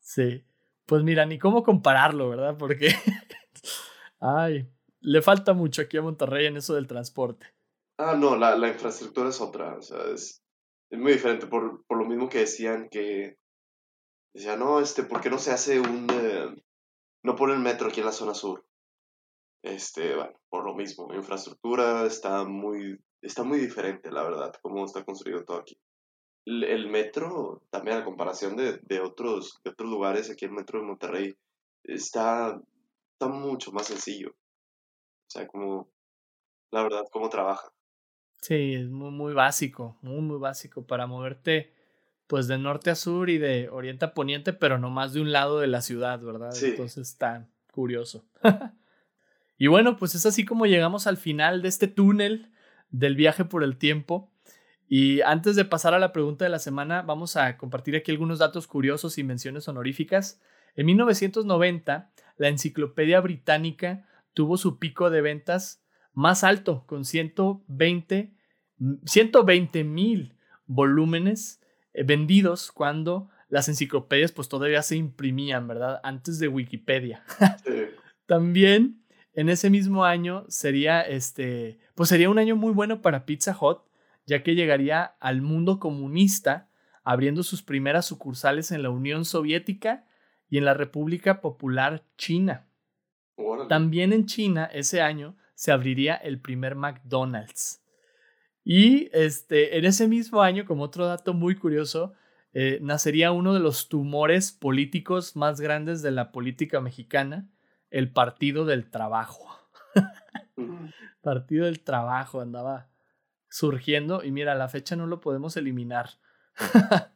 Sí. 0.00 0.44
Pues 0.86 1.02
mira, 1.04 1.24
ni 1.26 1.38
cómo 1.38 1.62
compararlo, 1.62 2.28
¿verdad? 2.28 2.56
Porque. 2.58 2.88
Ay, 4.20 4.68
le 5.00 5.22
falta 5.22 5.52
mucho 5.52 5.82
aquí 5.82 5.96
a 5.96 6.02
Monterrey 6.02 6.46
en 6.46 6.56
eso 6.56 6.74
del 6.74 6.86
transporte. 6.86 7.46
Ah, 7.98 8.16
no, 8.16 8.36
la, 8.36 8.56
la 8.56 8.68
infraestructura 8.68 9.28
es 9.28 9.40
otra. 9.40 9.76
O 9.76 9.82
sea, 9.82 10.04
es, 10.12 10.42
es 10.90 10.98
muy 10.98 11.12
diferente. 11.12 11.46
Por, 11.46 11.84
por, 11.86 11.98
lo 11.98 12.04
mismo 12.04 12.28
que 12.28 12.40
decían 12.40 12.88
que. 12.88 13.38
Decían, 14.34 14.60
no, 14.60 14.80
este, 14.80 15.02
¿por 15.02 15.20
qué 15.20 15.30
no 15.30 15.38
se 15.38 15.52
hace 15.52 15.80
un. 15.80 16.06
Eh, 16.10 16.62
no 17.24 17.36
pone 17.36 17.54
el 17.54 17.60
metro 17.60 17.88
aquí 17.88 18.00
en 18.00 18.06
la 18.06 18.12
zona 18.12 18.34
sur? 18.34 18.64
Este, 19.62 20.14
bueno, 20.14 20.38
por 20.50 20.64
lo 20.64 20.74
mismo. 20.74 21.12
Infraestructura 21.14 22.06
está 22.06 22.44
muy 22.44 22.98
está 23.22 23.44
muy 23.44 23.58
diferente, 23.58 24.10
la 24.10 24.24
verdad, 24.24 24.52
cómo 24.60 24.84
está 24.84 25.04
construido 25.04 25.44
todo 25.44 25.58
aquí. 25.58 25.78
El, 26.44 26.90
metro, 26.90 27.62
también 27.70 27.98
a 27.98 28.04
comparación 28.04 28.56
de, 28.56 28.78
de, 28.82 29.00
otros, 29.00 29.60
de 29.62 29.70
otros 29.70 29.88
lugares, 29.88 30.28
aquí 30.28 30.44
el 30.44 30.50
metro 30.50 30.80
de 30.80 30.86
Monterrey, 30.86 31.36
está, 31.84 32.60
está 33.12 33.28
mucho 33.28 33.70
más 33.70 33.86
sencillo. 33.86 34.30
O 34.30 35.30
sea, 35.30 35.46
como, 35.46 35.88
la 36.72 36.82
verdad, 36.82 37.04
cómo 37.12 37.28
trabaja. 37.28 37.72
Sí, 38.40 38.74
es 38.74 38.88
muy, 38.88 39.12
muy 39.12 39.34
básico, 39.34 39.96
muy, 40.02 40.20
muy 40.20 40.38
básico 40.38 40.84
para 40.84 41.06
moverte 41.06 41.72
pues 42.26 42.48
de 42.48 42.58
norte 42.58 42.90
a 42.90 42.94
sur 42.96 43.30
y 43.30 43.38
de 43.38 43.68
oriente 43.68 44.06
a 44.06 44.14
poniente, 44.14 44.52
pero 44.52 44.78
no 44.78 44.90
más 44.90 45.12
de 45.12 45.20
un 45.20 45.32
lado 45.32 45.60
de 45.60 45.66
la 45.66 45.82
ciudad, 45.82 46.18
¿verdad? 46.20 46.50
Sí. 46.52 46.70
Entonces 46.70 47.08
está 47.08 47.46
curioso. 47.72 48.24
y 49.58 49.68
bueno, 49.68 49.96
pues 49.96 50.14
es 50.14 50.26
así 50.26 50.44
como 50.44 50.66
llegamos 50.66 51.06
al 51.06 51.18
final 51.18 51.62
de 51.62 51.68
este 51.68 51.88
túnel 51.88 52.50
del 52.92 53.16
viaje 53.16 53.44
por 53.44 53.64
el 53.64 53.76
tiempo. 53.76 54.30
Y 54.88 55.22
antes 55.22 55.56
de 55.56 55.64
pasar 55.64 55.94
a 55.94 55.98
la 55.98 56.12
pregunta 56.12 56.44
de 56.44 56.50
la 56.50 56.58
semana, 56.58 57.02
vamos 57.02 57.36
a 57.36 57.56
compartir 57.56 57.96
aquí 57.96 58.12
algunos 58.12 58.38
datos 58.38 58.66
curiosos 58.66 59.18
y 59.18 59.24
menciones 59.24 59.66
honoríficas. 59.66 60.40
En 60.76 60.86
1990, 60.86 62.12
la 62.36 62.48
Enciclopedia 62.48 63.20
Británica 63.20 64.06
tuvo 64.34 64.56
su 64.56 64.78
pico 64.78 65.10
de 65.10 65.22
ventas 65.22 65.82
más 66.12 66.44
alto, 66.44 66.84
con 66.86 67.04
120 67.04 68.34
mil 69.84 70.36
volúmenes 70.66 71.60
eh, 71.94 72.04
vendidos 72.04 72.70
cuando 72.72 73.28
las 73.48 73.68
enciclopedias 73.68 74.32
pues 74.32 74.48
todavía 74.48 74.82
se 74.82 74.96
imprimían, 74.96 75.68
¿verdad? 75.68 76.00
Antes 76.02 76.38
de 76.38 76.48
Wikipedia. 76.48 77.22
También 78.26 79.01
en 79.34 79.48
ese 79.48 79.70
mismo 79.70 80.04
año 80.04 80.44
sería 80.48 81.00
este, 81.02 81.78
pues 81.94 82.08
sería 82.08 82.30
un 82.30 82.38
año 82.38 82.56
muy 82.56 82.72
bueno 82.72 83.00
para 83.02 83.24
Pizza 83.24 83.56
Hut, 83.58 83.78
ya 84.26 84.42
que 84.42 84.54
llegaría 84.54 85.04
al 85.20 85.42
mundo 85.42 85.78
comunista, 85.78 86.68
abriendo 87.02 87.42
sus 87.42 87.62
primeras 87.62 88.06
sucursales 88.06 88.70
en 88.72 88.82
la 88.82 88.90
Unión 88.90 89.24
Soviética 89.24 90.06
y 90.48 90.58
en 90.58 90.64
la 90.64 90.74
República 90.74 91.40
Popular 91.40 92.04
China. 92.16 92.68
También 93.68 94.12
en 94.12 94.26
China 94.26 94.66
ese 94.72 95.00
año 95.00 95.36
se 95.54 95.72
abriría 95.72 96.14
el 96.14 96.40
primer 96.40 96.74
McDonald's. 96.74 97.82
Y 98.64 99.08
este, 99.12 99.78
en 99.78 99.84
ese 99.84 100.06
mismo 100.06 100.42
año, 100.42 100.64
como 100.64 100.84
otro 100.84 101.06
dato 101.06 101.34
muy 101.34 101.56
curioso, 101.56 102.12
eh, 102.52 102.78
nacería 102.82 103.32
uno 103.32 103.54
de 103.54 103.60
los 103.60 103.88
tumores 103.88 104.52
políticos 104.52 105.36
más 105.36 105.60
grandes 105.60 106.02
de 106.02 106.10
la 106.10 106.30
política 106.32 106.80
mexicana, 106.80 107.48
el 107.92 108.10
Partido 108.10 108.64
del 108.64 108.90
Trabajo. 108.90 109.46
Partido 111.20 111.66
del 111.66 111.80
Trabajo 111.80 112.40
andaba 112.40 112.88
surgiendo 113.48 114.24
y 114.24 114.32
mira, 114.32 114.54
la 114.54 114.68
fecha 114.68 114.96
no 114.96 115.06
lo 115.06 115.20
podemos 115.20 115.56
eliminar. 115.58 116.10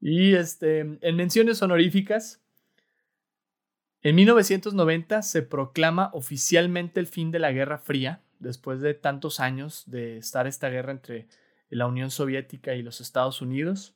y 0.00 0.34
este, 0.34 0.80
en 0.80 1.16
menciones 1.16 1.62
honoríficas, 1.62 2.42
en 4.02 4.16
1990 4.16 5.22
se 5.22 5.42
proclama 5.42 6.10
oficialmente 6.12 6.98
el 6.98 7.06
fin 7.06 7.30
de 7.30 7.38
la 7.38 7.52
Guerra 7.52 7.78
Fría, 7.78 8.22
después 8.40 8.80
de 8.80 8.94
tantos 8.94 9.40
años 9.40 9.84
de 9.86 10.18
estar 10.18 10.48
esta 10.48 10.68
guerra 10.68 10.92
entre 10.92 11.28
la 11.70 11.86
Unión 11.86 12.10
Soviética 12.10 12.74
y 12.74 12.82
los 12.82 13.00
Estados 13.00 13.40
Unidos. 13.40 13.94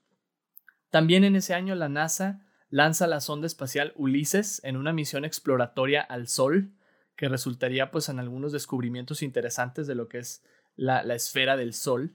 También 0.88 1.24
en 1.24 1.34
ese 1.36 1.52
año 1.52 1.74
la 1.74 1.88
NASA 1.88 2.46
lanza 2.70 3.06
la 3.06 3.20
sonda 3.20 3.46
espacial 3.46 3.92
Ulises 3.96 4.62
en 4.64 4.76
una 4.76 4.92
misión 4.92 5.24
exploratoria 5.24 6.00
al 6.00 6.28
Sol, 6.28 6.72
que 7.16 7.28
resultaría 7.28 7.90
pues 7.90 8.08
en 8.08 8.18
algunos 8.18 8.52
descubrimientos 8.52 9.22
interesantes 9.22 9.86
de 9.86 9.96
lo 9.96 10.08
que 10.08 10.18
es 10.18 10.42
la, 10.76 11.02
la 11.02 11.14
esfera 11.14 11.56
del 11.56 11.74
Sol. 11.74 12.14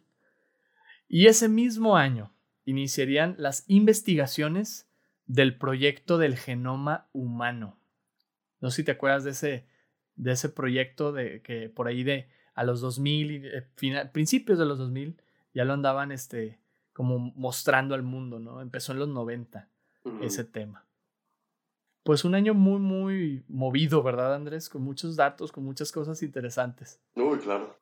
Y 1.07 1.27
ese 1.27 1.49
mismo 1.49 1.97
año 1.97 2.33
iniciarían 2.63 3.35
las 3.37 3.65
investigaciones 3.67 4.89
del 5.27 5.57
proyecto 5.57 6.17
del 6.17 6.37
genoma 6.37 7.09
humano. 7.11 7.77
No 8.61 8.71
sé 8.71 8.77
si 8.77 8.83
te 8.85 8.91
acuerdas 8.91 9.23
de 9.25 9.31
ese, 9.31 9.67
de 10.15 10.31
ese 10.31 10.49
proyecto 10.49 11.11
de 11.11 11.41
que 11.41 11.69
por 11.69 11.87
ahí 11.87 12.03
de 12.03 12.29
a 12.55 12.63
los 12.63 12.79
2000, 12.79 13.45
eh, 13.45 13.67
principios 14.11 14.57
de 14.57 14.65
los 14.65 14.79
2000, 14.79 15.21
ya 15.53 15.65
lo 15.65 15.73
andaban 15.73 16.11
este, 16.11 16.59
como 16.93 17.19
mostrando 17.19 17.93
al 17.93 18.03
mundo, 18.03 18.39
¿no? 18.39 18.61
Empezó 18.61 18.93
en 18.93 18.99
los 18.99 19.09
90 19.09 19.69
ese 20.21 20.43
tema. 20.43 20.85
Pues 22.03 22.23
un 22.23 22.35
año 22.35 22.53
muy, 22.53 22.79
muy 22.79 23.43
movido, 23.47 24.03
¿verdad, 24.03 24.35
Andrés? 24.35 24.69
Con 24.69 24.83
muchos 24.83 25.15
datos, 25.15 25.51
con 25.51 25.63
muchas 25.63 25.91
cosas 25.91 26.21
interesantes. 26.21 27.01
Uy, 27.15 27.39
claro. 27.39 27.79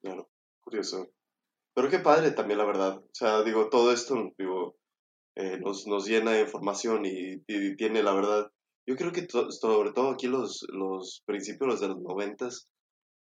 Claro, 0.00 0.28
curioso. 0.62 1.10
Pero 1.74 1.90
qué 1.90 1.98
padre 1.98 2.30
también, 2.30 2.58
la 2.58 2.64
verdad. 2.64 2.98
O 2.98 3.10
sea, 3.12 3.42
digo, 3.42 3.68
todo 3.68 3.92
esto, 3.92 4.32
digo, 4.38 4.76
eh, 5.36 5.58
nos, 5.58 5.86
nos, 5.86 6.06
llena 6.06 6.32
de 6.32 6.42
información 6.42 7.04
y, 7.04 7.44
tiene, 7.76 8.02
la 8.02 8.14
verdad, 8.14 8.50
yo 8.86 8.96
creo 8.96 9.12
que 9.12 9.26
sobre 9.28 9.92
todo 9.92 10.10
aquí 10.10 10.28
los, 10.28 10.64
los 10.70 11.22
principios 11.26 11.80
de 11.80 11.88
los 11.88 11.98
noventas, 12.00 12.68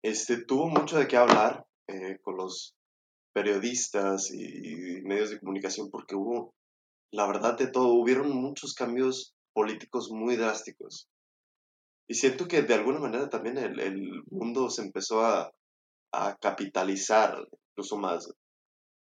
este, 0.03 0.45
tuvo 0.45 0.69
mucho 0.69 0.99
de 0.99 1.07
qué 1.07 1.17
hablar 1.17 1.67
eh, 1.89 2.19
con 2.23 2.37
los 2.37 2.75
periodistas 3.33 4.33
y, 4.33 5.03
medios 5.03 5.31
de 5.31 5.39
comunicación 5.39 5.91
porque 5.91 6.17
hubo 6.17 6.55
la 7.13 7.27
verdad 7.27 7.59
de 7.59 7.67
todo, 7.67 7.95
hubieron 7.95 8.31
muchos 8.31 8.75
cambios 8.75 9.35
políticos 9.53 10.11
muy 10.11 10.37
drásticos. 10.37 11.09
Y 12.09 12.15
siento 12.15 12.49
que 12.49 12.63
de 12.63 12.75
alguna 12.75 12.99
manera 12.99 13.29
también 13.29 13.59
el, 13.59 14.25
mundo 14.31 14.71
se 14.71 14.83
empezó 14.83 15.25
a, 15.25 15.53
capitalizar 16.41 17.37
incluso 17.71 17.97
más. 17.97 18.33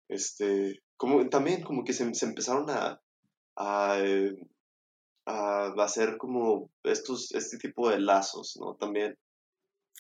Este, 0.09 0.81
como, 0.97 1.29
también 1.29 1.62
como 1.65 1.83
que 1.83 1.93
se, 1.93 2.05
empezaron 2.05 2.70
a, 2.70 3.01
a, 3.57 3.99
eh, 3.99 4.37
a, 5.27 5.73
hacer 5.79 6.16
como 6.16 6.70
estos, 6.85 7.33
este 7.33 7.59
tipo 7.59 7.91
de 7.91 7.99
lazos, 7.99 8.57
¿no? 8.61 8.77
También. 8.77 9.19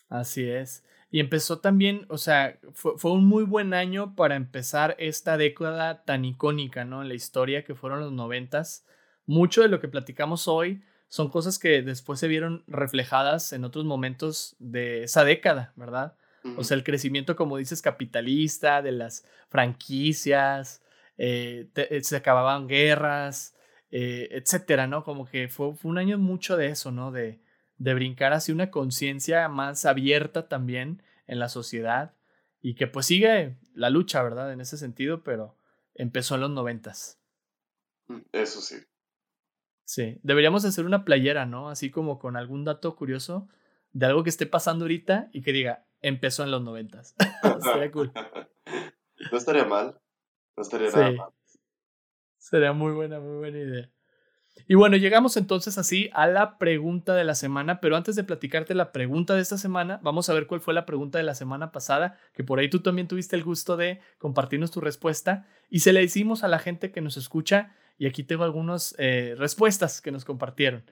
Así 0.08 0.48
es. 0.48 0.84
Y 1.12 1.20
empezó 1.20 1.60
también, 1.60 2.06
o 2.08 2.18
sea, 2.18 2.58
fue, 2.72 2.94
fue, 2.96 3.12
un 3.12 3.26
muy 3.26 3.44
buen 3.44 3.74
año 3.74 4.16
para 4.16 4.34
empezar 4.34 4.96
esta 4.98 5.36
década 5.36 6.04
tan 6.04 6.24
icónica, 6.24 6.84
¿no? 6.84 7.02
En 7.02 7.08
la 7.08 7.14
historia 7.14 7.64
que 7.64 7.74
fueron 7.74 8.00
los 8.00 8.12
noventas. 8.12 8.86
Mucho 9.26 9.60
de 9.60 9.68
lo 9.68 9.78
que 9.78 9.88
platicamos 9.88 10.48
hoy 10.48 10.82
son 11.08 11.28
cosas 11.28 11.58
que 11.58 11.82
después 11.82 12.18
se 12.18 12.28
vieron 12.28 12.64
reflejadas 12.66 13.52
en 13.52 13.64
otros 13.64 13.84
momentos 13.84 14.56
de 14.58 15.02
esa 15.04 15.24
década, 15.24 15.74
¿verdad? 15.76 16.16
O 16.56 16.64
sea, 16.64 16.74
el 16.76 16.84
crecimiento, 16.84 17.36
como 17.36 17.58
dices, 17.58 17.82
capitalista, 17.82 18.80
de 18.80 18.92
las 18.92 19.26
franquicias, 19.50 20.82
eh, 21.18 21.68
eh, 21.76 22.02
se 22.02 22.16
acababan 22.16 22.66
guerras, 22.66 23.54
eh, 23.90 24.28
etcétera, 24.30 24.86
¿no? 24.86 25.04
Como 25.04 25.26
que 25.26 25.48
fue, 25.48 25.74
fue, 25.76 25.90
un 25.90 25.98
año 25.98 26.16
mucho 26.16 26.56
de 26.56 26.68
eso, 26.68 26.90
¿no? 26.90 27.12
De, 27.12 27.41
de 27.82 27.94
brincar 27.94 28.32
hacia 28.32 28.54
una 28.54 28.70
conciencia 28.70 29.48
más 29.48 29.84
abierta 29.86 30.46
también 30.46 31.02
en 31.26 31.40
la 31.40 31.48
sociedad 31.48 32.14
y 32.60 32.76
que 32.76 32.86
pues 32.86 33.06
sigue 33.06 33.56
la 33.74 33.90
lucha, 33.90 34.22
¿verdad? 34.22 34.52
En 34.52 34.60
ese 34.60 34.78
sentido, 34.78 35.24
pero 35.24 35.56
empezó 35.94 36.36
en 36.36 36.42
los 36.42 36.50
noventas. 36.50 37.20
Mm, 38.06 38.20
eso 38.30 38.60
sí. 38.60 38.76
Sí, 39.84 40.20
deberíamos 40.22 40.64
hacer 40.64 40.86
una 40.86 41.04
playera, 41.04 41.44
¿no? 41.44 41.70
Así 41.70 41.90
como 41.90 42.20
con 42.20 42.36
algún 42.36 42.64
dato 42.64 42.94
curioso 42.94 43.48
de 43.90 44.06
algo 44.06 44.22
que 44.22 44.30
esté 44.30 44.46
pasando 44.46 44.84
ahorita 44.84 45.28
y 45.32 45.42
que 45.42 45.50
diga, 45.50 45.84
empezó 46.02 46.44
en 46.44 46.52
los 46.52 46.62
noventas. 46.62 47.16
Sería 47.62 47.90
cool. 47.90 48.12
No 49.30 49.38
estaría 49.38 49.64
mal. 49.64 50.00
No 50.56 50.62
estaría 50.62 50.90
nada 50.90 51.12
mal. 51.12 51.30
Sería 52.38 52.72
muy 52.72 52.92
buena, 52.92 53.20
muy 53.20 53.38
buena 53.38 53.58
idea. 53.58 53.90
Y 54.68 54.74
bueno, 54.74 54.96
llegamos 54.96 55.36
entonces 55.36 55.76
así 55.78 56.10
a 56.12 56.26
la 56.26 56.58
pregunta 56.58 57.14
de 57.14 57.24
la 57.24 57.34
semana, 57.34 57.80
pero 57.80 57.96
antes 57.96 58.16
de 58.16 58.24
platicarte 58.24 58.74
la 58.74 58.92
pregunta 58.92 59.34
de 59.34 59.42
esta 59.42 59.58
semana, 59.58 59.98
vamos 60.02 60.28
a 60.28 60.34
ver 60.34 60.46
cuál 60.46 60.60
fue 60.60 60.74
la 60.74 60.86
pregunta 60.86 61.18
de 61.18 61.24
la 61.24 61.34
semana 61.34 61.72
pasada, 61.72 62.18
que 62.34 62.44
por 62.44 62.58
ahí 62.58 62.70
tú 62.70 62.80
también 62.80 63.08
tuviste 63.08 63.36
el 63.36 63.44
gusto 63.44 63.76
de 63.76 64.00
compartirnos 64.18 64.70
tu 64.70 64.80
respuesta 64.80 65.46
y 65.68 65.80
se 65.80 65.92
le 65.92 66.02
hicimos 66.02 66.44
a 66.44 66.48
la 66.48 66.58
gente 66.58 66.92
que 66.92 67.00
nos 67.00 67.16
escucha 67.16 67.74
y 67.98 68.06
aquí 68.06 68.22
tengo 68.22 68.44
algunas 68.44 68.94
eh, 68.98 69.34
respuestas 69.36 70.00
que 70.00 70.12
nos 70.12 70.24
compartieron. 70.24 70.84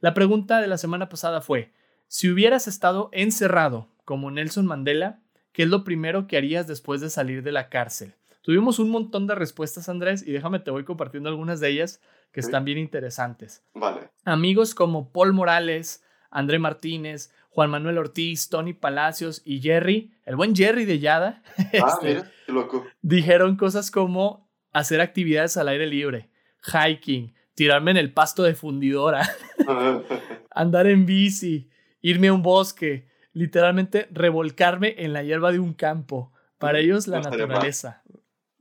La 0.00 0.14
pregunta 0.14 0.60
de 0.60 0.66
la 0.66 0.78
semana 0.78 1.08
pasada 1.08 1.40
fue, 1.40 1.72
si 2.08 2.30
hubieras 2.30 2.66
estado 2.66 3.10
encerrado 3.12 3.88
como 4.04 4.30
Nelson 4.30 4.66
Mandela, 4.66 5.20
¿qué 5.52 5.64
es 5.64 5.68
lo 5.68 5.84
primero 5.84 6.26
que 6.26 6.36
harías 6.36 6.66
después 6.66 7.00
de 7.00 7.10
salir 7.10 7.42
de 7.42 7.52
la 7.52 7.68
cárcel? 7.68 8.14
Tuvimos 8.42 8.78
un 8.78 8.90
montón 8.90 9.26
de 9.26 9.34
respuestas, 9.34 9.88
Andrés, 9.88 10.26
y 10.26 10.32
déjame 10.32 10.60
te 10.60 10.70
voy 10.70 10.84
compartiendo 10.84 11.28
algunas 11.28 11.60
de 11.60 11.68
ellas 11.68 12.00
que 12.32 12.40
están 12.40 12.64
bien 12.64 12.78
interesantes. 12.78 13.64
Vale. 13.74 14.10
Amigos 14.24 14.74
como 14.74 15.12
Paul 15.12 15.32
Morales, 15.32 16.04
André 16.30 16.58
Martínez, 16.58 17.32
Juan 17.50 17.70
Manuel 17.70 17.98
Ortiz, 17.98 18.48
Tony 18.48 18.72
Palacios 18.72 19.42
y 19.44 19.60
Jerry, 19.60 20.12
el 20.24 20.36
buen 20.36 20.54
Jerry 20.54 20.84
de 20.84 21.00
Yada, 21.00 21.42
ah, 21.58 21.64
este, 21.72 22.08
mira, 22.14 22.32
qué 22.46 22.52
loco. 22.52 22.86
dijeron 23.02 23.56
cosas 23.56 23.90
como 23.90 24.48
hacer 24.72 25.00
actividades 25.00 25.56
al 25.56 25.68
aire 25.68 25.86
libre, 25.86 26.30
hiking, 26.62 27.34
tirarme 27.54 27.90
en 27.90 27.96
el 27.96 28.12
pasto 28.12 28.44
de 28.44 28.54
fundidora, 28.54 29.28
andar 30.50 30.86
en 30.86 31.06
bici, 31.06 31.68
irme 32.00 32.28
a 32.28 32.32
un 32.32 32.42
bosque, 32.42 33.08
literalmente 33.32 34.08
revolcarme 34.12 34.94
en 34.98 35.12
la 35.12 35.22
hierba 35.22 35.52
de 35.52 35.58
un 35.58 35.74
campo. 35.74 36.32
Para 36.58 36.78
ellos 36.78 37.08
la 37.08 37.20
naturaleza. 37.20 38.02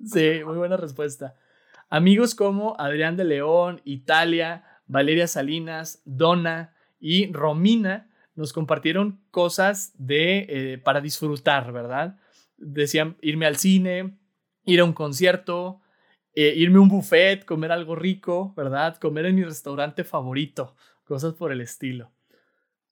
Sí, 0.03 0.41
muy 0.45 0.57
buena 0.57 0.77
respuesta. 0.77 1.35
Amigos 1.89 2.35
como 2.35 2.79
Adrián 2.79 3.17
de 3.17 3.25
León, 3.25 3.81
Italia, 3.83 4.63
Valeria 4.85 5.27
Salinas, 5.27 6.01
Donna 6.05 6.75
y 6.99 7.31
Romina 7.31 8.09
nos 8.35 8.53
compartieron 8.53 9.19
cosas 9.31 9.93
de, 9.97 10.45
eh, 10.49 10.77
para 10.77 11.01
disfrutar, 11.01 11.71
¿verdad? 11.73 12.17
Decían 12.57 13.17
irme 13.21 13.47
al 13.47 13.57
cine, 13.57 14.17
ir 14.65 14.79
a 14.79 14.85
un 14.85 14.93
concierto, 14.93 15.81
eh, 16.33 16.53
irme 16.55 16.77
a 16.77 16.81
un 16.81 16.89
buffet, 16.89 17.43
comer 17.43 17.71
algo 17.71 17.95
rico, 17.95 18.53
¿verdad? 18.55 18.97
Comer 18.97 19.25
en 19.25 19.35
mi 19.35 19.43
restaurante 19.43 20.03
favorito, 20.03 20.75
cosas 21.03 21.33
por 21.33 21.51
el 21.51 21.59
estilo. 21.59 22.11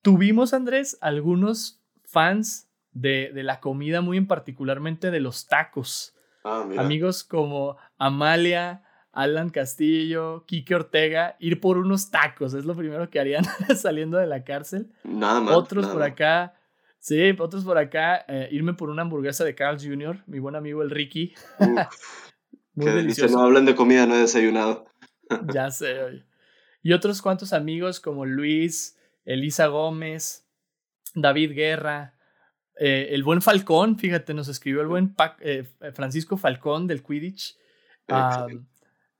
Tuvimos, 0.01 0.53
Andrés, 0.53 0.97
algunos 1.01 1.81
fans 2.03 2.69
de, 2.91 3.31
de 3.33 3.43
la 3.43 3.59
comida, 3.59 4.01
muy 4.01 4.17
en 4.17 4.27
particularmente 4.27 5.11
de 5.11 5.19
los 5.19 5.47
tacos. 5.47 6.15
Ah, 6.43 6.67
Amigos 6.77 7.23
como 7.23 7.77
Amalia, 7.97 8.83
Alan 9.18 9.49
Castillo, 9.49 10.45
Kike 10.45 10.76
Ortega, 10.76 11.38
ir 11.39 11.60
por 11.60 11.80
unos 11.80 12.11
tacos, 12.11 12.53
es 12.53 12.65
lo 12.65 12.76
primero 12.76 13.10
que 13.10 13.19
harían 13.19 13.44
saliendo 13.76 14.19
de 14.19 14.27
la 14.27 14.44
cárcel. 14.44 14.91
Nada 15.03 15.41
más. 15.41 15.56
Otros 15.56 15.88
por 15.88 16.03
acá, 16.03 16.53
sí, 16.99 17.35
otros 17.39 17.64
por 17.65 17.80
acá, 17.80 18.23
eh, 18.27 18.48
irme 18.52 18.76
por 18.76 18.91
una 18.91 19.02
hamburguesa 19.02 19.44
de 19.44 19.56
Carl 19.56 19.80
Jr., 19.81 20.22
mi 20.27 20.38
buen 20.38 20.56
amigo 20.56 20.84
el 20.84 20.91
Ricky. 20.91 21.34
Muy 22.76 22.91
delicioso. 22.91 23.35
no 23.35 23.44
hablan 23.44 23.65
de 23.65 23.73
comida, 23.73 24.06
no 24.06 24.14
he 24.14 24.19
desayunado. 24.19 24.85
ya 25.52 25.72
sé, 25.72 25.99
oye. 26.03 26.23
Y 26.84 26.94
otros 26.94 27.23
cuantos 27.23 27.53
amigos 27.53 27.99
como 27.99 28.23
Luis, 28.23 28.99
Elisa 29.26 29.65
Gómez, 29.65 30.48
David 31.15 31.53
Guerra, 31.56 32.14
eh, 32.80 33.07
el 33.14 33.23
buen 33.23 33.41
Falcón, 33.41 33.98
fíjate, 33.98 34.35
nos 34.35 34.48
escribió 34.48 34.81
el 34.81 34.88
buen 34.88 35.15
eh, 35.39 35.64
Francisco 35.95 36.38
Falcón 36.38 36.85
del 36.85 37.02
Quidditch. 37.02 37.57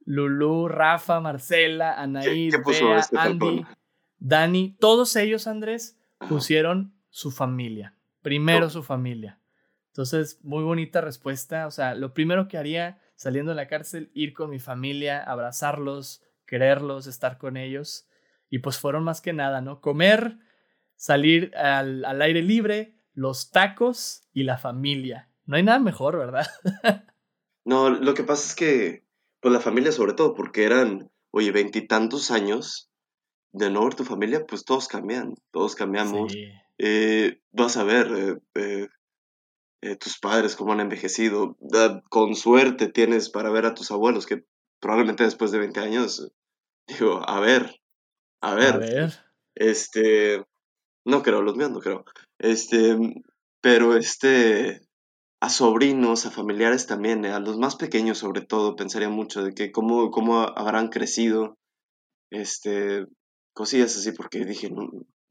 Lulu, 0.08 0.70
Rafa, 0.70 1.20
Marcela, 1.20 2.02
Anaí, 2.02 2.50
Bea, 2.50 2.98
este 2.98 3.18
Andy, 3.20 3.66
Dani, 4.20 4.78
todos 4.80 5.18
ellos, 5.18 5.48
Andrés, 5.48 6.00
pusieron 6.30 6.94
su 7.10 7.30
familia. 7.30 7.94
Primero 8.22 8.70
su 8.70 8.84
familia. 8.84 9.42
Entonces, 9.88 10.40
muy 10.44 10.64
bonita 10.64 11.02
respuesta. 11.02 11.68
O 11.68 11.72
sea, 11.72 11.94
lo 11.94 12.14
primero 12.14 12.48
que 12.48 12.58
haría 12.58 13.02
saliendo 13.16 13.52
de 13.52 13.58
la 13.58 13.68
cárcel, 13.68 14.10
ir 14.14 14.34
con 14.34 14.50
mi 14.50 14.60
familia, 14.60 15.22
abrazarlos, 15.22 16.24
quererlos, 16.46 17.06
estar 17.06 17.38
con 17.38 17.58
ellos. 17.58 18.08
Y 18.50 18.60
pues 18.60 18.80
fueron 18.80 19.04
más 19.04 19.20
que 19.20 19.34
nada, 19.34 19.60
¿no? 19.60 19.82
Comer, 19.82 20.38
salir 20.96 21.54
al, 21.58 22.06
al 22.06 22.22
aire 22.22 22.42
libre, 22.42 22.96
los 23.14 23.52
tacos 23.52 24.24
y 24.32 24.44
la 24.44 24.58
familia. 24.58 25.30
No 25.46 25.58
hay 25.58 25.64
nada 25.64 25.80
mejor, 25.80 26.18
¿verdad? 26.18 26.48
no, 27.66 27.90
lo 27.90 28.14
que 28.14 28.24
pasa 28.24 28.48
es 28.48 28.56
que, 28.56 29.07
pues 29.48 29.54
la 29.54 29.62
familia 29.62 29.94
sobre 29.94 30.12
todo, 30.12 30.34
porque 30.34 30.66
eran, 30.66 31.10
oye, 31.32 31.54
veintitantos 31.54 32.32
años 32.32 32.90
de 33.54 33.70
no 33.70 33.86
ver 33.86 33.96
tu 33.96 34.04
familia, 34.04 34.46
pues 34.46 34.66
todos 34.66 34.90
cambian, 34.90 35.36
todos 35.52 35.76
cambiamos. 35.76 36.34
Eh, 36.78 37.40
vas 37.54 37.78
a 37.78 37.86
ver, 37.86 38.12
eh, 38.12 38.36
eh, 38.56 38.88
eh, 39.84 39.96
tus 39.96 40.20
padres, 40.20 40.58
cómo 40.58 40.74
han 40.74 40.82
envejecido. 40.82 41.56
con 42.10 42.36
suerte 42.36 42.90
tienes 42.90 43.30
para 43.30 43.50
ver 43.50 43.66
a 43.66 43.74
tus 43.74 43.90
abuelos, 43.90 44.26
que 44.26 44.44
probablemente 44.82 45.24
después 45.24 45.52
de 45.52 45.60
20 45.60 45.80
años, 45.80 46.30
digo, 46.90 47.22
a 47.26 47.40
ver, 47.40 47.74
a 48.42 48.54
ver. 48.54 48.74
A 48.74 48.78
ver. 48.80 49.14
Este, 49.56 50.46
no 51.06 51.24
creo, 51.24 51.42
los 51.42 51.56
míos 51.56 51.72
no 51.72 51.80
creo. 51.80 52.04
Este, 52.38 52.98
pero 53.62 53.96
este, 53.96 54.82
a 55.40 55.50
sobrinos, 55.50 56.26
a 56.26 56.32
familiares 56.32 56.88
también, 56.88 57.26
eh, 57.26 57.32
a 57.32 57.40
los 57.40 57.58
más 57.58 57.76
pequeños 57.76 58.18
sobre 58.18 58.42
todo, 58.42 58.76
pensaría 58.76 59.10
mucho 59.10 59.44
de 59.44 59.54
que 59.54 59.72
cómo, 59.72 60.10
cómo 60.12 60.42
habrán 60.42 60.90
crecido, 60.90 61.58
este, 62.32 63.06
cosillas 63.54 63.96
así, 63.96 64.12
porque 64.12 64.46
dije, 64.46 64.70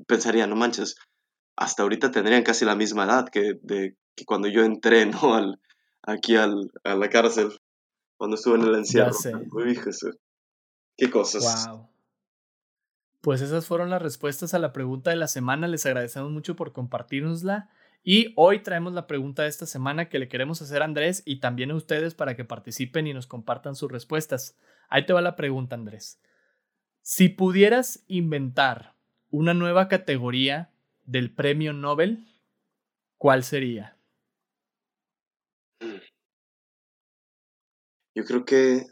pensaría, 0.07 0.47
no 0.47 0.57
manches, 0.57 0.97
hasta 1.57 1.83
ahorita 1.83 2.11
tendrían 2.11 2.43
casi 2.43 2.65
la 2.65 2.77
misma 2.77 3.05
edad 3.05 3.29
que, 3.29 3.55
de, 3.63 3.97
que 4.15 4.25
cuando 4.25 4.49
yo 4.49 4.63
entré, 4.63 5.07
¿no? 5.07 5.35
Al, 5.35 5.61
aquí 6.03 6.37
al, 6.37 6.71
a 6.85 6.95
la 6.95 7.09
cárcel, 7.09 7.51
cuando 8.17 8.37
estuve 8.37 8.57
en 8.57 8.63
el 8.63 8.75
encierro. 8.77 9.13
Uy, 9.53 9.79
Qué 10.99 11.11
cosas. 11.11 11.67
Wow. 11.69 11.89
Pues 13.21 13.41
esas 13.41 13.67
fueron 13.67 13.91
las 13.91 14.01
respuestas 14.01 14.55
a 14.55 14.59
la 14.59 14.73
pregunta 14.73 15.11
de 15.11 15.17
la 15.17 15.27
semana. 15.27 15.69
Les 15.69 15.85
agradecemos 15.85 16.31
mucho 16.31 16.57
por 16.57 16.73
compartirnosla. 16.73 17.69
Y 18.09 18.33
hoy 18.37 18.63
traemos 18.63 18.93
la 18.93 19.09
pregunta 19.09 19.43
de 19.43 19.49
esta 19.49 19.67
semana 19.67 20.09
que 20.09 20.21
le 20.21 20.29
queremos 20.29 20.63
hacer 20.63 20.81
a 20.81 20.85
Andrés 20.85 21.25
y 21.27 21.41
también 21.41 21.73
a 21.73 21.75
ustedes 21.75 22.15
para 22.15 22.37
que 22.37 22.45
participen 22.45 23.09
y 23.09 23.13
nos 23.13 23.27
compartan 23.27 23.75
sus 23.75 23.91
respuestas. 23.91 24.57
Ahí 24.89 25.05
te 25.07 25.13
va 25.13 25.21
la 25.21 25.35
pregunta, 25.35 25.75
Andrés. 25.75 26.21
Si 27.03 27.29
pudieras 27.29 28.05
inventar 28.07 28.95
una 29.31 29.55
nueva 29.55 29.89
categoría 29.89 30.71
del 31.05 31.35
premio 31.35 31.73
Nobel, 31.73 32.29
¿cuál 33.17 33.43
sería? 33.43 33.99
Yo 38.15 38.25
creo 38.25 38.45
que 38.45 38.87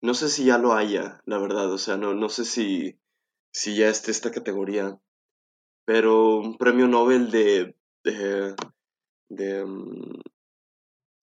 no 0.00 0.14
sé 0.14 0.30
si 0.30 0.46
ya 0.46 0.56
lo 0.56 0.72
haya, 0.72 1.20
la 1.26 1.36
verdad, 1.36 1.70
o 1.70 1.76
sea, 1.76 1.98
no, 1.98 2.14
no 2.14 2.30
sé 2.30 2.46
si, 2.46 2.98
si 3.52 3.76
ya 3.76 3.90
esté 3.90 4.12
esta 4.12 4.30
categoría, 4.30 4.98
pero 5.86 6.38
un 6.38 6.58
premio 6.58 6.88
Nobel 6.88 7.30
de, 7.30 7.74
de, 8.04 8.54
de, 9.30 9.64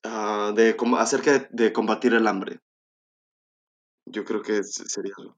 ah, 0.04 0.54
de, 0.56 0.76
acerca 0.98 1.48
de, 1.52 1.74
combatir 1.74 2.14
el 2.14 2.26
hambre. 2.26 2.60
Yo 4.06 4.24
creo 4.24 4.42
que 4.42 4.64
sería 4.64 5.14
algo. 5.18 5.38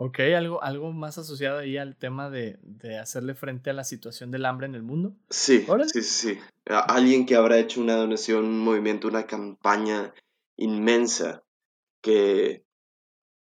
Ok, 0.00 0.20
algo, 0.36 0.62
algo 0.62 0.92
más 0.92 1.18
asociado 1.18 1.58
ahí 1.58 1.76
al 1.76 1.96
tema 1.96 2.30
de, 2.30 2.58
de, 2.62 2.98
hacerle 2.98 3.34
frente 3.34 3.70
a 3.70 3.72
la 3.72 3.82
situación 3.82 4.30
del 4.30 4.44
hambre 4.44 4.66
en 4.66 4.76
el 4.76 4.82
mundo. 4.84 5.16
Sí, 5.28 5.66
sí, 5.92 6.02
sí, 6.02 6.38
Alguien 6.66 7.26
que 7.26 7.34
habrá 7.34 7.58
hecho 7.58 7.80
una 7.80 7.96
donación, 7.96 8.44
un 8.44 8.60
movimiento, 8.60 9.08
una 9.08 9.26
campaña 9.26 10.14
inmensa 10.56 11.42
que, 12.00 12.62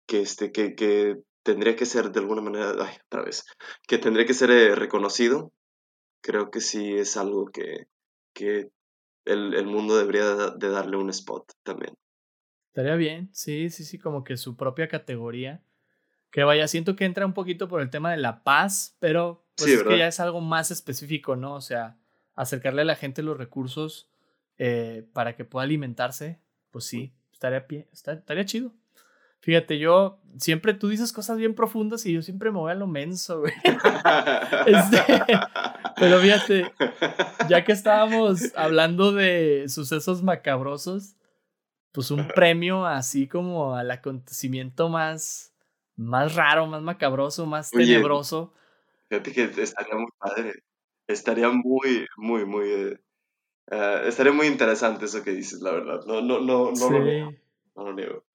que, 0.07 0.21
este, 0.21 0.51
que, 0.51 0.73
que 0.75 1.21
tendría 1.47 1.77
que 1.77 1.85
ser 1.85 2.11
de 2.11 2.19
alguna 2.19 2.41
manera, 2.41 2.73
ay, 2.77 2.97
otra 3.05 3.23
vez, 3.23 3.45
que 3.87 3.97
tendría 3.97 4.25
que 4.25 4.33
ser 4.33 4.51
eh, 4.51 4.75
reconocido. 4.75 5.53
Creo 6.21 6.51
que 6.51 6.59
sí 6.59 6.93
es 6.95 7.15
algo 7.15 7.45
que, 7.45 7.87
que 8.33 8.67
el, 9.23 9.53
el, 9.53 9.65
mundo 9.65 9.95
debería 9.95 10.25
de 10.35 10.69
darle 10.69 10.97
un 10.97 11.09
spot 11.09 11.53
también. 11.63 11.93
Estaría 12.67 12.95
bien, 12.95 13.29
sí, 13.31 13.69
sí, 13.69 13.85
sí, 13.85 13.97
como 13.97 14.25
que 14.25 14.35
su 14.35 14.57
propia 14.57 14.89
categoría 14.89 15.63
que 16.31 16.43
vaya, 16.43 16.67
siento 16.67 16.97
que 16.97 17.05
entra 17.05 17.25
un 17.25 17.33
poquito 17.33 17.69
por 17.69 17.81
el 17.81 17.89
tema 17.89 18.11
de 18.11 18.17
la 18.17 18.43
paz, 18.43 18.97
pero 18.99 19.47
pues 19.55 19.71
es 19.71 19.83
que 19.83 19.97
ya 19.97 20.07
es 20.07 20.19
algo 20.19 20.41
más 20.41 20.69
específico, 20.69 21.37
¿no? 21.37 21.55
O 21.55 21.61
sea, 21.61 21.97
acercarle 22.35 22.81
a 22.81 22.85
la 22.85 22.97
gente 22.97 23.23
los 23.23 23.37
recursos 23.37 24.11
eh, 24.57 25.07
para 25.13 25.37
que 25.37 25.45
pueda 25.45 25.63
alimentarse, 25.63 26.41
pues 26.71 26.83
sí, 26.83 27.15
estaría, 27.31 27.65
estaría 27.93 28.45
chido. 28.45 28.73
Fíjate, 29.47 29.79
yo 29.79 30.19
siempre 30.37 30.73
tú 30.73 30.89
dices 30.89 31.13
cosas 31.13 31.37
bien 31.37 31.55
profundas 31.55 32.05
y 32.05 32.11
yo 32.11 32.21
siempre 32.21 32.51
me 32.51 32.57
voy 32.57 32.69
a 32.69 32.75
lo 32.75 32.85
menso, 32.85 33.39
güey. 33.39 33.53
Este, 34.67 34.97
pero 35.95 36.19
fíjate, 36.19 36.69
ya 37.47 37.63
que 37.63 37.71
estábamos 37.71 38.51
hablando 38.57 39.13
de 39.13 39.69
sucesos 39.69 40.21
macabrosos, 40.21 41.15
pues 41.93 42.11
un 42.11 42.27
premio 42.27 42.85
así 42.85 43.29
como 43.29 43.77
al 43.77 43.89
acontecimiento 43.89 44.89
más 44.89 45.53
más 45.95 46.35
raro, 46.35 46.67
más 46.67 46.81
macabroso, 46.81 47.45
más 47.45 47.71
tenebroso. 47.71 48.53
Fíjate 49.07 49.31
que 49.31 49.61
estaría 49.61 49.95
muy 49.95 50.11
padre. 50.19 50.55
Estaría 51.07 51.49
muy, 51.51 52.05
muy, 52.17 52.43
muy. 52.43 52.69
Eh, 52.69 52.99
eh, 53.71 54.01
estaría 54.07 54.33
muy 54.33 54.47
interesante 54.47 55.05
eso 55.05 55.23
que 55.23 55.31
dices, 55.31 55.61
la 55.61 55.71
verdad. 55.71 56.01
No, 56.05 56.21
no, 56.21 56.41
no, 56.41 56.73
no 56.73 56.89
lo 56.89 56.99
niego. 56.99 57.33
No 57.77 57.83
lo 57.85 57.93
niego. 57.93 58.26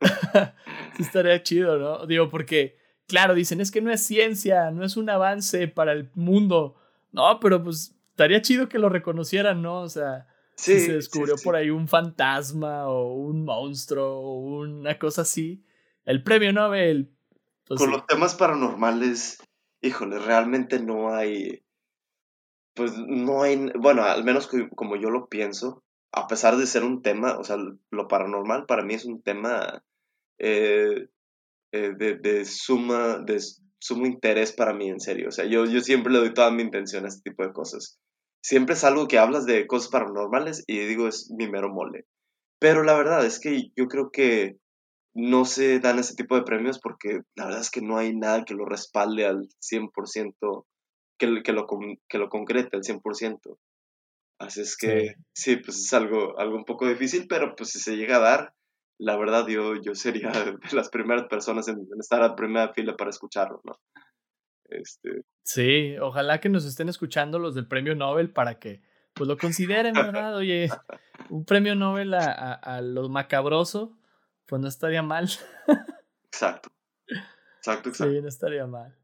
sí, 0.96 1.02
estaría 1.02 1.42
chido, 1.42 1.78
¿no? 1.78 2.06
Digo, 2.06 2.28
porque, 2.28 2.76
claro, 3.06 3.34
dicen, 3.34 3.60
es 3.60 3.70
que 3.70 3.80
no 3.80 3.90
es 3.90 4.04
ciencia, 4.04 4.70
no 4.70 4.84
es 4.84 4.96
un 4.96 5.10
avance 5.10 5.68
para 5.68 5.92
el 5.92 6.10
mundo. 6.14 6.76
No, 7.12 7.40
pero 7.40 7.62
pues 7.62 7.94
estaría 8.10 8.42
chido 8.42 8.68
que 8.68 8.78
lo 8.78 8.88
reconocieran, 8.88 9.62
¿no? 9.62 9.80
O 9.80 9.88
sea, 9.88 10.26
si 10.56 10.78
se 10.80 10.92
descubrió 10.92 11.36
por 11.42 11.56
ahí 11.56 11.70
un 11.70 11.88
fantasma 11.88 12.88
o 12.88 13.14
un 13.14 13.44
monstruo 13.44 14.20
o 14.20 14.60
una 14.60 14.98
cosa 14.98 15.22
así, 15.22 15.64
el 16.04 16.22
premio 16.22 16.52
Nobel. 16.52 17.10
Pues 17.66 17.80
Con 17.80 17.90
los 17.90 18.06
temas 18.06 18.34
paranormales, 18.34 19.38
híjole, 19.80 20.18
realmente 20.18 20.80
no 20.80 21.14
hay, 21.14 21.62
pues 22.74 22.92
no 22.96 23.42
hay, 23.42 23.70
bueno, 23.78 24.02
al 24.02 24.24
menos 24.24 24.50
como 24.74 24.96
yo 24.96 25.10
lo 25.10 25.28
pienso, 25.28 25.82
a 26.12 26.26
pesar 26.26 26.56
de 26.56 26.66
ser 26.66 26.84
un 26.84 27.02
tema, 27.02 27.38
o 27.38 27.44
sea, 27.44 27.56
lo 27.90 28.08
paranormal 28.08 28.66
para 28.66 28.84
mí 28.84 28.94
es 28.94 29.04
un 29.04 29.22
tema 29.22 29.84
eh, 30.38 31.08
eh, 31.72 31.90
de, 31.96 32.16
de, 32.16 32.44
suma, 32.44 33.18
de 33.18 33.40
sumo 33.78 34.06
interés 34.06 34.52
para 34.52 34.74
mí, 34.74 34.88
en 34.88 35.00
serio. 35.00 35.28
O 35.28 35.32
sea, 35.32 35.44
yo, 35.46 35.66
yo 35.66 35.80
siempre 35.80 36.12
le 36.12 36.18
doy 36.18 36.34
toda 36.34 36.50
mi 36.50 36.62
intención 36.62 37.04
a 37.04 37.08
este 37.08 37.30
tipo 37.30 37.44
de 37.44 37.52
cosas. 37.52 37.98
Siempre 38.42 38.74
es 38.74 38.84
algo 38.84 39.06
que 39.06 39.18
hablas 39.18 39.46
de 39.46 39.66
cosas 39.66 39.90
paranormales 39.90 40.64
y 40.66 40.78
digo, 40.78 41.06
es 41.06 41.30
mi 41.30 41.48
mero 41.48 41.68
mole. 41.68 42.06
Pero 42.58 42.82
la 42.82 42.94
verdad 42.94 43.24
es 43.24 43.38
que 43.38 43.70
yo 43.76 43.86
creo 43.86 44.10
que 44.10 44.58
no 45.14 45.44
se 45.44 45.80
dan 45.80 45.98
ese 45.98 46.14
tipo 46.14 46.36
de 46.36 46.42
premios 46.42 46.78
porque 46.78 47.20
la 47.34 47.46
verdad 47.46 47.60
es 47.60 47.70
que 47.70 47.82
no 47.82 47.98
hay 47.98 48.14
nada 48.14 48.44
que 48.44 48.54
lo 48.54 48.64
respalde 48.64 49.26
al 49.26 49.48
100%, 49.60 50.66
que, 51.18 51.42
que, 51.42 51.52
lo, 51.52 51.66
que 52.08 52.18
lo 52.18 52.28
concrete 52.28 52.76
al 52.76 52.82
100%. 52.82 53.58
Así 54.40 54.62
es 54.62 54.76
que 54.76 55.16
sí. 55.34 55.56
pues 55.56 55.78
es 55.78 55.92
algo, 55.92 56.38
algo 56.38 56.56
un 56.56 56.64
poco 56.64 56.88
difícil, 56.88 57.26
pero 57.28 57.54
pues 57.54 57.70
si 57.70 57.78
se 57.78 57.96
llega 57.96 58.16
a 58.16 58.20
dar, 58.20 58.54
la 58.98 59.16
verdad 59.18 59.46
yo, 59.46 59.74
yo 59.76 59.94
sería 59.94 60.30
de 60.32 60.56
las 60.72 60.88
primeras 60.88 61.28
personas 61.28 61.68
en, 61.68 61.86
estar 61.98 62.22
a 62.22 62.34
primera 62.34 62.72
fila 62.72 62.96
para 62.96 63.10
escucharlo, 63.10 63.60
¿no? 63.64 63.78
Este... 64.64 65.24
Sí, 65.42 65.96
ojalá 66.00 66.40
que 66.40 66.48
nos 66.48 66.64
estén 66.64 66.88
escuchando 66.88 67.38
los 67.38 67.54
del 67.54 67.68
premio 67.68 67.94
Nobel 67.94 68.32
para 68.32 68.58
que 68.58 68.82
pues 69.12 69.28
lo 69.28 69.36
consideren, 69.36 69.92
¿verdad? 69.92 70.36
Oye, 70.36 70.68
un 71.30 71.44
premio 71.44 71.74
Nobel 71.74 72.14
a, 72.14 72.32
a, 72.32 72.54
a 72.54 72.80
lo 72.80 73.08
macabroso, 73.10 73.98
pues 74.46 74.62
no 74.62 74.68
estaría 74.68 75.02
mal. 75.02 75.28
exacto. 76.24 76.70
Exacto, 77.58 77.90
exacto. 77.90 78.10
Sí, 78.10 78.22
no 78.22 78.28
estaría 78.28 78.66
mal. 78.66 78.96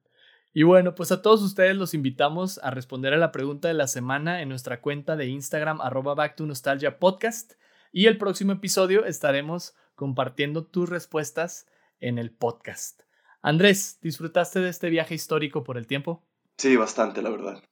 Y 0.59 0.63
bueno, 0.63 0.95
pues 0.95 1.13
a 1.13 1.21
todos 1.21 1.43
ustedes 1.43 1.77
los 1.77 1.93
invitamos 1.93 2.57
a 2.63 2.71
responder 2.71 3.13
a 3.13 3.19
la 3.19 3.31
pregunta 3.31 3.69
de 3.69 3.75
la 3.75 3.87
semana 3.87 4.41
en 4.41 4.49
nuestra 4.49 4.81
cuenta 4.81 5.15
de 5.15 5.27
Instagram, 5.27 5.83
arroba 5.83 6.15
back 6.15 6.35
to 6.35 6.47
nostalgia 6.47 6.99
podcast. 6.99 7.53
Y 7.93 8.07
el 8.07 8.17
próximo 8.17 8.53
episodio 8.53 9.05
estaremos 9.05 9.75
compartiendo 9.97 10.65
tus 10.65 10.89
respuestas 10.89 11.67
en 12.01 12.17
el 12.17 12.31
podcast. 12.31 13.03
Andrés, 13.43 13.99
¿disfrutaste 14.01 14.61
de 14.61 14.71
este 14.71 14.89
viaje 14.89 15.15
histórico 15.15 15.63
por 15.63 15.77
el 15.77 15.87
tiempo? 15.87 16.25
Sí, 16.57 16.75
bastante, 16.77 17.21
la 17.21 17.29
verdad. 17.29 17.63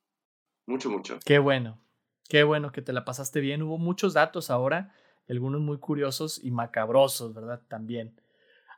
Mucho, 0.66 0.90
mucho. 0.90 1.18
Qué 1.24 1.38
bueno. 1.38 1.80
Qué 2.28 2.42
bueno 2.42 2.70
que 2.70 2.82
te 2.82 2.92
la 2.92 3.06
pasaste 3.06 3.40
bien. 3.40 3.62
Hubo 3.62 3.78
muchos 3.78 4.12
datos 4.12 4.50
ahora 4.50 4.94
algunos 5.26 5.62
muy 5.62 5.78
curiosos 5.78 6.38
y 6.44 6.50
macabrosos, 6.50 7.32
¿verdad? 7.32 7.62
También. 7.66 8.20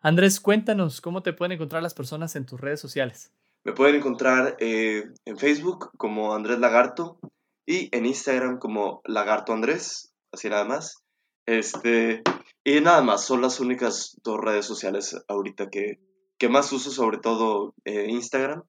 Andrés, 0.01 0.39
cuéntanos 0.39 1.01
cómo 1.01 1.25
te 1.25 1.33
pueden 1.33 1.51
encontrar 1.51 1.83
las 1.83 1.95
personas 1.95 2.37
en 2.37 2.47
tus 2.47 2.61
redes 2.61 2.79
sociales. 2.79 3.33
Me 3.67 3.73
pueden 3.73 3.97
encontrar 3.97 4.57
eh, 4.61 5.07
en 5.25 5.39
Facebook 5.39 5.91
como 5.99 6.37
Andrés 6.37 6.61
Lagarto 6.61 7.19
y 7.67 7.89
en 7.91 8.07
Instagram 8.07 8.61
como 8.61 9.01
Lagarto 9.05 9.53
Andrés, 9.53 10.15
así 10.31 10.49
nada 10.49 10.65
más. 10.65 11.03
Este, 11.47 12.23
y 12.63 12.81
nada 12.81 13.03
más, 13.03 13.25
son 13.25 13.43
las 13.43 13.59
únicas 13.59 14.19
dos 14.23 14.39
redes 14.41 14.67
sociales 14.67 15.17
ahorita 15.27 15.69
que, 15.69 15.99
que 16.39 16.49
más 16.49 16.73
uso, 16.73 16.93
sobre 16.93 17.19
todo 17.19 17.75
eh, 17.85 18.07
Instagram. 18.09 18.63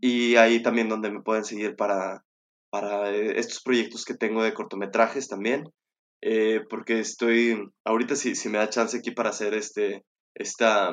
Y 0.00 0.34
ahí 0.34 0.60
también 0.60 0.88
donde 0.88 1.12
me 1.12 1.22
pueden 1.22 1.44
seguir 1.44 1.76
para, 1.76 2.24
para 2.68 3.12
eh, 3.12 3.38
estos 3.38 3.62
proyectos 3.62 4.04
que 4.04 4.14
tengo 4.14 4.42
de 4.42 4.54
cortometrajes 4.54 5.28
también. 5.28 5.72
Porque 6.68 6.98
estoy, 6.98 7.70
ahorita 7.84 8.16
si, 8.16 8.34
si 8.34 8.48
me 8.48 8.58
da 8.58 8.68
chance 8.68 8.98
aquí 8.98 9.12
para 9.12 9.30
hacer 9.30 9.54
este, 9.54 10.04
esta, 10.34 10.90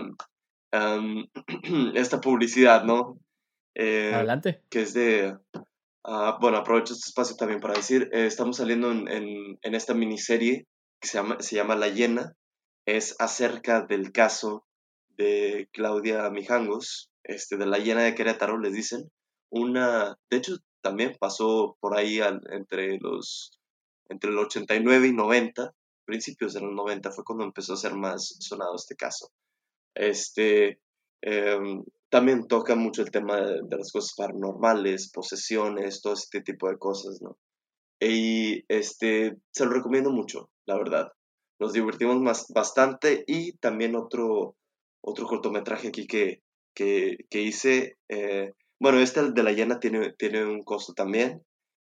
esta 1.93 2.19
publicidad, 2.19 2.83
¿no? 2.83 3.19
Eh, 3.75 4.11
Adelante. 4.13 4.61
Que 4.69 4.81
es 4.81 4.93
de, 4.93 5.37
ah, 6.03 6.37
bueno, 6.41 6.57
aprovecho 6.57 6.93
este 6.93 7.09
espacio 7.09 7.35
también 7.35 7.59
para 7.59 7.75
decir, 7.75 8.09
eh, 8.11 8.25
estamos 8.25 8.57
saliendo 8.57 8.91
en, 8.91 9.07
en, 9.07 9.59
en, 9.61 9.75
esta 9.75 9.93
miniserie 9.93 10.67
que 10.99 11.07
se 11.07 11.17
llama, 11.17 11.37
se 11.39 11.55
llama 11.55 11.75
La 11.75 11.89
Llena, 11.89 12.35
es 12.85 13.15
acerca 13.19 13.81
del 13.81 14.11
caso 14.11 14.65
de 15.17 15.69
Claudia 15.71 16.29
Mijangos, 16.29 17.09
este, 17.23 17.57
de 17.57 17.65
La 17.65 17.77
Llena 17.77 18.01
de 18.01 18.15
Querétaro, 18.15 18.59
les 18.59 18.73
dicen, 18.73 19.11
una, 19.49 20.17
de 20.29 20.37
hecho, 20.37 20.57
también 20.81 21.15
pasó 21.19 21.77
por 21.79 21.95
ahí 21.97 22.19
entre 22.51 22.97
los 22.99 23.59
entre 24.09 24.31
el 24.31 24.37
89 24.37 25.07
y 25.07 25.13
90, 25.13 25.73
principios 26.05 26.53
de 26.53 26.61
los 26.61 26.73
90 26.73 27.11
fue 27.11 27.23
cuando 27.23 27.45
empezó 27.45 27.73
a 27.73 27.77
ser 27.77 27.93
más 27.93 28.35
sonado 28.39 28.75
este 28.75 28.95
caso. 28.95 29.29
Este, 29.95 30.79
em, 31.21 31.83
también 32.09 32.47
toca 32.47 32.75
mucho 32.75 33.01
el 33.01 33.11
tema 33.11 33.37
de, 33.37 33.61
las 33.69 33.91
cosas 33.91 34.13
paranormales, 34.15 35.11
posesiones, 35.11 36.01
todo 36.01 36.13
este 36.13 36.41
tipo 36.41 36.69
de 36.69 36.77
cosas, 36.77 37.19
¿no? 37.21 37.37
Y 37.99 38.63
este, 38.67 39.37
se 39.51 39.65
lo 39.65 39.71
recomiendo 39.71 40.11
mucho, 40.11 40.49
la 40.65 40.77
verdad. 40.77 41.07
Nos 41.59 41.73
divertimos 41.73 42.21
más, 42.21 42.47
bastante 42.53 43.23
y 43.25 43.53
también 43.57 43.95
otro, 43.95 44.55
otro 45.01 45.25
cortometraje 45.25 45.87
aquí 45.87 46.05
que, 46.05 46.43
que, 46.75 47.17
que 47.29 47.41
hice. 47.41 47.97
Eh, 48.09 48.51
bueno, 48.79 48.99
este 48.99 49.31
de 49.31 49.43
la 49.43 49.53
llena 49.53 49.79
tiene, 49.79 50.13
tiene 50.17 50.45
un 50.45 50.63
costo 50.63 50.93
también, 50.93 51.41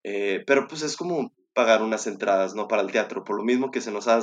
eh, 0.05 0.45
pero 0.47 0.69
pues 0.69 0.83
es 0.83 0.97
como 0.97 1.33
pagar 1.53 1.83
unas 1.83 2.07
entradas, 2.07 2.55
¿no? 2.55 2.69
Para 2.69 2.83
el 2.83 2.93
teatro, 2.93 3.25
por 3.25 3.37
lo 3.37 3.45
mismo 3.45 3.71
que 3.71 3.81
se 3.81 3.91
nos 3.91 4.09
ha, 4.09 4.21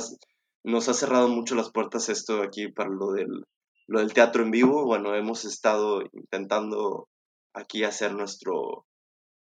nos 0.64 0.88
ha 0.88 0.94
cerrado 0.94 1.28
mucho 1.28 1.54
las 1.54 1.70
puertas 1.70 2.08
esto 2.08 2.42
aquí 2.42 2.68
para 2.68 2.90
lo 2.90 3.12
del, 3.12 3.44
lo 3.86 4.00
del 4.00 4.12
teatro 4.12 4.42
en 4.42 4.50
vivo. 4.50 4.84
Bueno, 4.84 5.14
hemos 5.14 5.44
estado 5.44 6.02
intentando 6.12 7.08
aquí 7.54 7.84
hacer 7.84 8.14
nuestro, 8.14 8.86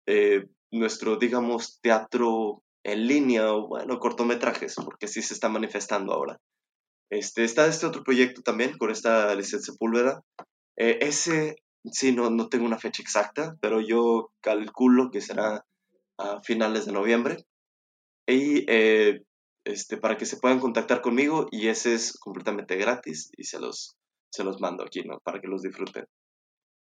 eh, 0.07 0.47
nuestro, 0.71 1.17
digamos, 1.17 1.81
teatro 1.81 2.63
en 2.85 3.07
línea 3.07 3.53
o, 3.53 3.69
bueno, 3.69 3.99
cortometrajes, 3.99 4.75
porque 4.77 5.09
sí 5.09 5.23
se 5.23 5.35
está 5.35 5.49
manifestando 5.49 6.13
ahora. 6.13 6.39
Este, 7.11 7.45
está 7.45 7.67
este 7.67 7.87
otro 7.87 8.05
proyecto 8.05 8.43
también 8.43 8.79
con 8.79 8.91
esta 8.91 9.35
licencia 9.35 9.73
Sepúlveda. 9.73 10.23
Eh, 10.77 10.99
ese, 11.03 11.57
sí, 11.85 12.13
no, 12.13 12.31
no 12.31 12.49
tengo 12.49 12.65
una 12.67 12.79
fecha 12.79 13.03
exacta, 13.03 13.57
pero 13.61 13.81
yo 13.81 14.31
calculo 14.41 15.11
que 15.11 15.21
será 15.21 15.65
a 16.19 16.41
finales 16.43 16.87
de 16.87 16.93
noviembre. 16.93 17.45
Y 18.27 18.65
eh, 18.69 19.23
este, 19.65 19.97
para 19.97 20.17
que 20.17 20.27
se 20.27 20.37
puedan 20.37 20.61
contactar 20.61 21.01
conmigo 21.01 21.49
y 21.51 21.69
ese 21.69 21.95
es 21.95 22.17
completamente 22.19 22.77
gratis 22.77 23.31
y 23.37 23.45
se 23.45 23.59
los, 23.59 23.97
se 24.31 24.45
los 24.45 24.61
mando 24.61 24.85
aquí, 24.85 25.03
¿no? 25.03 25.19
Para 25.21 25.41
que 25.41 25.49
los 25.49 25.63
disfruten. 25.63 26.07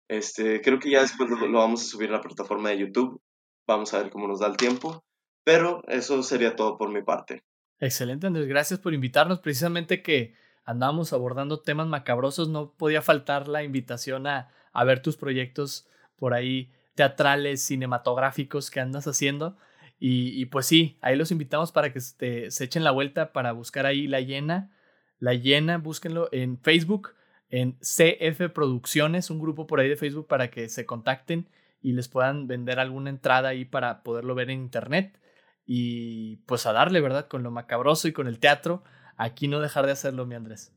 Este, 0.08 0.62
creo 0.62 0.80
que 0.80 0.90
ya 0.90 1.02
después 1.02 1.30
lo, 1.30 1.52
vamos 1.52 1.82
a 1.82 1.86
subir 1.86 2.10
a 2.10 2.14
la 2.14 2.22
plataforma 2.22 2.70
de 2.70 2.80
YouTube. 2.80 3.22
Vamos 3.68 3.94
a 3.94 4.02
ver 4.02 4.10
cómo 4.10 4.28
nos 4.28 4.40
da 4.40 4.48
el 4.48 4.58
tiempo. 4.58 5.04
Pero 5.44 5.82
eso 5.88 6.22
sería 6.24 6.56
todo 6.56 6.78
por 6.78 6.92
mi 6.92 7.04
parte. 7.04 7.44
Excelente, 7.80 8.28
Andrés. 8.28 8.48
Gracias 8.48 8.80
por 8.80 8.94
invitarnos. 8.94 9.40
Precisamente 9.40 10.02
que 10.02 10.34
andábamos 10.66 11.14
abordando 11.14 11.62
temas 11.62 11.88
macabrosos, 11.88 12.50
no 12.50 12.74
podía 12.74 13.02
faltar 13.02 13.48
la 13.48 13.64
invitación 13.64 14.28
a, 14.28 14.52
a 14.74 14.84
ver 14.84 15.02
tus 15.02 15.18
proyectos 15.18 15.88
por 16.16 16.34
ahí 16.34 16.72
teatrales, 16.96 17.64
cinematográficos 17.64 18.70
que 18.70 18.80
andas 18.80 19.08
haciendo. 19.08 19.58
Y, 20.02 20.46
pues 20.46 20.66
sí, 20.66 20.98
ahí 21.02 21.18
los 21.18 21.30
invitamos 21.30 21.74
para 21.74 21.92
que 21.92 22.00
se, 22.00 22.52
se 22.52 22.64
echen 22.64 22.86
la 22.86 22.92
vuelta 22.92 23.34
para 23.34 23.52
buscar 23.52 23.86
ahí 23.86 24.08
La 24.08 24.22
Llena. 24.22 24.72
La 25.20 25.34
Llena, 25.34 25.78
búsquenlo 25.78 26.30
en 26.32 26.58
Facebook, 26.58 27.16
en 27.50 27.74
CF 27.80 28.50
Producciones, 28.54 29.30
un 29.30 29.40
grupo 29.40 29.68
por 29.68 29.80
ahí 29.80 29.90
de 29.90 29.98
Facebook 29.98 30.28
para 30.28 30.50
que 30.50 30.70
se 30.70 30.86
contacten 30.86 31.50
y 31.82 31.94
les 31.94 32.08
puedan 32.08 32.48
vender 32.48 32.80
alguna 32.80 33.10
entrada 33.10 33.50
ahí 33.50 33.66
para 33.66 34.04
poderlo 34.04 34.36
ver 34.36 34.50
en 34.50 34.62
internet. 34.62 35.20
Y 35.66 36.38
pues 36.46 36.66
a 36.66 36.74
darle, 36.74 37.02
¿verdad? 37.02 37.28
Con 37.28 37.44
lo 37.44 37.52
macabroso 37.52 38.08
y 38.08 38.14
con 38.14 38.28
el 38.28 38.40
teatro, 38.40 38.84
aquí 39.18 39.48
no 39.48 39.60
dejar 39.60 39.86
de 39.86 39.92
hacerlo, 39.92 40.26
mi 40.26 40.36
Andrés. 40.36 40.74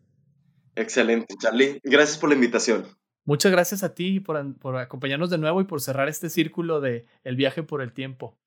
Excelente, 0.74 1.34
Charlie. 1.38 1.80
Gracias 1.82 2.18
por 2.18 2.28
la 2.28 2.34
invitación. 2.34 2.86
Muchas 3.24 3.52
gracias 3.52 3.82
a 3.82 3.94
ti 3.94 4.20
por, 4.20 4.58
por 4.58 4.76
acompañarnos 4.76 5.30
de 5.30 5.38
nuevo 5.38 5.60
y 5.60 5.64
por 5.64 5.80
cerrar 5.80 6.08
este 6.08 6.28
círculo 6.28 6.80
de 6.80 7.06
el 7.24 7.36
viaje 7.36 7.62
por 7.62 7.82
el 7.82 7.92
tiempo. 7.92 8.38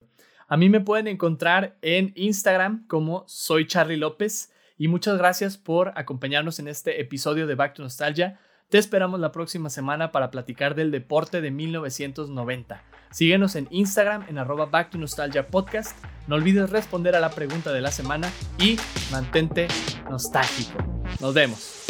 A 0.47 0.57
mí 0.57 0.69
me 0.69 0.81
pueden 0.81 1.07
encontrar 1.07 1.77
en 1.81 2.11
Instagram 2.15 2.85
como 2.87 3.23
soy 3.27 3.65
Charlie 3.65 3.97
López 3.97 4.51
y 4.77 4.87
muchas 4.87 5.17
gracias 5.17 5.57
por 5.57 5.93
acompañarnos 5.95 6.59
en 6.59 6.67
este 6.67 7.01
episodio 7.01 7.47
de 7.47 7.55
Back 7.55 7.75
to 7.75 7.83
Nostalgia. 7.83 8.39
Te 8.69 8.77
esperamos 8.77 9.19
la 9.19 9.31
próxima 9.31 9.69
semana 9.69 10.11
para 10.11 10.31
platicar 10.31 10.75
del 10.75 10.91
deporte 10.91 11.41
de 11.41 11.51
1990. 11.51 12.83
Síguenos 13.11 13.55
en 13.55 13.67
Instagram 13.69 14.25
en 14.27 14.37
arroba 14.37 14.65
Back 14.65 14.89
to 14.89 14.97
Nostalgia 14.97 15.47
Podcast. 15.47 15.95
No 16.27 16.35
olvides 16.35 16.69
responder 16.69 17.15
a 17.15 17.19
la 17.19 17.29
pregunta 17.29 17.71
de 17.71 17.81
la 17.81 17.91
semana 17.91 18.29
y 18.59 18.77
mantente 19.11 19.67
nostálgico. 20.09 20.83
Nos 21.21 21.33
vemos. 21.33 21.84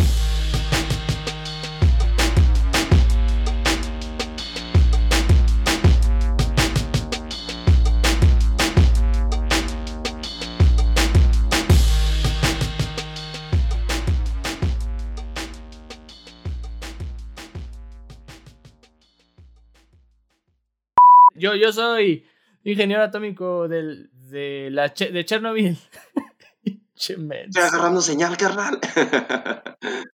Yo, 21.35 21.55
yo 21.55 21.71
soy 21.71 22.25
ingeniero 22.63 23.03
atómico 23.03 23.67
del, 23.67 24.09
de, 24.11 24.69
la, 24.71 24.87
de 24.89 25.25
Chernobyl. 25.25 25.77
Estoy 26.95 27.61
agarrando 27.61 28.01
señal, 28.01 28.37
carnal. 28.37 28.79